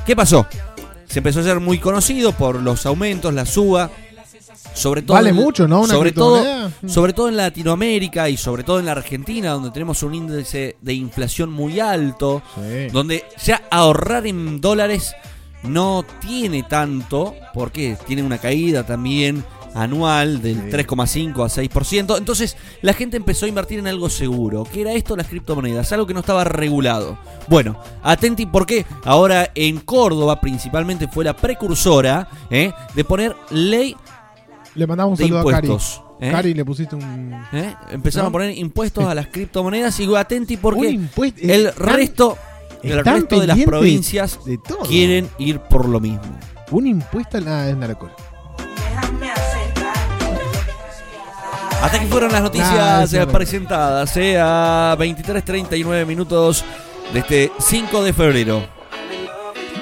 ¿Qué 0.06 0.16
pasó? 0.16 0.46
Se 1.06 1.18
empezó 1.20 1.40
a 1.40 1.44
ser 1.44 1.60
muy 1.60 1.78
conocido 1.78 2.32
por 2.32 2.56
los 2.60 2.86
aumentos, 2.86 3.32
la 3.34 3.44
suba, 3.46 3.90
sobre 4.74 5.02
todo 5.02 5.14
Vale 5.16 5.30
en- 5.30 5.36
mucho, 5.36 5.68
¿no? 5.68 5.82
Una 5.82 5.94
sobre 5.94 6.12
todo, 6.12 6.36
criptomoneda. 6.40 6.88
sobre 6.88 7.12
todo 7.12 7.28
en 7.28 7.36
Latinoamérica 7.36 8.28
y 8.30 8.36
sobre 8.38 8.64
todo 8.64 8.78
en 8.80 8.86
la 8.86 8.92
Argentina, 8.92 9.50
donde 9.50 9.70
tenemos 9.70 10.02
un 10.02 10.14
índice 10.14 10.76
de 10.80 10.94
inflación 10.94 11.50
muy 11.52 11.78
alto, 11.80 12.42
donde 12.92 13.24
ya 13.44 13.62
ahorrar 13.70 14.26
en 14.26 14.60
dólares 14.60 15.14
no 15.62 16.04
tiene 16.20 16.62
tanto, 16.64 17.34
porque 17.54 17.96
tiene 18.06 18.22
una 18.22 18.38
caída 18.38 18.84
también 18.84 19.44
anual 19.74 20.42
del 20.42 20.70
3,5 20.70 21.44
a 21.44 21.48
6%. 21.48 22.18
Entonces 22.18 22.56
la 22.82 22.92
gente 22.92 23.16
empezó 23.16 23.46
a 23.46 23.48
invertir 23.48 23.78
en 23.78 23.86
algo 23.86 24.08
seguro, 24.10 24.64
que 24.64 24.82
era 24.82 24.92
esto 24.92 25.16
las 25.16 25.26
criptomonedas, 25.28 25.92
algo 25.92 26.06
que 26.06 26.14
no 26.14 26.20
estaba 26.20 26.44
regulado. 26.44 27.18
Bueno, 27.48 27.78
atenti 28.02 28.46
porque 28.46 28.84
ahora 29.04 29.50
en 29.54 29.78
Córdoba 29.80 30.40
principalmente 30.40 31.08
fue 31.08 31.24
la 31.24 31.34
precursora 31.36 32.28
¿eh? 32.50 32.72
de 32.94 33.04
poner 33.04 33.34
ley 33.50 33.96
Le 34.74 34.86
mandamos 34.86 35.18
un 35.18 35.24
de 35.26 35.28
saludo 35.32 35.48
a 35.48 35.52
Cari. 35.52 35.66
impuestos. 35.68 36.02
¿eh? 36.20 36.30
Cari, 36.30 36.54
le 36.54 36.64
pusiste 36.64 36.94
un. 36.96 37.34
¿Eh? 37.52 37.74
Empezaron 37.90 38.26
¿No? 38.26 38.28
a 38.28 38.32
poner 38.32 38.56
impuestos 38.56 39.04
a 39.04 39.14
las 39.14 39.26
criptomonedas 39.28 39.98
y 40.00 40.14
atenti 40.14 40.56
porque 40.56 40.90
impuesto- 40.90 41.40
el 41.42 41.66
están- 41.66 41.88
resto, 41.88 42.38
el 42.82 43.04
resto 43.04 43.40
de 43.40 43.46
las 43.46 43.58
provincias 43.60 44.38
de 44.44 44.58
quieren 44.88 45.28
ir 45.38 45.58
por 45.60 45.88
lo 45.88 46.00
mismo. 46.00 46.22
Un 46.70 46.86
impuesto 46.86 47.36
a 47.38 47.40
la 47.40 47.68
es 47.68 47.74
una 47.74 47.88
locura. 47.88 48.14
Hasta 51.82 51.98
que 51.98 52.06
fueron 52.06 52.30
las 52.30 52.42
noticias 52.42 53.12
Nah, 53.12 53.26
presentadas 53.26 54.16
eh, 54.16 54.38
a 54.40 54.94
23.39 54.96 56.06
minutos 56.06 56.64
de 57.12 57.18
este 57.18 57.52
5 57.58 58.04
de 58.04 58.12
febrero. 58.12 58.62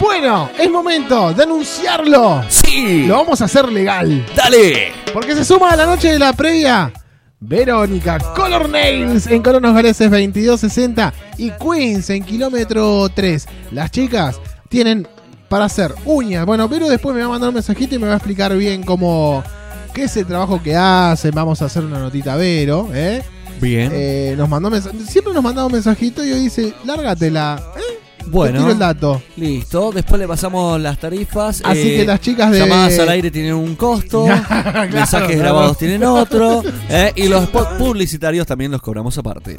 Bueno, 0.01 0.49
es 0.59 0.71
momento 0.71 1.35
de 1.35 1.43
anunciarlo. 1.43 2.43
Sí. 2.49 3.05
Lo 3.07 3.17
vamos 3.17 3.43
a 3.43 3.45
hacer 3.45 3.71
legal. 3.71 4.25
Dale. 4.35 4.93
Porque 5.13 5.35
se 5.35 5.45
suma 5.45 5.73
a 5.73 5.77
la 5.77 5.85
noche 5.85 6.11
de 6.13 6.19
la 6.19 6.33
previa. 6.33 6.91
Verónica, 7.39 8.19
Color 8.35 8.69
Nails 8.71 9.27
en 9.27 9.43
Colonos 9.43 9.75
Galeses 9.75 10.11
2260 10.11 11.13
y 11.37 11.51
Queens 11.51 12.09
en 12.11 12.25
kilómetro 12.25 13.09
3. 13.11 13.47
Las 13.73 13.91
chicas 13.91 14.41
tienen 14.71 15.07
para 15.51 15.67
hacer 15.67 15.95
uñas. 16.07 16.47
Bueno, 16.47 16.67
Vero 16.69 16.89
después 16.89 17.15
me 17.15 17.21
va 17.21 17.27
a 17.27 17.31
mandar 17.31 17.49
un 17.49 17.55
mensajito 17.57 17.95
y 17.95 17.99
me 17.99 18.07
va 18.07 18.15
a 18.15 18.17
explicar 18.17 18.57
bien 18.57 18.83
cómo. 18.85 19.43
Qué 19.93 20.05
es 20.05 20.17
el 20.17 20.27
trabajo 20.27 20.63
que 20.63 20.77
hacen. 20.77 21.33
Vamos 21.35 21.61
a 21.63 21.67
hacer 21.67 21.85
una 21.85 21.99
notita 21.99 22.35
a 22.35 22.37
Vero, 22.37 22.89
¿eh? 22.93 23.23
Bien. 23.61 23.91
Eh, 23.93 24.35
nos 24.39 24.49
mandó 24.49 24.71
Siempre 25.07 25.35
nos 25.35 25.43
mandaba 25.43 25.67
un 25.67 25.73
mensajito 25.73 26.25
y 26.25 26.33
hoy 26.33 26.41
dice, 26.41 26.73
lárgatela. 26.85 27.63
¿eh? 27.77 27.99
Bueno. 28.27 28.59
Tiro 28.61 28.71
el 28.73 28.79
dato. 28.79 29.23
Listo, 29.37 29.91
después 29.93 30.21
le 30.21 30.29
pasamos 30.29 30.81
las 30.81 30.99
tarifas. 30.99 31.63
Así 31.65 31.81
eh, 31.95 31.97
que 31.99 32.05
las 32.07 32.21
chicas 32.21 32.51
de- 32.51 32.59
Llamadas 32.61 32.99
al 32.99 33.09
aire 33.09 33.31
tienen 33.31 33.55
un 33.55 33.75
costo, 33.77 34.25
Claro, 34.49 34.93
mensajes 34.93 35.27
claro. 35.29 35.39
grabados 35.43 35.79
tienen 35.79 36.05
otro, 36.05 36.63
eh, 36.89 37.13
y 37.17 37.29
los 37.29 37.45
spots 37.45 37.79
publicitarios 37.79 38.47
también 38.47 38.71
los 38.71 38.81
cobramos 38.83 39.17
aparte. 39.19 39.59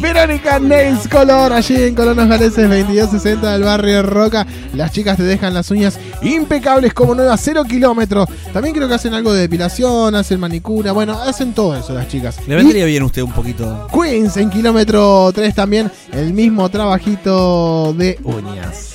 Verónica 0.00 0.58
Nails 0.58 1.08
Color, 1.08 1.52
allí 1.52 1.82
en 1.82 1.94
Colonos 1.94 2.28
Galeses 2.28 2.68
2260 2.68 3.52
del 3.52 3.62
barrio 3.62 4.02
Roca. 4.02 4.46
Las 4.74 4.92
chicas 4.92 5.16
te 5.16 5.22
dejan 5.24 5.54
las 5.54 5.70
uñas 5.70 5.98
impecables 6.22 6.94
como 6.94 7.14
nuevas, 7.14 7.40
cero 7.42 7.64
kilómetros. 7.68 8.28
También 8.52 8.74
creo 8.74 8.88
que 8.88 8.94
hacen 8.94 9.14
algo 9.14 9.32
de 9.32 9.40
depilación, 9.40 10.14
hacen 10.14 10.40
manicura, 10.40 10.92
bueno, 10.92 11.20
hacen 11.20 11.52
todo 11.52 11.76
eso 11.76 11.94
las 11.94 12.08
chicas. 12.08 12.36
Le 12.46 12.56
vendría 12.56 12.84
bien 12.84 13.02
a 13.02 13.06
usted 13.06 13.22
un 13.22 13.32
poquito. 13.32 13.88
Queens 13.92 14.36
en 14.36 14.50
kilómetro 14.50 15.30
3 15.34 15.54
también, 15.54 15.90
el 16.12 16.32
mismo 16.32 16.68
trabajito 16.68 17.92
de 17.94 18.18
uñas. 18.22 18.94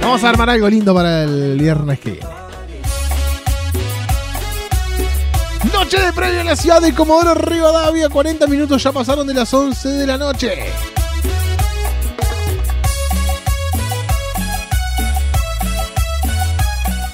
Vamos 0.00 0.24
a 0.24 0.28
armar 0.28 0.50
algo 0.50 0.68
lindo 0.68 0.94
para 0.94 1.24
el 1.24 1.58
viernes 1.58 1.98
que 1.98 2.10
viene. 2.12 2.43
Noche 5.84 6.00
de 6.00 6.12
previo 6.14 6.40
en 6.40 6.46
la 6.46 6.56
ciudad 6.56 6.80
de 6.80 6.94
Comodoro 6.94 7.34
Rivadavia. 7.34 8.08
40 8.08 8.46
minutos 8.46 8.82
ya 8.82 8.90
pasaron 8.90 9.26
de 9.26 9.34
las 9.34 9.52
11 9.52 9.86
de 9.90 10.06
la 10.06 10.16
noche. 10.16 10.54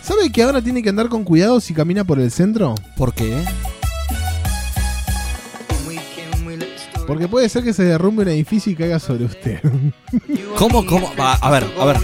¿Sabe 0.03 0.31
que 0.31 0.45
ahora 0.45 0.63
tiene 0.63 0.85
que 0.85 0.89
andar 0.89 1.09
con 1.09 1.25
cuidado 1.25 1.61
si 1.61 1.75
camina 1.75 2.05
por 2.05 2.21
el 2.21 2.31
centro? 2.31 2.77
¿Por 2.97 3.13
qué? 3.13 3.45
Porque 7.11 7.27
puede 7.27 7.49
ser 7.49 7.65
que 7.65 7.73
se 7.73 7.83
derrumbe 7.83 8.23
un 8.23 8.29
edificio 8.29 8.71
y 8.71 8.77
caiga 8.77 9.01
sobre 9.01 9.25
usted. 9.25 9.59
¿Cómo, 10.57 10.87
cómo? 10.87 11.11
Va, 11.19 11.33
a 11.33 11.51
ver, 11.51 11.67
a 11.81 11.85
ver. 11.85 11.97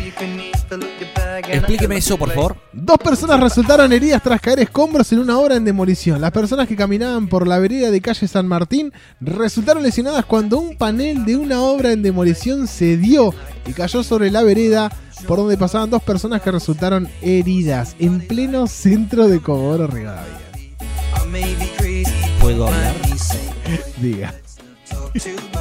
Explíqueme 1.49 1.99
eso, 1.99 2.19
por 2.19 2.33
favor. 2.33 2.57
Dos 2.73 2.99
personas 2.99 3.39
resultaron 3.39 3.93
heridas 3.93 4.20
tras 4.20 4.41
caer 4.41 4.59
escombros 4.59 5.12
en 5.12 5.20
una 5.20 5.39
obra 5.39 5.55
en 5.55 5.65
demolición. 5.65 6.20
Las 6.20 6.33
personas 6.33 6.66
que 6.66 6.74
caminaban 6.74 7.28
por 7.28 7.47
la 7.47 7.61
vereda 7.61 7.93
de 7.93 8.01
calle 8.01 8.27
San 8.27 8.49
Martín 8.49 8.93
resultaron 9.20 9.85
lesionadas 9.85 10.24
cuando 10.24 10.59
un 10.59 10.77
panel 10.77 11.24
de 11.24 11.37
una 11.37 11.61
obra 11.61 11.93
en 11.93 12.03
demolición 12.03 12.66
se 12.66 12.97
dio 12.97 13.33
y 13.65 13.74
cayó 13.74 14.03
sobre 14.03 14.33
la 14.33 14.43
vereda 14.43 14.91
por 15.28 15.39
donde 15.39 15.57
pasaban 15.57 15.89
dos 15.89 16.03
personas 16.03 16.43
que 16.43 16.51
resultaron 16.51 17.09
heridas 17.23 17.95
en 18.01 18.27
pleno 18.27 18.66
centro 18.66 19.28
de 19.28 19.39
Comodoro 19.39 19.87
Rivadavia. 19.87 20.41
¿Puedo 22.41 22.66
hablar? 22.66 22.95
Diga. 24.01 24.35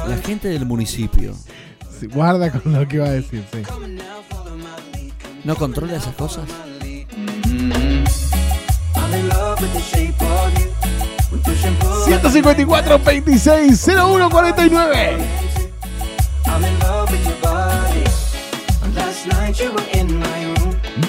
La 0.08 0.16
gente 0.18 0.48
del 0.48 0.66
municipio 0.66 1.34
Sí, 1.98 2.06
Guarda 2.08 2.50
con 2.50 2.72
lo 2.74 2.86
que 2.86 2.98
va 2.98 3.06
a 3.06 3.12
decir, 3.12 3.42
sí. 3.50 3.62
no 5.44 5.56
controla 5.56 5.96
esas 5.96 6.14
cosas. 6.14 6.44
154 12.04 12.98
26 12.98 13.88
01 13.88 14.30
49 14.30 15.16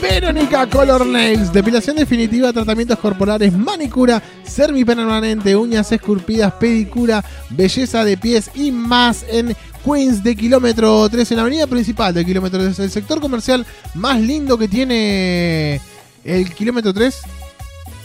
Verónica 0.01 0.67
Color 0.67 1.05
Nails, 1.05 1.51
depilación 1.51 1.95
definitiva, 1.95 2.53
tratamientos 2.53 2.99
corporales, 2.99 3.53
manicura, 3.53 4.21
semipermanente, 4.43 5.55
uñas 5.55 5.91
esculpidas, 5.91 6.53
pedicura, 6.53 7.23
belleza 7.49 8.03
de 8.03 8.17
pies 8.17 8.51
y 8.53 8.71
más 8.71 9.25
en 9.29 9.55
Queens 9.83 10.23
de 10.23 10.35
kilómetro 10.35 11.07
3 11.09 11.31
en 11.31 11.37
la 11.37 11.43
avenida 11.43 11.67
principal 11.67 12.13
del 12.13 12.25
kilómetro 12.25 12.59
3, 12.59 12.79
el 12.79 12.91
sector 12.91 13.19
comercial 13.19 13.65
más 13.95 14.19
lindo 14.19 14.57
que 14.57 14.67
tiene 14.67 15.81
el 16.23 16.53
kilómetro 16.53 16.93
3. 16.93 17.15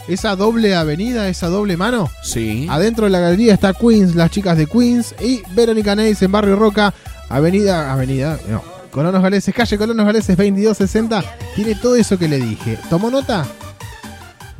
Esa 0.07 0.35
doble 0.35 0.75
avenida, 0.75 1.29
esa 1.29 1.47
doble 1.47 1.77
mano. 1.77 2.09
Sí. 2.23 2.67
Adentro 2.69 3.05
de 3.05 3.11
la 3.11 3.19
galería 3.19 3.53
está 3.53 3.73
Queens, 3.73 4.15
las 4.15 4.31
chicas 4.31 4.57
de 4.57 4.67
Queens 4.67 5.15
y 5.21 5.41
Verónica 5.53 5.95
Nails 5.95 6.21
en 6.21 6.31
Barrio 6.31 6.55
Roca, 6.57 6.93
avenida, 7.29 7.93
avenida, 7.93 8.37
no, 8.49 8.72
Colonos 8.93 9.21
Galeses, 9.23 9.53
calle 9.55 9.77
Colonos 9.77 10.05
Galeses 10.05 10.37
2260. 10.37 11.23
Tiene 11.55 11.75
todo 11.75 11.95
eso 11.95 12.17
que 12.17 12.27
le 12.27 12.37
dije. 12.39 12.77
¿Tomó 12.89 13.09
nota? 13.09 13.45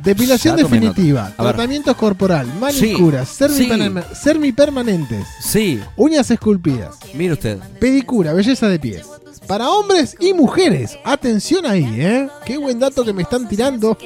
Depilación 0.02 0.56
definitiva, 0.56 1.32
tratamientos 1.34 1.96
corporal, 1.96 2.46
manicura, 2.60 3.24
Sí, 3.24 3.66
semipermanentes, 4.12 5.26
Sí, 5.40 5.80
uñas 5.96 6.30
esculpidas, 6.30 6.96
mire 7.14 7.32
usted. 7.32 7.58
pedicura, 7.80 8.34
belleza 8.34 8.68
de 8.68 8.78
pies. 8.78 9.06
Para 9.46 9.70
hombres 9.70 10.16
y 10.20 10.32
mujeres. 10.32 10.98
Atención 11.04 11.66
ahí, 11.66 11.84
¿eh? 11.98 12.28
Qué 12.46 12.56
buen 12.56 12.78
dato 12.78 13.04
que 13.04 13.12
me 13.12 13.22
están 13.22 13.46
tirando. 13.48 13.96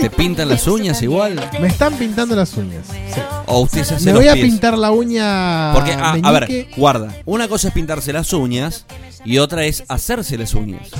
¿Te 0.00 0.10
pintan 0.10 0.48
las 0.48 0.66
uñas 0.66 1.00
igual? 1.02 1.40
Me 1.60 1.68
están 1.68 1.94
pintando 1.94 2.36
las 2.36 2.54
uñas. 2.56 2.84
Sí. 3.14 3.20
¿O 3.46 3.60
usted 3.60 3.84
se 3.84 3.94
hace 3.94 4.04
Me 4.06 4.12
los 4.12 4.20
voy 4.20 4.28
a 4.28 4.34
pies? 4.34 4.44
pintar 4.46 4.76
la 4.76 4.90
uña. 4.90 5.72
Porque, 5.74 5.92
ah, 5.92 6.16
a 6.22 6.30
ver, 6.32 6.48
meñique. 6.48 6.70
guarda. 6.76 7.14
Una 7.24 7.48
cosa 7.48 7.68
es 7.68 7.74
pintarse 7.74 8.12
las 8.12 8.32
uñas 8.32 8.84
y 9.24 9.38
otra 9.38 9.64
es 9.64 9.84
hacerse 9.88 10.36
las 10.36 10.54
uñas. 10.54 10.90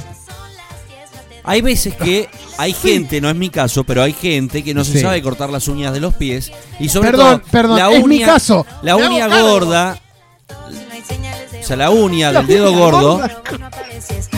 Hay 1.44 1.60
veces 1.60 1.94
que 1.94 2.28
hay 2.56 2.72
gente, 2.72 3.20
no 3.20 3.28
es 3.28 3.34
mi 3.34 3.50
caso, 3.50 3.82
pero 3.84 4.02
hay 4.02 4.12
gente 4.12 4.62
que 4.62 4.72
no 4.74 4.84
se 4.84 4.92
Sí. 4.92 5.00
sabe 5.00 5.20
cortar 5.22 5.50
las 5.50 5.66
uñas 5.68 5.92
de 5.92 5.98
los 6.00 6.14
pies 6.14 6.52
y 6.78 6.88
sobre 6.88 7.10
Perdón, 7.10 7.40
todo 7.40 7.50
perdón, 7.50 7.78
la 7.78 7.90
es 7.90 7.96
uña, 7.98 8.06
mi 8.06 8.20
caso. 8.22 8.64
la 8.82 8.96
Me 8.96 9.02
hago 9.02 9.12
uña 9.14 9.28
cargo. 9.28 9.48
gorda, 9.50 9.98
o 11.60 11.64
sea, 11.64 11.76
la 11.76 11.90
uña 11.90 12.32
del 12.32 12.46
dedo 12.46 12.72
gordo 12.72 13.20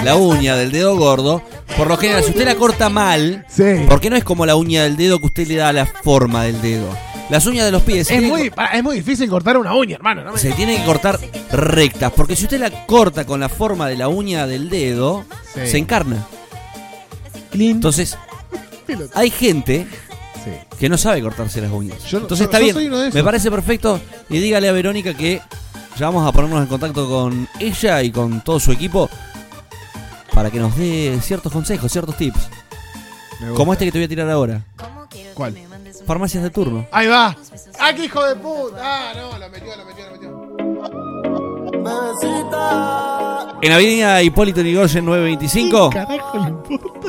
la 0.03 0.16
uña 0.16 0.57
del 0.57 0.70
dedo 0.73 0.97
gordo, 0.97 1.43
por 1.77 1.86
lo 1.86 1.97
general, 1.97 2.23
si 2.23 2.31
usted 2.31 2.45
la 2.45 2.57
corta 2.57 2.89
mal, 2.91 3.47
Sí. 3.49 3.62
porque 3.89 4.11
no 4.11 4.16
es 4.16 4.24
como 4.24 4.45
la 4.45 4.57
uña 4.57 4.82
del 4.82 4.97
dedo 4.97 5.19
que 5.19 5.27
usted 5.27 5.47
le 5.49 5.57
da 5.57 5.73
la 5.73 5.86
forma 5.86 6.45
del 6.45 6.61
dedo. 6.61 6.86
Las 7.31 7.47
uñas 7.47 7.65
de 7.65 7.73
los 7.73 7.82
pies 7.82 8.11
Es 8.11 8.23
muy, 8.23 8.53
es 8.74 8.82
muy 8.82 8.97
difícil 8.97 9.31
cortar 9.31 9.57
una 9.57 9.74
uña, 9.74 9.97
hermano. 9.97 10.23
¿no? 10.24 10.36
se 10.36 10.53
tienen 10.53 10.77
que 10.78 10.85
cortar 10.85 11.19
rectas, 11.53 12.12
porque 12.15 12.36
si 12.36 12.45
usted 12.45 12.61
la 12.61 12.70
corta 12.86 13.24
con 13.24 13.41
la 13.41 13.49
forma 13.49 13.89
de 13.89 13.97
la 13.97 14.09
uña 14.09 14.47
del 14.47 14.69
dedo, 14.69 15.24
Sí. 15.55 15.61
se 15.66 15.78
encarna. 15.78 16.27
Clean. 17.51 17.70
Entonces, 17.77 18.19
hay 19.15 19.31
gente 19.31 19.86
que 20.78 20.89
no 20.91 20.99
sabe 20.99 21.23
cortarse 21.23 21.62
las 21.62 21.70
uñas. 21.73 22.05
Yo- 22.11 22.19
Entonces 22.19 22.41
yo- 22.41 22.53
está 22.53 22.61
yo 22.61 22.78
bien. 22.78 23.11
Me 23.15 23.24
parece 23.24 23.51
perfecto. 23.51 23.99
Y 24.28 24.39
dígale 24.41 24.69
a 24.69 24.73
Verónica 24.73 25.15
que 25.15 25.41
ya 25.97 26.07
vamos 26.07 26.27
a 26.27 26.33
ponernos 26.33 26.62
en 26.62 26.66
contacto 26.66 27.09
con 27.09 27.49
ella 27.61 28.03
y 28.03 28.11
con 28.11 28.41
todo 28.41 28.59
su 28.59 28.73
equipo 28.73 29.09
para 30.33 30.51
que 30.51 30.59
nos 30.59 30.77
dé 30.77 31.19
ciertos 31.23 31.53
consejos, 31.53 31.93
ciertos 31.93 32.16
tips. 32.16 32.49
Como 33.55 33.73
este 33.73 33.85
que 33.85 33.93
te 33.93 33.99
voy 33.99 34.07
a 34.07 34.09
tirar 34.09 34.29
ahora. 34.31 34.62
¿Cuál? 35.35 35.55
Farmacias 36.07 36.43
de 36.43 36.51
turno. 36.51 36.87
Ahí 36.91 37.07
va. 37.07 37.37
¡Ah, 37.79 37.93
qué 37.95 38.05
hijo 38.05 38.25
de 38.25 38.37
puta! 38.37 38.77
Ah, 38.81 39.12
no, 39.15 39.39
lo 39.39 39.49
metió, 39.49 39.77
lo 39.77 39.85
metió, 39.85 40.07
lo 40.07 40.12
metió. 40.12 40.25
En 43.62 43.73
Avenida 43.73 44.23
Hipólito 44.23 44.61
Yrigoyen 44.61 45.05
925. 45.05 45.91
Carajo, 45.91 46.39
le 46.39 46.49
importa. 46.49 47.09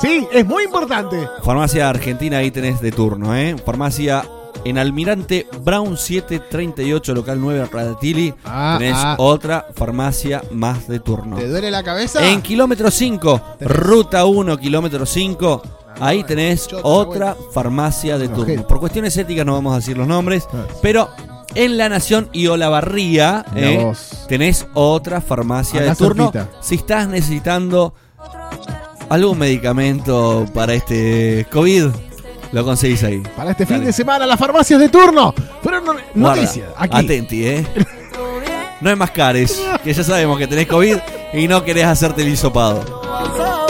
Sí, 0.00 0.26
es 0.32 0.44
muy 0.44 0.64
importante. 0.64 1.28
Farmacia 1.42 1.88
Argentina, 1.88 2.38
ahí 2.38 2.50
tenés 2.50 2.80
de 2.80 2.90
turno, 2.92 3.34
¿eh? 3.36 3.56
Farmacia 3.64 4.24
en 4.64 4.78
Almirante 4.78 5.46
Brown 5.62 5.96
738, 5.96 7.14
local 7.14 7.40
9 7.40 7.68
Radatili. 7.70 8.34
Ah, 8.44 8.76
tenés 8.78 8.96
ah. 8.96 9.16
otra 9.18 9.66
farmacia 9.74 10.42
más 10.50 10.88
de 10.88 11.00
turno. 11.00 11.36
¿Te 11.36 11.48
duele 11.48 11.70
la 11.70 11.82
cabeza? 11.82 12.26
En 12.26 12.42
kilómetro 12.42 12.90
5, 12.90 13.56
ruta 13.60 14.24
1, 14.24 14.56
kilómetro 14.58 15.06
5, 15.06 15.62
ahí 16.00 16.24
tenés 16.24 16.68
otra 16.82 17.36
farmacia 17.52 18.18
de 18.18 18.28
turno. 18.28 18.66
Por 18.66 18.80
cuestiones 18.80 19.16
éticas 19.16 19.46
no 19.46 19.52
vamos 19.52 19.72
a 19.74 19.76
decir 19.76 19.96
los 19.96 20.06
nombres, 20.06 20.48
pero 20.82 21.10
en 21.54 21.76
La 21.76 21.88
Nación 21.88 22.28
y 22.32 22.46
Olavarría 22.48 23.44
eh, 23.54 23.92
tenés 24.28 24.66
otra 24.74 25.20
farmacia 25.20 25.82
de 25.82 25.94
turno. 25.94 26.32
Si 26.60 26.76
estás 26.76 27.08
necesitando 27.08 27.94
algún 29.08 29.38
medicamento 29.38 30.46
para 30.52 30.74
este 30.74 31.46
COVID, 31.50 31.88
lo 32.54 32.64
conseguís 32.64 33.02
ahí. 33.02 33.20
Para 33.36 33.50
este 33.50 33.66
fin 33.66 33.84
de 33.84 33.92
semana, 33.92 34.24
las 34.26 34.38
farmacias 34.38 34.78
de 34.78 34.88
turno. 34.88 35.34
Pero 35.60 35.80
no, 35.80 35.94
noticias. 36.14 36.68
Aquí. 36.76 36.96
Atenti, 36.96 37.46
¿eh? 37.46 37.66
No 38.80 38.90
es 38.90 38.96
más 38.96 39.10
cares, 39.10 39.60
que 39.82 39.92
ya 39.92 40.04
sabemos 40.04 40.38
que 40.38 40.46
tenés 40.46 40.66
COVID 40.66 40.98
y 41.32 41.48
no 41.48 41.64
querés 41.64 41.86
hacerte 41.86 42.22
el 42.22 42.28
hisopado. 42.28 43.63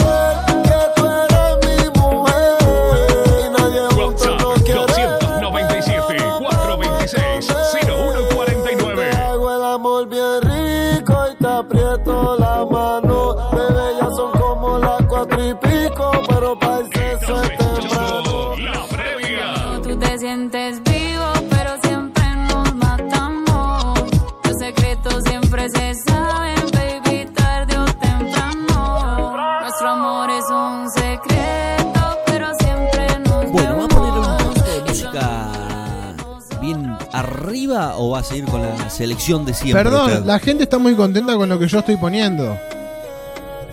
O 37.95 38.09
va 38.11 38.19
a 38.19 38.23
seguir 38.23 38.45
con 38.45 38.61
la 38.61 38.89
selección 38.89 39.45
de 39.45 39.53
siempre? 39.53 39.83
Perdón, 39.83 40.11
usted? 40.11 40.25
la 40.25 40.39
gente 40.39 40.63
está 40.63 40.77
muy 40.77 40.95
contenta 40.95 41.35
con 41.35 41.47
lo 41.47 41.59
que 41.59 41.67
yo 41.67 41.79
estoy 41.79 41.97
poniendo. 41.97 42.57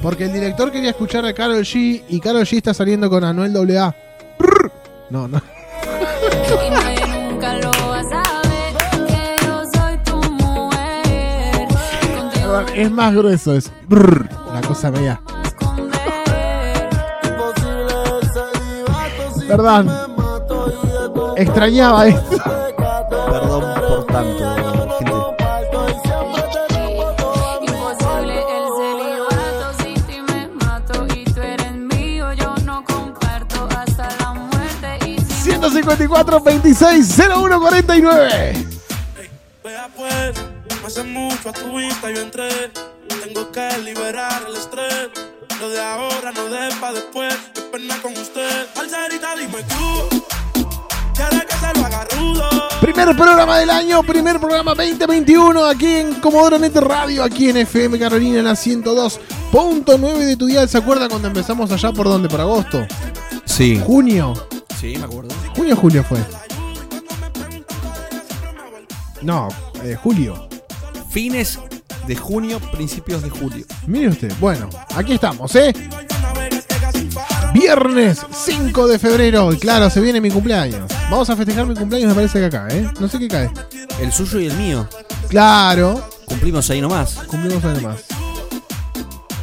Porque 0.02 0.24
el 0.24 0.32
director 0.32 0.70
quería 0.72 0.90
escuchar 0.90 1.24
a 1.24 1.32
Carol 1.32 1.62
G 1.62 2.02
y 2.09 2.20
Carol 2.20 2.43
G 2.43 2.56
está 2.56 2.74
saliendo 2.74 3.09
con 3.09 3.22
Anuel 3.22 3.78
AA. 3.78 3.94
No, 5.10 5.28
no. 5.28 5.40
Es 12.74 12.90
más 12.90 13.14
grueso, 13.14 13.55
es 13.55 13.70
la 13.89 14.60
cosa 14.66 14.90
media. 14.90 15.20
Perdón. 19.47 19.90
Extrañaba 21.36 22.06
esto. 22.09 22.51
Tanto, 24.12 24.55
gente. 24.56 24.72
Imposible 27.62 28.34
el 28.56 28.66
celibato, 28.76 29.66
sin 29.82 30.02
ti 30.02 30.20
me 30.20 30.48
mato 30.48 31.06
y 31.14 31.24
tú 31.24 31.40
eres 31.40 31.72
mío, 31.72 32.32
yo 32.34 32.55
no 32.66 32.84
comparto 32.84 33.66
hasta 33.74 34.09
la 34.20 34.34
muerte 34.34 34.98
y 35.06 35.18
si 35.18 35.51
154 35.52 36.40
26 36.40 37.18
01 37.18 37.60
49. 37.60 38.66
Vea 39.64 39.89
pues, 39.97 40.34
hace 40.84 41.02
mucho 41.05 41.48
a 41.48 41.52
tu 41.55 41.74
vista 41.74 42.10
yo 42.10 42.20
entré. 42.20 42.70
Tengo 43.24 43.51
que 43.51 43.78
liberar 43.78 44.43
el 44.47 44.56
estrés. 44.56 45.09
Lo 45.59 45.70
de 45.70 45.80
ahora 45.80 46.32
no 46.32 46.44
de 46.51 46.68
pa' 46.80 46.93
después. 46.93 47.34
Qué 47.55 47.62
pena 47.62 47.97
con 48.02 48.12
usted. 48.12 48.66
Parcerita, 48.74 49.36
dime 49.36 49.62
tú. 49.62 50.41
Primer 52.80 53.16
programa 53.16 53.58
del 53.58 53.70
año, 53.70 54.02
primer 54.02 54.40
programa 54.40 54.74
2021 54.74 55.64
aquí 55.64 55.86
en 55.86 56.14
Comodoro 56.14 56.58
Net 56.58 56.76
Radio, 56.76 57.22
aquí 57.22 57.48
en 57.48 57.58
FM 57.58 57.98
Carolina 57.98 58.38
en 58.40 58.44
la 58.44 58.52
102.9 58.52 60.18
de 60.18 60.36
tu 60.36 60.46
día. 60.46 60.66
¿Se 60.66 60.78
acuerda 60.78 61.08
cuando 61.08 61.28
empezamos 61.28 61.70
allá 61.70 61.92
por 61.92 62.06
dónde? 62.06 62.28
¿Por 62.28 62.40
agosto? 62.40 62.84
Sí. 63.44 63.80
¿Junio? 63.84 64.34
Sí, 64.80 64.96
me 64.98 65.04
acuerdo. 65.04 65.30
¿Junio 65.54 65.74
o 65.74 65.76
julio 65.76 66.04
fue? 66.04 66.18
No, 69.22 69.48
eh, 69.84 69.96
julio. 70.02 70.48
Fines 71.08 71.58
de 72.06 72.16
junio, 72.16 72.58
principios 72.72 73.22
de 73.22 73.30
julio. 73.30 73.64
Mire 73.86 74.08
usted, 74.08 74.32
bueno, 74.40 74.68
aquí 74.94 75.12
estamos, 75.12 75.54
¿eh? 75.54 75.72
Viernes 77.52 78.20
5 78.32 78.86
de 78.88 78.98
febrero, 78.98 79.52
y 79.52 79.58
claro, 79.58 79.90
se 79.90 80.00
viene 80.00 80.20
mi 80.20 80.30
cumpleaños. 80.30 80.90
Vamos 81.10 81.28
a 81.30 81.36
festejar 81.36 81.66
mi 81.66 81.74
cumpleaños, 81.74 82.08
me 82.08 82.14
parece 82.14 82.38
que 82.40 82.46
acá, 82.46 82.66
¿eh? 82.70 82.88
No 82.98 83.08
sé 83.08 83.18
qué 83.18 83.28
cae. 83.28 83.50
El 84.00 84.12
suyo 84.12 84.40
y 84.40 84.46
el 84.46 84.54
mío. 84.54 84.88
Claro, 85.28 86.02
Cumplimos 86.24 86.68
ahí 86.70 86.80
nomás. 86.80 87.14
cumplimos 87.26 87.62
además. 87.64 88.04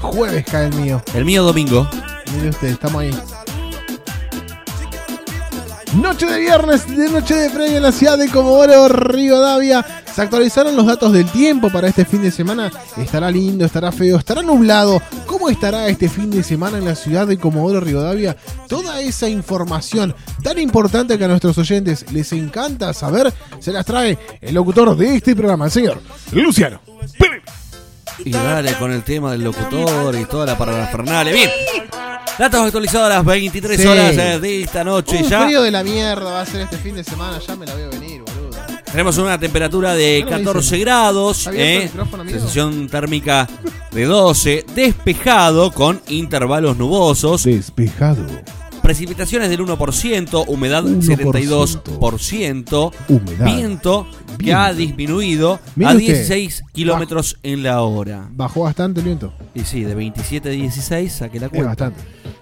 Jueves 0.02 0.44
cae 0.49 0.68
el 0.68 0.76
mío. 0.76 1.02
El 1.14 1.23
mío 1.26 1.44
domingo. 1.44 1.88
Mire 2.36 2.49
usted, 2.49 2.69
estamos 2.69 3.02
ahí. 3.02 3.11
Noche 5.95 6.28
de 6.28 6.40
viernes, 6.40 6.88
de 6.95 7.10
noche 7.10 7.36
de 7.36 7.49
premio 7.49 7.78
en 7.78 7.84
la 7.84 7.91
ciudad 7.91 8.16
de 8.16 8.30
Comodoro 8.30 8.88
Rivadavia. 8.90 9.84
Se 10.14 10.22
actualizaron 10.22 10.76
los 10.76 10.86
datos 10.86 11.11
del 11.11 11.26
tiempo 11.32 11.70
para 11.72 11.88
este 11.88 12.06
fin 12.06 12.22
de 12.22 12.30
semana. 12.30 12.72
Estará 12.95 13.32
lindo, 13.32 13.66
estará 13.66 13.91
feo, 13.91 14.18
estará 14.18 14.44
nublado. 14.44 15.02
¿Cómo 15.26 15.49
estará 15.49 15.88
este 15.88 16.07
fin 16.07 16.30
de 16.30 16.44
semana 16.44 16.78
en 16.78 16.86
la 16.86 16.95
ciudad 16.95 17.26
de 17.26 17.40
Comodoro 17.40 17.80
Rivadavia? 17.80 18.38
Toda 18.68 19.02
esa 19.02 19.28
información 19.30 20.16
tan 20.44 20.60
importante 20.60 21.18
que 21.18 21.26
a 21.26 21.28
nuestros 21.28 21.57
oyentes 21.57 22.06
les 22.11 22.32
encanta 22.34 22.94
saber, 22.94 23.34
se 23.60 23.72
las 23.72 23.86
trae 23.86 24.18
el 24.41 24.53
locutor 24.53 24.95
de 24.95 25.16
este 25.16 25.36
programa, 25.36 25.66
el 25.66 25.72
señor 25.72 26.02
Luciano. 26.32 26.82
Y 28.24 28.32
dale 28.32 28.74
con 28.74 28.91
el 28.91 29.02
tema 29.03 29.32
del 29.32 29.44
locutor 29.44 30.16
y 30.16 30.26
toda 30.26 30.45
la 30.45 30.57
parafernalia. 30.57 31.34
Bien. 31.34 31.49
Datos 32.40 32.61
actualizados 32.61 33.06
a 33.07 33.16
las 33.16 33.26
23 33.26 33.80
Sí. 33.82 33.86
horas 33.88 34.18
eh, 34.18 34.40
de 34.40 34.61
esta 34.64 34.84
noche 34.84 35.18
Un 35.18 35.30
ya. 35.30 35.44
frío 35.44 35.61
de 35.61 35.72
la 35.72 35.84
mierda 35.84 36.32
va 36.32 36.41
a 36.41 36.45
ser 36.45 36.61
este 36.61 36.78
fin 36.78 36.95
de 36.95 37.03
semana, 37.03 37.38
ya 37.45 37.56
me 37.57 37.66
la 37.66 37.76
veo 37.76 37.90
venir, 37.91 38.22
boludo. 38.24 38.49
Tenemos 38.90 39.18
una 39.18 39.38
temperatura 39.38 39.94
de 39.94 40.22
No 40.22 40.26
me 40.32 40.38
14 40.38 40.60
dicen. 40.76 40.80
grados, 40.82 41.38
¿Está 41.40 41.49
abierto 41.52 41.70
el 41.74 41.78
eh, 41.82 41.84
micrófono, 41.91 42.22
amigo? 42.24 42.38
sensación 42.40 42.88
térmica 42.88 43.48
de 43.91 44.06
12, 44.06 44.66
despejado 44.74 45.72
con 45.72 46.02
intervalos 46.07 46.78
nubosos, 46.78 47.44
Despejado. 47.44 48.26
Precipitaciones 48.90 49.52
del 49.52 49.60
1%, 49.60 50.45
humedad 50.48 50.84
1%. 50.84 51.80
72%, 51.86 52.91
Humedad. 53.07 53.45
viento 53.45 54.07
que 54.40 54.52
ha 54.52 54.74
disminuido 54.74 55.60
Mire 55.76 55.91
a 55.91 55.94
usted. 55.94 56.07
16 56.07 56.64
kilómetros 56.74 57.38
en 57.44 57.61
la 57.61 57.84
hora. 57.84 58.28
Bajó 58.32 58.61
bastante 58.61 59.02
el 59.02 59.06
viento. 59.06 59.32
Y 59.53 59.60
sí, 59.60 59.84
de 59.84 59.94
27 59.94 60.49
a 60.49 60.52
16, 60.53 61.14
saqué 61.14 61.40
la 61.40 61.45
Es 61.45 61.52
cuenta. 61.52 61.68
bastante. 61.68 62.02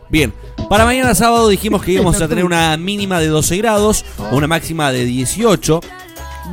Bien, 0.09 0.33
para 0.69 0.85
mañana 0.85 1.13
sábado 1.15 1.49
dijimos 1.49 1.83
que 1.83 1.91
íbamos 1.91 2.21
a 2.21 2.29
tener 2.29 2.45
una 2.53 2.77
mínima 2.77 3.19
de 3.19 3.27
12 3.27 3.57
grados, 3.57 4.05
una 4.31 4.47
máxima 4.47 4.93
de 4.93 5.03
18. 5.03 5.81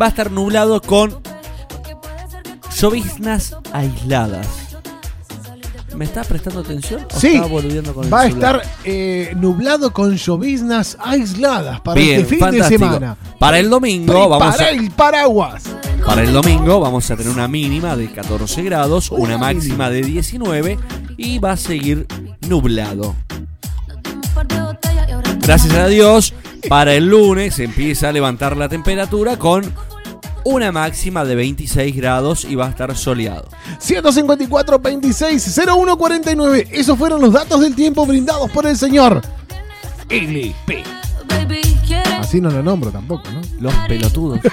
Va 0.03 0.07
a 0.07 0.09
estar 0.09 0.33
nublado 0.33 0.83
con 0.83 1.21
lloviznas 2.77 3.55
aisladas. 3.73 4.49
¿Me 5.97 6.05
está 6.05 6.25
prestando 6.25 6.61
atención 6.61 7.07
o 7.15 7.21
Sí, 7.21 7.39
con 7.39 7.65
el 7.65 8.13
va 8.13 8.23
a 8.23 8.25
celular? 8.25 8.27
estar 8.27 8.63
eh, 8.85 9.33
nublado 9.37 9.93
con 9.93 10.17
lloviznas 10.17 10.97
aisladas 11.01 11.81
para 11.81 12.01
Bien, 12.01 12.21
este 12.21 12.31
fin 12.31 12.39
fantástico. 12.41 12.85
de 12.85 12.91
semana. 12.93 13.17
Para 13.39 13.59
el 13.59 13.71
domingo 13.71 14.29
vamos 14.29 14.57
Prepara 14.57 14.71
a, 14.71 14.71
el 14.83 14.91
paraguas. 14.91 15.63
para 16.05 16.23
el 16.23 16.33
domingo 16.33 16.81
vamos 16.81 17.11
a 17.11 17.17
tener 17.17 17.33
una 17.33 17.47
mínima 17.49 17.97
de 17.97 18.11
14 18.11 18.63
grados, 18.63 19.11
una 19.11 19.39
máxima 19.39 19.89
de 19.91 20.03
19 20.03 20.79
y 21.17 21.39
va 21.39 21.53
a 21.53 21.57
seguir 21.57 22.07
nublado. 22.49 23.15
Gracias 25.41 25.75
a 25.75 25.87
Dios, 25.89 26.35
para 26.69 26.95
el 26.95 27.07
lunes 27.07 27.59
empieza 27.59 28.09
a 28.09 28.13
levantar 28.13 28.57
la 28.57 28.69
temperatura 28.69 29.37
con 29.39 29.63
una 30.45 30.73
máxima 30.73 31.25
de 31.25 31.35
26 31.35 31.97
grados 31.97 32.45
y 32.45 32.55
va 32.55 32.67
a 32.67 32.71
estar 32.71 32.97
soleado. 32.97 33.49
154 33.79 34.79
26 34.79 35.61
01 35.67 35.97
49. 35.97 36.69
Esos 36.71 36.99
fueron 36.99 37.21
los 37.21 37.33
datos 37.33 37.61
del 37.61 37.75
tiempo 37.75 38.07
brindados 38.07 38.51
por 38.51 38.67
el 38.67 38.77
señor. 38.77 39.23
LP. 40.09 40.85
Así 42.19 42.41
no 42.41 42.51
lo 42.51 42.63
nombro 42.63 42.91
tampoco, 42.91 43.31
¿no? 43.31 43.41
Los 43.61 43.75
pelotudos. 43.87 44.41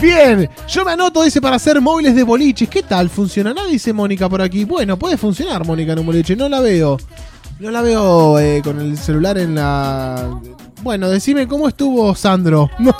Bien, 0.00 0.48
yo 0.68 0.84
me 0.84 0.92
anoto, 0.92 1.22
dice, 1.24 1.40
para 1.40 1.56
hacer 1.56 1.80
móviles 1.80 2.14
de 2.14 2.22
boliches. 2.22 2.68
¿Qué 2.68 2.84
tal? 2.84 3.10
¿Funcionará? 3.10 3.64
Dice 3.66 3.92
Mónica 3.92 4.28
por 4.28 4.40
aquí. 4.40 4.64
Bueno, 4.64 4.96
puede 4.96 5.16
funcionar, 5.16 5.66
Mónica, 5.66 5.92
en 5.92 5.98
un 5.98 6.06
boliche. 6.06 6.36
No 6.36 6.48
la 6.48 6.60
veo. 6.60 6.98
No 7.60 7.70
la 7.70 7.82
veo 7.82 8.38
eh, 8.38 8.60
con 8.62 8.80
el 8.80 8.96
celular 8.96 9.36
en 9.38 9.56
la. 9.56 10.38
Bueno, 10.82 11.08
decime 11.08 11.48
cómo 11.48 11.68
estuvo 11.68 12.14
Sandro. 12.14 12.70
No. 12.78 12.94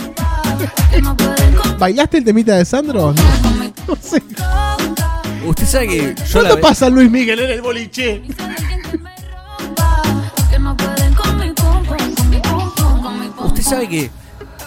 ¿Bailaste 1.79 2.19
el 2.19 2.25
temita 2.25 2.57
de 2.57 2.65
Sandro? 2.65 3.13
No, 3.13 3.23
no 3.89 3.97
sé. 4.01 4.21
Usted 5.47 5.65
sabe 5.67 5.87
que 5.89 5.99
yo 5.99 6.43
la 6.43 6.49
¿Cuándo 6.49 6.57
ve- 6.57 6.63
pasa 6.63 6.89
Luis 6.91 7.09
Miguel 7.09 7.39
en 7.39 7.51
el 7.51 7.63
boliche? 7.63 8.23
Usted 13.45 13.63
sabe 13.63 13.89
que 13.89 14.11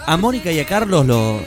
a 0.06 0.18
Mónica 0.18 0.52
y 0.52 0.60
a 0.60 0.66
Carlos 0.66 1.06
lo- 1.06 1.40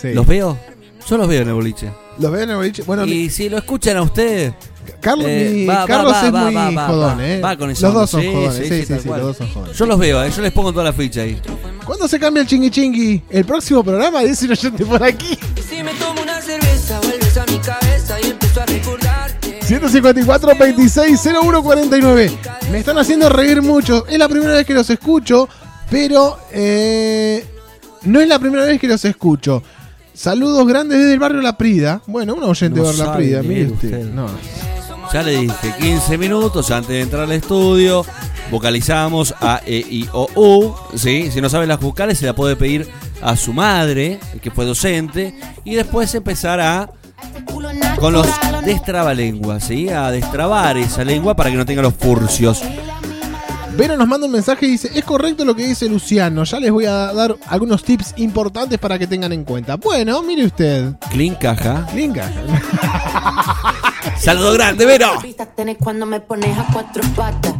Sí. 0.00 0.12
los 0.14 0.26
veo. 0.26 0.58
Yo 1.06 1.16
los 1.18 1.28
veo 1.28 1.42
en 1.42 1.48
el 1.48 1.54
boliche. 1.54 1.92
¿Los 2.18 2.30
ven 2.32 2.42
en 2.44 2.50
el 2.50 2.56
boliche? 2.56 2.82
Bueno, 2.84 3.04
y 3.04 3.30
si 3.30 3.48
lo 3.48 3.58
escuchan 3.58 3.96
a 3.96 4.02
usted. 4.02 4.52
Carlos, 5.00 5.26
eh, 5.28 5.50
mi- 5.54 5.66
va- 5.66 5.80
va- 5.80 5.86
Carlos 5.86 6.12
va- 6.12 6.26
es 6.26 6.34
va- 6.34 6.50
muy 6.50 6.74
jodón, 6.76 7.18
va- 7.18 7.26
¿eh? 7.26 7.40
va 7.40 7.56
con 7.56 7.68
los 7.68 7.80
dos 7.80 8.10
son 8.10 8.20
Sí, 8.22 8.26
jodones. 8.32 8.54
sí, 8.56 8.64
Sí, 8.68 8.84
sí, 8.86 9.08
los 9.08 9.20
dos 9.22 9.36
son 9.36 9.48
jodones. 9.52 9.76
Yo 9.76 9.86
los 9.86 9.98
veo, 9.98 10.24
eh, 10.24 10.30
yo 10.34 10.42
les 10.42 10.52
pongo 10.52 10.72
toda 10.72 10.84
la 10.84 10.92
ficha 10.92 11.22
ahí. 11.22 11.40
¿Cuándo 11.84 12.06
se 12.08 12.18
cambia 12.18 12.42
el 12.42 12.46
chingui 12.46 12.70
chingui? 12.70 13.22
El 13.30 13.44
próximo 13.44 13.82
programa 13.84 14.20
dice 14.20 14.44
un 14.46 14.52
oyente 14.52 14.84
por 14.86 15.02
aquí. 15.02 15.38
Si 15.68 15.82
me 15.82 15.92
tomo 15.94 16.22
una 16.22 16.40
cerveza, 16.40 17.00
vuelves 17.00 17.36
a 17.36 17.46
mi 17.46 17.58
cabeza 17.58 18.20
y 18.20 18.30
empiezo 18.30 18.60
a 18.62 18.66
recordarte. 18.66 19.58
154 19.62 20.52
26 20.58 21.20
01 21.42 21.62
49. 21.62 22.30
Me 22.72 22.78
están 22.78 22.98
haciendo 22.98 23.28
reír 23.28 23.62
mucho. 23.62 24.06
Es 24.06 24.18
la 24.18 24.28
primera 24.28 24.52
vez 24.54 24.66
que 24.66 24.74
los 24.74 24.88
escucho, 24.90 25.48
pero 25.90 26.38
eh, 26.52 27.44
no 28.02 28.20
es 28.20 28.28
la 28.28 28.38
primera 28.38 28.64
vez 28.64 28.80
que 28.80 28.88
los 28.88 29.04
escucho. 29.04 29.62
Saludos 30.12 30.66
grandes 30.66 30.98
desde 30.98 31.14
el 31.14 31.18
barrio 31.18 31.40
La 31.40 31.56
Prida. 31.56 32.02
Bueno, 32.06 32.34
un 32.34 32.42
oyente 32.44 32.78
No 32.80 32.92
de 32.92 32.98
La 32.98 33.14
Prida, 33.16 33.42
mire 33.42 33.66
usted. 33.66 33.92
usted. 33.92 34.04
No. 34.12 34.26
Ya 35.12 35.22
le 35.24 35.40
dije, 35.40 35.74
15 35.80 36.18
minutos 36.18 36.70
antes 36.70 36.90
de 36.90 37.00
entrar 37.00 37.24
al 37.24 37.32
estudio, 37.32 38.06
vocalizamos 38.50 39.34
A, 39.40 39.60
E, 39.66 39.78
I, 39.78 40.08
O, 40.12 40.28
U. 40.36 40.96
¿sí? 40.96 41.30
Si 41.32 41.40
no 41.40 41.48
sabe 41.48 41.66
las 41.66 41.80
vocales, 41.80 42.18
se 42.18 42.26
la 42.26 42.34
puede 42.34 42.54
pedir 42.54 42.88
a 43.20 43.36
su 43.36 43.52
madre, 43.52 44.20
que 44.40 44.52
fue 44.52 44.64
docente, 44.64 45.34
y 45.64 45.74
después 45.74 46.14
empezar 46.14 46.60
a 46.60 46.90
con 47.98 48.12
los 48.12 48.26
destrabalenguas, 48.64 49.64
¿sí? 49.64 49.88
A 49.88 50.10
destrabar 50.10 50.76
esa 50.76 51.04
lengua 51.04 51.34
para 51.34 51.50
que 51.50 51.56
no 51.56 51.66
tenga 51.66 51.82
los 51.82 51.94
furcios. 51.94 52.62
Vero 53.76 53.96
nos 53.96 54.08
manda 54.08 54.26
un 54.26 54.32
mensaje 54.32 54.66
y 54.66 54.70
dice, 54.72 54.90
es 54.94 55.04
correcto 55.04 55.44
lo 55.44 55.54
que 55.54 55.66
dice 55.66 55.88
Luciano, 55.88 56.44
ya 56.44 56.60
les 56.60 56.70
voy 56.70 56.86
a 56.86 57.12
dar 57.12 57.36
algunos 57.48 57.82
tips 57.82 58.14
importantes 58.16 58.78
para 58.78 58.98
que 58.98 59.06
tengan 59.06 59.32
en 59.32 59.44
cuenta. 59.44 59.76
Bueno, 59.76 60.22
mire 60.22 60.44
usted. 60.44 60.92
Clean 61.10 61.34
caja. 61.34 61.86
Clean 61.90 62.12
caja. 62.12 62.32
Saludo 64.20 64.52
grande, 64.52 64.84
Vero. 64.84 65.12
Tenés 65.56 65.78
cuando 65.78 66.04
me 66.04 66.20
pones 66.20 66.56
a 66.56 66.66
cuatro 66.72 67.02
patas. 67.16 67.54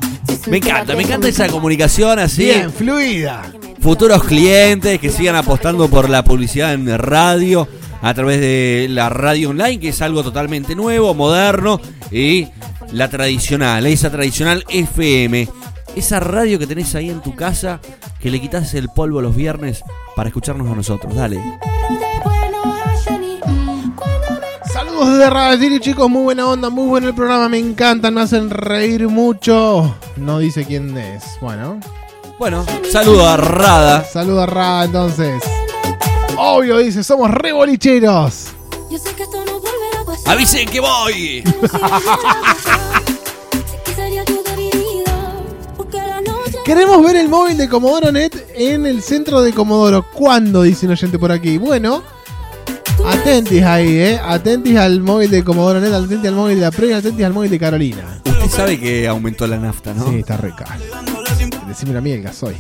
Me 0.47 0.59
encanta, 0.59 0.95
me 0.95 1.03
encanta 1.03 1.27
esa 1.29 1.49
comunicación 1.49 2.19
así. 2.19 2.45
Bien, 2.45 2.71
fluida. 2.71 3.51
Futuros 3.81 4.23
clientes 4.25 5.01
que 5.01 5.11
sigan 5.11 5.37
apostando 5.37 5.89
por 5.89 6.11
la 6.11 6.23
publicidad 6.23 6.75
en 6.75 6.99
radio 6.99 7.67
a 8.03 8.13
través 8.13 8.41
de 8.41 8.87
la 8.91 9.09
radio 9.09 9.51
online, 9.51 9.81
que 9.81 9.89
es 9.89 10.03
algo 10.03 10.23
totalmente 10.23 10.75
nuevo, 10.75 11.15
moderno 11.15 11.81
y 12.11 12.49
la 12.93 13.09
tradicional, 13.09 13.87
esa 13.87 14.11
tradicional 14.11 14.65
FM. 14.69 15.49
Esa 15.97 16.21
radio 16.21 16.59
que 16.59 16.67
tenés 16.67 16.95
ahí 16.95 17.11
en 17.11 17.21
tu 17.21 17.35
casa, 17.35 17.81
que 18.21 18.31
le 18.31 18.41
quitas 18.41 18.75
el 18.75 18.91
polvo 18.91 19.21
los 19.21 19.35
viernes 19.35 19.83
para 20.15 20.29
escucharnos 20.29 20.71
a 20.71 20.75
nosotros. 20.75 21.15
Dale. 21.15 21.41
Saludos 25.01 25.19
desde 25.19 25.31
Radio 25.31 25.79
chicos, 25.79 26.11
muy 26.11 26.25
buena 26.25 26.47
onda, 26.47 26.69
muy 26.69 26.87
bueno 26.87 27.09
el 27.09 27.15
programa, 27.15 27.49
me 27.49 27.57
encantan, 27.57 28.13
me 28.13 28.21
hacen 28.21 28.51
reír 28.51 29.09
mucho. 29.09 29.97
No 30.17 30.39
dice 30.39 30.67
quién 30.67 30.95
es. 30.95 31.25
Bueno. 31.41 31.81
Bueno, 32.39 32.67
saludo 32.93 33.27
a 33.27 33.39
Rada. 33.39 34.05
Saludo 34.05 34.43
a 34.43 34.47
Rada 34.47 34.85
entonces. 34.85 35.43
Obvio, 36.37 36.77
dice, 36.77 37.03
somos 37.03 37.31
re 37.31 37.51
bolicheros. 37.53 38.49
Yo 38.91 38.99
sé 38.99 39.15
que 39.15 39.23
esto 39.23 39.43
no 39.43 39.53
volverá 39.53 40.03
a 40.03 40.05
pasar. 40.05 40.35
Avisen 40.35 40.69
que 40.69 40.81
voy. 40.81 41.45
Queremos 46.67 47.03
ver 47.03 47.17
el 47.17 47.31
móvil 47.31 47.57
de 47.57 47.71
Comodoro 47.71 48.13
Net 48.13 48.37
en 48.55 48.85
el 48.85 49.01
centro 49.03 49.41
de 49.41 49.55
Comodoro. 49.55 50.05
¿Cuándo? 50.13 50.61
Dice 50.61 50.85
un 50.85 50.93
oyente 50.93 51.19
por 51.19 51.33
aquí. 51.33 51.57
Bueno, 51.57 52.03
atentis 53.07 53.63
ahí, 53.63 53.89
¿eh? 53.99 54.21
Atentis 54.23 54.77
al 54.77 55.01
móvil 55.01 55.31
de 55.31 55.45
Comodoro 55.45 55.81
Net, 55.81 55.93
atentis 55.93 56.29
al 56.29 56.35
móvil 56.35 56.61
de 56.61 56.67
April, 56.67 56.95
atentis 56.95 57.25
al 57.25 57.33
móvil 57.33 57.51
de 57.51 57.59
Carolina. 57.59 58.21
Usted 58.25 58.49
sabe 58.49 58.81
que 58.81 59.09
aumentó 59.09 59.47
la 59.47 59.59
nafta, 59.59 59.95
¿no? 59.95 60.09
Sí, 60.11 60.21
está 60.21 60.37
rica. 60.37 60.67
Decime 61.69 61.97
a 61.97 62.01
mí 62.01 62.13
el 62.13 62.23
gasoil. 62.23 62.57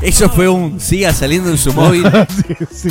Eso 0.00 0.28
fue 0.28 0.48
un 0.48 0.80
siga 0.80 1.12
saliendo 1.12 1.50
en 1.50 1.58
su 1.58 1.72
móvil. 1.72 2.04
Sí, 2.46 2.54
sí. 2.70 2.88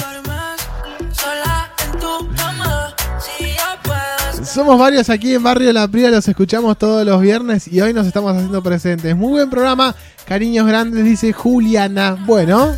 Somos 4.54 4.78
varios 4.78 5.10
aquí 5.10 5.34
en 5.34 5.42
Barrio 5.42 5.74
La 5.74 5.88
Prida, 5.88 6.12
los 6.12 6.28
escuchamos 6.28 6.78
todos 6.78 7.04
los 7.04 7.20
viernes 7.20 7.68
y 7.68 7.82
hoy 7.82 7.92
nos 7.92 8.06
estamos 8.06 8.36
haciendo 8.36 8.62
presentes. 8.62 9.16
Muy 9.16 9.32
buen 9.32 9.50
programa, 9.50 9.96
cariños 10.28 10.68
grandes, 10.68 11.04
dice 11.06 11.34
Juliana. 11.34 12.18
Bueno, 12.26 12.76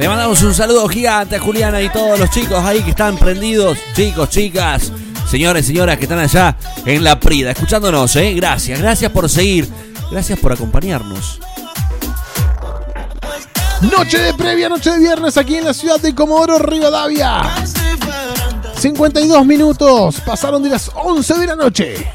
Le 0.00 0.08
mandamos 0.08 0.40
un 0.40 0.54
saludo 0.54 0.88
gigante 0.88 1.36
a 1.36 1.40
Juliana 1.40 1.82
y 1.82 1.90
todos 1.90 2.18
los 2.18 2.30
chicos 2.30 2.64
ahí 2.64 2.82
que 2.82 2.92
están 2.92 3.18
prendidos, 3.18 3.76
chicos, 3.94 4.30
chicas, 4.30 4.90
señores, 5.30 5.66
señoras 5.66 5.98
que 5.98 6.04
están 6.04 6.18
allá 6.18 6.56
en 6.86 7.04
la 7.04 7.20
Prida, 7.20 7.50
escuchándonos, 7.50 8.16
¿eh? 8.16 8.32
Gracias, 8.32 8.80
gracias 8.80 9.12
por 9.12 9.28
seguir, 9.28 9.68
gracias 10.10 10.38
por 10.38 10.52
acompañarnos. 10.52 11.38
noche 13.94 14.20
de 14.20 14.32
previa, 14.32 14.70
noche 14.70 14.90
de 14.90 15.00
viernes 15.00 15.36
aquí 15.36 15.56
en 15.56 15.66
la 15.66 15.74
ciudad 15.74 16.00
de 16.00 16.14
Comodoro 16.14 16.58
Rivadavia. 16.58 17.42
52 18.78 19.44
minutos, 19.44 20.22
pasaron 20.24 20.62
de 20.62 20.70
las 20.70 20.90
11 20.94 21.34
de 21.34 21.46
la 21.46 21.56
noche. 21.56 22.10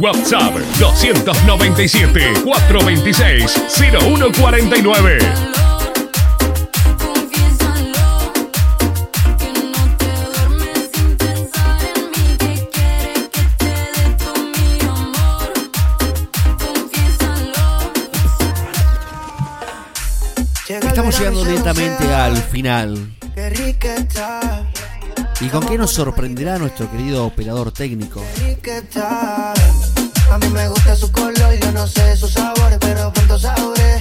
WhatsApp 0.00 0.54
297 0.78 2.42
426 2.44 3.60
0149. 3.68 5.18
Estamos 20.68 21.18
llegando 21.18 21.44
lentamente 21.44 22.14
al 22.14 22.36
final. 22.36 23.12
¿Y 25.40 25.48
con 25.50 25.64
qué 25.66 25.78
nos 25.78 25.92
sorprenderá 25.92 26.58
nuestro 26.58 26.90
querido 26.90 27.24
operador 27.24 27.70
técnico? 27.70 28.20
rica 28.44 28.78
está. 28.78 29.52
A 29.52 30.38
mí 30.38 30.48
me 30.48 30.68
gusta 30.68 30.96
su 30.96 31.12
color, 31.12 31.54
yo 31.60 31.72
no 31.72 31.86
sé 31.86 32.16
sus 32.16 32.32
sabores, 32.32 32.78
pero 32.80 33.12
pronto 33.12 33.38
sabré. 33.38 34.00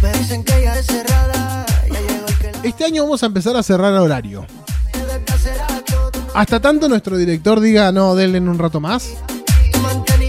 Me 0.00 0.12
dicen 0.12 0.44
que 0.44 0.56
ella 0.58 0.78
es 0.78 0.86
cerrada. 0.86 1.66
Ya 1.88 2.00
llegó 2.00 2.26
el 2.28 2.38
que 2.38 2.52
la 2.52 2.58
Este 2.62 2.84
año 2.84 3.02
vamos 3.02 3.22
a 3.24 3.26
empezar 3.26 3.56
a 3.56 3.62
cerrar 3.64 3.92
a 3.92 4.02
horario. 4.02 4.46
Hasta 6.32 6.60
tanto 6.60 6.88
nuestro 6.88 7.16
director 7.16 7.58
diga, 7.58 7.90
no, 7.90 8.14
denle 8.14 8.38
en 8.38 8.48
un 8.48 8.58
rato 8.58 8.78
más. 8.78 9.14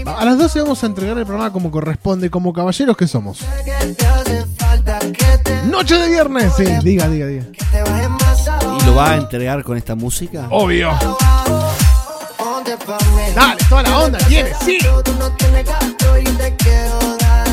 A 0.04 0.24
las 0.24 0.36
12 0.36 0.62
vamos 0.62 0.82
a 0.82 0.86
entregar 0.86 1.16
el 1.16 1.24
programa 1.24 1.52
como 1.52 1.70
corresponde, 1.70 2.28
como 2.28 2.52
caballeros 2.52 2.96
que 2.96 3.06
somos. 3.06 3.38
Noche 5.68 5.96
de 5.96 6.08
viernes, 6.08 6.52
sí, 6.56 6.64
diga, 6.82 7.08
diga, 7.08 7.26
diga. 7.26 7.44
¿Y 8.80 8.84
lo 8.86 8.94
va 8.94 9.12
a 9.12 9.16
entregar 9.16 9.62
con 9.62 9.76
esta 9.76 9.94
música? 9.94 10.46
Obvio. 10.50 10.90
Dale, 13.34 13.56
toda 13.68 13.82
la 13.82 13.98
onda 13.98 14.18
tiene, 14.28 14.50
sí. 14.64 14.78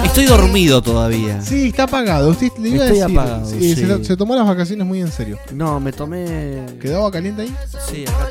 Estoy 0.03 0.26
dormido 0.26 0.81
todavía. 0.81 1.41
Sí, 1.41 1.69
está 1.69 1.84
apagado. 1.84 2.30
Usted 2.30 2.51
le 2.59 2.69
iba 2.69 2.84
a 2.84 2.88
Estoy 2.88 2.99
decir. 3.01 3.17
apagado, 3.19 3.45
Sí, 3.49 3.69
Se, 3.76 3.81
sí. 3.81 3.85
lo- 3.88 4.03
se 4.03 4.17
tomó 4.17 4.35
las 4.35 4.45
vacaciones 4.47 4.85
muy 4.85 5.01
en 5.01 5.11
serio. 5.11 5.38
No, 5.53 5.80
me 5.80 5.91
tomé. 5.93 6.65
¿Quedó 6.81 6.97
agua 6.97 7.11
caliente 7.11 7.43
ahí? 7.43 7.55
Sí, 7.89 8.05
acá 8.07 8.27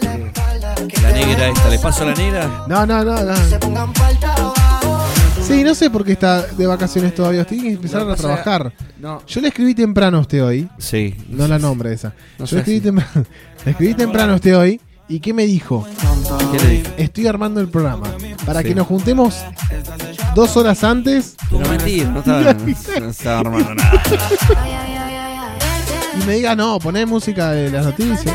La 1.03 1.11
negra 1.13 1.49
esta, 1.49 1.69
¿le 1.69 1.79
paso 1.79 2.03
a 2.03 2.07
la 2.07 2.15
negra? 2.15 2.65
No, 2.69 2.85
no, 2.87 3.05
no, 3.05 3.23
no. 3.23 4.58
Sí, 5.49 5.65
no 5.65 5.75
sé 5.75 5.89
por 5.89 6.05
qué 6.05 6.13
está 6.13 6.43
de 6.43 6.67
vacaciones 6.67 7.15
todavía. 7.15 7.41
Usted 7.41 7.57
tiene 7.57 7.71
que 7.71 7.75
empezar 7.77 8.09
a 8.09 8.15
trabajar. 8.15 8.73
No. 9.01 9.23
Yo 9.27 9.41
le 9.41 9.49
escribí 9.49 9.75
temprano 9.75 10.19
a 10.19 10.21
usted 10.21 10.45
hoy. 10.45 10.69
Sí. 10.79 11.17
No 11.31 11.49
la 11.49 11.59
nombre 11.59 11.93
esa. 11.93 12.09
No 12.39 12.45
Yo 12.45 12.47
sé 12.49 12.55
le 12.57 12.61
escribí, 12.61 12.79
si- 12.81 12.85
temprano, 12.85 13.11
le 13.65 13.71
escribí 13.71 13.95
temprano 13.95 14.33
a 14.35 14.37
usted 14.37 14.57
hoy. 14.59 14.81
¿Y 15.09 15.21
qué 15.21 15.33
me 15.33 15.47
dijo? 15.47 15.87
¿Qué 16.53 16.59
le 16.59 16.69
dije? 16.71 16.95
Estoy 16.99 17.27
armando 17.27 17.61
el 17.63 17.69
programa. 17.69 18.07
Para 18.45 18.61
Sí. 18.61 18.69
que 18.69 18.75
nos 18.75 18.87
juntemos 18.87 19.37
dos 20.35 20.55
horas 20.59 20.85
antes 20.85 21.35
Pero 21.51 21.67
mentira, 21.69 22.11
no 22.11 22.19
estaba, 22.21 22.55
no 23.01 23.09
estaba 23.09 23.41
armando 23.41 23.75
nada. 23.75 24.03
y 26.23 26.27
me 26.27 26.35
diga, 26.35 26.55
no, 26.55 26.79
poné 26.79 27.07
música 27.07 27.53
de 27.53 27.71
las 27.71 27.87
noticias. 27.87 28.35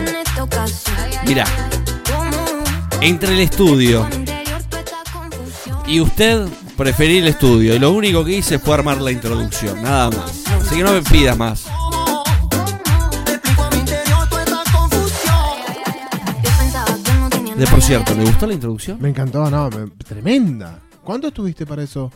Mira, 1.28 1.46
entre 3.02 3.34
el 3.36 3.40
estudio 3.42 4.08
y 5.86 6.00
usted 6.00 6.48
preferí 6.78 7.18
el 7.18 7.28
estudio. 7.28 7.76
Y 7.76 7.80
lo 7.80 7.92
único 7.92 8.24
que 8.24 8.38
hice 8.38 8.60
fue 8.60 8.76
armar 8.76 9.02
la 9.02 9.12
introducción, 9.12 9.82
nada 9.82 10.10
más. 10.10 10.44
Así 10.62 10.76
que 10.78 10.84
no 10.84 10.92
me 10.94 11.02
pidas 11.02 11.38
más. 11.38 11.66
De 17.58 17.68
por 17.68 17.82
cierto, 17.82 18.16
¿me 18.16 18.24
gustó 18.24 18.48
la 18.48 18.54
introducción? 18.54 18.98
Me 19.00 19.10
encantó, 19.10 19.50
no, 19.50 19.70
me- 19.70 19.88
tremenda. 20.04 20.80
¿Cuánto 21.04 21.28
estuviste 21.28 21.66
para 21.66 21.84
eso? 21.84 22.12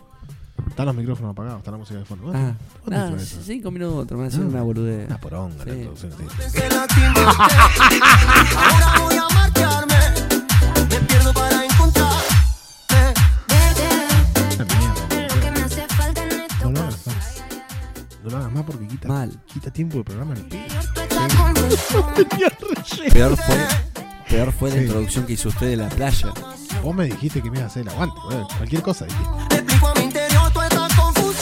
Están 0.67 0.87
los 0.87 0.95
micrófonos 0.95 1.31
apagados, 1.31 1.59
está 1.59 1.71
la 1.71 1.77
música 1.77 1.99
de 1.99 2.05
fondo. 2.05 2.31
Ah, 2.33 2.53
¿Cuánto 2.83 2.89
nada, 3.11 3.21
eso? 3.21 3.39
cinco 3.45 3.69
minutos, 3.71 4.17
me 4.17 4.25
hacer 4.27 4.41
Ah, 4.41 4.47
una 4.47 4.61
boludez. 4.63 5.07
Una 5.07 5.17
poronga 5.19 5.55
la 5.57 5.63
Sí. 5.65 5.69
introducción, 5.79 6.11
sí. 6.17 6.23
Ahora 8.57 8.99
voy 8.99 9.15
a 9.17 9.27
marcharme. 9.33 9.96
No 18.27 18.31
lo 18.31 18.37
hagas 18.39 18.51
más 18.51 18.63
porque 18.65 18.85
quita, 18.89 19.07
Mal. 19.07 19.31
quita 19.45 19.71
tiempo 19.71 19.99
de 19.99 20.03
programa 20.03 20.33
en 20.33 20.39
el 20.41 20.45
pibe. 20.47 20.67
Peor 23.13 23.37
fue, 23.37 23.55
peor 24.29 24.51
fue 24.51 24.69
la 24.69 24.75
Sí. 24.75 24.81
introducción 24.81 25.25
que 25.25 25.31
hizo 25.33 25.47
usted 25.47 25.67
de 25.67 25.77
la 25.77 25.87
playa. 25.87 26.33
Vos 26.83 26.93
me 26.93 27.05
dijiste 27.05 27.41
que 27.41 27.49
me 27.49 27.59
ibas 27.59 27.69
a 27.69 27.71
hacer 27.71 27.83
el 27.83 27.89
aguante, 27.89 28.15
bueno, 28.25 28.45
cualquier 28.57 28.81
cosa 28.81 29.05
dijiste. 29.05 29.63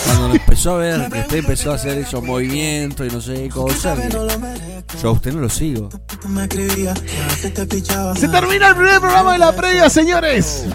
Cuando 0.05 0.27
lo 0.27 0.35
empezó 0.35 0.75
a 0.75 0.77
ver, 0.77 1.09
que 1.11 1.19
usted 1.21 1.37
empezó 1.37 1.71
a 1.71 1.75
hacer 1.75 1.97
esos 1.97 2.23
movimientos 2.23 3.07
y 3.07 3.09
no 3.11 3.19
sé 3.19 3.33
qué 3.33 3.49
cosa, 3.49 3.95
que 3.95 4.09
yo 5.01 5.09
a 5.09 5.11
usted 5.11 5.33
no 5.33 5.41
lo 5.41 5.49
sigo. 5.49 5.89
Se 8.15 8.27
termina 8.27 8.69
el 8.69 8.75
primer 8.75 8.99
programa 8.99 9.33
de 9.33 9.39
la 9.39 9.55
previa, 9.55 9.89
señores. 9.89 10.65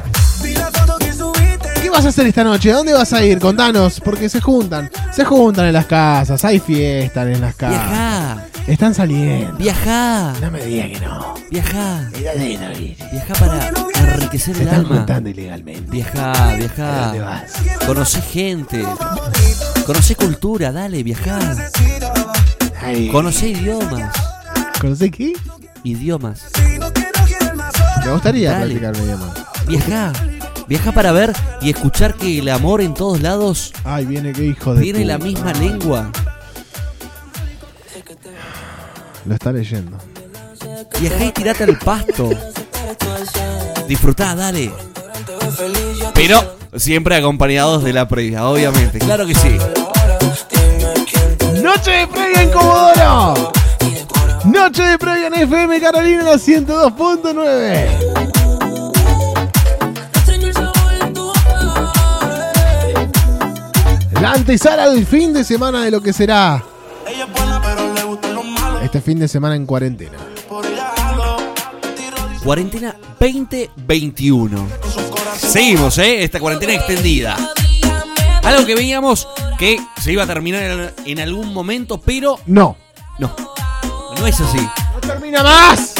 ¿Qué 1.90 1.96
vas 1.96 2.06
a 2.06 2.10
hacer 2.10 2.26
esta 2.28 2.44
noche? 2.44 2.70
¿A 2.72 2.76
dónde 2.76 2.92
vas 2.92 3.12
a 3.12 3.24
ir? 3.24 3.40
Contanos, 3.40 4.00
porque 4.00 4.28
se 4.28 4.40
juntan. 4.40 4.88
Se 5.12 5.24
juntan 5.24 5.66
en 5.66 5.72
las 5.72 5.86
casas, 5.86 6.44
hay 6.44 6.60
fiestas 6.60 7.26
en 7.26 7.40
las 7.40 7.56
casas. 7.56 7.88
Viajá, 7.90 8.44
Están 8.68 8.94
saliendo. 8.94 9.56
viajá, 9.56 10.32
No 10.40 10.50
me 10.52 10.64
digas 10.64 10.88
que 10.90 11.00
no. 11.04 11.34
viajá. 11.50 12.08
Viajá 12.14 13.34
para 13.40 13.68
enriquecer 14.14 14.54
Se 14.54 14.62
el 14.62 14.68
están 14.68 14.84
alma. 14.84 14.96
juntando 14.98 15.30
ilegalmente. 15.30 15.90
Viajá, 15.90 16.32
¿A 16.52 16.54
viajá. 16.54 17.02
dónde 17.06 17.20
vas? 17.20 17.42
Conocé 17.84 18.20
gente. 18.22 18.84
Conocé 19.84 20.14
cultura, 20.14 20.70
dale, 20.70 21.02
viajá. 21.02 21.38
Ay, 22.80 23.08
Conocé 23.08 23.48
idiomas. 23.48 24.14
¿Conocés 24.80 25.10
qué? 25.10 25.32
Idiomas. 25.82 26.42
Me 28.04 28.12
gustaría 28.12 28.52
Dale. 28.52 28.76
practicar 28.78 28.96
mi 28.96 29.04
idioma. 29.06 29.34
Viajá. 29.66 30.12
Viajá 30.70 30.92
para 30.92 31.10
ver 31.10 31.32
y 31.60 31.70
escuchar 31.70 32.14
que 32.14 32.38
el 32.38 32.48
amor 32.48 32.80
en 32.80 32.94
todos 32.94 33.20
lados 33.20 33.72
Ay, 33.82 34.06
viene 34.06 34.32
qué 34.32 34.44
hijo 34.46 34.72
de 34.72 34.82
tiene 34.82 35.04
la 35.04 35.18
misma 35.18 35.52
lengua. 35.52 36.12
Lo 39.26 39.34
está 39.34 39.50
leyendo. 39.50 39.98
Viajá 41.00 41.24
y 41.24 41.32
tirate 41.32 41.64
al 41.64 41.76
pasto. 41.76 42.30
Disfrutá, 43.88 44.36
dale. 44.36 44.72
Pero 46.14 46.56
siempre 46.76 47.16
acompañados 47.16 47.82
de 47.82 47.92
la 47.92 48.06
previa, 48.06 48.46
obviamente. 48.46 49.00
Claro 49.00 49.26
que 49.26 49.34
sí. 49.34 49.58
Noche 51.60 51.90
de 51.90 52.06
previa 52.06 52.42
en 52.42 52.50
Comodoro. 52.52 53.52
Noche 54.44 54.84
de 54.84 54.98
previa 54.98 55.26
en 55.26 55.34
FM 55.34 55.80
Carolina 55.80 56.22
la 56.22 56.34
102.9. 56.34 58.09
La 64.20 64.32
antesala 64.32 64.90
del 64.90 65.06
fin 65.06 65.32
de 65.32 65.44
semana 65.44 65.82
de 65.84 65.90
lo 65.90 66.00
que 66.02 66.12
será 66.12 66.62
Ella 67.06 67.24
es 67.24 67.32
buena, 67.32 67.60
pero 67.62 67.94
le 67.94 68.02
gustan 68.04 68.34
los 68.34 68.44
malos. 68.44 68.82
este 68.82 69.00
fin 69.00 69.18
de 69.18 69.28
semana 69.28 69.54
en 69.56 69.66
cuarentena. 69.66 70.18
Cuarentena 72.44 72.96
2021. 73.18 74.66
Seguimos, 75.36 75.98
¿eh? 75.98 76.22
Esta 76.24 76.40
cuarentena 76.40 76.74
extendida. 76.74 77.36
Algo 78.42 78.64
que 78.66 78.74
veíamos 78.74 79.28
que 79.58 79.78
se 80.02 80.12
iba 80.12 80.22
a 80.22 80.26
terminar 80.26 80.62
en, 80.62 80.90
en 81.04 81.20
algún 81.20 81.52
momento, 81.52 82.00
pero 82.00 82.38
No, 82.46 82.76
no. 83.18 83.34
No 84.18 84.26
es 84.26 84.40
así. 84.40 84.58
no 84.58 85.00
termina 85.00 85.42
más. 85.42 85.94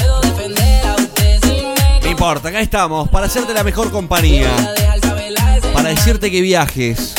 No 2.03 2.09
importa, 2.11 2.49
acá 2.49 2.61
estamos 2.61 3.09
para 3.09 3.27
hacerte 3.27 3.53
la 3.55 3.65
mejor 3.65 3.91
compañía. 3.91 4.51
Para 5.75 5.91
decirte 5.91 6.31
que 6.31 6.41
viajes. 6.41 7.15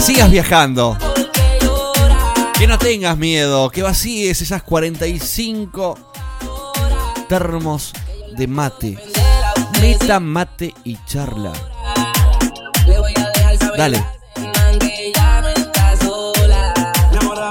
Sigas 0.00 0.30
viajando. 0.30 0.96
Que 2.58 2.66
no 2.66 2.78
tengas 2.78 3.16
miedo. 3.16 3.70
Que 3.70 3.82
vacíes 3.82 4.40
esas 4.40 4.62
45 4.62 5.98
termos 7.28 7.92
de 8.36 8.46
mate. 8.46 8.98
Meta, 9.80 10.18
mate 10.18 10.74
y 10.84 10.96
charla. 11.04 11.52
Dale. 13.76 14.04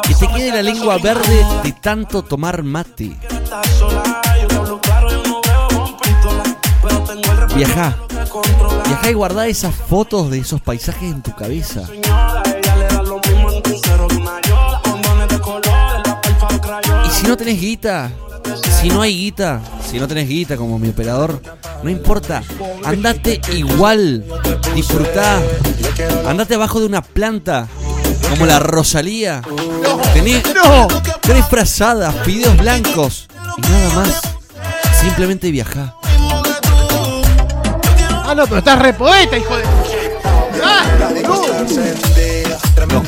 Que 0.08 0.16
te 0.16 0.28
quede 0.30 0.52
la 0.52 0.64
lengua 0.64 0.98
verde 0.98 1.46
de 1.64 1.72
tanto 1.74 2.24
tomar 2.24 2.64
mate. 2.64 3.16
Viajá. 7.56 7.96
Viajá 8.86 9.10
y 9.10 9.14
guardá 9.14 9.48
esas 9.48 9.76
fotos 9.76 10.30
de 10.30 10.40
esos 10.40 10.62
paisajes 10.62 11.12
en 11.12 11.22
tu 11.22 11.36
cabeza. 11.36 11.84
Si 17.20 17.28
no 17.28 17.38
tenés 17.38 17.60
guita, 17.60 18.12
si 18.82 18.90
no 18.90 19.02
hay 19.02 19.16
guita, 19.18 19.62
si 19.90 20.00
no 20.00 20.08
tenés 20.08 20.28
guita 20.28 20.58
como 20.58 20.78
mi 20.80 20.90
operador, 20.90 21.42
no 21.84 21.90
importa. 21.90 22.44
Andate 22.84 23.42
igual. 23.54 24.24
Disfrutá. 24.76 25.40
Andate 26.28 26.56
abajo 26.56 26.80
de 26.80 26.86
una 26.86 27.02
planta. 27.02 27.68
Como 28.30 28.46
la 28.46 28.60
Rosalía. 28.60 29.42
Tenés, 30.14 30.44
No. 30.54 30.88
tenés 31.22 31.46
frazadas, 31.48 32.14
fideos 32.24 32.56
blancos. 32.58 33.28
Y 33.58 33.62
nada 33.62 33.90
más. 33.96 34.22
Simplemente 35.02 35.52
viajá. 35.52 35.94
Ah, 38.30 38.34
no, 38.36 38.44
pero 38.46 38.58
estás 38.58 38.80
re 38.80 38.94
poeta, 38.94 39.38
hijo 39.38 39.56
de. 39.56 39.64
Ah, 40.64 40.84
no. 42.92 43.04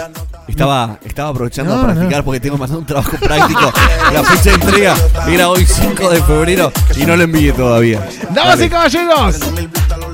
Estaba, 0.59 0.99
estaba 1.05 1.29
aprovechando 1.29 1.73
No, 1.73 1.81
a 1.81 1.85
practicar 1.85 2.21
porque 2.21 2.41
tengo 2.41 2.57
mandar 2.57 2.79
un 2.79 2.85
trabajo 2.85 3.11
práctico. 3.17 3.71
La 4.13 4.21
fecha 4.25 4.49
de 4.49 4.55
entrega 4.55 4.93
era 5.29 5.47
hoy 5.49 5.65
5 5.65 6.09
de 6.09 6.21
febrero 6.21 6.73
y 6.97 7.05
no 7.05 7.15
lo 7.15 7.23
envié 7.23 7.53
todavía. 7.53 8.05
Damas 8.31 8.57
y 8.57 8.67
Dale. 8.67 8.69
caballeros, 8.69 9.35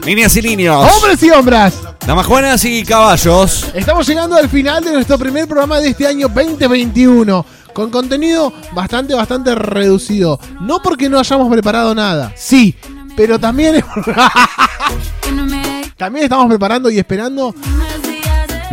Niñas 0.05 0.35
y 0.35 0.41
niños. 0.43 0.87
hombres 0.95 1.23
y 1.23 1.31
hombres, 1.31 1.73
Damas 2.05 2.27
buenas 2.27 2.63
y 2.63 2.83
caballos. 2.83 3.71
estamos 3.73 4.07
llegando 4.07 4.35
al 4.35 4.47
final 4.47 4.83
de 4.83 4.91
nuestro 4.91 5.17
primer 5.17 5.47
programa 5.47 5.79
de 5.79 5.89
este 5.89 6.05
año 6.05 6.27
2021. 6.27 7.43
Con 7.73 7.89
contenido 7.89 8.53
bastante, 8.73 9.15
bastante 9.15 9.55
reducido. 9.55 10.39
No 10.61 10.79
porque 10.79 11.09
no 11.09 11.17
hayamos 11.17 11.51
preparado 11.51 11.95
nada. 11.95 12.31
Sí, 12.35 12.75
pero 13.17 13.39
también. 13.39 13.83
también 15.97 16.25
estamos 16.25 16.47
preparando 16.47 16.91
y 16.91 16.99
esperando 16.99 17.55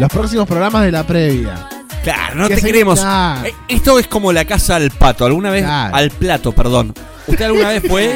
los 0.02 0.10
próximos 0.10 0.48
programas 0.48 0.82
de 0.84 0.90
la 0.92 1.06
previa. 1.06 1.68
Claro, 2.02 2.34
no 2.34 2.48
te 2.48 2.56
se- 2.56 2.66
queremos. 2.66 3.00
Eh, 3.44 3.54
Esto 3.68 3.98
es 4.00 4.08
como 4.08 4.32
la 4.32 4.44
casa 4.44 4.74
al 4.76 4.90
pato. 4.90 5.24
¿Alguna 5.24 5.50
vez? 5.50 5.64
Al 5.64 6.10
plato, 6.10 6.50
perdón. 6.52 6.92
¿Usted 7.28 7.44
alguna 7.44 7.68
vez 7.68 7.84
fue 7.88 8.12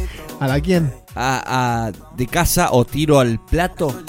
¿A 0.40 0.46
la 0.46 0.60
quién? 0.60 0.92
a, 1.14 1.86
a- 1.86 1.92
de 2.14 2.26
casa 2.26 2.68
o 2.72 2.84
tiro 2.84 3.18
al 3.20 3.40
plato? 3.44 4.02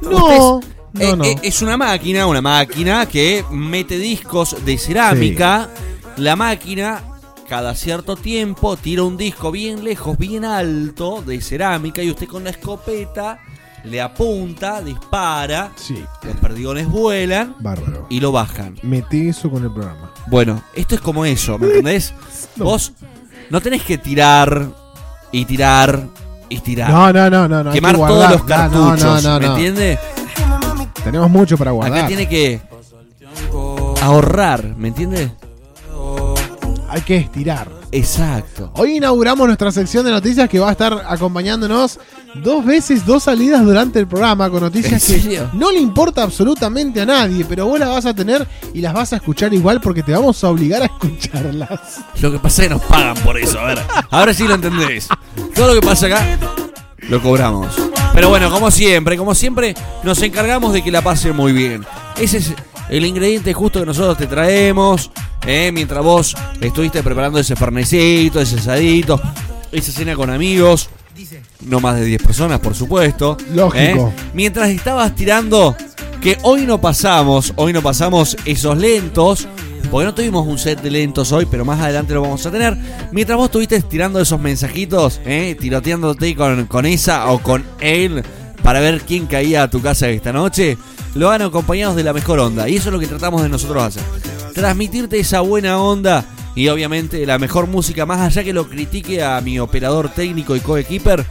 No, 0.00 0.60
no, 0.90 1.00
eh, 1.00 1.16
no. 1.16 1.24
eh, 1.24 1.36
es 1.42 1.60
una 1.60 1.76
máquina, 1.76 2.26
una 2.26 2.40
máquina 2.40 3.04
que 3.06 3.44
mete 3.50 3.98
discos 3.98 4.56
de 4.64 4.78
cerámica. 4.78 5.68
La 6.16 6.34
máquina, 6.34 7.02
cada 7.48 7.74
cierto 7.74 8.16
tiempo, 8.16 8.76
tira 8.78 9.02
un 9.02 9.16
disco 9.18 9.50
bien 9.52 9.84
lejos, 9.84 10.16
bien 10.16 10.44
alto 10.46 11.22
de 11.22 11.40
cerámica 11.42 12.02
y 12.02 12.10
usted 12.10 12.26
con 12.26 12.42
la 12.44 12.50
escopeta 12.50 13.38
le 13.84 14.00
apunta, 14.00 14.80
dispara. 14.82 15.70
Sí. 15.76 16.04
Los 16.22 16.36
perdigones 16.36 16.88
vuelan 16.88 17.54
Bárbaro. 17.60 18.06
y 18.08 18.20
lo 18.20 18.32
bajan. 18.32 18.78
Mete 18.82 19.28
eso 19.28 19.50
con 19.50 19.64
el 19.64 19.72
programa. 19.72 20.12
Bueno, 20.26 20.62
esto 20.74 20.94
es 20.94 21.00
como 21.00 21.24
eso, 21.24 21.58
¿me 21.58 21.66
entendés? 21.66 22.14
Vos 22.56 22.92
no 23.50 23.60
tenés 23.60 23.82
que 23.82 23.98
tirar 23.98 24.68
y 25.32 25.44
tirar 25.44 26.06
y 26.48 26.60
tirar. 26.60 26.90
No, 26.90 27.12
no, 27.12 27.30
no, 27.30 27.64
no. 27.64 27.72
Quemar 27.72 27.94
que 27.96 28.02
todos 28.02 28.30
los 28.30 28.42
cartuchos, 28.44 29.02
no, 29.02 29.20
no, 29.20 29.34
no, 29.34 29.40
¿me 29.40 29.46
no. 29.46 29.52
entiende? 29.54 29.98
Tenemos 31.04 31.30
mucho 31.30 31.56
para 31.56 31.70
guardar. 31.70 31.98
Acá 31.98 32.06
tiene 32.08 32.28
que 32.28 32.60
ahorrar, 34.02 34.74
¿me 34.76 34.88
entiende? 34.88 35.30
Hay 36.88 37.02
que 37.02 37.16
estirar. 37.16 37.77
Exacto. 37.90 38.70
Hoy 38.74 38.96
inauguramos 38.96 39.46
nuestra 39.46 39.72
sección 39.72 40.04
de 40.04 40.10
noticias 40.10 40.48
que 40.48 40.58
va 40.58 40.68
a 40.68 40.72
estar 40.72 41.04
acompañándonos 41.06 41.98
dos 42.42 42.64
veces, 42.64 43.06
dos 43.06 43.22
salidas 43.22 43.64
durante 43.64 43.98
el 43.98 44.06
programa 44.06 44.50
con 44.50 44.60
noticias 44.60 45.08
¿En 45.10 45.22
que 45.22 45.42
no 45.54 45.72
le 45.72 45.78
importa 45.78 46.22
absolutamente 46.22 47.00
a 47.00 47.06
nadie, 47.06 47.44
pero 47.46 47.66
vos 47.66 47.78
las 47.78 47.88
vas 47.88 48.06
a 48.06 48.14
tener 48.14 48.46
y 48.74 48.80
las 48.80 48.92
vas 48.92 49.12
a 49.12 49.16
escuchar 49.16 49.54
igual 49.54 49.80
porque 49.80 50.02
te 50.02 50.12
vamos 50.12 50.42
a 50.44 50.50
obligar 50.50 50.82
a 50.82 50.86
escucharlas. 50.86 52.00
Lo 52.20 52.30
que 52.32 52.38
pasa 52.38 52.62
es 52.62 52.68
que 52.68 52.74
nos 52.74 52.82
pagan 52.82 53.16
por 53.18 53.38
eso, 53.38 53.58
a 53.58 53.64
ver. 53.64 53.78
Ahora 54.10 54.34
sí 54.34 54.46
lo 54.46 54.54
entendés. 54.54 55.08
Todo 55.54 55.74
lo 55.74 55.80
que 55.80 55.86
pasa 55.86 56.06
acá 56.06 56.38
lo 57.08 57.22
cobramos. 57.22 57.74
Pero 58.12 58.28
bueno, 58.28 58.50
como 58.50 58.70
siempre, 58.70 59.16
como 59.16 59.34
siempre, 59.34 59.74
nos 60.02 60.20
encargamos 60.22 60.72
de 60.72 60.82
que 60.82 60.90
la 60.90 61.02
pasen 61.02 61.34
muy 61.34 61.52
bien. 61.52 61.86
Ese 62.18 62.38
es 62.38 62.54
el 62.88 63.04
ingrediente 63.04 63.52
justo 63.52 63.80
que 63.80 63.86
nosotros 63.86 64.16
te 64.16 64.26
traemos. 64.26 65.10
¿eh? 65.46 65.70
Mientras 65.72 66.02
vos 66.02 66.34
estuviste 66.60 67.02
preparando 67.02 67.38
ese 67.38 67.56
fernecito, 67.56 68.40
ese 68.40 68.56
asadito, 68.56 69.20
esa 69.72 69.92
cena 69.92 70.14
con 70.14 70.30
amigos. 70.30 70.90
No 71.62 71.80
más 71.80 71.96
de 71.96 72.04
10 72.04 72.22
personas, 72.22 72.60
por 72.60 72.74
supuesto. 72.74 73.36
Lógico. 73.52 74.12
¿eh? 74.16 74.22
Mientras 74.34 74.70
estabas 74.70 75.14
tirando, 75.14 75.76
que 76.20 76.38
hoy 76.42 76.64
no 76.64 76.80
pasamos, 76.80 77.52
hoy 77.56 77.72
no 77.72 77.82
pasamos 77.82 78.36
esos 78.44 78.76
lentos. 78.78 79.48
Porque 79.90 80.04
no 80.04 80.14
tuvimos 80.14 80.46
un 80.46 80.58
set 80.58 80.82
de 80.82 80.90
lentos 80.90 81.32
hoy, 81.32 81.46
pero 81.46 81.64
más 81.64 81.80
adelante 81.80 82.12
lo 82.12 82.20
vamos 82.20 82.44
a 82.44 82.50
tener. 82.50 82.76
Mientras 83.10 83.38
vos 83.38 83.46
estuviste 83.46 83.80
tirando 83.80 84.20
esos 84.20 84.38
mensajitos, 84.38 85.18
¿eh? 85.24 85.56
tiroteándote 85.58 86.36
con, 86.36 86.66
con 86.66 86.84
esa 86.84 87.30
o 87.30 87.38
con 87.38 87.64
él 87.80 88.22
para 88.62 88.80
ver 88.80 89.00
quién 89.00 89.26
caía 89.26 89.62
a 89.62 89.70
tu 89.70 89.80
casa 89.80 90.08
esta 90.08 90.32
noche, 90.32 90.76
lo 91.18 91.28
hagan 91.28 91.42
acompañados 91.42 91.96
de 91.96 92.04
la 92.04 92.12
mejor 92.12 92.38
onda. 92.38 92.68
Y 92.68 92.76
eso 92.76 92.90
es 92.90 92.92
lo 92.92 93.00
que 93.00 93.08
tratamos 93.08 93.42
de 93.42 93.48
nosotros 93.48 93.82
hacer. 93.82 94.02
Transmitirte 94.54 95.18
esa 95.18 95.40
buena 95.40 95.78
onda 95.78 96.24
y 96.54 96.68
obviamente 96.68 97.26
la 97.26 97.38
mejor 97.38 97.66
música, 97.66 98.06
más 98.06 98.20
allá 98.20 98.44
que 98.44 98.52
lo 98.52 98.68
critique 98.68 99.22
a 99.22 99.40
mi 99.40 99.58
operador 99.58 100.10
técnico 100.10 100.54
y 100.54 100.60
coequiper. 100.60 101.26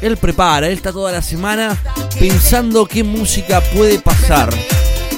Él 0.00 0.16
prepara, 0.16 0.66
él 0.66 0.72
está 0.72 0.92
toda 0.92 1.12
la 1.12 1.22
semana 1.22 1.76
pensando 2.18 2.86
qué 2.86 3.04
música 3.04 3.60
puede 3.74 4.00
pasar. 4.00 4.50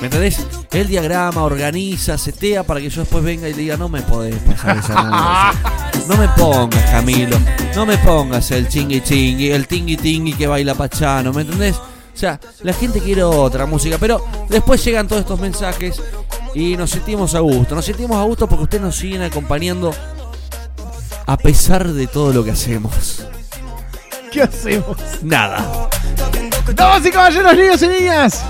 ¿Me 0.00 0.06
entendés? 0.06 0.46
Él 0.72 0.88
diagrama, 0.88 1.44
organiza, 1.44 2.18
setea 2.18 2.64
para 2.64 2.80
que 2.80 2.90
yo 2.90 3.02
después 3.02 3.24
venga 3.24 3.48
y 3.48 3.52
le 3.52 3.60
diga, 3.60 3.76
no 3.76 3.88
me 3.88 4.02
podés 4.02 4.36
pasar 4.40 4.76
esa 4.76 5.02
música. 5.02 5.78
No 6.08 6.16
me 6.16 6.28
pongas, 6.30 6.90
Camilo. 6.90 7.38
No 7.76 7.86
me 7.86 7.96
pongas 7.98 8.50
el 8.50 8.66
chingui 8.66 9.02
chingui, 9.02 9.52
el 9.52 9.68
tingui 9.68 9.96
tingui 9.96 10.32
que 10.32 10.48
baila 10.48 10.74
Pachano, 10.74 11.32
¿me 11.32 11.42
entendés? 11.42 11.76
O 12.14 12.16
sea, 12.16 12.38
la 12.62 12.72
gente 12.72 13.00
quiere 13.00 13.22
otra 13.22 13.66
música, 13.66 13.96
pero 13.98 14.24
después 14.48 14.84
llegan 14.84 15.08
todos 15.08 15.22
estos 15.22 15.40
mensajes 15.40 16.00
y 16.54 16.76
nos 16.76 16.90
sentimos 16.90 17.34
a 17.34 17.40
gusto. 17.40 17.74
Nos 17.74 17.84
sentimos 17.84 18.16
a 18.16 18.24
gusto 18.24 18.46
porque 18.46 18.64
ustedes 18.64 18.82
nos 18.82 18.96
siguen 18.96 19.22
acompañando 19.22 19.92
a 21.26 21.36
pesar 21.36 21.88
de 21.88 22.06
todo 22.06 22.32
lo 22.32 22.44
que 22.44 22.50
hacemos. 22.50 23.26
¿Qué 24.30 24.42
hacemos? 24.42 24.96
Nada. 25.22 25.88
Damas 26.74 27.04
y 27.04 27.10
caballeros, 27.10 27.56
niños 27.56 27.82
y 27.82 27.88
niñas, 27.88 28.44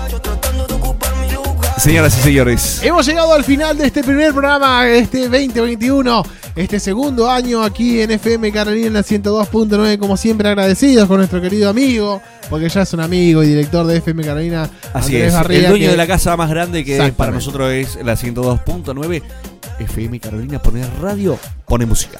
Señoras 1.83 2.17
y 2.17 2.21
señores. 2.21 2.81
hemos 2.81 3.05
llegado 3.05 3.33
al 3.33 3.43
final 3.43 3.77
de 3.77 3.87
este 3.87 4.03
primer 4.03 4.31
programa, 4.31 4.85
de 4.85 4.99
este 4.99 5.27
2021, 5.27 6.23
este 6.55 6.79
segundo 6.79 7.29
año 7.29 7.61
aquí 7.61 7.99
en 7.99 8.11
FM 8.11 8.53
Carolina 8.53 8.87
en 8.87 8.93
la 8.93 9.01
102.9, 9.03 9.97
como 9.99 10.15
siempre 10.15 10.47
agradecidos 10.47 11.09
con 11.09 11.17
nuestro 11.17 11.41
querido 11.41 11.69
amigo, 11.69 12.21
porque 12.49 12.69
ya 12.69 12.83
es 12.83 12.93
un 12.93 13.01
amigo 13.01 13.43
y 13.43 13.47
director 13.47 13.85
de 13.85 13.97
FM 13.97 14.23
Carolina, 14.23 14.69
Así 14.93 15.15
Andrés 15.15 15.27
es. 15.27 15.33
Barriga, 15.33 15.61
el 15.63 15.69
dueño 15.71 15.85
que- 15.87 15.91
de 15.91 15.97
la 15.97 16.07
casa 16.07 16.37
más 16.37 16.49
grande 16.49 16.85
que 16.85 17.11
para 17.17 17.31
nosotros 17.33 17.69
es 17.73 17.97
la 18.01 18.15
102.9 18.15 19.21
FM 19.79 20.19
Carolina. 20.21 20.61
Pone 20.61 20.87
radio, 21.01 21.37
pone 21.67 21.85
música. 21.85 22.19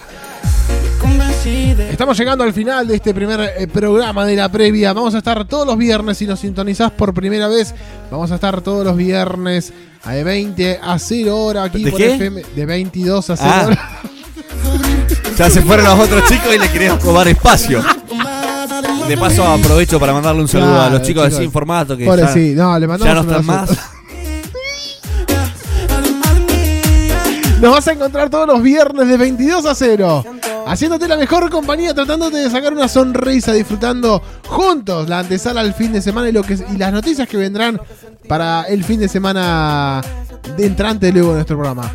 Estamos 1.92 2.18
llegando 2.18 2.44
al 2.44 2.54
final 2.54 2.88
de 2.88 2.96
este 2.96 3.14
primer 3.14 3.40
eh, 3.58 3.68
programa 3.68 4.26
de 4.26 4.36
la 4.36 4.50
previa. 4.50 4.94
Vamos 4.94 5.14
a 5.16 5.20
estar 5.20 5.46
todos 5.46 5.66
los 5.68 5.78
viernes, 5.78 6.18
si 6.18 6.26
nos 6.26 6.40
sintonizás 6.40 6.92
por 6.92 7.14
primera 7.14 7.48
vez, 7.48 7.74
vamos 8.10 8.32
a 8.32 8.36
estar 8.36 8.62
todos 8.62 8.86
los 8.86 8.96
viernes 8.96 9.74
a 10.04 10.14
de 10.14 10.24
20 10.24 10.80
a 10.82 10.98
0 11.00 11.38
hora 11.38 11.64
aquí 11.66 11.84
¿De 11.84 11.92
por 11.92 12.00
qué? 12.00 12.16
FM. 12.16 12.44
De 12.56 12.66
22 12.66 13.30
a 13.30 13.38
0 13.38 13.50
Ah. 13.54 13.64
hora. 13.68 13.90
Ya 15.38 15.50
se 15.50 15.64
fueron 15.64 15.86
los 15.88 16.00
otros 16.00 16.30
chicos 16.30 16.54
y 16.56 16.60
le 16.60 16.70
queríamos 16.70 17.02
robar 17.04 17.28
espacio. 17.28 17.82
De 19.08 19.18
paso 19.18 19.44
aprovecho 19.48 20.00
para 20.00 20.14
mandarle 20.14 20.42
un 20.42 20.48
saludo 20.48 20.80
a 20.80 20.90
los 20.92 21.02
chicos, 21.02 21.32
de. 21.32 21.38
Sin 21.38 21.52
Formato 21.52 21.98
que 21.98 22.06
ya, 22.06 22.28
sí. 22.28 22.54
No, 22.56 22.78
le 22.78 22.88
mandamos 22.88 23.16
ya 23.16 23.22
no 23.24 23.30
están 23.32 23.46
más. 23.46 23.70
Nos 27.64 27.72
vas 27.72 27.88
a 27.88 27.94
encontrar 27.94 28.30
todos 28.30 28.46
los 28.46 28.62
viernes 28.62 29.08
de 29.08 29.16
22 29.16 29.66
a 29.66 29.74
0. 29.74 30.26
Haciéndote 30.68 31.08
la 31.08 31.16
mejor 31.16 31.50
compañía, 31.50 31.94
tratándote 31.94 32.36
de 32.36 32.50
sacar 32.50 32.74
una 32.74 32.90
sonrisa, 32.90 33.54
disfrutando 33.54 34.22
juntos 34.50 35.08
la 35.08 35.20
antesala 35.20 35.62
al 35.62 35.74
fin 35.74 35.94
de 35.94 36.02
semana 36.02 36.28
y, 36.28 36.34
lo 36.34 36.44
que, 36.44 36.56
y 36.56 36.78
las 36.78 36.92
noticias 36.92 37.26
que 37.26 37.38
vendrán 37.38 37.80
para 38.28 38.64
el 38.64 38.84
fin 38.84 39.00
de 39.00 39.08
semana 39.08 40.02
de 40.58 40.66
entrante 40.66 41.10
luego 41.14 41.30
de 41.30 41.36
nuestro 41.36 41.56
programa. 41.56 41.90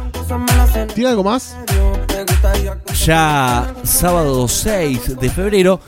¿Tiene 0.94 1.10
algo 1.10 1.22
más? 1.22 1.54
Ya 3.04 3.70
sábado 3.82 4.48
6 4.48 5.20
de 5.20 5.28
febrero. 5.28 5.80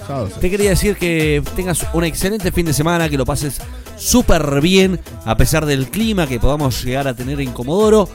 Te 0.43 0.51
quería 0.51 0.69
decir 0.69 0.99
que 0.99 1.43
tengas 1.57 1.87
un 1.95 2.05
excelente 2.05 2.53
fin 2.53 2.67
de 2.67 2.75
semana, 2.75 3.09
que 3.09 3.17
lo 3.17 3.25
pases 3.25 3.63
súper 3.97 4.61
bien, 4.61 5.01
a 5.25 5.39
pesar 5.39 5.65
del 5.65 5.89
clima 5.89 6.27
que 6.27 6.39
podamos 6.39 6.85
llegar 6.85 7.09
a 7.09 7.15
tener 7.15 7.41
en 7.41 7.53
Comodoro. 7.53 8.11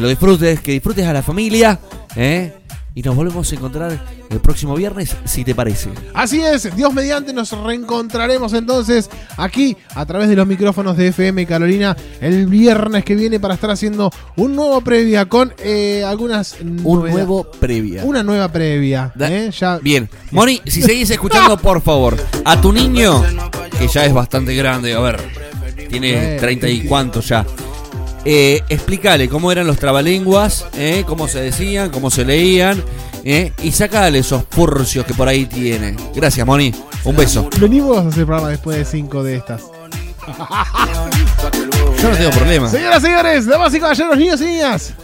Que 0.00 0.04
lo 0.04 0.08
disfrutes, 0.08 0.60
que 0.60 0.72
disfrutes 0.72 1.06
a 1.06 1.12
la 1.12 1.22
familia. 1.22 1.78
¿eh? 2.16 2.54
Y 2.94 3.02
nos 3.02 3.14
volvemos 3.14 3.52
a 3.52 3.54
encontrar 3.54 4.02
el 4.30 4.40
próximo 4.40 4.74
viernes, 4.74 5.14
si 5.26 5.44
te 5.44 5.54
parece. 5.54 5.90
Así 6.14 6.40
es, 6.40 6.74
Dios 6.74 6.94
mediante 6.94 7.34
nos 7.34 7.52
reencontraremos 7.52 8.54
entonces 8.54 9.10
aquí 9.36 9.76
a 9.94 10.06
través 10.06 10.30
de 10.30 10.36
los 10.36 10.46
micrófonos 10.46 10.96
de 10.96 11.08
FM 11.08 11.44
Carolina 11.44 11.94
el 12.22 12.46
viernes 12.46 13.04
que 13.04 13.14
viene 13.14 13.38
para 13.40 13.52
estar 13.52 13.70
haciendo 13.70 14.10
un 14.36 14.56
nuevo 14.56 14.80
previa 14.80 15.26
con 15.26 15.52
eh, 15.62 16.02
algunas 16.02 16.56
Un 16.62 16.76
nuevo 17.10 17.44
previa. 17.60 18.02
una 18.02 18.22
nueva 18.22 18.50
previa. 18.50 19.12
¿eh? 19.20 19.50
Ya 19.52 19.76
Bien. 19.80 20.08
Moni, 20.30 20.62
si 20.64 20.80
seguís 20.80 21.10
escuchando, 21.10 21.58
por 21.58 21.82
favor, 21.82 22.16
a 22.46 22.58
tu 22.58 22.72
niño, 22.72 23.22
que 23.78 23.86
ya 23.86 24.06
es 24.06 24.14
bastante 24.14 24.54
grande, 24.54 24.94
a 24.94 25.00
ver, 25.00 25.20
tiene 25.90 26.36
Eh, 26.36 26.40
30 26.40 26.70
y 26.70 26.80
cuánto 26.86 27.20
ya. 27.20 27.44
Eh, 28.24 28.62
explícale 28.68 29.28
cómo 29.28 29.50
eran 29.50 29.66
los 29.66 29.78
trabalenguas, 29.78 30.66
eh, 30.74 31.04
cómo 31.06 31.26
se 31.26 31.40
decían, 31.40 31.90
cómo 31.90 32.10
se 32.10 32.24
leían, 32.24 32.82
eh, 33.24 33.52
y 33.62 33.72
sacale 33.72 34.18
esos 34.18 34.44
furcios 34.50 35.06
que 35.06 35.14
por 35.14 35.28
ahí 35.28 35.46
tiene. 35.46 35.96
Gracias, 36.14 36.46
Moni. 36.46 36.74
Un 37.04 37.16
beso. 37.16 37.48
venimos 37.58 37.96
a 37.96 38.08
hacer 38.08 38.26
programa 38.26 38.48
después 38.50 38.76
de 38.76 38.84
cinco 38.84 39.22
de 39.22 39.36
estas. 39.36 39.62
Yo 42.00 42.10
no 42.10 42.16
tengo 42.16 42.30
problema. 42.30 42.68
Señoras, 42.68 43.02
señores, 43.02 43.46
damas 43.46 43.74
y 43.74 43.80
caballeros, 43.80 44.16
niños 44.18 44.40
y 44.42 44.44
niñas. 44.44 44.94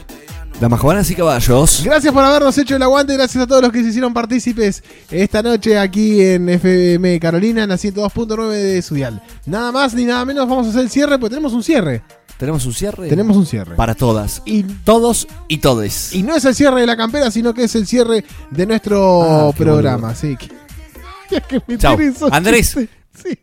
Damas 0.61 0.81
jóvenes 0.81 1.11
y 1.11 1.15
caballos. 1.15 1.83
Gracias 1.85 2.13
por 2.15 2.25
habernos 2.25 2.57
hecho 2.57 2.77
el 2.77 2.83
aguante, 2.83 3.15
gracias 3.15 3.45
a 3.45 3.47
todos 3.47 3.61
los 3.61 3.73
que 3.73 3.83
se 3.83 3.89
hicieron 3.89 4.15
partícipes 4.15 4.83
esta 5.11 5.43
noche 5.43 5.79
aquí 5.79 6.23
en 6.23 6.49
FM 6.49 7.21
Carolina, 7.21 7.65
en 7.65 7.69
la 7.69 7.77
102.9 7.77 8.51
de 8.53 8.81
Sudial. 8.81 9.23
Nada 9.45 9.71
más 9.71 9.93
ni 9.93 10.07
nada 10.07 10.25
menos, 10.25 10.49
vamos 10.49 10.67
a 10.67 10.71
hacer 10.71 10.83
el 10.83 10.91
cierre, 10.91 11.19
pues 11.19 11.31
tenemos 11.31 11.53
un 11.53 11.63
cierre. 11.63 12.03
¿Tenemos 12.39 12.67
un 12.67 12.75
cierre? 12.75 13.09
Tenemos 13.09 13.37
un 13.37 13.47
cierre. 13.47 13.77
Para 13.77 13.95
todas. 13.95 14.43
Y 14.45 14.63
todos 14.63 15.27
y 15.49 15.59
todes. 15.59 16.15
Y 16.15 16.23
no 16.23 16.35
es 16.37 16.45
el 16.45 16.55
cierre 16.55 16.81
de 16.83 16.87
la 16.87 16.97
campera, 16.97 17.31
sino 17.31 17.55
que 17.55 17.65
es 17.65 17.75
el 17.75 17.87
cierre 17.87 18.25
de 18.51 18.67
nuestro 18.67 19.49
Ah, 19.49 19.53
programa. 19.57 20.15
Sí. 20.15 20.37
que- 20.37 21.41
que 21.49 21.61
me 21.67 21.79
Chao. 21.79 21.99
esos 21.99 22.31
Andrés, 22.33 22.77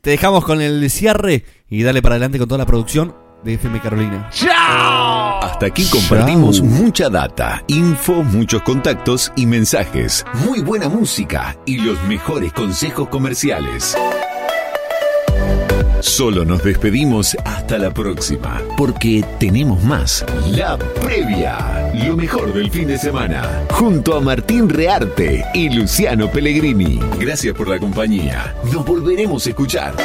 te 0.02 0.10
dejamos 0.12 0.46
con 0.46 0.62
el 0.62 0.90
cierre 0.90 1.44
y 1.70 1.84
dale 1.84 2.02
para 2.02 2.16
adelante 2.16 2.38
con 2.38 2.48
toda 2.48 2.60
la 2.60 2.66
producción 2.66 3.16
de 3.44 3.56
FM 3.56 3.82
Carolina. 3.82 4.30
Hasta 5.42 5.66
aquí 5.66 5.84
compartimos 5.90 6.62
mucha 6.62 7.10
data, 7.10 7.62
info, 7.68 8.24
muchos 8.24 8.62
contactos 8.62 9.34
y 9.36 9.46
mensajes, 9.46 10.24
muy 10.46 10.62
buena 10.62 10.88
música 10.88 11.58
y 11.66 11.78
los 11.78 12.02
mejores 12.04 12.54
consejos 12.54 13.10
comerciales. 13.10 13.98
Solo 16.04 16.44
nos 16.44 16.62
despedimos 16.62 17.34
hasta 17.46 17.78
la 17.78 17.90
próxima, 17.90 18.62
porque 18.78 19.24
tenemos 19.40 19.82
más. 19.86 20.26
La 20.52 20.78
previa, 20.78 21.94
lo 21.94 22.18
mejor 22.18 22.54
del 22.54 22.70
fin 22.70 22.90
de 22.90 22.98
semana, 22.98 23.64
junto 23.72 24.18
a 24.18 24.20
Martín 24.20 24.68
Rearte 24.68 25.46
y 25.54 25.70
Luciano 25.70 26.30
Pellegrini. 26.30 27.00
Gracias 27.18 27.56
por 27.56 27.70
la 27.70 27.80
compañía. 27.80 28.54
Nos 28.72 28.86
volveremos 28.86 29.48
a 29.48 29.50
escuchar. 29.52 29.96